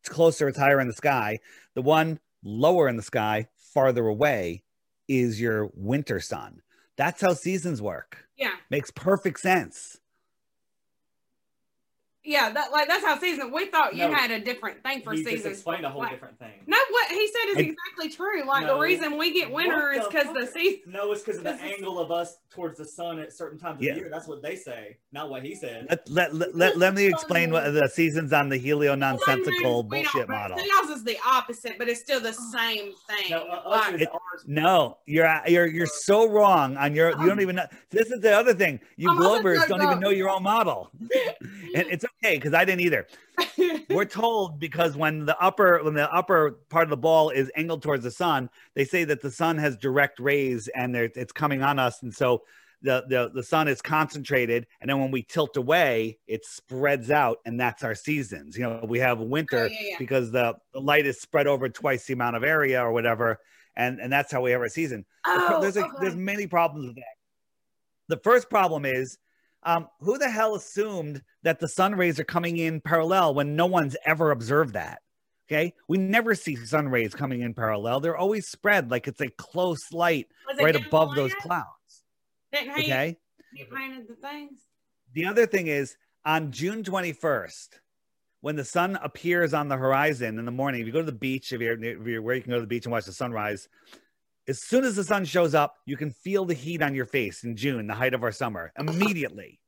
It's 0.00 0.08
closer, 0.08 0.48
it's 0.48 0.58
higher 0.58 0.80
in 0.80 0.86
the 0.88 0.92
sky. 0.92 1.38
The 1.74 1.82
one 1.82 2.18
lower 2.42 2.88
in 2.88 2.96
the 2.96 3.02
sky, 3.02 3.48
farther 3.56 4.06
away, 4.06 4.62
is 5.08 5.40
your 5.40 5.70
winter 5.74 6.20
sun. 6.20 6.62
That's 6.96 7.20
how 7.20 7.34
seasons 7.34 7.80
work. 7.80 8.24
Yeah. 8.36 8.54
Makes 8.70 8.90
perfect 8.90 9.40
sense. 9.40 9.97
Yeah, 12.28 12.50
that 12.50 12.70
like 12.72 12.88
that's 12.88 13.02
how 13.02 13.18
season. 13.18 13.50
We 13.50 13.66
thought 13.68 13.96
you 13.96 14.06
No. 14.06 14.12
had 14.14 14.30
a 14.30 14.38
different 14.38 14.82
thing 14.82 15.00
for 15.00 15.12
He 15.14 15.20
just 15.22 15.30
seasons. 15.30 15.54
explained 15.54 15.86
a 15.86 15.88
whole 15.88 16.02
Like- 16.02 16.10
different 16.10 16.38
thing. 16.38 16.52
No, 16.66 16.76
what 16.90 17.08
he 17.10 17.26
said 17.26 17.48
is 17.52 17.56
I- 17.56 17.60
exactly 17.60 18.10
true. 18.10 18.44
Like 18.46 18.66
the 18.66 18.76
reason 18.76 19.16
we 19.16 19.32
get 19.32 19.50
winter 19.50 19.92
is 19.92 20.04
because 20.06 20.26
the 20.34 20.46
season. 20.46 20.80
No, 20.88 21.10
it's 21.12 21.22
because 21.22 21.38
of 21.38 21.44
the 21.44 21.54
angle 21.54 21.98
of 21.98 22.10
us 22.10 22.36
towards 22.50 22.76
the 22.76 22.84
sun 22.84 23.18
at 23.18 23.32
certain 23.32 23.58
times 23.58 23.78
Yeah. 23.80 23.92
of 23.92 23.94
the 23.96 24.00
year. 24.02 24.10
That's 24.10 24.28
what 24.28 24.42
they 24.42 24.56
say, 24.56 24.98
not 25.10 25.30
what 25.30 25.42
he 25.42 25.54
said. 25.54 25.86
Let, 25.88 26.06
let, 26.10 26.34
let, 26.34 26.54
let, 26.54 26.76
let 26.76 26.94
me 26.94 27.06
explain 27.06 27.50
what 27.50 27.72
the 27.72 27.88
seasons 27.88 28.34
on 28.34 28.50
the 28.50 28.58
helio 28.58 28.94
nonsensical 28.94 29.84
We 29.84 30.02
don't- 30.02 30.12
bullshit 30.12 30.28
model. 30.28 30.58
Chaos 30.58 30.90
is 30.90 31.04
the 31.04 31.16
opposite, 31.24 31.78
but 31.78 31.88
it's 31.88 32.00
still 32.00 32.20
the 32.20 32.34
same 32.34 32.92
thing. 33.08 33.30
No, 33.30 33.38
uh, 33.46 33.62
Like, 33.70 34.02
It- 34.02 34.08
ours. 34.12 34.44
No, 34.46 34.98
you're 35.06 35.28
you're 35.46 35.66
you're 35.66 35.86
so 35.86 36.28
wrong 36.28 36.76
on 36.76 36.94
your. 36.94 37.10
You 37.20 37.26
don't 37.26 37.40
even 37.40 37.56
know. 37.56 37.66
This 37.88 38.10
is 38.10 38.20
the 38.20 38.36
other 38.36 38.52
thing. 38.52 38.80
You 38.96 39.08
I'm 39.10 39.16
Globers 39.18 39.66
don't 39.66 39.80
even 39.82 39.98
know 39.98 40.10
your 40.10 40.28
own 40.28 40.42
model, 40.42 40.90
and 41.00 41.86
it's 41.90 42.04
okay 42.22 42.36
because 42.36 42.54
I 42.54 42.64
didn't 42.64 42.82
either. 42.82 43.06
We're 43.90 44.04
told 44.06 44.58
because 44.58 44.96
when 44.96 45.26
the 45.26 45.38
upper 45.38 45.82
when 45.82 45.94
the 45.94 46.12
upper 46.12 46.52
part 46.68 46.84
of 46.84 46.90
the 46.90 46.96
ball 46.96 47.30
is 47.30 47.50
angled 47.56 47.82
towards 47.82 48.04
the 48.04 48.10
sun, 48.10 48.50
they 48.74 48.84
say 48.84 49.04
that 49.04 49.22
the 49.22 49.30
sun 49.30 49.58
has 49.58 49.76
direct 49.76 50.18
rays 50.20 50.68
and 50.68 50.96
it's 50.96 51.32
coming 51.32 51.62
on 51.62 51.78
us, 51.78 52.02
and 52.02 52.14
so 52.14 52.42
the, 52.82 53.04
the 53.08 53.30
the 53.34 53.42
sun 53.42 53.66
is 53.68 53.82
concentrated, 53.82 54.66
and 54.80 54.88
then 54.88 55.00
when 55.00 55.10
we 55.10 55.22
tilt 55.22 55.56
away, 55.56 56.18
it 56.26 56.44
spreads 56.44 57.10
out, 57.10 57.38
and 57.44 57.58
that's 57.58 57.82
our 57.82 57.94
seasons. 57.94 58.56
You 58.56 58.64
know, 58.64 58.84
we 58.86 59.00
have 59.00 59.18
winter 59.18 59.64
Oh, 59.64 59.66
yeah, 59.66 59.78
yeah. 59.80 59.96
because 59.98 60.30
the, 60.30 60.56
the 60.72 60.80
light 60.80 61.04
is 61.06 61.20
spread 61.20 61.46
over 61.48 61.68
twice 61.68 62.06
the 62.06 62.12
amount 62.12 62.36
of 62.36 62.44
area 62.44 62.80
or 62.80 62.92
whatever, 62.92 63.40
and 63.74 64.00
and 64.00 64.12
that's 64.12 64.30
how 64.30 64.42
we 64.42 64.52
have 64.52 64.60
our 64.60 64.68
season. 64.68 65.04
Oh, 65.26 65.60
there's 65.60 65.76
a, 65.76 65.84
okay. 65.84 65.96
there's 66.00 66.16
many 66.16 66.46
problems 66.46 66.86
with 66.86 66.96
that. 66.96 67.04
The 68.08 68.18
first 68.18 68.48
problem 68.48 68.84
is 68.84 69.18
um, 69.62 69.88
who 70.00 70.18
the 70.18 70.30
hell 70.30 70.54
assumed 70.54 71.22
that 71.42 71.60
the 71.60 71.68
sun 71.68 71.94
rays 71.94 72.18
are 72.20 72.24
coming 72.24 72.58
in 72.58 72.80
parallel 72.80 73.34
when 73.34 73.56
no 73.56 73.66
one's 73.66 73.96
ever 74.06 74.30
observed 74.30 74.74
that? 74.74 75.00
Okay, 75.50 75.72
we 75.88 75.96
never 75.96 76.34
see 76.34 76.56
sun 76.56 76.88
rays 76.88 77.14
coming 77.14 77.40
in 77.40 77.54
parallel. 77.54 78.00
They're 78.00 78.16
always 78.16 78.48
spread 78.48 78.90
like 78.90 79.08
it's 79.08 79.20
a 79.22 79.30
close 79.30 79.92
light 79.92 80.26
right 80.60 80.76
above 80.76 81.14
those 81.14 81.32
clouds. 81.34 82.02
Okay. 82.54 83.16
He 83.54 83.64
painted 83.64 84.08
the 84.08 84.14
things. 84.14 84.60
The 85.14 85.24
other 85.24 85.46
thing 85.46 85.68
is 85.68 85.96
on 86.24 86.52
June 86.52 86.84
21st, 86.84 87.68
when 88.40 88.56
the 88.56 88.64
sun 88.64 88.98
appears 89.02 89.54
on 89.54 89.68
the 89.68 89.76
horizon 89.76 90.38
in 90.38 90.44
the 90.44 90.50
morning, 90.52 90.80
if 90.80 90.86
you 90.86 90.92
go 90.92 91.00
to 91.00 91.06
the 91.06 91.12
beach, 91.12 91.52
if 91.52 91.60
you're, 91.60 91.82
if 91.82 92.06
you're 92.06 92.22
where 92.22 92.34
you 92.34 92.42
can 92.42 92.50
go 92.50 92.56
to 92.56 92.62
the 92.62 92.66
beach 92.66 92.84
and 92.84 92.92
watch 92.92 93.06
the 93.06 93.12
sunrise, 93.12 93.68
as 94.48 94.62
soon 94.62 94.84
as 94.84 94.96
the 94.96 95.04
sun 95.04 95.24
shows 95.26 95.54
up, 95.54 95.76
you 95.84 95.96
can 95.96 96.10
feel 96.10 96.46
the 96.46 96.54
heat 96.54 96.82
on 96.82 96.94
your 96.94 97.04
face 97.04 97.44
in 97.44 97.54
June, 97.54 97.86
the 97.86 97.94
height 97.94 98.14
of 98.14 98.22
our 98.22 98.32
summer, 98.32 98.72
immediately. 98.78 99.60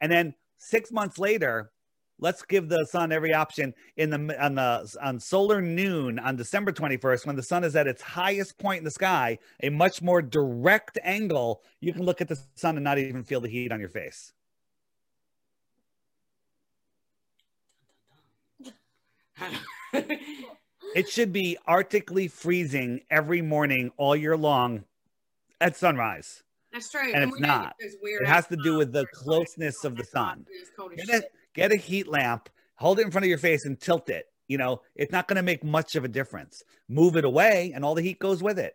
And 0.00 0.10
then 0.10 0.34
six 0.58 0.90
months 0.90 1.18
later, 1.18 1.70
let's 2.18 2.42
give 2.42 2.68
the 2.68 2.84
sun 2.90 3.12
every 3.12 3.32
option 3.32 3.72
in 3.96 4.10
the 4.10 4.44
on 4.44 4.56
the 4.56 4.96
on 5.00 5.20
solar 5.20 5.62
noon 5.62 6.18
on 6.18 6.34
December 6.34 6.72
21st, 6.72 7.24
when 7.24 7.36
the 7.36 7.42
sun 7.42 7.62
is 7.62 7.76
at 7.76 7.86
its 7.86 8.02
highest 8.02 8.58
point 8.58 8.78
in 8.78 8.84
the 8.84 8.90
sky, 8.90 9.38
a 9.62 9.70
much 9.70 10.02
more 10.02 10.20
direct 10.20 10.98
angle. 11.04 11.62
You 11.80 11.92
can 11.92 12.02
look 12.02 12.20
at 12.20 12.28
the 12.28 12.38
sun 12.56 12.76
and 12.76 12.84
not 12.84 12.98
even 12.98 13.22
feel 13.22 13.40
the 13.40 13.48
heat 13.48 13.70
on 13.70 13.78
your 13.80 13.90
face. 13.90 14.32
It 20.96 21.08
should 21.10 21.32
be 21.32 21.58
arctically 21.68 22.28
freezing 22.28 23.02
every 23.10 23.42
morning 23.42 23.92
all 23.98 24.16
year 24.16 24.36
long 24.36 24.84
at 25.60 25.76
sunrise. 25.76 26.42
That's 26.72 26.90
true. 26.90 27.12
And 27.14 27.24
it's 27.30 27.40
not. 27.40 27.76
It 27.80 28.26
has 28.26 28.46
to 28.48 28.56
do 28.56 28.76
with 28.78 28.92
the 28.92 29.06
closeness 29.12 29.84
of 29.84 29.96
the 29.96 30.04
sun. 30.04 30.46
It's 30.50 30.70
cold 30.76 30.92
as 30.98 31.06
Get 31.06 31.22
a, 31.22 31.26
get 31.54 31.72
a 31.72 31.76
heat 31.76 32.08
lamp, 32.08 32.48
hold 32.76 32.98
it 32.98 33.04
in 33.06 33.12
front 33.12 33.24
of 33.26 33.30
your 33.30 33.38
face, 33.38 33.64
and 33.66 33.80
tilt 33.80 34.10
it. 34.10 34.26
You 34.48 34.58
know, 34.58 34.82
it's 34.94 35.12
not 35.12 35.28
going 35.28 35.36
to 35.36 35.42
make 35.42 35.64
much 35.64 35.96
of 35.96 36.04
a 36.04 36.08
difference. 36.08 36.62
Move 36.88 37.16
it 37.16 37.24
away, 37.24 37.72
and 37.74 37.84
all 37.84 37.94
the 37.94 38.02
heat 38.02 38.18
goes 38.18 38.42
with 38.42 38.58
it. 38.58 38.74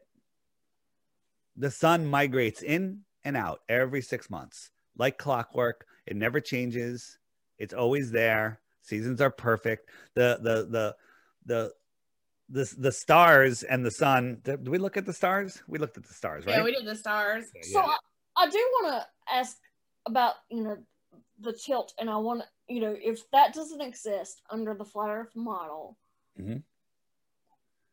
the 1.55 1.71
sun 1.71 2.05
migrates 2.05 2.61
in 2.61 3.01
and 3.23 3.37
out 3.37 3.61
every 3.69 4.01
six 4.01 4.29
months, 4.29 4.71
like 4.97 5.17
clockwork. 5.17 5.85
It 6.07 6.15
never 6.15 6.39
changes. 6.41 7.17
It's 7.57 7.73
always 7.73 8.11
there. 8.11 8.61
Seasons 8.81 9.21
are 9.21 9.31
perfect. 9.31 9.89
The 10.15 10.39
the 10.41 10.67
the 10.69 10.95
the 11.45 11.73
the 12.51 12.73
the 12.77 12.91
stars 12.91 13.63
and 13.63 13.85
the 13.85 13.91
sun. 13.91 14.39
Did 14.43 14.67
we 14.67 14.77
look 14.77 14.97
at 14.97 15.05
the 15.05 15.13
stars? 15.13 15.61
We 15.67 15.79
looked 15.79 15.97
at 15.97 16.03
the 16.05 16.13
stars, 16.13 16.45
right? 16.45 16.57
Yeah, 16.57 16.63
we 16.63 16.71
did 16.73 16.85
the 16.85 16.95
stars. 16.95 17.45
So 17.61 17.79
I, 17.79 17.97
I 18.37 18.49
do 18.49 18.57
want 18.81 18.93
to 18.93 19.33
ask 19.33 19.57
about 20.05 20.35
you 20.49 20.63
know 20.63 20.77
the 21.39 21.53
tilt, 21.53 21.93
and 21.99 22.09
I 22.09 22.17
want 22.17 22.41
to 22.41 22.73
you 22.73 22.81
know 22.81 22.95
if 23.01 23.29
that 23.31 23.53
doesn't 23.53 23.81
exist 23.81 24.41
under 24.49 24.73
the 24.73 24.85
flat 24.85 25.09
Earth 25.09 25.35
model, 25.35 25.97
Mhm. 26.39 26.63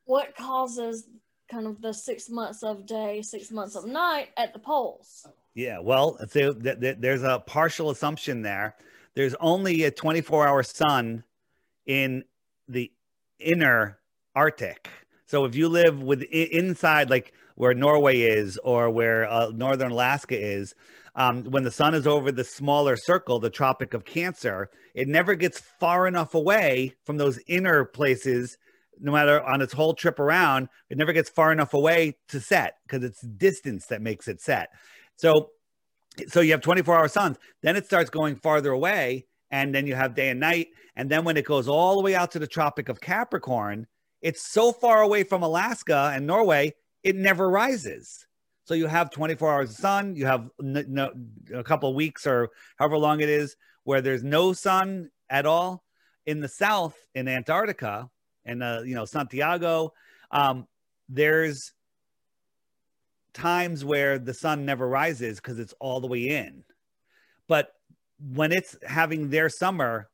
what 0.04 0.36
causes 0.36 1.08
kind 1.50 1.66
of 1.66 1.80
the 1.80 1.94
six 1.94 2.28
months 2.28 2.62
of 2.62 2.84
day, 2.86 3.22
six 3.22 3.50
months 3.50 3.74
of 3.74 3.86
night 3.86 4.28
at 4.36 4.52
the 4.52 4.58
poles? 4.58 5.26
Yeah, 5.54 5.78
well, 5.78 6.18
so 6.28 6.52
th- 6.52 6.80
th- 6.80 6.96
there's 7.00 7.22
a 7.22 7.42
partial 7.46 7.90
assumption 7.90 8.42
there. 8.42 8.76
There's 9.14 9.34
only 9.40 9.84
a 9.84 9.90
24 9.90 10.46
hour 10.46 10.62
sun 10.62 11.24
in 11.86 12.22
the 12.68 12.92
inner 13.40 13.98
Arctic. 14.34 14.88
So 15.26 15.44
if 15.44 15.54
you 15.54 15.68
live 15.68 16.02
with 16.02 16.22
inside, 16.22 17.10
like 17.10 17.34
where 17.56 17.74
Norway 17.74 18.20
is 18.20 18.58
or 18.64 18.88
where 18.88 19.28
uh, 19.28 19.50
northern 19.50 19.90
Alaska 19.90 20.38
is, 20.38 20.74
um, 21.14 21.44
when 21.44 21.64
the 21.64 21.70
sun 21.70 21.94
is 21.94 22.06
over 22.06 22.30
the 22.30 22.44
smaller 22.44 22.96
circle, 22.96 23.40
the 23.40 23.50
Tropic 23.50 23.92
of 23.92 24.04
Cancer, 24.04 24.70
it 24.94 25.08
never 25.08 25.34
gets 25.34 25.60
far 25.60 26.06
enough 26.06 26.34
away 26.34 26.94
from 27.04 27.16
those 27.16 27.40
inner 27.48 27.84
places. 27.84 28.56
No 29.00 29.12
matter 29.12 29.42
on 29.42 29.60
its 29.60 29.72
whole 29.72 29.94
trip 29.94 30.18
around, 30.18 30.68
it 30.88 30.96
never 30.96 31.12
gets 31.12 31.28
far 31.28 31.52
enough 31.52 31.74
away 31.74 32.16
to 32.28 32.40
set 32.40 32.76
because 32.86 33.02
it's 33.04 33.20
distance 33.20 33.86
that 33.86 34.00
makes 34.00 34.28
it 34.28 34.40
set. 34.40 34.68
So, 35.16 35.50
so 36.28 36.40
you 36.40 36.52
have 36.52 36.60
24 36.60 36.96
hour 36.96 37.08
suns. 37.08 37.36
Then 37.62 37.76
it 37.76 37.84
starts 37.84 38.10
going 38.10 38.36
farther 38.36 38.70
away, 38.70 39.26
and 39.50 39.74
then 39.74 39.86
you 39.86 39.96
have 39.96 40.14
day 40.14 40.28
and 40.28 40.40
night. 40.40 40.68
And 40.94 41.10
then 41.10 41.24
when 41.24 41.36
it 41.36 41.44
goes 41.44 41.68
all 41.68 41.96
the 41.96 42.02
way 42.02 42.14
out 42.14 42.30
to 42.32 42.38
the 42.38 42.46
Tropic 42.46 42.88
of 42.88 43.00
Capricorn, 43.00 43.88
it's 44.22 44.42
so 44.42 44.72
far 44.72 45.02
away 45.02 45.24
from 45.24 45.42
Alaska 45.42 46.12
and 46.14 46.26
Norway, 46.26 46.74
it 47.02 47.16
never 47.16 47.48
rises. 47.48 48.26
So 48.64 48.74
you 48.74 48.86
have 48.86 49.10
24 49.10 49.52
hours 49.52 49.70
of 49.70 49.76
sun. 49.76 50.14
You 50.16 50.26
have 50.26 50.50
a 51.54 51.64
couple 51.64 51.88
of 51.88 51.94
weeks 51.94 52.26
or 52.26 52.50
however 52.76 52.98
long 52.98 53.20
it 53.20 53.28
is 53.28 53.56
where 53.84 54.02
there's 54.02 54.22
no 54.22 54.52
sun 54.52 55.10
at 55.30 55.46
all. 55.46 55.84
In 56.26 56.40
the 56.40 56.48
south, 56.48 56.94
in 57.14 57.26
Antarctica, 57.26 58.10
and 58.44 58.62
uh, 58.62 58.82
you 58.84 58.94
know 58.94 59.06
Santiago, 59.06 59.94
um, 60.30 60.66
there's 61.08 61.72
times 63.32 63.82
where 63.82 64.18
the 64.18 64.34
sun 64.34 64.66
never 64.66 64.86
rises 64.86 65.36
because 65.36 65.58
it's 65.58 65.72
all 65.80 66.00
the 66.00 66.06
way 66.06 66.28
in. 66.28 66.64
But 67.46 67.72
when 68.20 68.52
it's 68.52 68.76
having 68.86 69.30
their 69.30 69.48
summer, 69.48 70.10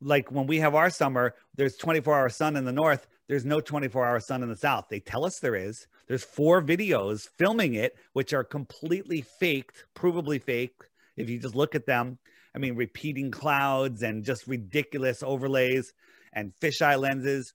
like 0.00 0.32
when 0.32 0.46
we 0.46 0.60
have 0.60 0.74
our 0.74 0.88
summer, 0.88 1.34
there's 1.56 1.76
24 1.76 2.14
hour 2.14 2.28
sun 2.30 2.56
in 2.56 2.64
the 2.64 2.72
north. 2.72 3.06
There's 3.30 3.44
no 3.44 3.60
24 3.60 4.04
hour 4.04 4.18
sun 4.18 4.42
in 4.42 4.48
the 4.48 4.56
south. 4.56 4.86
They 4.90 4.98
tell 4.98 5.24
us 5.24 5.38
there 5.38 5.54
is. 5.54 5.86
There's 6.08 6.24
four 6.24 6.60
videos 6.60 7.28
filming 7.38 7.74
it, 7.74 7.94
which 8.12 8.32
are 8.32 8.42
completely 8.42 9.20
faked, 9.22 9.84
provably 9.94 10.42
fake. 10.42 10.74
If 11.16 11.30
you 11.30 11.38
just 11.38 11.54
look 11.54 11.76
at 11.76 11.86
them, 11.86 12.18
I 12.56 12.58
mean, 12.58 12.74
repeating 12.74 13.30
clouds 13.30 14.02
and 14.02 14.24
just 14.24 14.48
ridiculous 14.48 15.22
overlays 15.22 15.92
and 16.32 16.52
fisheye 16.60 16.98
lenses. 16.98 17.54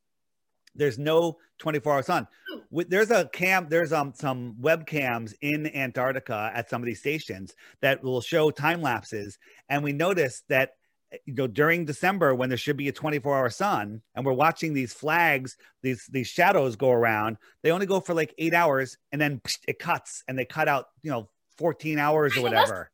There's 0.75 0.97
no 0.97 1.39
24 1.57 1.93
hour 1.93 2.03
sun. 2.03 2.29
There's 2.71 3.11
a 3.11 3.27
cam, 3.33 3.67
there's 3.67 3.91
um 3.91 4.13
some 4.15 4.55
webcams 4.61 5.33
in 5.41 5.67
Antarctica 5.75 6.51
at 6.53 6.69
some 6.69 6.81
of 6.81 6.85
these 6.85 7.01
stations 7.01 7.53
that 7.81 8.01
will 8.01 8.21
show 8.21 8.49
time 8.49 8.81
lapses. 8.81 9.37
And 9.67 9.83
we 9.83 9.91
noticed 9.91 10.45
that 10.47 10.75
you 11.25 11.33
know 11.33 11.47
during 11.47 11.85
December 11.85 12.35
when 12.35 12.49
there 12.49 12.57
should 12.57 12.77
be 12.77 12.87
a 12.87 12.91
24 12.91 13.37
hour 13.37 13.49
sun 13.49 14.01
and 14.15 14.25
we're 14.25 14.33
watching 14.33 14.73
these 14.73 14.93
flags, 14.93 15.57
these 15.81 16.07
these 16.11 16.27
shadows 16.27 16.75
go 16.75 16.91
around, 16.91 17.37
they 17.63 17.71
only 17.71 17.85
go 17.85 17.99
for 17.99 18.13
like 18.13 18.33
eight 18.37 18.53
hours 18.53 18.97
and 19.11 19.21
then 19.21 19.41
it 19.67 19.79
cuts 19.79 20.23
and 20.27 20.37
they 20.37 20.45
cut 20.45 20.67
out, 20.67 20.87
you 21.01 21.11
know, 21.11 21.29
14 21.57 21.99
hours 21.99 22.35
or 22.37 22.41
whatever. 22.41 22.91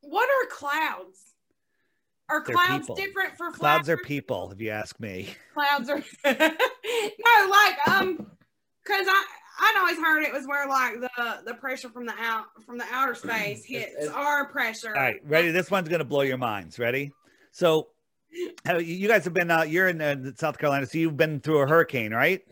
What 0.00 0.28
are 0.28 0.48
clouds? 0.48 1.34
Are 2.28 2.42
They're 2.44 2.54
clouds 2.54 2.86
people. 2.86 2.96
different 2.96 3.36
for 3.36 3.50
Clouds 3.50 3.88
are 3.88 3.96
people, 3.96 4.50
if 4.52 4.60
you 4.60 4.70
ask 4.70 4.98
me. 4.98 5.34
Clouds 5.52 5.88
are 5.90 6.02
no, 6.24 7.50
like 7.50 7.88
um, 7.88 8.16
because 8.82 9.06
I 9.08 9.24
I'd 9.58 9.76
always 9.78 9.98
heard 9.98 10.22
it 10.22 10.32
was 10.32 10.46
where 10.46 10.68
like 10.68 11.00
the 11.00 11.40
the 11.46 11.54
pressure 11.54 11.88
from 11.88 12.06
the 12.06 12.14
out 12.18 12.46
from 12.66 12.78
the 12.78 12.84
outer 12.92 13.14
space 13.14 13.64
hits 13.64 13.92
it's- 13.94 14.08
our 14.08 14.46
pressure. 14.48 14.88
All 14.94 15.02
right, 15.02 15.20
ready? 15.26 15.50
This 15.50 15.70
one's 15.70 15.88
gonna 15.88 16.04
blow 16.04 16.22
your 16.22 16.38
minds. 16.38 16.78
Ready? 16.78 17.12
So, 17.52 17.88
you 18.80 19.06
guys 19.08 19.24
have 19.24 19.34
been 19.34 19.50
uh, 19.50 19.62
you're 19.62 19.88
in 19.88 20.00
uh, 20.00 20.16
South 20.36 20.58
Carolina, 20.58 20.86
so 20.86 20.98
you've 20.98 21.16
been 21.16 21.38
through 21.40 21.60
a 21.60 21.66
hurricane, 21.68 22.12
right? 22.12 22.42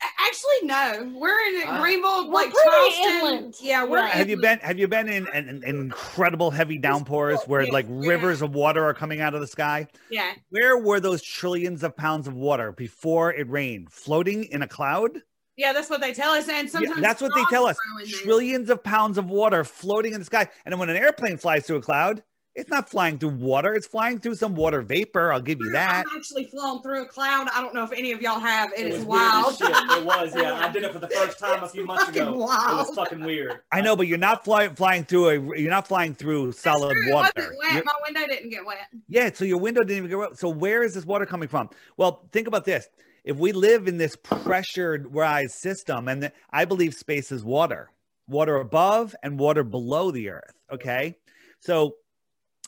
Actually, 0.00 0.68
no. 0.68 1.12
We're 1.18 1.38
in 1.48 1.68
Uh, 1.68 1.80
Greenville, 1.80 2.28
We're 2.28 2.32
like 2.34 2.52
Charleston. 2.64 3.04
inland. 3.10 3.54
Yeah, 3.60 3.84
we're. 3.84 3.98
Yeah. 3.98 4.08
Have 4.08 4.28
you 4.30 4.36
been 4.40 4.58
Have 4.60 4.78
you 4.78 4.86
been 4.86 5.08
in, 5.08 5.26
in, 5.34 5.48
in 5.48 5.64
incredible 5.64 6.50
heavy 6.52 6.78
downpours 6.78 7.40
where 7.46 7.62
yeah, 7.62 7.72
like 7.72 7.86
yeah. 7.88 8.08
rivers 8.08 8.40
of 8.42 8.54
water 8.54 8.84
are 8.84 8.94
coming 8.94 9.20
out 9.20 9.34
of 9.34 9.40
the 9.40 9.46
sky? 9.46 9.88
Yeah. 10.10 10.32
Where 10.50 10.78
were 10.78 11.00
those 11.00 11.22
trillions 11.22 11.82
of 11.82 11.96
pounds 11.96 12.28
of 12.28 12.34
water 12.34 12.70
before 12.72 13.32
it 13.34 13.48
rained? 13.50 13.90
Floating 13.90 14.44
in 14.44 14.62
a 14.62 14.68
cloud? 14.68 15.20
Yeah, 15.58 15.72
that's 15.72 15.90
what 15.90 16.00
they 16.00 16.14
tell 16.14 16.30
us, 16.30 16.48
and 16.48 16.66
Yeah, 16.68 16.72
sometimes 16.72 17.00
that's 17.02 17.20
what 17.20 17.32
they 17.34 17.42
tell 17.50 17.66
us. 17.66 17.76
grow 17.76 18.04
there. 18.04 18.14
Trillions 18.22 18.70
of 18.70 18.82
pounds 18.82 19.18
of 19.18 19.28
water 19.28 19.64
floating 19.64 20.14
in 20.14 20.20
the 20.20 20.24
sky. 20.24 20.48
And 20.64 20.72
then 20.72 20.78
when 20.78 20.88
an 20.88 20.96
airplane 20.96 21.36
flies 21.36 21.66
through 21.66 21.76
a 21.78 21.82
cloud, 21.82 22.22
it's 22.54 22.70
not 22.70 22.88
flying 22.88 23.18
through 23.18 23.30
water. 23.36 23.74
It's 23.74 23.86
flying 23.86 24.18
through 24.18 24.34
some 24.36 24.54
water 24.56 24.82
vapor. 24.82 25.32
I'll 25.32 25.40
give 25.40 25.58
you 25.60 25.70
that. 25.72 26.04
I've 26.10 26.16
actually 26.16 26.44
flown 26.46 26.82
through 26.82 27.02
a 27.02 27.06
cloud. 27.06 27.46
I 27.54 27.60
don't 27.60 27.72
know 27.74 27.84
if 27.84 27.92
any 27.92 28.10
of 28.12 28.20
y'all 28.22 28.40
have. 28.40 28.72
It 28.72 28.86
It 28.86 28.92
is 28.94 29.00
as 29.00 29.04
wild. 29.04 29.56
shit. 29.58 29.68
It 29.70 30.04
was, 30.04 30.34
yeah. 30.34 30.54
I 30.64 30.72
did 30.72 30.82
it 30.84 30.92
for 30.92 30.98
the 31.00 31.08
first 31.08 31.38
time 31.40 31.62
a 31.62 31.68
few 31.68 31.84
months 31.86 32.04
fucking 32.06 32.22
ago. 32.22 32.32
It 32.34 32.36
wild. 32.38 32.86
was 32.88 32.96
fucking 32.96 33.20
weird. 33.24 33.60
I 33.70 33.80
know, 33.80 33.94
but 33.96 34.06
you're 34.08 34.18
not 34.18 34.44
flying 34.44 34.74
flying 34.76 35.04
through 35.04 35.28
a 35.28 35.58
you're 35.60 35.70
not 35.70 35.86
flying 35.86 36.14
through 36.14 36.50
solid 36.52 36.96
it 36.96 37.12
water. 37.12 37.54
wet. 37.60 37.84
My 37.84 37.92
window 38.04 38.26
didn't 38.26 38.50
get 38.50 38.64
wet. 38.66 38.88
yeah, 39.08 39.30
so 39.32 39.44
your 39.44 39.58
window 39.58 39.82
didn't 39.82 39.98
even 39.98 40.10
go 40.10 40.22
up. 40.22 40.36
So 40.36 40.48
where 40.48 40.82
is 40.82 40.94
this 40.94 41.04
water 41.04 41.26
coming 41.26 41.48
from? 41.48 41.70
Well, 41.96 42.28
think 42.32 42.48
about 42.48 42.64
this. 42.64 42.88
If 43.24 43.36
we 43.36 43.52
live 43.52 43.88
in 43.88 43.98
this 43.98 44.16
pressured 44.16 45.14
rise 45.14 45.54
system, 45.54 46.08
and 46.08 46.32
I 46.50 46.64
believe 46.64 46.94
space 46.94 47.32
is 47.32 47.44
water, 47.44 47.90
water 48.26 48.56
above 48.56 49.14
and 49.22 49.38
water 49.38 49.64
below 49.64 50.10
the 50.10 50.30
earth. 50.30 50.54
Okay, 50.72 51.16
so 51.60 51.96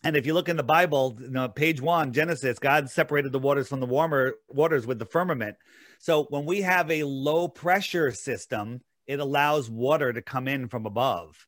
and 0.03 0.17
if 0.17 0.27
you 0.27 0.33
look 0.33 0.49
in 0.49 0.57
the 0.57 0.63
Bible, 0.63 1.19
you 1.21 1.31
know, 1.31 1.49
page 1.49 1.81
one, 1.81 2.13
Genesis, 2.13 2.59
God 2.59 2.89
separated 2.89 3.33
the 3.33 3.39
waters 3.39 3.69
from 3.69 3.81
the 3.81 3.87
warmer 3.87 4.35
waters 4.49 4.87
with 4.87 4.99
the 4.99 5.05
firmament. 5.05 5.57
So 5.99 6.25
when 6.31 6.47
we 6.47 6.63
have 6.63 6.91
a 6.91 7.05
low 7.05 7.49
pressure 7.49 8.11
system, 8.11 8.81
it 9.07 9.21
allows 9.21 9.69
water 9.69 10.13
to 10.13 10.23
come 10.23 10.49
in 10.49 10.69
from 10.69 10.87
above, 10.87 11.47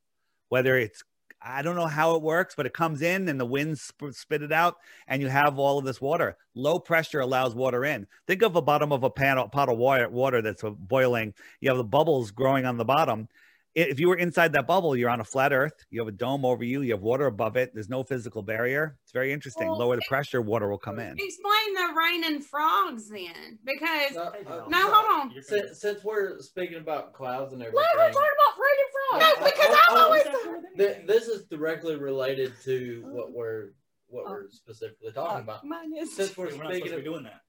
whether 0.48 0.76
it's 0.76 1.02
I 1.44 1.62
don't 1.62 1.76
know 1.76 1.86
how 1.86 2.14
it 2.14 2.22
works, 2.22 2.54
but 2.54 2.66
it 2.66 2.74
comes 2.74 3.02
in 3.02 3.28
and 3.28 3.38
the 3.38 3.46
winds 3.46 3.82
sp- 3.82 4.12
spit 4.12 4.42
it 4.42 4.52
out, 4.52 4.76
and 5.08 5.20
you 5.20 5.28
have 5.28 5.58
all 5.58 5.78
of 5.78 5.84
this 5.84 6.00
water. 6.00 6.36
Low 6.54 6.78
pressure 6.78 7.20
allows 7.20 7.54
water 7.54 7.84
in. 7.84 8.06
Think 8.26 8.42
of 8.42 8.52
the 8.52 8.60
bottom 8.60 8.92
of 8.92 9.02
a 9.02 9.10
pan, 9.10 9.36
pot 9.50 9.68
of 9.68 9.78
water, 9.78 10.08
water 10.08 10.42
that's 10.42 10.62
boiling. 10.62 11.34
You 11.60 11.70
have 11.70 11.78
the 11.78 11.84
bubbles 11.84 12.30
growing 12.30 12.64
on 12.64 12.76
the 12.76 12.84
bottom. 12.84 13.28
I- 13.74 13.80
If 13.80 13.98
you 13.98 14.08
were 14.08 14.16
inside 14.16 14.52
that 14.52 14.66
bubble, 14.66 14.94
you're 14.96 15.08
on 15.08 15.20
a 15.20 15.24
flat 15.24 15.52
Earth. 15.52 15.72
You 15.90 16.00
have 16.00 16.08
a 16.08 16.12
dome 16.12 16.44
over 16.44 16.62
you. 16.62 16.82
You 16.82 16.92
have 16.92 17.00
water 17.02 17.26
above 17.26 17.56
it. 17.56 17.72
There's 17.72 17.88
no 17.88 18.02
physical 18.04 18.42
barrier. 18.42 18.98
It's 19.02 19.12
very 19.12 19.32
interesting. 19.32 19.68
Well, 19.68 19.78
Lower 19.78 19.96
the 19.96 20.02
pressure, 20.08 20.42
water 20.42 20.68
will 20.68 20.78
come 20.78 20.98
in. 20.98 21.16
Explain 21.18 21.74
the 21.74 21.94
rain 21.96 22.24
and 22.24 22.44
frogs 22.44 23.08
then, 23.08 23.58
because 23.64 24.14
No, 24.14 24.22
uh, 24.24 24.64
no, 24.68 24.90
hold 24.92 25.20
on. 25.32 25.42
Since, 25.42 25.80
since 25.80 26.04
we're 26.04 26.38
speaking 26.40 26.76
about 26.78 27.14
clouds 27.14 27.52
and 27.54 27.62
Why 27.62 27.68
everything, 27.68 27.98
are 27.98 28.06
we 28.08 28.12
talking 28.12 28.28
about 28.38 28.62
rain 28.62 28.78
and 28.78 28.90
frogs? 28.92 29.40
No, 29.40 29.46
because 29.46 29.66
Oh, 29.68 29.80
I've 29.90 29.96
oh, 29.96 30.04
always 30.04 30.66
th- 30.76 31.06
this 31.06 31.28
is 31.28 31.46
directly 31.46 31.96
related 31.96 32.52
to 32.64 33.02
what 33.06 33.32
we're 33.32 33.70
what 34.08 34.24
Oh. 34.26 34.30
we're 34.32 34.50
specifically 34.50 35.10
talking 35.12 35.40
about. 35.42 35.64
mine 35.64 35.96
is. 35.96 36.14
Since 36.14 36.36
we're 36.36 36.44
We're 36.44 36.50
not 36.50 36.56
supposed 36.58 36.74
speaking 36.76 36.90
to 36.90 36.96
be 36.96 37.06
of, 37.08 37.12
doing 37.14 37.24
that. 37.24 37.40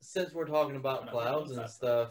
since 0.00 0.32
we're 0.34 0.46
talking 0.48 0.74
about 0.74 1.08
clouds 1.08 1.52
and 1.52 1.70
stuff, 1.70 2.10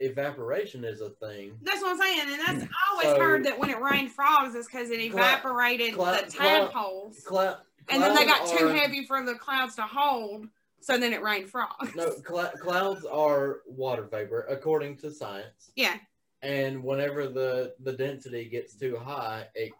evaporation 0.00 0.84
is 0.84 1.00
a 1.00 1.10
thing. 1.10 1.52
That's 1.62 1.80
what 1.82 1.92
I'm 1.92 1.98
saying, 1.98 2.20
and 2.22 2.40
that's 2.58 2.64
I 2.64 2.68
always 2.92 3.06
So- 3.08 3.20
heard 3.20 3.44
that 3.44 3.58
when 3.58 3.70
it 3.70 3.80
rained 3.80 4.10
frogs 4.10 4.54
is 4.54 4.66
because 4.66 4.90
it 4.90 5.10
Cloud- 5.12 5.20
evaporated 5.34 5.94
cloud- 5.94 6.26
the 6.26 6.36
cloud- 6.36 6.70
tadpoles, 6.72 7.20
Cloud, 7.24 7.58
and 7.88 8.02
then 8.02 8.14
they 8.14 8.24
got 8.26 8.40
clouds 8.44 8.58
too 8.58 8.68
heavy 8.68 9.06
for 9.06 9.22
the 9.24 9.34
clouds 9.34 9.76
to 9.76 9.82
hold, 9.82 10.48
so 10.80 10.98
then 10.98 11.12
it 11.12 11.22
rained 11.22 11.50
frogs. 11.50 11.94
No, 11.94 12.10
cl- 12.28 12.52
clouds 12.60 13.04
are 13.04 13.60
water 13.66 14.02
vapor 14.10 14.46
according 14.48 14.96
to 14.98 15.10
science. 15.10 15.70
Yeah, 15.76 15.96
and 16.42 16.82
whenever 16.82 17.28
the 17.28 17.74
the 17.80 17.92
density 17.92 18.46
gets 18.46 18.74
too 18.74 18.96
high, 18.96 19.46
it 19.54 19.72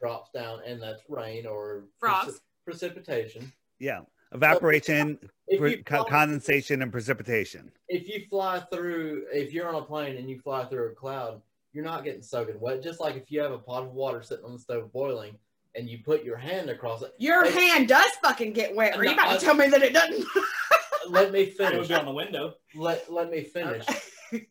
drops 0.00 0.30
down, 0.30 0.60
and 0.66 0.80
that's 0.82 1.02
rain 1.08 1.46
or 1.46 1.84
Frost. 1.98 2.40
precipitation. 2.64 3.52
Yeah. 3.80 4.00
Evaporation, 4.32 5.18
pre- 5.58 5.82
fly, 5.82 6.04
condensation, 6.08 6.82
and 6.82 6.92
precipitation. 6.92 7.70
if 7.88 8.08
you 8.08 8.24
fly 8.28 8.60
through, 8.72 9.24
if 9.32 9.52
you're 9.52 9.68
on 9.68 9.74
a 9.76 9.82
plane 9.82 10.16
and 10.16 10.28
you 10.28 10.38
fly 10.38 10.64
through 10.64 10.88
a 10.90 10.94
cloud, 10.94 11.40
you're 11.72 11.84
not 11.84 12.04
getting 12.04 12.22
soaking 12.22 12.60
wet. 12.60 12.82
Just 12.82 13.00
like 13.00 13.16
if 13.16 13.30
you 13.30 13.40
have 13.40 13.52
a 13.52 13.58
pot 13.58 13.84
of 13.84 13.92
water 13.92 14.22
sitting 14.22 14.44
on 14.44 14.52
the 14.52 14.58
stove 14.58 14.92
boiling 14.92 15.36
and 15.74 15.88
you 15.88 15.98
put 16.04 16.24
your 16.24 16.36
hand 16.36 16.68
across 16.70 17.02
it. 17.02 17.14
Your 17.18 17.44
Hey. 17.44 17.68
hand 17.68 17.88
does 17.88 18.10
fucking 18.22 18.52
get 18.52 18.74
wet. 18.74 18.96
Are 18.96 19.04
you 19.04 19.10
No, 19.10 19.14
about 19.14 19.28
I- 19.28 19.36
to 19.38 19.44
tell 19.44 19.54
me 19.54 19.68
that 19.68 19.82
it 19.82 19.92
doesn't? 19.92 20.26
Let 21.08 21.32
me 21.32 21.46
finish. 21.46 21.90
on 21.90 22.04
the 22.04 22.12
window. 22.12 22.54
Let 22.74 23.10
let 23.10 23.30
me 23.30 23.42
finish. 23.44 23.84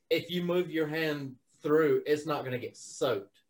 if 0.10 0.32
you 0.32 0.42
move 0.44 0.72
your 0.72 0.88
hand 0.88 1.36
through, 1.62 2.02
it's 2.08 2.26
not 2.26 2.40
going 2.42 2.54
to 2.54 2.60
get 2.60 2.76
soaked. 2.78 3.42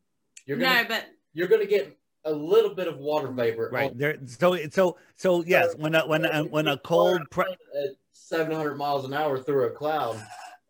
You're 0.46 0.58
gonna 0.58 0.84
no, 0.84 0.88
but 0.90 1.06
you're 1.34 1.48
going 1.48 1.62
to 1.62 1.68
get 1.68 1.98
a 2.28 2.32
little 2.34 2.74
bit 2.76 2.88
of 2.88 2.98
water 2.98 3.30
vapor. 3.30 3.70
Right 3.72 3.92
on- 3.92 3.98
there. 3.98 4.18
So 4.26 4.58
so 4.70 4.98
so 5.16 5.44
yes, 5.46 5.76
when 5.78 5.96
a 5.96 6.06
when 6.08 6.26
a, 6.26 6.44
when 6.44 6.68
a 6.68 6.78
cold 6.78 7.22
pre- 7.32 7.46
at 7.46 7.92
700 8.14 8.76
miles 8.76 9.06
an 9.06 9.14
hour 9.14 9.42
through 9.42 9.68
a 9.68 9.70
cloud, 9.72 10.22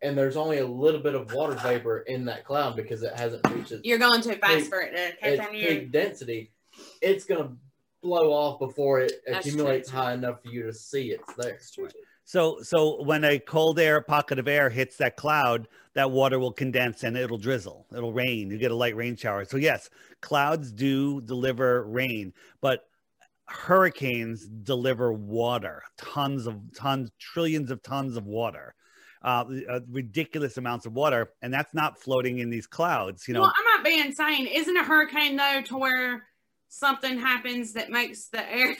and 0.02 0.16
there's 0.16 0.36
only 0.36 0.58
a 0.58 0.66
little 0.66 1.00
bit 1.00 1.14
of 1.14 1.32
water 1.32 1.54
vapor 1.54 2.00
in 2.00 2.24
that 2.26 2.44
cloud 2.44 2.76
because 2.76 3.02
it 3.02 3.12
hasn't 3.16 3.46
reached 3.50 3.72
its, 3.72 3.84
you're 3.84 3.98
going 3.98 4.22
too 4.22 4.34
fast 4.36 4.52
Hey, 4.54 4.62
for 4.62 4.80
it 4.80 4.92
to 4.92 5.28
its 5.28 5.40
catch 5.40 5.48
on 5.48 5.54
you. 5.54 5.66
peak 5.68 5.90
density. 5.92 6.52
It's 7.02 7.24
going 7.24 7.42
to 7.42 7.50
blow 8.02 8.32
off 8.32 8.60
before 8.60 9.00
it 9.00 9.12
That's 9.26 9.44
accumulates 9.46 9.90
true. 9.90 9.98
high 9.98 10.12
enough 10.14 10.42
for 10.42 10.48
you 10.50 10.62
to 10.64 10.72
see 10.72 11.10
it's 11.10 11.32
there. 11.34 11.58
So 12.28 12.60
so 12.60 13.02
when 13.04 13.24
a 13.24 13.38
cold 13.38 13.80
air 13.80 14.02
pocket 14.02 14.38
of 14.38 14.46
air 14.46 14.68
hits 14.68 14.98
that 14.98 15.16
cloud, 15.16 15.66
that 15.94 16.10
water 16.10 16.38
will 16.38 16.52
condense 16.52 17.02
and 17.02 17.16
it'll 17.16 17.38
drizzle. 17.38 17.86
It'll 17.90 18.12
rain. 18.12 18.50
You 18.50 18.58
get 18.58 18.70
a 18.70 18.74
light 18.74 18.94
rain 18.94 19.16
shower. 19.16 19.46
So 19.46 19.56
yes, 19.56 19.88
clouds 20.20 20.70
do 20.70 21.22
deliver 21.22 21.84
rain, 21.84 22.34
but 22.60 22.86
hurricanes 23.46 24.46
deliver 24.46 25.10
water, 25.10 25.82
tons 25.96 26.46
of 26.46 26.60
tons, 26.76 27.10
trillions 27.18 27.70
of 27.70 27.82
tons 27.82 28.14
of 28.18 28.26
water. 28.26 28.74
Uh, 29.22 29.44
uh, 29.68 29.80
ridiculous 29.90 30.58
amounts 30.58 30.84
of 30.84 30.92
water, 30.92 31.30
and 31.40 31.52
that's 31.52 31.72
not 31.72 31.98
floating 31.98 32.40
in 32.40 32.50
these 32.50 32.66
clouds. 32.66 33.26
You 33.26 33.34
know, 33.34 33.40
well, 33.40 33.54
I'm 33.56 33.64
not 33.64 33.84
being 33.84 34.04
insane. 34.04 34.46
Isn't 34.46 34.76
a 34.76 34.84
hurricane 34.84 35.34
though 35.34 35.62
to 35.64 35.78
where 35.78 36.26
something 36.68 37.18
happens 37.18 37.72
that 37.72 37.88
makes 37.88 38.28
the 38.28 38.46
air? 38.48 38.76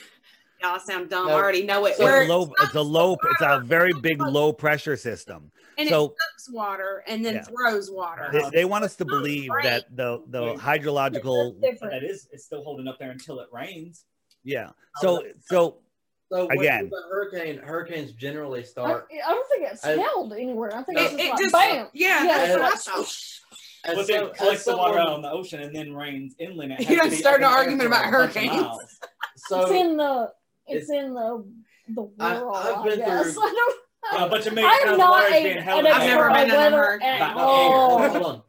Y'all 0.61 0.79
sound 0.79 1.09
dumb. 1.09 1.27
No. 1.27 1.33
I 1.33 1.35
already 1.37 1.63
know 1.63 1.85
it. 1.85 1.95
So 1.95 2.03
Where 2.03 2.21
it's, 2.23 2.29
it 2.29 2.33
low, 2.33 2.51
it's 2.61 2.75
a 2.75 2.81
low, 2.81 3.13
it's 3.31 3.41
a 3.41 3.61
very 3.65 3.93
big 4.01 4.21
low 4.21 4.51
pressure 4.51 4.97
system. 4.97 5.51
and 5.77 5.87
so- 5.87 6.05
it 6.05 6.11
sucks 6.19 6.49
water 6.51 7.03
and 7.07 7.23
then 7.25 7.35
Yeah. 7.35 7.43
throws 7.43 7.89
water. 7.89 8.29
They, 8.33 8.49
they 8.53 8.65
want 8.65 8.83
us 8.83 8.95
to 8.97 9.05
believe 9.05 9.49
great. 9.49 9.63
that 9.63 9.95
the 9.95 10.21
the 10.27 10.43
Wait. 10.43 10.57
hydrological, 10.59 11.59
that 11.61 12.03
is, 12.03 12.27
it's 12.31 12.43
still 12.45 12.63
holding 12.63 12.87
up 12.87 12.99
there 12.99 13.11
until 13.11 13.39
it 13.39 13.47
rains. 13.53 14.05
yeah. 14.43 14.71
So 15.01 15.23
so 15.41 15.77
So 16.31 16.45
with- 16.47 16.59
Again. 16.59 16.89
with 16.91 16.93
a 16.93 17.07
hurricane, 17.09 17.57
hurricanes 17.59 18.11
generally 18.11 18.63
start. 18.63 19.07
I 19.11 19.31
don't 19.31 19.47
think 19.49 19.71
it's 19.71 19.83
I- 19.85 19.91
held 19.97 20.33
anywhere. 20.33 20.75
I 20.75 20.83
think 20.83 20.97
No. 20.99 21.03
it's 21.05 21.13
just 21.13 21.23
It 21.23 21.29
like 21.31 21.39
just, 21.39 21.53
bam. 21.53 21.87
yeah, 21.93 22.23
Yeah, 22.23 22.37
that's 22.37 22.53
what 22.53 22.61
I 22.61 22.67
it's 22.73 22.83
thought. 22.83 23.89
as 23.91 23.95
But 23.95 24.07
some- 24.07 24.15
it 24.27 24.33
collects 24.35 24.65
the 24.65 24.75
water 24.77 24.99
out 24.99 25.07
on 25.09 25.21
the 25.21 25.31
ocean 25.31 25.61
and 25.61 25.73
then 25.75 25.93
rains 25.95 26.35
inland. 26.37 26.73
It 26.73 26.79
You 26.89 26.97
has 26.97 26.97
to 26.97 27.01
done 27.03 27.09
be 27.09 27.15
started 27.15 27.45
up 27.45 27.51
in 27.51 27.55
an 27.55 27.59
argument 27.81 27.87
about 27.87 28.07
a 28.07 28.11
bunch 28.11 28.35
of 28.35 28.41
hurricanes. 28.43 28.99
So 29.47 29.61
it's 29.61 29.71
in 29.71 29.95
the 29.97 30.31
it's 30.69 30.89
in 30.89 31.13
the 31.13 31.45
the 31.89 32.01
world. 32.03 32.13
I- 32.19 32.35
I, 32.35 32.77
I've 32.79 32.83
been 32.85 32.99
guess. 32.99 33.33
through- 33.33 33.43
I 33.43 33.53
don't. 33.53 33.75
Uh, 34.21 34.25
a 34.25 34.29
bunch 34.29 34.45
of 34.45 34.53
I'm 34.53 34.55
million 34.55 34.71
pounds 34.79 34.91
of 34.93 34.97
not 34.97 35.31
a, 35.31 35.35
an 35.35 35.57
expert 35.57 35.69
I've 35.69 35.83
never 36.07 36.29
expert 36.29 36.33
been 36.33 36.49
in 36.49 36.51
a 36.51 36.57
weather 36.57 36.77
hurricane. 36.77 37.21
at 37.21 37.35
all. 37.37 37.99
here. 37.99 38.09
hold 38.09 38.25
on. 38.25 38.41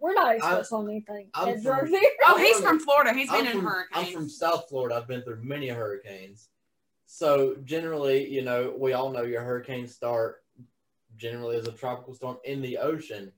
We're 0.00 0.14
not 0.14 0.34
experts 0.34 0.72
on 0.72 0.90
anything. 0.90 1.28
I'm 1.34 1.48
Ed 1.48 1.62
from- 1.62 1.90
Oh, 2.26 2.36
he's 2.36 2.56
I'm 2.56 2.62
from 2.62 2.78
Florida. 2.80 3.12
He's 3.14 3.30
been 3.30 3.40
I'm 3.40 3.46
in 3.46 3.52
from, 3.52 3.64
hurricanes. 3.66 4.06
I'm 4.08 4.12
from 4.12 4.28
South 4.28 4.68
Florida. 4.68 4.96
I've 4.96 5.06
been 5.08 5.22
through 5.22 5.40
many 5.42 5.68
hurricanes. 5.68 6.48
So 7.06 7.56
generally, 7.64 8.28
you 8.28 8.42
know, 8.42 8.74
we 8.76 8.92
all 8.94 9.10
know 9.10 9.22
your 9.22 9.42
hurricanes 9.42 9.94
start 9.94 10.42
generally 11.16 11.56
as 11.56 11.66
a 11.68 11.72
tropical 11.72 12.14
storm 12.14 12.38
in 12.44 12.60
the 12.62 12.78
ocean. 12.78 13.32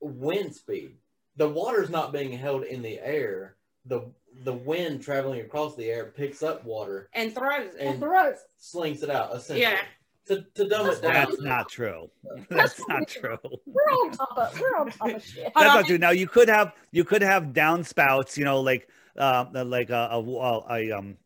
Wind 0.00 0.54
speed. 0.54 0.96
The 1.36 1.48
water's 1.48 1.90
not 1.90 2.12
being 2.12 2.32
held 2.32 2.64
in 2.64 2.82
the 2.82 2.98
air. 3.00 3.56
The 3.86 4.10
the 4.42 4.52
wind 4.52 5.02
traveling 5.02 5.40
across 5.40 5.76
the 5.76 5.90
air 5.90 6.12
picks 6.16 6.42
up 6.42 6.64
water 6.64 7.08
and 7.14 7.34
throws. 7.34 7.74
And 7.78 7.90
and 7.90 8.00
throws. 8.00 8.36
slings 8.56 9.02
it 9.02 9.10
out. 9.10 9.34
Essentially. 9.34 9.60
Yeah. 9.62 9.80
To, 10.26 10.42
to 10.54 10.66
dumb 10.66 10.88
it 10.88 11.02
down. 11.02 11.12
that's 11.12 11.42
not 11.42 11.68
true. 11.68 12.10
That's 12.48 12.80
not 12.88 13.06
true. 13.06 13.36
We're 13.66 13.82
on 13.82 14.10
top 14.12 14.38
of 14.38 14.58
we're 14.58 14.74
on 14.74 14.90
top 14.90 15.10
of 15.16 15.22
shit. 15.24 15.42
Hold 15.42 15.52
That's 15.54 15.68
on. 15.68 15.74
not 15.76 15.86
true. 15.86 15.98
Now 15.98 16.10
you 16.10 16.26
could 16.26 16.48
have 16.48 16.72
you 16.92 17.04
could 17.04 17.20
have 17.20 17.48
downspouts, 17.52 18.38
you 18.38 18.46
know, 18.46 18.60
like 18.60 18.88
uh 19.18 19.44
like 19.52 19.90
a 19.90 20.08
a, 20.12 20.22
a, 20.22 20.62
a 20.70 20.92
um 20.92 21.18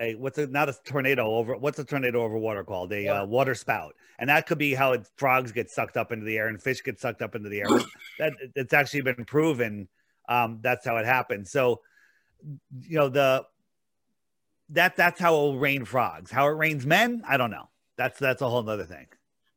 a 0.00 0.14
what's 0.16 0.38
a 0.38 0.46
not 0.46 0.68
a 0.68 0.76
tornado 0.84 1.26
over 1.26 1.56
what's 1.56 1.78
a 1.78 1.84
tornado 1.84 2.22
over 2.22 2.36
water 2.36 2.64
called 2.64 2.92
a 2.92 3.08
uh, 3.08 3.24
water 3.24 3.54
spout 3.54 3.94
and 4.18 4.28
that 4.28 4.46
could 4.46 4.58
be 4.58 4.74
how 4.74 4.92
it, 4.92 5.08
frogs 5.16 5.52
get 5.52 5.70
sucked 5.70 5.96
up 5.96 6.12
into 6.12 6.24
the 6.24 6.36
air 6.36 6.48
and 6.48 6.62
fish 6.62 6.82
get 6.82 7.00
sucked 7.00 7.22
up 7.22 7.34
into 7.34 7.48
the 7.48 7.60
air 7.60 7.68
that 8.18 8.32
it's 8.54 8.74
actually 8.74 9.00
been 9.00 9.24
proven 9.24 9.88
um 10.28 10.58
that's 10.62 10.84
how 10.86 10.96
it 10.96 11.06
happens. 11.06 11.50
So 11.50 11.80
you 12.80 12.98
know 12.98 13.08
the 13.08 13.46
that 14.70 14.96
that's 14.96 15.20
how 15.20 15.34
it 15.34 15.38
will 15.38 15.58
rain 15.58 15.84
frogs. 15.84 16.30
How 16.30 16.46
it 16.48 16.52
rains 16.52 16.84
men 16.86 17.22
i 17.26 17.36
don't 17.36 17.50
know. 17.50 17.68
That's 17.96 18.18
that's 18.18 18.42
a 18.42 18.48
whole 18.48 18.62
nother 18.62 18.84
thing. 18.84 19.06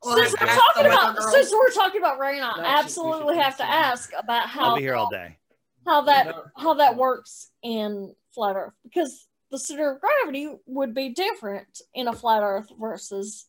Well, 0.02 0.16
since 0.18 0.34
we're 0.40 0.48
talking 0.48 0.86
about 0.86 1.08
weather 1.16 1.20
girl. 1.20 1.32
since 1.34 1.52
we're 1.52 1.72
talking 1.72 2.00
about 2.02 2.20
rain, 2.20 2.42
I 2.42 2.54
No, 2.58 2.64
absolutely 2.64 3.38
have 3.38 3.58
to 3.58 3.66
ask 3.66 4.12
about 4.18 4.48
how 4.48 4.70
i'll 4.70 4.76
be 4.76 4.82
here 4.82 4.96
all 4.96 5.10
day. 5.10 5.38
how 5.86 6.02
that 6.04 6.34
how 6.56 6.76
that 6.76 6.96
works 6.96 7.52
in 7.64 8.14
flat 8.34 8.56
Earth 8.56 8.74
because 8.84 9.28
the 9.52 9.58
center 9.60 9.92
of 9.94 10.00
gravity 10.02 10.54
would 10.68 10.94
be 10.94 11.10
different 11.10 11.82
in 11.94 12.08
a 12.08 12.14
flat 12.14 12.44
Earth 12.44 12.72
versus 12.80 13.48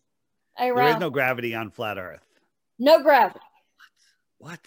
a 0.59 0.72
there 0.74 0.88
is 0.88 0.97
no 0.98 1.10
gravity 1.10 1.55
on 1.55 1.70
flat 1.70 1.97
earth. 1.98 2.26
No 2.78 3.02
gravity. 3.02 3.38
what 4.38 4.60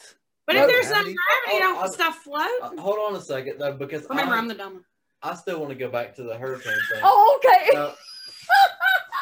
But 0.45 0.55
No 0.55 0.63
if 0.63 0.67
there's 0.67 0.85
no 0.89 0.93
gravity? 0.95 1.15
gravity, 1.45 1.59
don't 1.63 1.83
I- 1.83 1.87
stuff 1.87 2.17
float. 2.17 2.49
Uh, 2.61 2.81
hold 2.81 2.99
on 2.99 3.15
a 3.15 3.21
second 3.21 3.59
though, 3.59 3.73
because 3.73 4.05
Remember, 4.09 4.33
I, 4.33 4.37
I'm 4.37 4.47
the 4.47 4.55
dumb 4.55 4.73
one. 4.73 4.83
I 5.21 5.35
still 5.35 5.59
want 5.59 5.69
to 5.69 5.75
go 5.75 5.89
back 5.89 6.15
to 6.17 6.23
the 6.23 6.35
hurricane 6.37 6.73
thing. 6.91 7.01
Oh, 7.01 7.39
okay. 7.43 7.69
Now, 7.73 7.93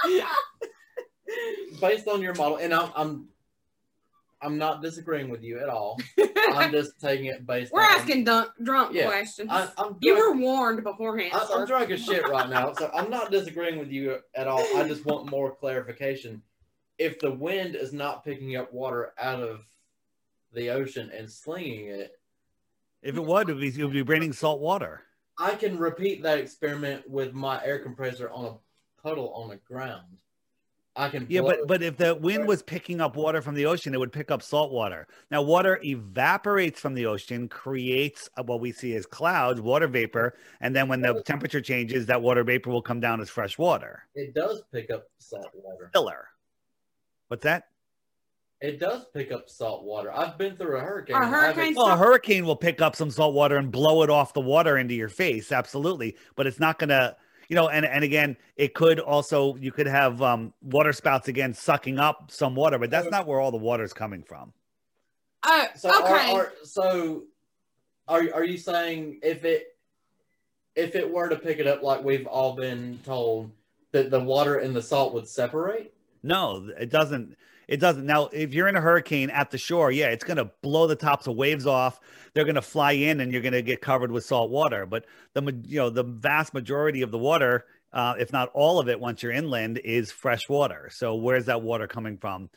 based 1.82 2.08
on 2.08 2.22
your 2.22 2.34
model, 2.36 2.58
and 2.58 2.74
I'm 2.74 2.90
I'm 2.96 3.28
I'm 4.42 4.58
not 4.58 4.82
disagreeing 4.82 5.30
with 5.30 5.44
you 5.44 5.60
at 5.60 5.70
all. 5.70 6.00
I'm 6.54 6.72
just 6.72 7.00
taking 7.00 7.26
it 7.26 7.46
based. 7.46 7.72
We're 7.72 7.82
on, 7.84 7.92
asking 8.00 8.24
dunk, 8.24 8.50
drunk 8.64 8.96
Yeah. 8.96 9.06
questions. 9.06 9.50
I, 9.52 9.68
I'm 9.78 9.98
you 10.02 10.16
were 10.18 10.36
warned 10.36 10.84
beforehand. 10.84 11.34
I, 11.36 11.46
sir. 11.46 11.60
I'm 11.62 11.68
drunk 11.68 11.92
as 11.92 12.04
shit 12.04 12.28
right 12.28 12.50
now, 12.50 12.74
so 12.74 12.90
I'm 12.96 13.12
not 13.12 13.30
disagreeing 13.32 13.78
with 13.78 13.92
you 13.92 14.18
at 14.34 14.48
all. 14.48 14.66
I 14.76 14.88
just 14.88 15.06
want 15.06 15.30
more 15.30 15.54
clarification. 15.56 16.42
If 16.98 17.20
the 17.20 17.32
wind 17.32 17.76
is 17.76 17.94
not 17.94 18.24
picking 18.26 18.56
up 18.56 18.74
water 18.74 19.14
out 19.20 19.40
of 19.42 19.62
the 20.54 20.70
ocean 20.70 21.12
and 21.16 21.30
slinging 21.30 21.88
it, 21.88 22.14
if 23.02 23.16
it 23.16 23.24
would 23.24 23.50
it 23.50 23.54
would 23.54 23.62
be, 23.62 23.68
it 23.68 23.84
would 23.84 23.94
be 23.94 24.02
raining 24.02 24.34
salt 24.34 24.60
water 24.60 25.04
I 25.42 25.56
can 25.56 25.78
repeat 25.78 26.22
that 26.24 26.38
experiment 26.38 27.10
with 27.10 27.34
my 27.34 27.64
air 27.64 27.80
compressor 27.80 28.30
on 28.30 28.46
a 28.46 29.02
puddle 29.02 29.34
on 29.34 29.50
the 29.50 29.56
ground. 29.56 30.06
I 30.96 31.08
can. 31.08 31.26
Yeah, 31.30 31.42
but 31.42 31.68
but 31.68 31.82
if 31.82 31.96
the 31.96 32.14
wind 32.16 32.48
was 32.48 32.62
picking 32.62 33.00
up 33.00 33.16
water 33.16 33.42
from 33.42 33.56
the 33.56 33.66
ocean, 33.66 33.94
it 33.94 33.98
would 33.98 34.12
pick 34.12 34.30
up 34.30 34.44
salt 34.44 34.72
water. 34.72 35.08
Now, 35.32 35.42
water 35.42 35.80
evaporates 35.84 36.82
from 36.82 36.96
the 36.96 37.06
ocean, 37.06 37.48
creates 37.48 38.30
what 38.44 38.60
we 38.60 38.74
see 38.74 38.94
as 38.96 39.06
clouds, 39.06 39.62
water 39.62 39.88
vapor, 39.88 40.36
and 40.60 40.76
then 40.76 40.90
when 40.90 41.02
the 41.02 41.24
temperature 41.26 41.62
changes, 41.62 42.08
that 42.08 42.22
water 42.22 42.44
vapor 42.44 42.70
will 42.70 42.82
come 42.82 43.00
down 43.00 43.22
as 43.22 43.30
fresh 43.30 43.58
water. 43.58 44.04
it 44.16 44.34
does 44.34 44.64
pick 44.74 44.92
up 44.92 45.06
salt 45.18 45.50
water. 45.54 45.90
Filler. 45.94 46.28
What's 47.30 47.44
that? 47.44 47.70
It 48.62 48.80
does 48.80 49.06
pick 49.06 49.32
up 49.32 49.50
salt 49.50 49.84
water. 49.84 50.12
I've 50.14 50.38
been 50.38 50.56
through 50.56 50.78
a 50.78 50.82
hurricane. 50.82 51.16
A 51.16 51.26
hurricane- 51.26 51.74
Well, 51.76 51.88
a 51.88 51.98
hurricane 51.98 52.46
will 52.46 52.56
pick 52.56 52.80
up 52.80 52.96
some 52.96 53.10
salt 53.10 53.34
water 53.34 53.58
and 53.58 53.72
blow 53.72 54.04
it 54.04 54.10
off 54.12 54.34
the 54.34 54.42
water 54.42 54.78
into 54.78 54.94
your 54.94 55.10
face, 55.10 55.52
absolutely. 55.52 56.16
But 56.36 56.46
it's 56.46 56.60
not 56.60 56.78
gonna, 56.78 57.18
you 57.50 57.56
know. 57.56 57.70
And 57.70 57.86
and 57.88 58.04
again, 58.04 58.38
it 58.58 58.76
could 58.76 59.00
also 59.00 59.56
you 59.56 59.72
could 59.72 59.88
have 59.88 60.22
um, 60.22 60.54
water 60.62 60.94
spouts 60.94 61.28
again 61.28 61.56
sucking 61.56 61.98
up 61.98 62.30
some 62.30 62.54
water, 62.54 62.78
but 62.78 62.92
that's 62.92 63.10
not 63.10 63.26
where 63.26 63.40
all 63.40 63.50
the 63.50 63.58
water's 63.58 63.94
coming 63.94 64.22
from. 64.22 64.54
oh, 65.44 65.66
So 65.76 65.90
are- 65.90 66.04
okay. 66.16 66.32
are, 66.32 66.54
so 66.64 67.24
are 68.08 68.22
are 68.32 68.44
you 68.46 68.60
saying 68.60 69.22
if 69.24 69.44
it 69.44 69.76
if 70.76 70.96
it 70.96 71.12
were 71.12 71.30
to 71.30 71.36
pick 71.36 71.58
it 71.58 71.66
up 71.66 71.82
like 71.82 72.04
we've 72.04 72.28
all 72.28 72.54
been 72.56 73.00
told 73.04 73.50
that 73.92 74.12
the 74.12 74.20
water 74.20 74.58
and 74.60 74.76
the 74.76 74.84
salt 74.84 75.16
would 75.16 75.28
separate? 75.28 75.96
No, 76.22 76.70
it 76.80 76.92
doesn't. 76.92 77.36
It 77.68 77.80
doesn't. 77.80 78.06
Now, 78.06 78.28
if 78.28 78.54
you're 78.54 78.68
in 78.68 78.76
a 78.76 78.82
hurricane 78.82 79.30
at 79.30 79.52
the 79.52 79.58
shore, 79.58 79.92
yeah, 79.92 80.08
it's 80.08 80.24
going 80.24 80.38
to 80.38 80.52
blow 80.62 80.88
the 80.88 80.96
tops 80.96 81.28
of 81.28 81.36
waves 81.36 81.66
off. 81.66 82.00
They're 82.34 82.46
going 82.46 82.56
to 82.56 82.62
fly 82.62 82.94
in, 82.94 83.20
and 83.20 83.32
you're 83.32 83.42
going 83.42 83.54
to 83.54 83.62
get 83.62 83.82
covered 83.82 84.12
with 84.12 84.26
salt 84.26 84.50
water. 84.50 84.86
But 84.86 85.06
the 85.34 85.42
you 85.66 85.78
know 85.80 85.90
the 85.90 86.04
vast 86.04 86.54
majority 86.54 87.02
of 87.02 87.12
the 87.12 87.18
water, 87.18 87.66
uh, 87.94 88.16
if 88.20 88.34
not 88.34 88.50
all 88.54 88.80
of 88.80 88.90
it, 88.90 89.00
once 89.00 89.24
you're 89.24 89.32
inland, 89.32 89.80
is 89.84 90.12
fresh 90.12 90.50
water. 90.50 90.90
So 90.92 91.16
where's 91.16 91.46
that 91.46 91.62
water 91.62 91.88
coming 91.88 92.18
from? 92.18 92.50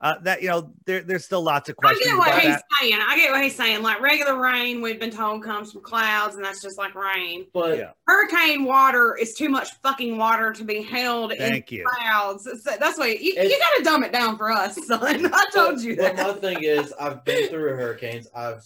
Uh, 0.00 0.14
that 0.20 0.40
you 0.42 0.46
know, 0.48 0.70
there, 0.86 1.00
there's 1.02 1.24
still 1.24 1.42
lots 1.42 1.68
of 1.68 1.76
questions. 1.76 2.06
I 2.06 2.14
questions 2.14 2.14
get 2.14 2.18
what 2.18 2.28
about 2.28 2.40
he's 2.42 2.54
that. 2.54 2.64
saying. 2.80 2.98
I 3.04 3.16
get 3.16 3.32
what 3.32 3.42
he's 3.42 3.56
saying. 3.56 3.82
Like 3.82 4.00
regular 4.00 4.40
rain, 4.40 4.80
we've 4.80 5.00
been 5.00 5.10
told 5.10 5.42
comes 5.42 5.72
from 5.72 5.80
clouds, 5.80 6.36
and 6.36 6.44
that's 6.44 6.62
just 6.62 6.78
like 6.78 6.94
rain. 6.94 7.46
But 7.52 7.78
Yeah. 7.78 7.90
Hurricane 8.06 8.64
water 8.64 9.16
is 9.20 9.34
too 9.34 9.48
much 9.48 9.70
fucking 9.82 10.16
water 10.16 10.52
to 10.52 10.62
be 10.62 10.82
held 10.82 11.32
in 11.32 11.38
Thank 11.38 11.72
you. 11.72 11.84
clouds. 11.84 12.44
So 12.44 12.70
that's 12.78 12.96
why 12.96 13.06
you, 13.08 13.18
you 13.18 13.32
It's- 13.38 13.58
got 13.58 13.76
to 13.78 13.82
dumb 13.82 14.04
it 14.04 14.12
down 14.12 14.36
for 14.36 14.52
us, 14.52 14.78
son. 14.86 15.02
I 15.34 15.46
told 15.52 15.80
you 15.82 15.96
but 15.96 16.16
that. 16.16 16.26
my 16.28 16.32
thing 16.34 16.62
is, 16.62 16.92
I've 17.00 17.24
been 17.24 17.48
through 17.48 17.74
hurricanes. 17.74 18.28
I've, 18.32 18.62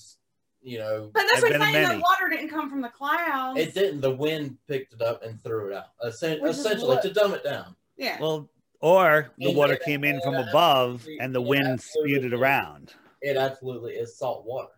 you 0.60 0.80
know, 0.80 1.10
But 1.14 1.22
that's 1.30 1.36
I've 1.42 1.42
what 1.44 1.54
I'm 1.54 1.60
saying. 1.72 1.72
many. 1.82 1.94
The 1.96 2.00
water 2.02 2.28
didn't 2.28 2.50
come 2.50 2.68
from 2.68 2.82
the 2.82 2.90
clouds. 2.90 3.58
it 3.58 3.72
didn't. 3.72 4.02
The 4.02 4.10
wind 4.14 4.58
picked 4.68 4.92
it 4.92 5.00
up 5.00 5.22
and 5.24 5.42
threw 5.42 5.68
it 5.68 5.76
out. 5.76 5.86
Essen- 6.04 6.42
Which 6.42 6.50
is 6.50 6.58
essentially, 6.58 6.98
to 7.00 7.10
dumb 7.10 7.32
it 7.32 7.42
down. 7.42 7.74
yeah. 7.96 8.18
Well, 8.20 8.50
or 8.82 9.30
the 9.38 9.46
And 9.48 9.56
water 9.56 9.74
it- 9.74 9.82
came 9.84 10.04
in 10.04 10.20
from 10.20 10.34
above 10.34 11.06
and 11.20 11.34
the 11.34 11.40
wind 11.40 11.80
spewed 11.80 12.24
it 12.24 12.32
is. 12.34 12.40
around. 12.40 12.92
It 13.22 13.36
absolutely 13.36 13.92
is 13.94 14.18
salt 14.18 14.44
water. 14.44 14.72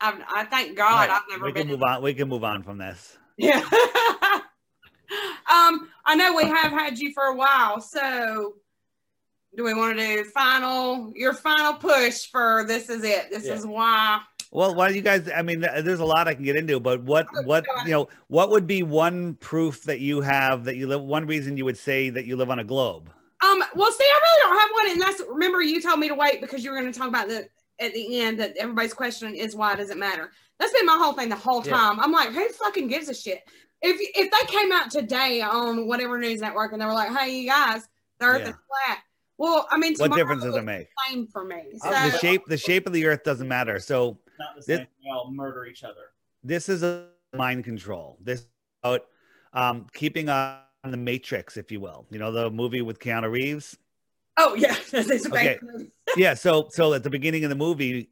I, 0.00 0.22
I 0.34 0.44
thank 0.44 0.76
God 0.76 1.08
Right. 1.08 1.10
I've 1.10 1.22
never 1.28 1.46
we 1.46 1.52
been. 1.52 1.62
can 1.64 1.70
move 1.72 1.82
on. 1.82 2.02
We 2.02 2.14
can 2.14 2.28
move 2.28 2.44
on 2.44 2.62
from 2.62 2.78
this. 2.78 3.16
Yeah. 3.36 3.58
um, 5.50 5.88
I 6.04 6.14
know 6.16 6.34
we 6.34 6.44
have 6.44 6.72
had 6.72 6.98
you 6.98 7.12
for 7.12 7.24
a 7.24 7.34
while, 7.34 7.80
so 7.80 8.54
do 9.56 9.64
we 9.64 9.74
want 9.74 9.98
to 9.98 10.04
do 10.22 10.24
final 10.30 11.12
your 11.16 11.32
final 11.32 11.74
push 11.74 12.26
for 12.30 12.64
this 12.68 12.88
is 12.90 13.02
it. 13.04 13.30
This 13.30 13.46
Yeah. 13.46 13.54
is 13.54 13.66
why 13.66 14.20
Well, 14.56 14.74
why 14.74 14.88
do 14.88 14.94
you 14.94 15.02
guys? 15.02 15.28
I 15.36 15.42
mean, 15.42 15.60
there's 15.60 16.00
a 16.00 16.04
lot 16.06 16.28
I 16.28 16.34
can 16.34 16.42
get 16.42 16.56
into, 16.56 16.80
but 16.80 17.02
what, 17.02 17.26
what, 17.44 17.66
you 17.84 17.90
know, 17.90 18.08
what 18.28 18.48
would 18.48 18.66
be 18.66 18.82
one 18.82 19.34
proof 19.34 19.82
that 19.82 20.00
you 20.00 20.22
have 20.22 20.64
that 20.64 20.76
you 20.76 20.86
live? 20.86 21.02
One 21.02 21.26
reason 21.26 21.58
you 21.58 21.66
would 21.66 21.76
say 21.76 22.08
that 22.08 22.24
you 22.24 22.36
live 22.36 22.48
on 22.48 22.58
a 22.58 22.64
globe? 22.64 23.10
Um, 23.44 23.62
well, 23.74 23.92
see, 23.92 24.04
I 24.04 24.20
really 24.22 24.42
don't 24.42 24.58
have 24.58 24.70
one, 24.72 24.90
and 24.92 25.02
that's 25.02 25.30
remember 25.30 25.60
you 25.60 25.82
told 25.82 26.00
me 26.00 26.08
to 26.08 26.14
wait 26.14 26.40
because 26.40 26.64
you 26.64 26.70
were 26.70 26.80
going 26.80 26.90
to 26.90 26.98
talk 26.98 27.08
about 27.10 27.28
the 27.28 27.46
at 27.80 27.92
the 27.92 28.18
end 28.18 28.40
that 28.40 28.56
everybody's 28.56 28.94
question 28.94 29.34
is 29.34 29.54
why 29.54 29.76
does 29.76 29.90
it 29.90 29.98
matter? 29.98 30.30
That's 30.58 30.72
been 30.72 30.86
my 30.86 30.96
whole 30.96 31.12
thing 31.12 31.28
the 31.28 31.36
whole 31.36 31.62
Yeah. 31.62 31.74
time. 31.76 32.00
I'm 32.00 32.10
like, 32.10 32.30
who 32.30 32.48
fucking 32.48 32.88
gives 32.88 33.10
a 33.10 33.14
shit? 33.14 33.42
If 33.82 33.98
if 34.00 34.30
they 34.30 34.58
came 34.58 34.72
out 34.72 34.90
today 34.90 35.42
on 35.42 35.86
whatever 35.86 36.16
news 36.16 36.40
network 36.40 36.72
and 36.72 36.80
they 36.80 36.86
were 36.86 36.94
like, 36.94 37.14
hey, 37.14 37.40
you 37.40 37.46
guys, 37.50 37.86
the 38.20 38.24
Earth 38.24 38.40
Yeah. 38.40 38.48
is 38.48 38.56
flat. 38.86 39.00
Well, 39.36 39.68
I 39.70 39.76
mean, 39.76 39.96
What 39.98 40.14
difference 40.14 40.44
does 40.44 40.56
it 40.56 40.64
make? 40.64 40.88
Same 41.06 41.26
for 41.26 41.44
me. 41.44 41.78
So, 41.78 41.90
The 41.90 42.16
shape, 42.16 42.46
the 42.46 42.56
shape 42.56 42.86
of 42.86 42.94
the 42.94 43.04
Earth 43.04 43.22
doesn't 43.22 43.48
matter. 43.48 43.78
So 43.80 44.16
Not 44.38 44.54
the 44.54 44.60
This- 44.60 44.66
same. 44.78 44.86
They 45.02 45.10
all 45.10 45.30
murder 45.32 45.66
each 45.66 45.84
other. 45.84 46.12
this 46.42 46.68
is 46.68 46.82
a 46.82 47.08
mind 47.34 47.64
control. 47.64 48.18
This 48.22 48.40
is 48.40 48.46
about 48.82 49.06
um, 49.52 49.86
keeping 49.92 50.28
on 50.28 50.60
the 50.84 50.96
matrix, 50.96 51.56
if 51.56 51.72
you 51.72 51.80
will. 51.80 52.06
You 52.10 52.18
know 52.18 52.30
the 52.30 52.50
movie 52.50 52.82
with 52.82 52.98
Keanu 52.98 53.30
Reeves. 53.30 53.76
Oh 54.36 54.54
yeah, 54.54 54.76
Okay. 54.92 55.58
yeah 56.16 56.34
so 56.34 56.68
so 56.70 56.94
at 56.94 57.02
the 57.02 57.10
beginning 57.10 57.44
of 57.44 57.50
the 57.50 57.56
movie 57.56 58.08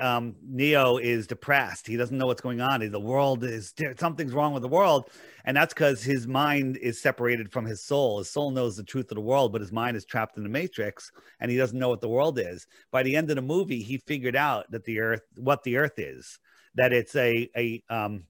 um 0.00 0.34
neo 0.42 0.96
is 0.98 1.26
depressed. 1.26 1.86
He 1.86 1.96
doesn't 1.96 2.16
know 2.16 2.26
what's 2.26 2.40
going 2.40 2.60
on. 2.60 2.88
The 2.90 3.00
world 3.00 3.44
is 3.44 3.72
something's 3.98 4.32
wrong 4.32 4.52
with 4.52 4.62
the 4.62 4.68
world 4.68 5.10
and 5.44 5.56
that's 5.56 5.72
because 5.72 6.02
his 6.02 6.26
mind 6.26 6.76
is 6.78 7.00
separated 7.00 7.52
from 7.52 7.64
his 7.64 7.82
soul. 7.82 8.18
His 8.18 8.30
soul 8.30 8.50
knows 8.50 8.76
the 8.76 8.82
truth 8.82 9.10
of 9.10 9.16
the 9.16 9.20
world 9.20 9.52
but 9.52 9.60
his 9.60 9.72
mind 9.72 9.96
is 9.96 10.04
trapped 10.04 10.36
in 10.36 10.42
the 10.42 10.48
matrix 10.48 11.10
and 11.40 11.50
he 11.50 11.56
doesn't 11.56 11.78
know 11.78 11.88
what 11.88 12.00
the 12.00 12.08
world 12.08 12.38
is. 12.38 12.66
By 12.90 13.02
the 13.02 13.16
end 13.16 13.30
of 13.30 13.36
the 13.36 13.42
movie 13.42 13.82
he 13.82 13.98
figured 13.98 14.36
out 14.36 14.70
that 14.70 14.84
the 14.84 15.00
earth 15.00 15.22
what 15.36 15.62
the 15.62 15.76
earth 15.76 15.98
is 15.98 16.38
that 16.74 16.92
it's 16.92 17.16
a 17.16 17.48
a 17.56 17.82
um 17.88 18.24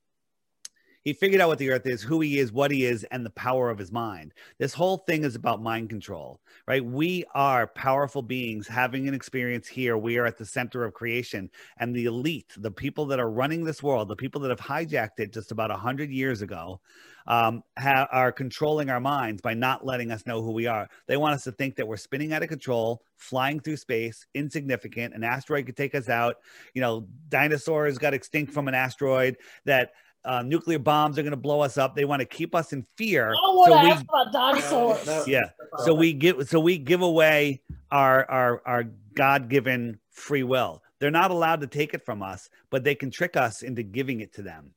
he 1.07 1.12
figured 1.12 1.41
out 1.41 1.49
what 1.49 1.59
the 1.59 1.70
earth 1.70 1.87
is 1.87 2.03
who 2.03 2.20
he 2.20 2.39
is 2.39 2.53
what 2.53 2.70
he 2.70 2.85
is 2.85 3.05
and 3.05 3.24
the 3.24 3.31
power 3.31 3.70
of 3.70 3.78
his 3.78 3.93
mind 3.93 4.35
this 4.59 4.74
whole 4.74 4.99
thing 4.99 5.24
is 5.24 5.37
about 5.37 5.62
mind 5.62 5.89
control 5.89 6.41
right? 6.66 6.85
We 6.85 7.24
are 7.35 7.66
powerful 7.69 8.23
beings 8.23 8.66
having 8.66 9.07
an 9.07 9.15
experience 9.15 9.69
here. 9.69 9.97
We 9.97 10.19
are 10.19 10.27
at 10.27 10.37
the 10.37 10.45
center 10.45 10.85
of 10.85 10.95
creation. 10.95 11.51
And 11.78 11.95
the 11.95 12.07
elite, 12.07 12.53
the 12.57 12.70
people 12.70 13.07
that 13.07 13.20
are 13.20 13.31
running 13.31 13.65
this 13.65 13.83
world, 13.83 14.09
the 14.09 14.16
people 14.16 14.41
that 14.43 14.51
have 14.51 14.61
hijacked 14.61 15.19
it 15.19 15.33
just 15.33 15.53
about 15.53 15.70
100 15.70 16.11
years 16.11 16.43
ago, 16.43 16.81
um, 17.28 17.62
ha- 17.78 18.09
are 18.12 18.31
controlling 18.31 18.91
our 18.91 19.01
minds 19.01 19.43
by 19.43 19.55
not 19.55 19.85
letting 19.85 20.11
us 20.11 20.27
know 20.27 20.43
who 20.43 20.53
we 20.53 20.66
are. 20.66 20.89
They 21.07 21.16
want 21.16 21.35
us 21.35 21.45
to 21.45 21.53
think 21.53 21.77
that 21.77 21.87
we're 21.87 21.97
spinning 21.97 22.33
out 22.33 22.43
of 22.43 22.49
control, 22.49 23.03
flying 23.16 23.61
through 23.61 23.78
space, 23.78 24.27
insignificant. 24.35 25.15
An 25.15 25.24
asteroid 25.24 25.66
could 25.66 25.77
take 25.77 25.95
us 25.95 26.09
out. 26.09 26.37
You 26.74 26.83
know, 26.83 27.09
dinosaurs 27.28 27.99
got 27.99 28.15
extinct 28.15 28.53
from 28.53 28.69
an 28.69 28.74
asteroid, 28.74 29.39
that 29.65 29.91
uh, 30.27 30.43
nuclear 30.43 30.78
bombs 30.78 31.19
are 31.19 31.23
going 31.23 31.31
to 31.31 31.36
blow 31.36 31.61
us 31.61 31.78
up. 31.78 31.94
They 31.94 32.05
want 32.05 32.20
to 32.20 32.27
keep 32.27 32.55
us 32.55 32.73
in 32.73 32.85
fear. 32.97 33.31
I 33.31 33.32
want 33.32 33.70
so 33.70 33.81
to 33.81 33.85
we 33.85 33.93
about 33.93 34.32
dinosaurs. 34.32 35.07
No, 35.07 35.19
no. 35.19 35.24
yeah 35.27 35.51
so 35.85 35.94
we 35.94 36.12
give 36.12 36.48
so 36.48 36.61
we 36.61 36.78
give 36.78 37.03
away 37.03 37.61
our 37.90 38.28
our 38.31 38.62
our 38.66 38.85
god-given 39.15 39.98
free 40.11 40.43
will 40.43 40.82
they're 40.98 41.11
not 41.11 41.31
allowed 41.31 41.61
to 41.61 41.66
take 41.66 41.94
it 41.94 42.05
from 42.05 42.23
us 42.23 42.48
but 42.70 42.85
they 42.85 42.94
can 42.94 43.11
trick 43.11 43.36
us 43.36 43.62
into 43.62 43.82
giving 43.82 44.20
it 44.20 44.32
to 44.32 44.43
them 44.43 44.73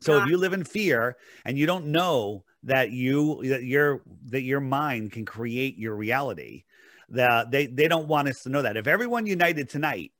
so 0.00 0.22
if 0.22 0.28
you 0.28 0.36
live 0.36 0.52
in 0.52 0.64
fear 0.64 1.16
and 1.44 1.58
you 1.58 1.66
don't 1.66 1.86
know 1.86 2.44
that 2.62 2.92
you 2.92 3.42
that 3.44 3.64
your 3.64 4.02
that 4.26 4.42
your 4.42 4.60
mind 4.60 5.12
can 5.12 5.24
create 5.24 5.76
your 5.76 5.96
reality 5.96 6.64
that 7.08 7.50
they 7.50 7.66
they 7.66 7.88
don't 7.88 8.08
want 8.08 8.28
us 8.28 8.42
to 8.42 8.48
know 8.48 8.62
that 8.62 8.76
if 8.76 8.86
everyone 8.86 9.26
united 9.26 9.68
tonight 9.68 10.12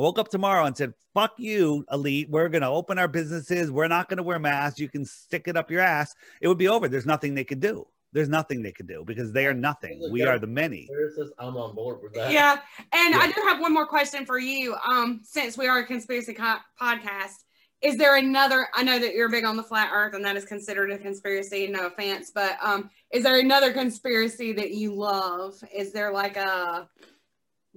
and 0.00 0.04
woke 0.04 0.18
up 0.18 0.28
tomorrow 0.28 0.64
and 0.64 0.74
said 0.74 0.94
fuck 1.12 1.34
you 1.36 1.84
elite 1.92 2.28
we're 2.30 2.48
going 2.48 2.62
to 2.62 2.68
open 2.68 2.98
our 2.98 3.08
businesses 3.08 3.70
we're 3.70 3.86
not 3.86 4.08
going 4.08 4.16
to 4.16 4.22
wear 4.22 4.38
masks 4.38 4.80
you 4.80 4.88
can 4.88 5.04
stick 5.04 5.46
it 5.46 5.58
up 5.58 5.70
your 5.70 5.82
ass 5.82 6.14
it 6.40 6.48
would 6.48 6.56
be 6.56 6.68
over 6.68 6.88
there's 6.88 7.04
nothing 7.04 7.34
they 7.34 7.44
could 7.44 7.60
do 7.60 7.86
there's 8.12 8.28
nothing 8.28 8.62
they 8.62 8.72
could 8.72 8.88
do 8.88 9.04
because 9.06 9.30
they 9.32 9.46
are 9.46 9.52
nothing 9.52 10.08
we 10.10 10.22
are 10.22 10.38
the 10.38 10.46
many 10.46 10.88
says 11.14 11.30
I'm 11.38 11.56
on 11.56 11.74
board 11.74 11.98
with 12.02 12.14
that. 12.14 12.32
Yeah, 12.32 12.58
and 12.92 13.14
I 13.14 13.26
do 13.26 13.40
have 13.46 13.60
one 13.60 13.72
more 13.74 13.86
question 13.86 14.24
for 14.24 14.38
you. 14.38 14.74
Um, 14.84 15.20
since 15.22 15.56
we 15.56 15.66
are 15.66 15.78
a 15.78 15.86
conspiracy 15.86 16.34
co- 16.34 16.56
podcast, 16.80 17.36
is 17.82 17.96
there 17.96 18.16
another? 18.16 18.68
I 18.74 18.82
know 18.82 18.98
that 18.98 19.14
you're 19.14 19.28
big 19.28 19.44
on 19.44 19.56
the 19.56 19.62
flat 19.62 19.90
Earth, 19.92 20.14
and 20.14 20.24
that 20.24 20.36
is 20.36 20.44
considered 20.44 20.90
a 20.90 20.98
conspiracy. 20.98 21.66
No 21.66 21.86
offense, 21.86 22.30
but 22.34 22.56
um, 22.62 22.90
is 23.12 23.22
there 23.22 23.38
another 23.38 23.72
conspiracy 23.72 24.52
that 24.54 24.72
you 24.72 24.94
love? 24.94 25.54
Is 25.74 25.92
there 25.92 26.12
like 26.12 26.36
a 26.36 26.88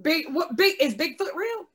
big? 0.00 0.26
What 0.32 0.56
big 0.56 0.76
is 0.80 0.94
Bigfoot 0.94 1.34
real? 1.34 1.68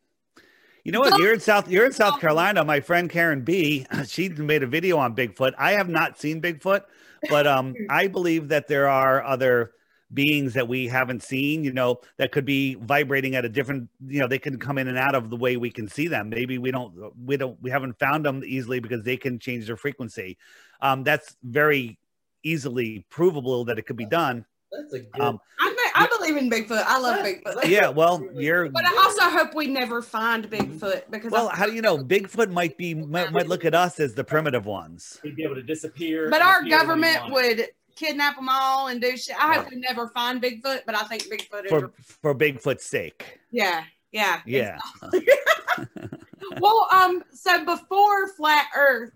You 0.89 0.93
know 0.93 1.01
what? 1.01 1.19
You're 1.19 1.33
in 1.35 1.39
South. 1.39 1.69
You're 1.69 1.85
in 1.85 1.93
South 1.93 2.19
Carolina. 2.21 2.65
My 2.65 2.79
friend 2.79 3.11
Karen 3.11 3.41
B. 3.41 3.85
She 4.07 4.27
made 4.29 4.63
a 4.63 4.67
video 4.67 4.97
on 4.97 5.15
Bigfoot. 5.15 5.53
I 5.55 5.73
have 5.73 5.87
not 5.87 6.17
seen 6.17 6.41
Bigfoot, 6.41 6.81
but 7.29 7.45
um, 7.45 7.75
I 7.91 8.07
believe 8.07 8.47
that 8.47 8.67
there 8.67 8.89
are 8.89 9.23
other 9.23 9.73
beings 10.11 10.55
that 10.55 10.67
we 10.67 10.87
haven't 10.87 11.21
seen. 11.21 11.63
You 11.63 11.73
know, 11.73 12.01
that 12.17 12.31
could 12.31 12.43
be 12.43 12.73
vibrating 12.73 13.35
at 13.35 13.45
a 13.45 13.49
different. 13.49 13.87
You 14.07 14.21
know, 14.21 14.27
they 14.27 14.39
can 14.39 14.57
come 14.57 14.79
in 14.79 14.87
and 14.87 14.97
out 14.97 15.13
of 15.13 15.29
the 15.29 15.35
way 15.35 15.57
we 15.57 15.69
can 15.69 15.87
see 15.87 16.07
them. 16.07 16.29
Maybe 16.29 16.57
we 16.57 16.71
don't. 16.71 16.91
We 17.23 17.37
don't. 17.37 17.61
We 17.61 17.69
haven't 17.69 17.99
found 17.99 18.25
them 18.25 18.41
easily 18.43 18.79
because 18.79 19.03
they 19.03 19.15
can 19.15 19.37
change 19.37 19.67
their 19.67 19.77
frequency. 19.77 20.39
Um, 20.81 21.03
that's 21.03 21.35
very 21.43 21.99
easily 22.41 23.05
provable 23.11 23.63
that 23.65 23.77
it 23.77 23.83
could 23.83 23.97
be 23.97 24.07
done. 24.07 24.43
That's 24.71 24.93
a 24.93 24.99
good. 25.01 25.21
Um, 25.21 25.39
I 25.59 25.75
I 25.99 26.07
believe 26.17 26.37
in 26.37 26.49
Bigfoot. 26.49 26.83
I 26.85 26.99
love 26.99 27.19
Bigfoot. 27.25 27.65
yeah. 27.67 27.89
Well, 27.89 28.25
you're. 28.33 28.69
But 28.69 28.85
I 28.85 28.95
also 29.03 29.23
hope 29.37 29.53
we 29.55 29.67
never 29.67 30.01
find 30.01 30.49
Bigfoot 30.49 31.03
because 31.09 31.31
Well, 31.31 31.49
I- 31.49 31.55
how 31.55 31.65
do 31.65 31.73
you 31.73 31.81
know? 31.81 31.97
Bigfoot 31.97 32.51
might 32.51 32.77
be 32.77 32.93
might, 32.93 33.31
might 33.31 33.47
look 33.47 33.65
at 33.65 33.73
us 33.75 33.99
as 33.99 34.13
the 34.13 34.23
primitive 34.23 34.65
ones. 34.65 35.19
He'd 35.23 35.35
be 35.35 35.43
able 35.43 35.55
to 35.55 35.63
disappear. 35.63 36.29
But 36.29 36.41
our 36.41 36.61
appear 36.61 36.61
when 36.61 36.65
he 36.65 36.71
government 36.71 37.31
would 37.33 37.67
kidnap 37.95 38.35
them 38.37 38.47
all 38.49 38.87
and 38.87 39.01
do 39.01 39.17
shit. 39.17 39.35
I 39.37 39.55
hope 39.55 39.69
we 39.69 39.75
never 39.77 40.07
find 40.07 40.41
Bigfoot, 40.41 40.81
but 40.85 40.95
I 40.95 41.03
think 41.03 41.23
Bigfoot 41.23 41.65
is. 41.65 41.69
for 41.69 41.91
for 42.21 42.33
Bigfoot's 42.35 42.85
sake. 42.85 43.39
yeah, 43.51 43.83
yeah, 44.11 44.41
Yeah. 44.45 44.79
Well, 46.59 46.87
um, 46.91 47.23
so 47.31 47.63
before 47.63 48.27
flat 48.29 48.67
Earth, 48.75 49.11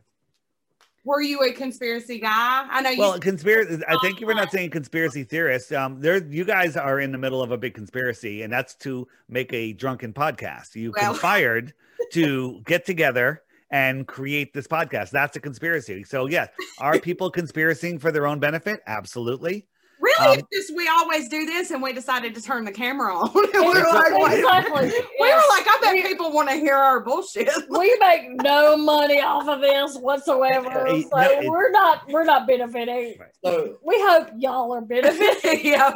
were 1.03 1.21
you 1.21 1.41
a 1.43 1.51
conspiracy 1.51 2.19
guy? 2.19 2.65
I 2.69 2.81
know 2.81 2.89
you. 2.89 2.99
Well, 2.99 3.19
conspiracy. 3.19 3.84
I 3.88 3.97
think 4.01 4.21
you 4.21 4.27
were 4.27 4.34
not 4.34 4.51
saying 4.51 4.69
conspiracy 4.69 5.23
theorists. 5.23 5.71
Um, 5.71 5.99
there, 5.99 6.23
you 6.23 6.45
guys 6.45 6.77
are 6.77 6.99
in 6.99 7.11
the 7.11 7.17
middle 7.17 7.41
of 7.41 7.51
a 7.51 7.57
big 7.57 7.73
conspiracy, 7.73 8.41
and 8.43 8.51
that's 8.51 8.75
to 8.75 9.07
make 9.27 9.51
a 9.53 9.73
drunken 9.73 10.13
podcast. 10.13 10.75
You 10.75 10.93
Well- 10.95 11.11
conspired 11.11 11.73
to 12.13 12.61
get 12.65 12.85
together 12.85 13.43
and 13.71 14.07
create 14.07 14.53
this 14.53 14.67
podcast. 14.67 15.09
That's 15.09 15.35
a 15.35 15.39
conspiracy. 15.39 16.03
So, 16.03 16.27
yes, 16.27 16.49
are 16.80 16.99
people 16.99 17.31
conspiracying 17.31 17.99
for 17.99 18.11
their 18.11 18.27
own 18.27 18.39
benefit? 18.39 18.81
Absolutely. 18.88 19.67
Really, 20.03 20.34
um, 20.34 20.39
it's 20.39 20.47
just 20.67 20.75
we 20.77 20.88
always 20.88 21.30
do 21.30 21.45
this, 21.45 21.71
and 21.71 21.81
we 21.81 21.93
decided 21.93 22.35
to 22.35 22.41
turn 22.41 22.65
the 22.65 22.71
camera 22.71 23.15
on. 23.15 23.31
we 23.35 23.41
were 23.41 23.77
Exactly. 23.80 24.19
like, 24.19 24.30
wait. 24.30 24.39
exactly. 24.39 24.88
We 25.19 25.30
were 25.30 25.41
like, 25.49 25.65
I 25.67 25.77
bet 25.81 25.93
We- 25.93 26.01
people 26.03 26.31
want 26.34 26.49
to 26.49 26.55
hear 26.55 26.75
our 26.75 26.99
bullshit. 26.99 27.49
we 27.69 27.95
make 27.99 28.41
no 28.43 28.75
money 28.77 29.21
off 29.21 29.47
of 29.47 29.61
this 29.61 29.97
whatsoever. 29.97 30.69
So 30.71 31.07
no, 31.13 31.21
it- 31.21 31.49
we're 31.49 31.71
not 31.71 32.07
we're 32.09 32.23
not 32.25 32.47
benefiting. 32.47 33.15
so, 33.43 33.77
We 33.84 33.95
hope 34.01 34.30
y'all 34.38 34.73
are 34.73 34.81
benefiting. 34.81 35.61
yeah. 35.65 35.91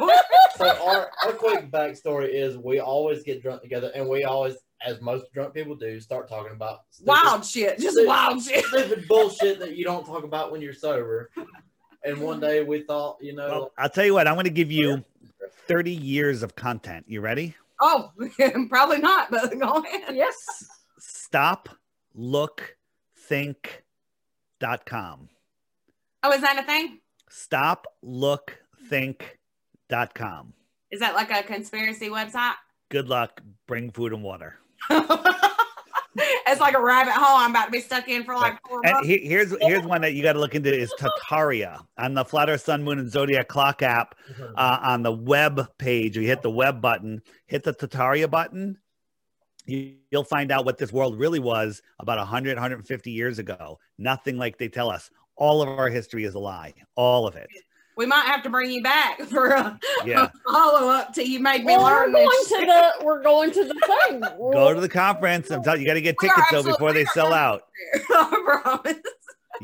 so 0.56 0.66
our, 0.86 1.10
our 1.26 1.32
quick 1.32 1.70
backstory 1.70 2.28
is 2.32 2.56
we 2.56 2.80
always 2.80 3.22
get 3.22 3.42
drunk 3.42 3.62
together, 3.62 3.90
and 3.94 4.08
we 4.08 4.24
always, 4.24 4.54
as 4.84 5.00
most 5.00 5.32
drunk 5.32 5.54
people 5.54 5.74
do, 5.74 6.00
start 6.00 6.28
talking 6.28 6.52
about 6.52 6.80
stupid, 6.90 7.08
Wild 7.08 7.44
shit, 7.44 7.78
just 7.78 7.98
wild 8.06 8.42
shit. 8.42 8.64
stupid 8.64 9.06
bullshit 9.08 9.58
that 9.60 9.76
you 9.76 9.84
don't 9.84 10.06
talk 10.06 10.24
about 10.24 10.50
when 10.52 10.60
you're 10.62 10.72
sober. 10.72 11.30
And 12.04 12.20
one 12.20 12.40
day 12.40 12.62
we 12.62 12.82
thought, 12.82 13.18
you 13.20 13.34
know, 13.34 13.48
Well, 13.48 13.72
I'll 13.76 13.88
tell 13.88 14.04
you 14.04 14.14
what. 14.14 14.28
I'm 14.28 14.34
going 14.34 14.44
to 14.44 14.50
give 14.50 14.70
you 14.70 15.04
30 15.66 15.90
years 15.92 16.42
of 16.42 16.54
content. 16.56 17.04
You 17.08 17.20
ready? 17.20 17.54
Oh, 17.80 18.10
probably 18.68 18.98
not, 18.98 19.30
but 19.30 19.50
go 19.58 19.82
ahead. 19.84 20.14
Yes. 20.16 20.34
Stop, 20.98 21.68
look, 22.14 22.76
think.com. 23.16 25.28
Oh, 26.22 26.32
is 26.32 26.40
that 26.40 26.58
a 26.58 26.62
thing? 26.64 26.98
Stop, 27.28 27.86
look, 28.02 28.58
think.com. 28.88 30.54
Is 30.90 31.00
that 31.00 31.14
like 31.14 31.30
a 31.30 31.42
conspiracy 31.42 32.08
website? 32.08 32.54
Good 32.88 33.08
luck. 33.08 33.42
Bring 33.66 33.90
food 33.90 34.12
and 34.12 34.22
water. 34.22 34.56
it's 36.46 36.60
like 36.60 36.74
a 36.74 36.82
rabbit 36.82 37.12
hole 37.12 37.36
I'm 37.36 37.50
about 37.50 37.66
to 37.66 37.70
be 37.70 37.80
stuck 37.80 38.08
in 38.08 38.24
for 38.24 38.34
like 38.34 38.58
four 38.66 38.80
And 38.84 38.94
months. 38.94 39.08
here's 39.08 39.54
here's 39.60 39.84
one 39.84 40.00
that 40.02 40.14
you 40.14 40.22
got 40.22 40.32
to 40.34 40.40
look 40.40 40.54
into 40.54 40.74
is 40.74 40.92
Tartaria 40.98 41.80
on 41.98 42.14
the 42.14 42.24
Flat 42.24 42.48
Earth 42.50 42.62
Sun 42.62 42.82
Moon 42.82 42.98
and 42.98 43.10
Zodiac 43.10 43.48
Clock 43.48 43.82
app 43.82 44.14
uh, 44.56 44.78
on 44.82 45.02
the 45.02 45.12
web 45.12 45.66
page. 45.78 46.16
You 46.16 46.22
hit 46.22 46.42
the 46.42 46.50
web 46.50 46.80
button, 46.80 47.22
hit 47.46 47.62
the 47.62 47.72
Tartaria 47.74 48.28
button. 48.30 48.78
You, 49.66 49.96
you'll 50.10 50.24
find 50.24 50.50
out 50.50 50.64
what 50.64 50.78
this 50.78 50.92
world 50.92 51.18
really 51.18 51.40
was 51.40 51.82
about 52.00 52.18
100, 52.18 52.54
150 52.56 53.10
years 53.10 53.38
ago. 53.38 53.78
Nothing 53.98 54.38
like 54.38 54.56
they 54.58 54.68
tell 54.68 54.90
us. 54.90 55.10
All 55.36 55.62
of 55.62 55.68
our 55.68 55.88
history 55.88 56.24
is 56.24 56.34
a 56.34 56.38
lie. 56.38 56.74
All 56.96 57.26
of 57.26 57.36
it. 57.36 57.48
We 57.98 58.06
might 58.06 58.24
have 58.26 58.42
to 58.44 58.48
bring 58.48 58.70
you 58.70 58.82
back 58.82 59.20
for 59.28 59.48
a, 59.48 59.78
Yeah. 60.06 60.30
follow 60.46 60.88
up 60.88 61.12
till 61.12 61.26
you 61.26 61.40
made 61.40 61.64
me 61.64 61.76
Well, 61.76 61.84
we're 61.84 62.10
going 62.12 62.26
this 62.26 62.48
to 62.48 62.56
the 62.64 63.04
we're 63.04 63.22
going 63.22 63.50
to 63.50 63.64
the 63.64 63.74
thing. 63.74 64.20
Go 64.38 64.72
to 64.72 64.80
the 64.80 64.88
conference. 64.88 65.50
I'm 65.50 65.62
telling 65.62 65.80
you, 65.80 65.84
you 65.86 65.90
got 65.90 65.94
to 65.94 66.00
get 66.00 66.16
tickets 66.20 66.46
though 66.52 66.62
before 66.62 66.92
they 66.92 67.04
sell 67.06 67.34
out. 67.34 67.62
I 68.10 68.60
promise. 68.62 68.96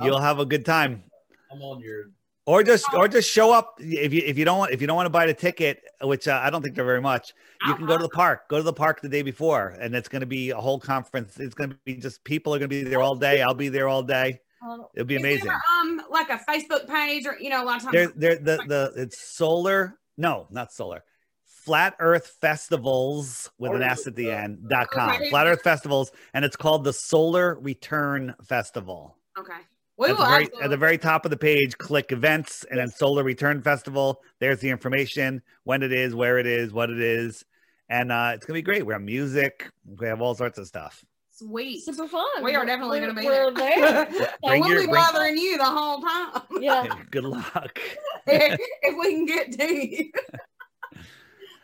You'll 0.03 0.21
have 0.21 0.41
a 0.41 0.45
good 0.47 0.65
time. 0.67 1.05
I'm 1.53 1.63
on 1.63 1.81
your. 1.81 2.07
or 2.47 2.65
just 2.65 2.85
or 2.93 3.07
just 3.07 3.31
show 3.31 3.53
up 3.53 3.77
if 3.79 4.13
you 4.13 4.21
if 4.27 4.37
you 4.37 4.45
don't 4.45 4.59
want 4.59 4.73
if 4.73 4.81
you 4.81 4.89
don't 4.89 4.97
want 4.97 5.07
to 5.07 5.11
buy 5.11 5.25
the 5.27 5.33
ticket 5.35 5.81
which 6.03 6.27
uh, 6.27 6.41
i 6.43 6.51
don't 6.51 6.61
think 6.63 6.75
they're 6.75 6.85
very 6.85 7.01
much 7.01 7.33
you 7.69 7.75
can 7.77 7.87
go 7.87 7.97
to 7.97 8.03
the 8.03 8.09
park 8.09 8.49
go 8.49 8.57
to 8.57 8.63
the 8.65 8.73
park 8.73 9.01
the 9.01 9.09
day 9.09 9.23
before 9.23 9.69
and 9.81 9.95
it's 9.95 10.09
going 10.09 10.21
to 10.21 10.27
be 10.27 10.51
a 10.51 10.57
whole 10.57 10.79
conference 10.81 11.39
it's 11.39 11.55
going 11.55 11.71
to 11.71 11.77
be 11.85 11.95
just 11.95 12.23
people 12.25 12.53
are 12.53 12.59
going 12.59 12.69
to 12.69 12.77
be 12.77 12.83
there 12.83 13.01
all 13.01 13.15
day 13.15 13.41
i'll 13.41 13.55
be 13.55 13.69
there 13.69 13.89
all 13.89 14.03
day 14.03 14.41
Um, 14.69 14.85
it'll 14.95 15.07
be 15.07 15.15
Is 15.15 15.21
amazing 15.23 15.47
there, 15.47 15.63
um, 15.81 15.94
like 16.15 16.31
a 16.31 16.41
Facebook 16.51 16.89
page 16.89 17.27
or 17.27 17.37
you 17.39 17.51
know, 17.51 17.63
a 17.63 17.67
lot 17.67 17.77
of 17.77 17.83
times. 17.83 18.13
there 18.17 18.37
there 18.37 18.37
the 18.37 18.65
the 18.67 19.03
it's 19.03 19.37
solar 19.37 19.99
no 20.17 20.47
not 20.51 20.73
solar 20.73 21.05
flat 21.45 21.95
earth 21.99 22.37
festivals 22.41 23.51
with 23.59 23.73
an 23.73 23.83
s 23.83 24.07
at 24.07 24.15
the 24.15 24.31
end 24.31 24.69
dot 24.69 24.89
com 24.91 25.11
Okay. 25.11 25.31
flat 25.31 25.47
earth 25.47 25.63
festivals 25.63 26.13
and 26.33 26.45
it's 26.45 26.57
called 26.57 26.85
the 26.85 26.93
solar 26.93 27.59
return 27.61 28.35
festival 28.43 29.17
okay. 29.39 29.61
We 29.97 30.09
at 30.09 30.17
will 30.17 30.25
the, 30.25 30.29
very, 30.29 30.49
at 30.61 30.71
the 30.71 30.77
very 30.77 30.99
top 30.99 31.25
of 31.25 31.31
the 31.31 31.37
page, 31.37 31.79
click 31.79 32.11
events 32.11 32.65
and 32.69 32.81
then 32.81 32.89
Solar 32.89 33.23
Return 33.23 33.63
Festival. 33.63 34.21
There's 34.41 34.59
the 34.59 34.69
information, 34.71 35.41
when 35.63 35.85
it 35.85 35.93
is, 35.93 36.17
where 36.17 36.39
it 36.39 36.47
is, 36.47 36.73
what 36.73 36.91
it 36.91 36.99
is. 36.99 37.45
And 37.89 38.11
uh, 38.11 38.33
it's 38.35 38.45
to 38.47 38.53
be 38.53 38.61
great. 38.61 38.85
We 38.85 38.93
have 38.93 39.03
music, 39.03 39.71
we 39.87 40.09
have 40.09 40.21
all 40.21 40.35
sorts 40.35 40.59
of 40.59 40.67
stuff. 40.67 41.05
Sweet. 41.35 41.85
super 41.85 42.07
fun. 42.09 42.25
We 42.43 42.55
are 42.55 42.65
definitely 42.65 43.01
going 43.01 43.15
to 43.15 43.21
be 43.21 43.27
we're 43.27 43.53
there. 43.53 44.07
there. 44.07 44.07
and 44.11 44.29
Bring 44.43 44.61
we'll 44.61 44.71
your- 44.71 44.81
be 44.81 44.87
bring- 44.87 44.95
bothering 45.03 45.37
you 45.39 45.59
the 45.59 45.65
whole 45.65 46.01
time 46.01 46.43
Yeah. 46.61 46.87
Good 47.11 47.25
luck. 47.25 47.79
if, 48.27 48.59
if 48.83 48.97
we 48.99 49.15
can 49.15 49.27
get 49.27 49.53
to 49.53 49.75
you. 49.75 50.11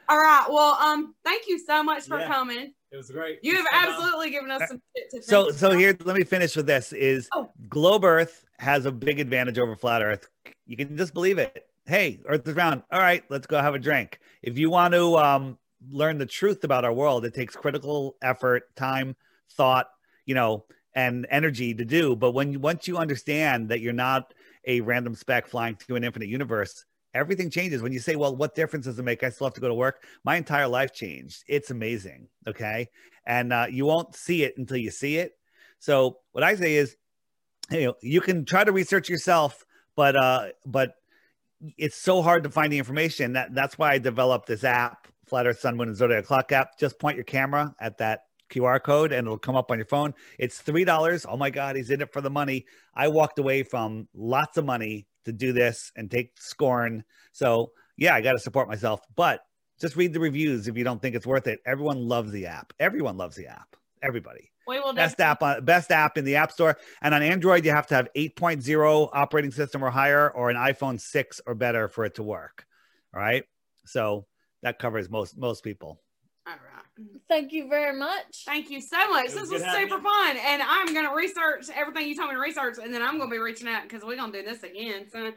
All 0.08 0.18
right. 0.18 0.46
Well, 0.48 0.74
um, 0.74 1.14
thank 1.24 1.44
you 1.48 1.58
so 1.58 1.82
much 1.82 2.04
for 2.04 2.18
Yeah. 2.18 2.26
coming. 2.26 2.72
It 2.92 2.96
was 2.96 3.10
great. 3.10 3.38
You 3.42 3.54
have 3.54 3.64
Sit 3.64 3.70
down. 3.72 3.88
absolutely 3.94 4.30
given 4.30 4.50
us 4.50 4.62
some 4.68 4.82
shit 4.96 5.10
to 5.12 5.22
So, 5.22 5.44
think 5.44 5.56
so 5.58 5.66
about. 5.68 5.78
here, 5.78 5.96
let 6.04 6.16
me 6.16 6.24
finish 6.24 6.56
with 6.56 6.66
this: 6.66 6.92
is 6.92 7.28
Oh. 7.32 7.48
Globe 7.68 8.04
Earth 8.04 8.44
has 8.58 8.84
a 8.86 8.90
big 8.90 9.20
advantage 9.20 9.58
over 9.60 9.76
Flat 9.76 10.02
Earth. 10.02 10.28
You 10.66 10.76
can 10.76 10.96
just 10.96 11.14
believe 11.14 11.38
it. 11.38 11.66
Hey, 11.86 12.20
Earth 12.26 12.46
is 12.48 12.54
round. 12.56 12.82
All 12.90 12.98
right, 12.98 13.22
let's 13.30 13.46
go 13.46 13.60
have 13.60 13.74
a 13.76 13.78
drink. 13.78 14.18
If 14.42 14.58
you 14.58 14.70
want 14.70 14.94
to 14.94 15.16
um, 15.18 15.58
learn 15.88 16.18
the 16.18 16.26
truth 16.26 16.64
about 16.64 16.84
our 16.84 16.92
world, 16.92 17.24
it 17.24 17.32
takes 17.32 17.54
critical 17.54 18.16
effort, 18.22 18.74
time, 18.74 19.14
thought, 19.56 19.86
you 20.26 20.34
know, 20.34 20.64
and 20.94 21.26
energy 21.30 21.74
to 21.74 21.84
do. 21.84 22.16
But 22.16 22.32
when 22.32 22.60
once 22.60 22.88
you 22.88 22.98
understand 22.98 23.68
that 23.68 23.80
you're 23.80 23.92
not 23.92 24.34
a 24.66 24.80
random 24.80 25.14
speck 25.14 25.46
flying 25.46 25.76
through 25.76 25.96
an 25.96 26.04
infinite 26.04 26.28
universe, 26.28 26.84
everything 27.14 27.50
changes. 27.50 27.82
When 27.82 27.92
you 27.92 28.00
say, 28.00 28.16
"Well, 28.16 28.36
what 28.36 28.54
difference 28.54 28.86
does 28.86 28.98
it 28.98 29.02
make? 29.02 29.22
I 29.22 29.30
still 29.30 29.46
have 29.46 29.54
to 29.54 29.60
go 29.60 29.68
to 29.68 29.74
work." 29.74 30.02
My 30.24 30.36
entire 30.36 30.68
life 30.68 30.92
changed. 30.92 31.44
It's 31.48 31.70
amazing. 31.70 32.28
Okay, 32.46 32.88
and 33.24 33.52
uh, 33.52 33.66
you 33.70 33.86
won't 33.86 34.14
see 34.14 34.42
it 34.42 34.54
until 34.56 34.76
you 34.78 34.90
see 34.90 35.16
it. 35.16 35.32
So 35.78 36.18
what 36.32 36.44
I 36.44 36.54
say 36.56 36.74
is, 36.74 36.96
you 37.70 37.86
know, 37.86 37.94
you 38.02 38.20
can 38.20 38.44
try 38.44 38.64
to 38.64 38.72
research 38.72 39.08
yourself, 39.08 39.64
but 39.96 40.16
uh, 40.16 40.48
but 40.66 40.94
it's 41.76 41.96
so 41.96 42.22
hard 42.22 42.44
to 42.44 42.50
find 42.50 42.72
the 42.72 42.78
information. 42.78 43.34
That 43.34 43.54
that's 43.54 43.78
why 43.78 43.92
I 43.92 43.98
developed 43.98 44.46
this 44.46 44.64
app, 44.64 45.08
Flat 45.26 45.46
Earth 45.46 45.60
Sun 45.60 45.76
Moon 45.76 45.88
and 45.88 45.96
Zodiac 45.96 46.24
Clock 46.24 46.52
app. 46.52 46.78
Just 46.78 46.98
point 46.98 47.16
your 47.16 47.24
camera 47.24 47.74
at 47.80 47.98
that 47.98 48.24
QR 48.50 48.82
code 48.82 49.12
and 49.12 49.26
it'll 49.26 49.38
come 49.38 49.56
up 49.56 49.70
on 49.70 49.78
your 49.78 49.86
phone. 49.86 50.14
It's 50.38 50.60
three 50.60 50.84
dollars. 50.84 51.24
Oh 51.28 51.36
my 51.36 51.50
God, 51.50 51.76
he's 51.76 51.90
in 51.90 52.00
it 52.00 52.12
for 52.12 52.20
the 52.20 52.30
money. 52.30 52.66
I 52.94 53.08
walked 53.08 53.38
away 53.38 53.62
from 53.62 54.08
lots 54.14 54.58
of 54.58 54.64
money 54.64 55.06
to 55.24 55.32
do 55.32 55.52
this 55.52 55.92
and 55.96 56.10
take 56.10 56.32
scorn. 56.38 57.04
So 57.32 57.72
yeah, 57.96 58.14
I 58.14 58.20
got 58.20 58.32
to 58.32 58.38
support 58.38 58.68
myself, 58.68 59.00
but 59.14 59.40
just 59.80 59.96
read 59.96 60.12
the 60.12 60.20
reviews 60.20 60.68
if 60.68 60.76
you 60.76 60.84
don't 60.84 61.00
think 61.00 61.14
it's 61.14 61.26
worth 61.26 61.46
it. 61.46 61.60
Everyone 61.66 62.08
loves 62.08 62.32
the 62.32 62.46
app. 62.46 62.72
Everyone 62.78 63.16
loves 63.16 63.36
the 63.36 63.46
app. 63.46 63.76
Everybody 64.02 64.50
we 64.66 64.78
will 64.78 64.92
best 64.92 65.18
definitely- 65.18 65.48
app 65.48 65.58
on 65.58 65.64
best 65.64 65.90
app 65.90 66.16
in 66.18 66.24
the 66.24 66.36
app 66.36 66.52
store 66.52 66.76
and 67.02 67.14
on 67.14 67.22
android 67.22 67.64
you 67.64 67.70
have 67.72 67.86
to 67.88 67.94
have 67.94 68.08
8.0 68.14 69.10
operating 69.12 69.50
system 69.50 69.82
or 69.82 69.90
higher 69.90 70.30
or 70.30 70.48
an 70.48 70.56
iphone 70.56 71.00
6 71.00 71.40
or 71.46 71.54
better 71.54 71.88
for 71.88 72.04
it 72.04 72.14
to 72.14 72.22
work 72.22 72.66
all 73.12 73.20
right 73.20 73.44
so 73.84 74.26
that 74.62 74.78
covers 74.78 75.10
most 75.10 75.36
most 75.36 75.64
people. 75.64 76.00
Thank 77.28 77.52
you 77.52 77.68
very 77.68 77.96
much. 77.98 78.44
Thank 78.44 78.70
you 78.70 78.80
so 78.80 78.96
much. 79.10 79.26
It 79.26 79.30
This 79.32 79.40
was 79.40 79.50
was 79.50 79.62
good 79.62 79.68
having 79.68 79.88
super 79.88 79.96
you. 79.98 80.02
fun. 80.02 80.36
And 80.36 80.62
I'm 80.62 80.92
going 80.92 81.08
to 81.08 81.14
research 81.14 81.66
everything 81.74 82.08
you 82.08 82.16
told 82.16 82.28
me 82.28 82.34
to 82.34 82.40
research. 82.40 82.76
And 82.82 82.92
then 82.92 83.02
I'm 83.02 83.18
going 83.18 83.30
to 83.30 83.34
be 83.34 83.38
reaching 83.38 83.68
out 83.68 83.84
because 83.84 84.02
we're 84.02 84.16
going 84.16 84.32
to 84.32 84.42
do 84.42 84.48
this 84.48 84.62
again. 84.62 85.06
So. 85.10 85.32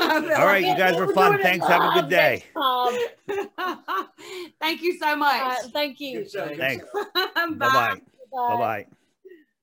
all 0.02 0.46
right 0.46 0.62
you 0.64 0.76
guys 0.76 0.96
were 0.96 1.06
We're 1.06 1.14
fun 1.14 1.38
thanks 1.42 1.66
have 1.66 1.96
a 1.96 2.00
good 2.00 2.10
day. 2.10 2.44
Thank 4.60 4.82
you 4.82 4.98
so 4.98 5.16
much. 5.16 5.40
right, 5.40 5.62
thank 5.72 6.00
you. 6.00 6.24
Thanks 6.24 6.84
Bye. 6.92 7.04
bye-bye 7.34 7.56
Bye. 7.58 7.94
bye-bye 8.32 8.86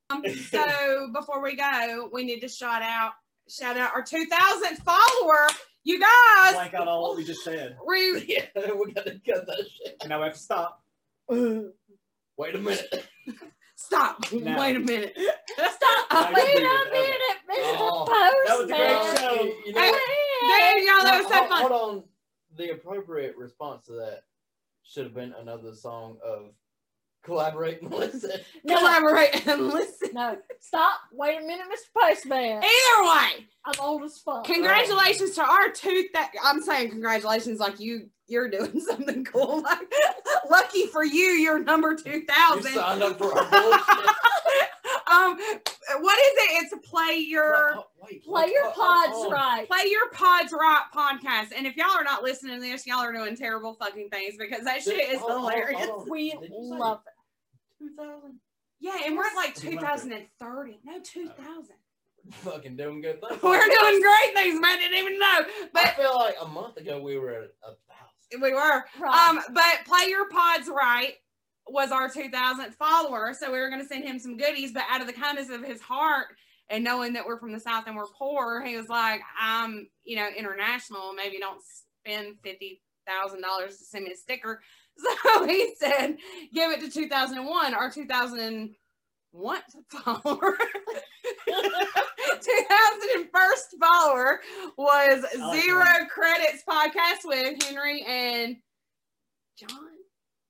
Um, 0.10 0.24
so 0.50 1.10
before 1.14 1.42
we 1.42 1.56
go, 1.56 2.10
we 2.12 2.24
need 2.24 2.40
to 2.42 2.48
shout 2.48 2.82
out 2.82 3.14
shout 3.50 3.78
out 3.78 3.92
our 3.94 4.04
2000th 4.04 4.84
follower. 4.84 5.48
You 5.84 6.00
guys, 6.02 6.54
Blank 6.54 6.74
out 6.74 6.88
all 6.90 7.02
what 7.04 7.16
we 7.18 7.24
just 7.24 7.44
said. 7.44 7.78
we, 7.88 8.26
Yeah, 8.28 8.74
we 8.74 8.92
gotta 8.92 9.12
cut 9.26 9.46
that 9.48 9.66
shit. 9.78 9.98
Now 10.08 10.20
we 10.20 10.26
have 10.26 10.34
to 10.34 10.40
stop. 10.40 10.84
Wait 12.38 12.56
a 12.56 12.58
minute. 12.60 13.08
stop. 13.76 14.32
Now. 14.32 14.60
Wait 14.60 14.76
a 14.76 14.80
minute. 14.80 15.14
Now 15.58 15.68
Stop. 15.70 16.30
you 16.30 16.36
Wait 16.36 16.56
a 16.56 16.60
it. 16.60 16.92
minute, 16.92 17.38
Mr. 17.50 17.76
Oh, 17.80 18.44
that 18.46 18.58
was 18.58 18.66
a 18.66 18.74
great 18.74 18.98
Postman. 18.98 19.18
show. 19.18 19.44
You 19.66 19.74
know, 19.74 19.82
Hey, 19.82 19.92
There 20.48 20.80
y'all, 20.80 21.04
that 21.04 21.18
was 21.24 21.28
so 21.28 21.48
fun. 21.48 21.62
hold 21.62 21.72
on. 21.72 22.04
The 22.58 22.72
appropriate 22.72 23.36
response 23.38 23.86
to 23.88 23.94
that 23.94 24.22
should 24.84 25.04
have 25.04 25.14
been 25.14 25.34
another 25.40 25.74
song 25.74 26.18
of 26.24 26.52
collaborate 27.24 27.82
and 27.82 27.92
listen. 27.94 28.32
No, 28.64 28.78
Collaborate 28.78 29.48
and 29.48 29.68
listen. 29.68 30.10
no, 30.14 30.38
stop. 30.60 31.00
Wait 31.12 31.38
a 31.38 31.42
minute, 31.42 31.66
Mr. 31.68 32.00
Postman. 32.00 32.64
Either 32.64 33.04
way, 33.04 33.46
I'm 33.66 33.74
old 33.82 34.04
as 34.04 34.18
fuck. 34.20 34.46
congratulations 34.46 35.32
to 35.36 35.44
our 35.44 35.70
two. 35.70 36.06
That 36.14 36.32
I'm 36.44 36.62
saying 36.62 36.90
congratulations, 36.92 37.60
like 37.60 37.80
you, 37.80 38.10
you're 38.28 38.50
doing 38.50 38.80
something 38.88 39.26
cool. 39.26 39.62
Like, 39.62 39.92
lucky 40.50 40.88
for 40.88 41.04
you, 41.04 41.24
you're 41.24 41.60
number 41.64 41.96
two 41.96 42.10
You 42.12 42.26
thousand. 42.26 42.72
signed 42.74 43.04
up 43.04 43.18
for 43.18 43.38
our 43.38 43.50
bullshit. 43.50 44.10
um, 45.12 45.38
what 46.00 46.18
is 46.20 46.26
it? 46.34 46.64
It's 46.64 46.74
a 46.74 46.78
play 46.78 47.18
your 47.18 47.76
Oh, 47.78 47.88
wait, 48.02 48.24
Play 48.26 48.44
wait, 48.46 48.52
your 48.54 48.66
oh, 48.66 48.72
pods 48.72 49.14
oh, 49.16 49.28
oh. 49.28 49.32
right. 49.32 49.68
play 49.68 49.86
your 49.90 50.10
pods 50.12 50.52
right 50.54 50.84
podcast. 50.94 51.50
And 51.56 51.66
if 51.66 51.76
y'all 51.78 51.92
are 51.96 52.04
not 52.04 52.24
listening 52.24 52.56
to 52.56 52.62
this, 52.62 52.86
y'all 52.86 53.00
are 53.00 53.14
doing 53.14 53.36
terrible 53.36 53.76
fucking 53.76 54.10
things 54.10 54.36
because 54.38 54.64
that 54.66 54.82
shit 54.82 55.10
is 55.10 55.20
Hold 55.20 55.32
on, 55.32 55.38
hold 55.40 55.54
on, 55.54 55.60
hilarious. 55.60 55.90
We 56.10 56.32
Did 56.32 56.42
you 56.52 56.70
say 56.72 56.78
love 56.78 57.02
it. 57.08 57.84
2000? 57.84 58.40
Yeah, 58.80 58.98
and 59.06 59.16
we're 59.18 59.26
at 59.26 59.36
like 59.36 59.62
You 59.64 59.70
went 59.72 59.82
there. 59.82 59.98
2030. 59.98 60.80
No, 60.86 61.00
2000. 61.02 61.76
Fucking 62.32 62.76
doing 62.76 63.02
good 63.02 63.22
things. 63.22 63.42
We're 63.42 63.66
doing 63.66 64.02
great 64.02 64.34
things, 64.36 64.60
man. 64.60 64.80
Didn't 64.80 64.98
even 64.98 65.18
know, 65.20 65.46
I 65.76 65.88
feel 65.92 66.16
like 66.16 66.36
a 66.42 66.48
month 66.48 66.78
ago 66.78 67.02
we 67.02 67.18
were 67.18 67.30
at 67.32 67.44
a 67.64 67.74
thousand. 67.88 68.42
we 68.42 68.54
were. 68.54 68.84
Right. 69.00 69.30
Um, 69.30 69.40
but 69.54 69.80
play 69.86 70.10
your 70.10 70.28
pods 70.30 70.68
right 70.68 71.14
was 71.70 71.92
our 71.92 72.10
2000th 72.10 72.74
follower, 72.76 73.34
so 73.34 73.52
we 73.52 73.60
were 73.60 73.70
going 73.70 73.82
to 73.82 73.88
send 73.88 74.04
him 74.06 74.20
some 74.20 74.38
goodies. 74.38 74.72
But 74.72 74.84
out 74.90 75.02
of 75.02 75.08
the 75.08 75.14
kindness 75.14 75.50
of 75.50 75.64
his 75.64 75.82
heart 75.82 76.28
and 76.70 76.84
knowing 76.84 77.14
that 77.14 77.26
we're 77.26 77.40
from 77.40 77.52
the 77.52 77.60
south 77.60 77.86
and 77.88 77.96
we're 77.96 78.08
poor, 78.08 78.64
he 78.64 78.78
was 78.78 78.90
like, 78.90 79.22
"I'm, 79.40 79.88
you 80.04 80.16
know, 80.16 80.28
international. 80.38 81.14
Maybe 81.14 81.40
don't 81.40 81.62
spend 82.06 82.38
fifty 82.44 82.82
thousand 83.08 83.42
dollars 83.42 83.78
to 83.78 83.86
send 83.86 84.06
me 84.06 84.12
a 84.12 84.16
sticker." 84.16 84.62
So 85.00 85.46
he 85.46 85.76
said, 85.78 86.18
"Give 86.52 86.72
it 86.72 86.82
to 86.82 86.90
2001, 86.90 87.74
our 87.76 87.92
2001 87.92 89.62
follower." 89.92 90.58
2001st 92.38 93.80
follower 93.80 94.42
was 94.76 95.26
Zero. 95.54 95.86
Credits 96.10 96.64
podcast 96.68 97.26
with 97.26 97.62
Henry 97.64 98.04
and 98.08 98.58
John. 99.58 99.97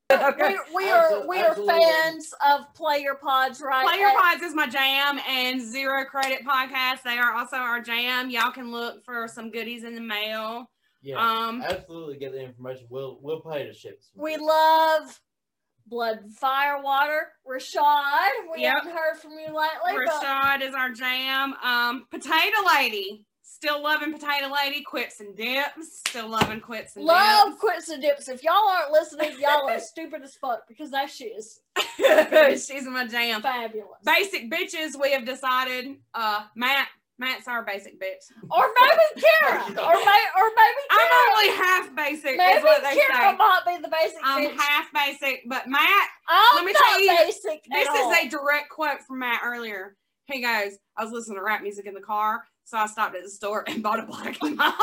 We, 0.09 0.59
we 0.73 0.89
are 0.89 1.27
we 1.27 1.41
are 1.41 1.49
absolutely. 1.49 1.73
fans 1.84 2.34
of 2.49 2.73
play 2.75 2.99
your 2.99 3.15
pods, 3.15 3.61
right? 3.61 3.85
Play 3.85 3.99
Your 3.99 4.13
Pods 4.17 4.41
is 4.41 4.55
my 4.55 4.65
jam, 4.65 5.19
and 5.27 5.61
Zero 5.61 6.05
Credit 6.05 6.45
Podcast. 6.45 7.01
They 7.03 7.17
are 7.17 7.34
also 7.34 7.57
our 7.57 7.81
jam. 7.81 8.29
Y'all 8.29 8.51
can 8.51 8.71
look 8.71 9.03
for 9.03 9.27
some 9.27 9.51
goodies 9.51 9.84
in 9.84 9.95
the 9.95 10.01
mail. 10.01 10.69
Yeah, 11.01 11.17
Um, 11.19 11.61
absolutely 11.61 12.17
get 12.19 12.31
the 12.31 12.41
information. 12.41 12.88
We'll 12.89 13.19
we'll 13.21 13.41
pay 13.41 13.65
to 13.65 13.73
ship. 13.73 13.99
some. 14.01 14.23
We 14.23 14.38
love 14.38 15.19
Blood 15.88 16.19
and 16.23 16.34
Fire 16.34 16.81
Water. 16.81 17.27
Rashad, 17.45 18.29
we 18.55 18.61
Yep. 18.61 18.75
haven't 18.77 18.95
heard 18.97 19.17
from 19.17 19.31
you 19.31 19.47
lately, 19.47 20.05
but 20.05 20.23
Rashad 20.23 20.61
is 20.61 20.73
our 20.73 20.89
jam. 20.91 21.53
Um, 21.61 22.05
Potato 22.09 22.65
Lady, 22.75 23.25
still 23.57 23.81
loving 23.81 24.13
Potato 24.13 24.53
Lady. 24.53 24.84
Quips 24.84 25.19
and 25.19 25.35
dips, 25.35 25.99
still 26.07 26.29
loving 26.29 26.61
quips 26.61 26.95
and 26.95 27.03
dips. 27.05 27.07
love 27.13 27.57
quips 27.59 27.89
and 27.89 28.01
dips. 28.01 28.27
If 28.29 28.43
y'all 28.43 28.69
aren't 28.69 28.91
listening, 28.91 29.31
y'all 29.39 29.67
are 29.67 29.79
stupid 29.93 30.21
as 30.23 30.35
fuck 30.35 30.67
because 30.67 30.91
that 30.91 31.09
shit 31.09 31.34
is. 31.38 31.59
She's 32.67 32.85
my 32.85 33.07
jam. 33.07 33.41
fabulous. 33.41 33.99
Basic 34.05 34.51
bitches. 34.51 34.99
We 34.99 35.11
have 35.11 35.25
decided. 35.25 35.95
Uh, 36.13 36.43
Matt. 36.55 36.88
Matt's 37.19 37.47
our 37.47 37.65
basic 37.65 37.99
bitch. 37.99 38.29
Or 38.51 38.69
maybe 38.79 39.23
Kara, 39.41 39.63
or, 39.63 39.71
may, 39.73 40.23
or 40.38 40.51
maybe 40.55 40.81
Kara. 40.88 41.09
I'm 41.09 41.31
only 41.31 41.57
half 41.57 41.95
basic. 41.95 42.38
Maybe 42.38 42.57
is 42.59 42.63
what 42.63 42.84
they 42.84 42.93
Kara 42.95 43.31
say. 43.31 43.38
might 43.38 43.61
be 43.65 43.81
the 43.81 43.88
basic 43.89 44.19
I'm 44.23 44.45
bitch. 44.45 44.55
half 44.55 44.85
basic, 44.93 45.41
but 45.49 45.67
Matt 45.67 46.09
I'm 46.29 46.57
let 46.57 46.65
me 46.65 46.73
tell 46.77 47.01
you, 47.01 47.17
basic 47.25 47.63
This 47.71 47.88
is 47.89 48.03
all. 48.03 48.13
a 48.13 48.29
direct 48.29 48.69
quote 48.69 49.01
from 49.07 49.17
Matt 49.17 49.41
earlier. 49.43 49.95
He 50.27 50.43
goes, 50.43 50.73
I 50.95 51.03
was 51.05 51.11
listening 51.11 51.38
to 51.38 51.43
rap 51.43 51.63
music 51.63 51.88
in 51.88 51.95
the 51.95 52.01
car, 52.01 52.43
so 52.68 52.77
I 52.77 52.85
stopped 52.85 53.15
at 53.15 53.23
the 53.23 53.30
store 53.30 53.64
and 53.65 53.81
bought 53.81 54.02
a 54.02 54.03
black 54.03 54.38
and 54.41 54.57
mild. 54.57 54.73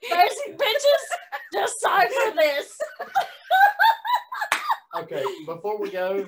basic 0.00 0.58
bitches. 0.58 1.04
Decipher 1.52 2.34
this. 2.34 2.78
Okay, 4.96 5.22
before 5.44 5.78
we 5.78 5.90
go, 5.90 6.26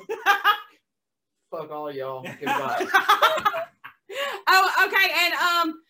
fuck 1.51 1.71
all 1.71 1.91
y'all. 1.91 2.25
Goodbye. 2.25 2.87
oh, 4.49 4.71
okay, 4.87 5.11
and 5.25 5.33
um, 5.35 5.81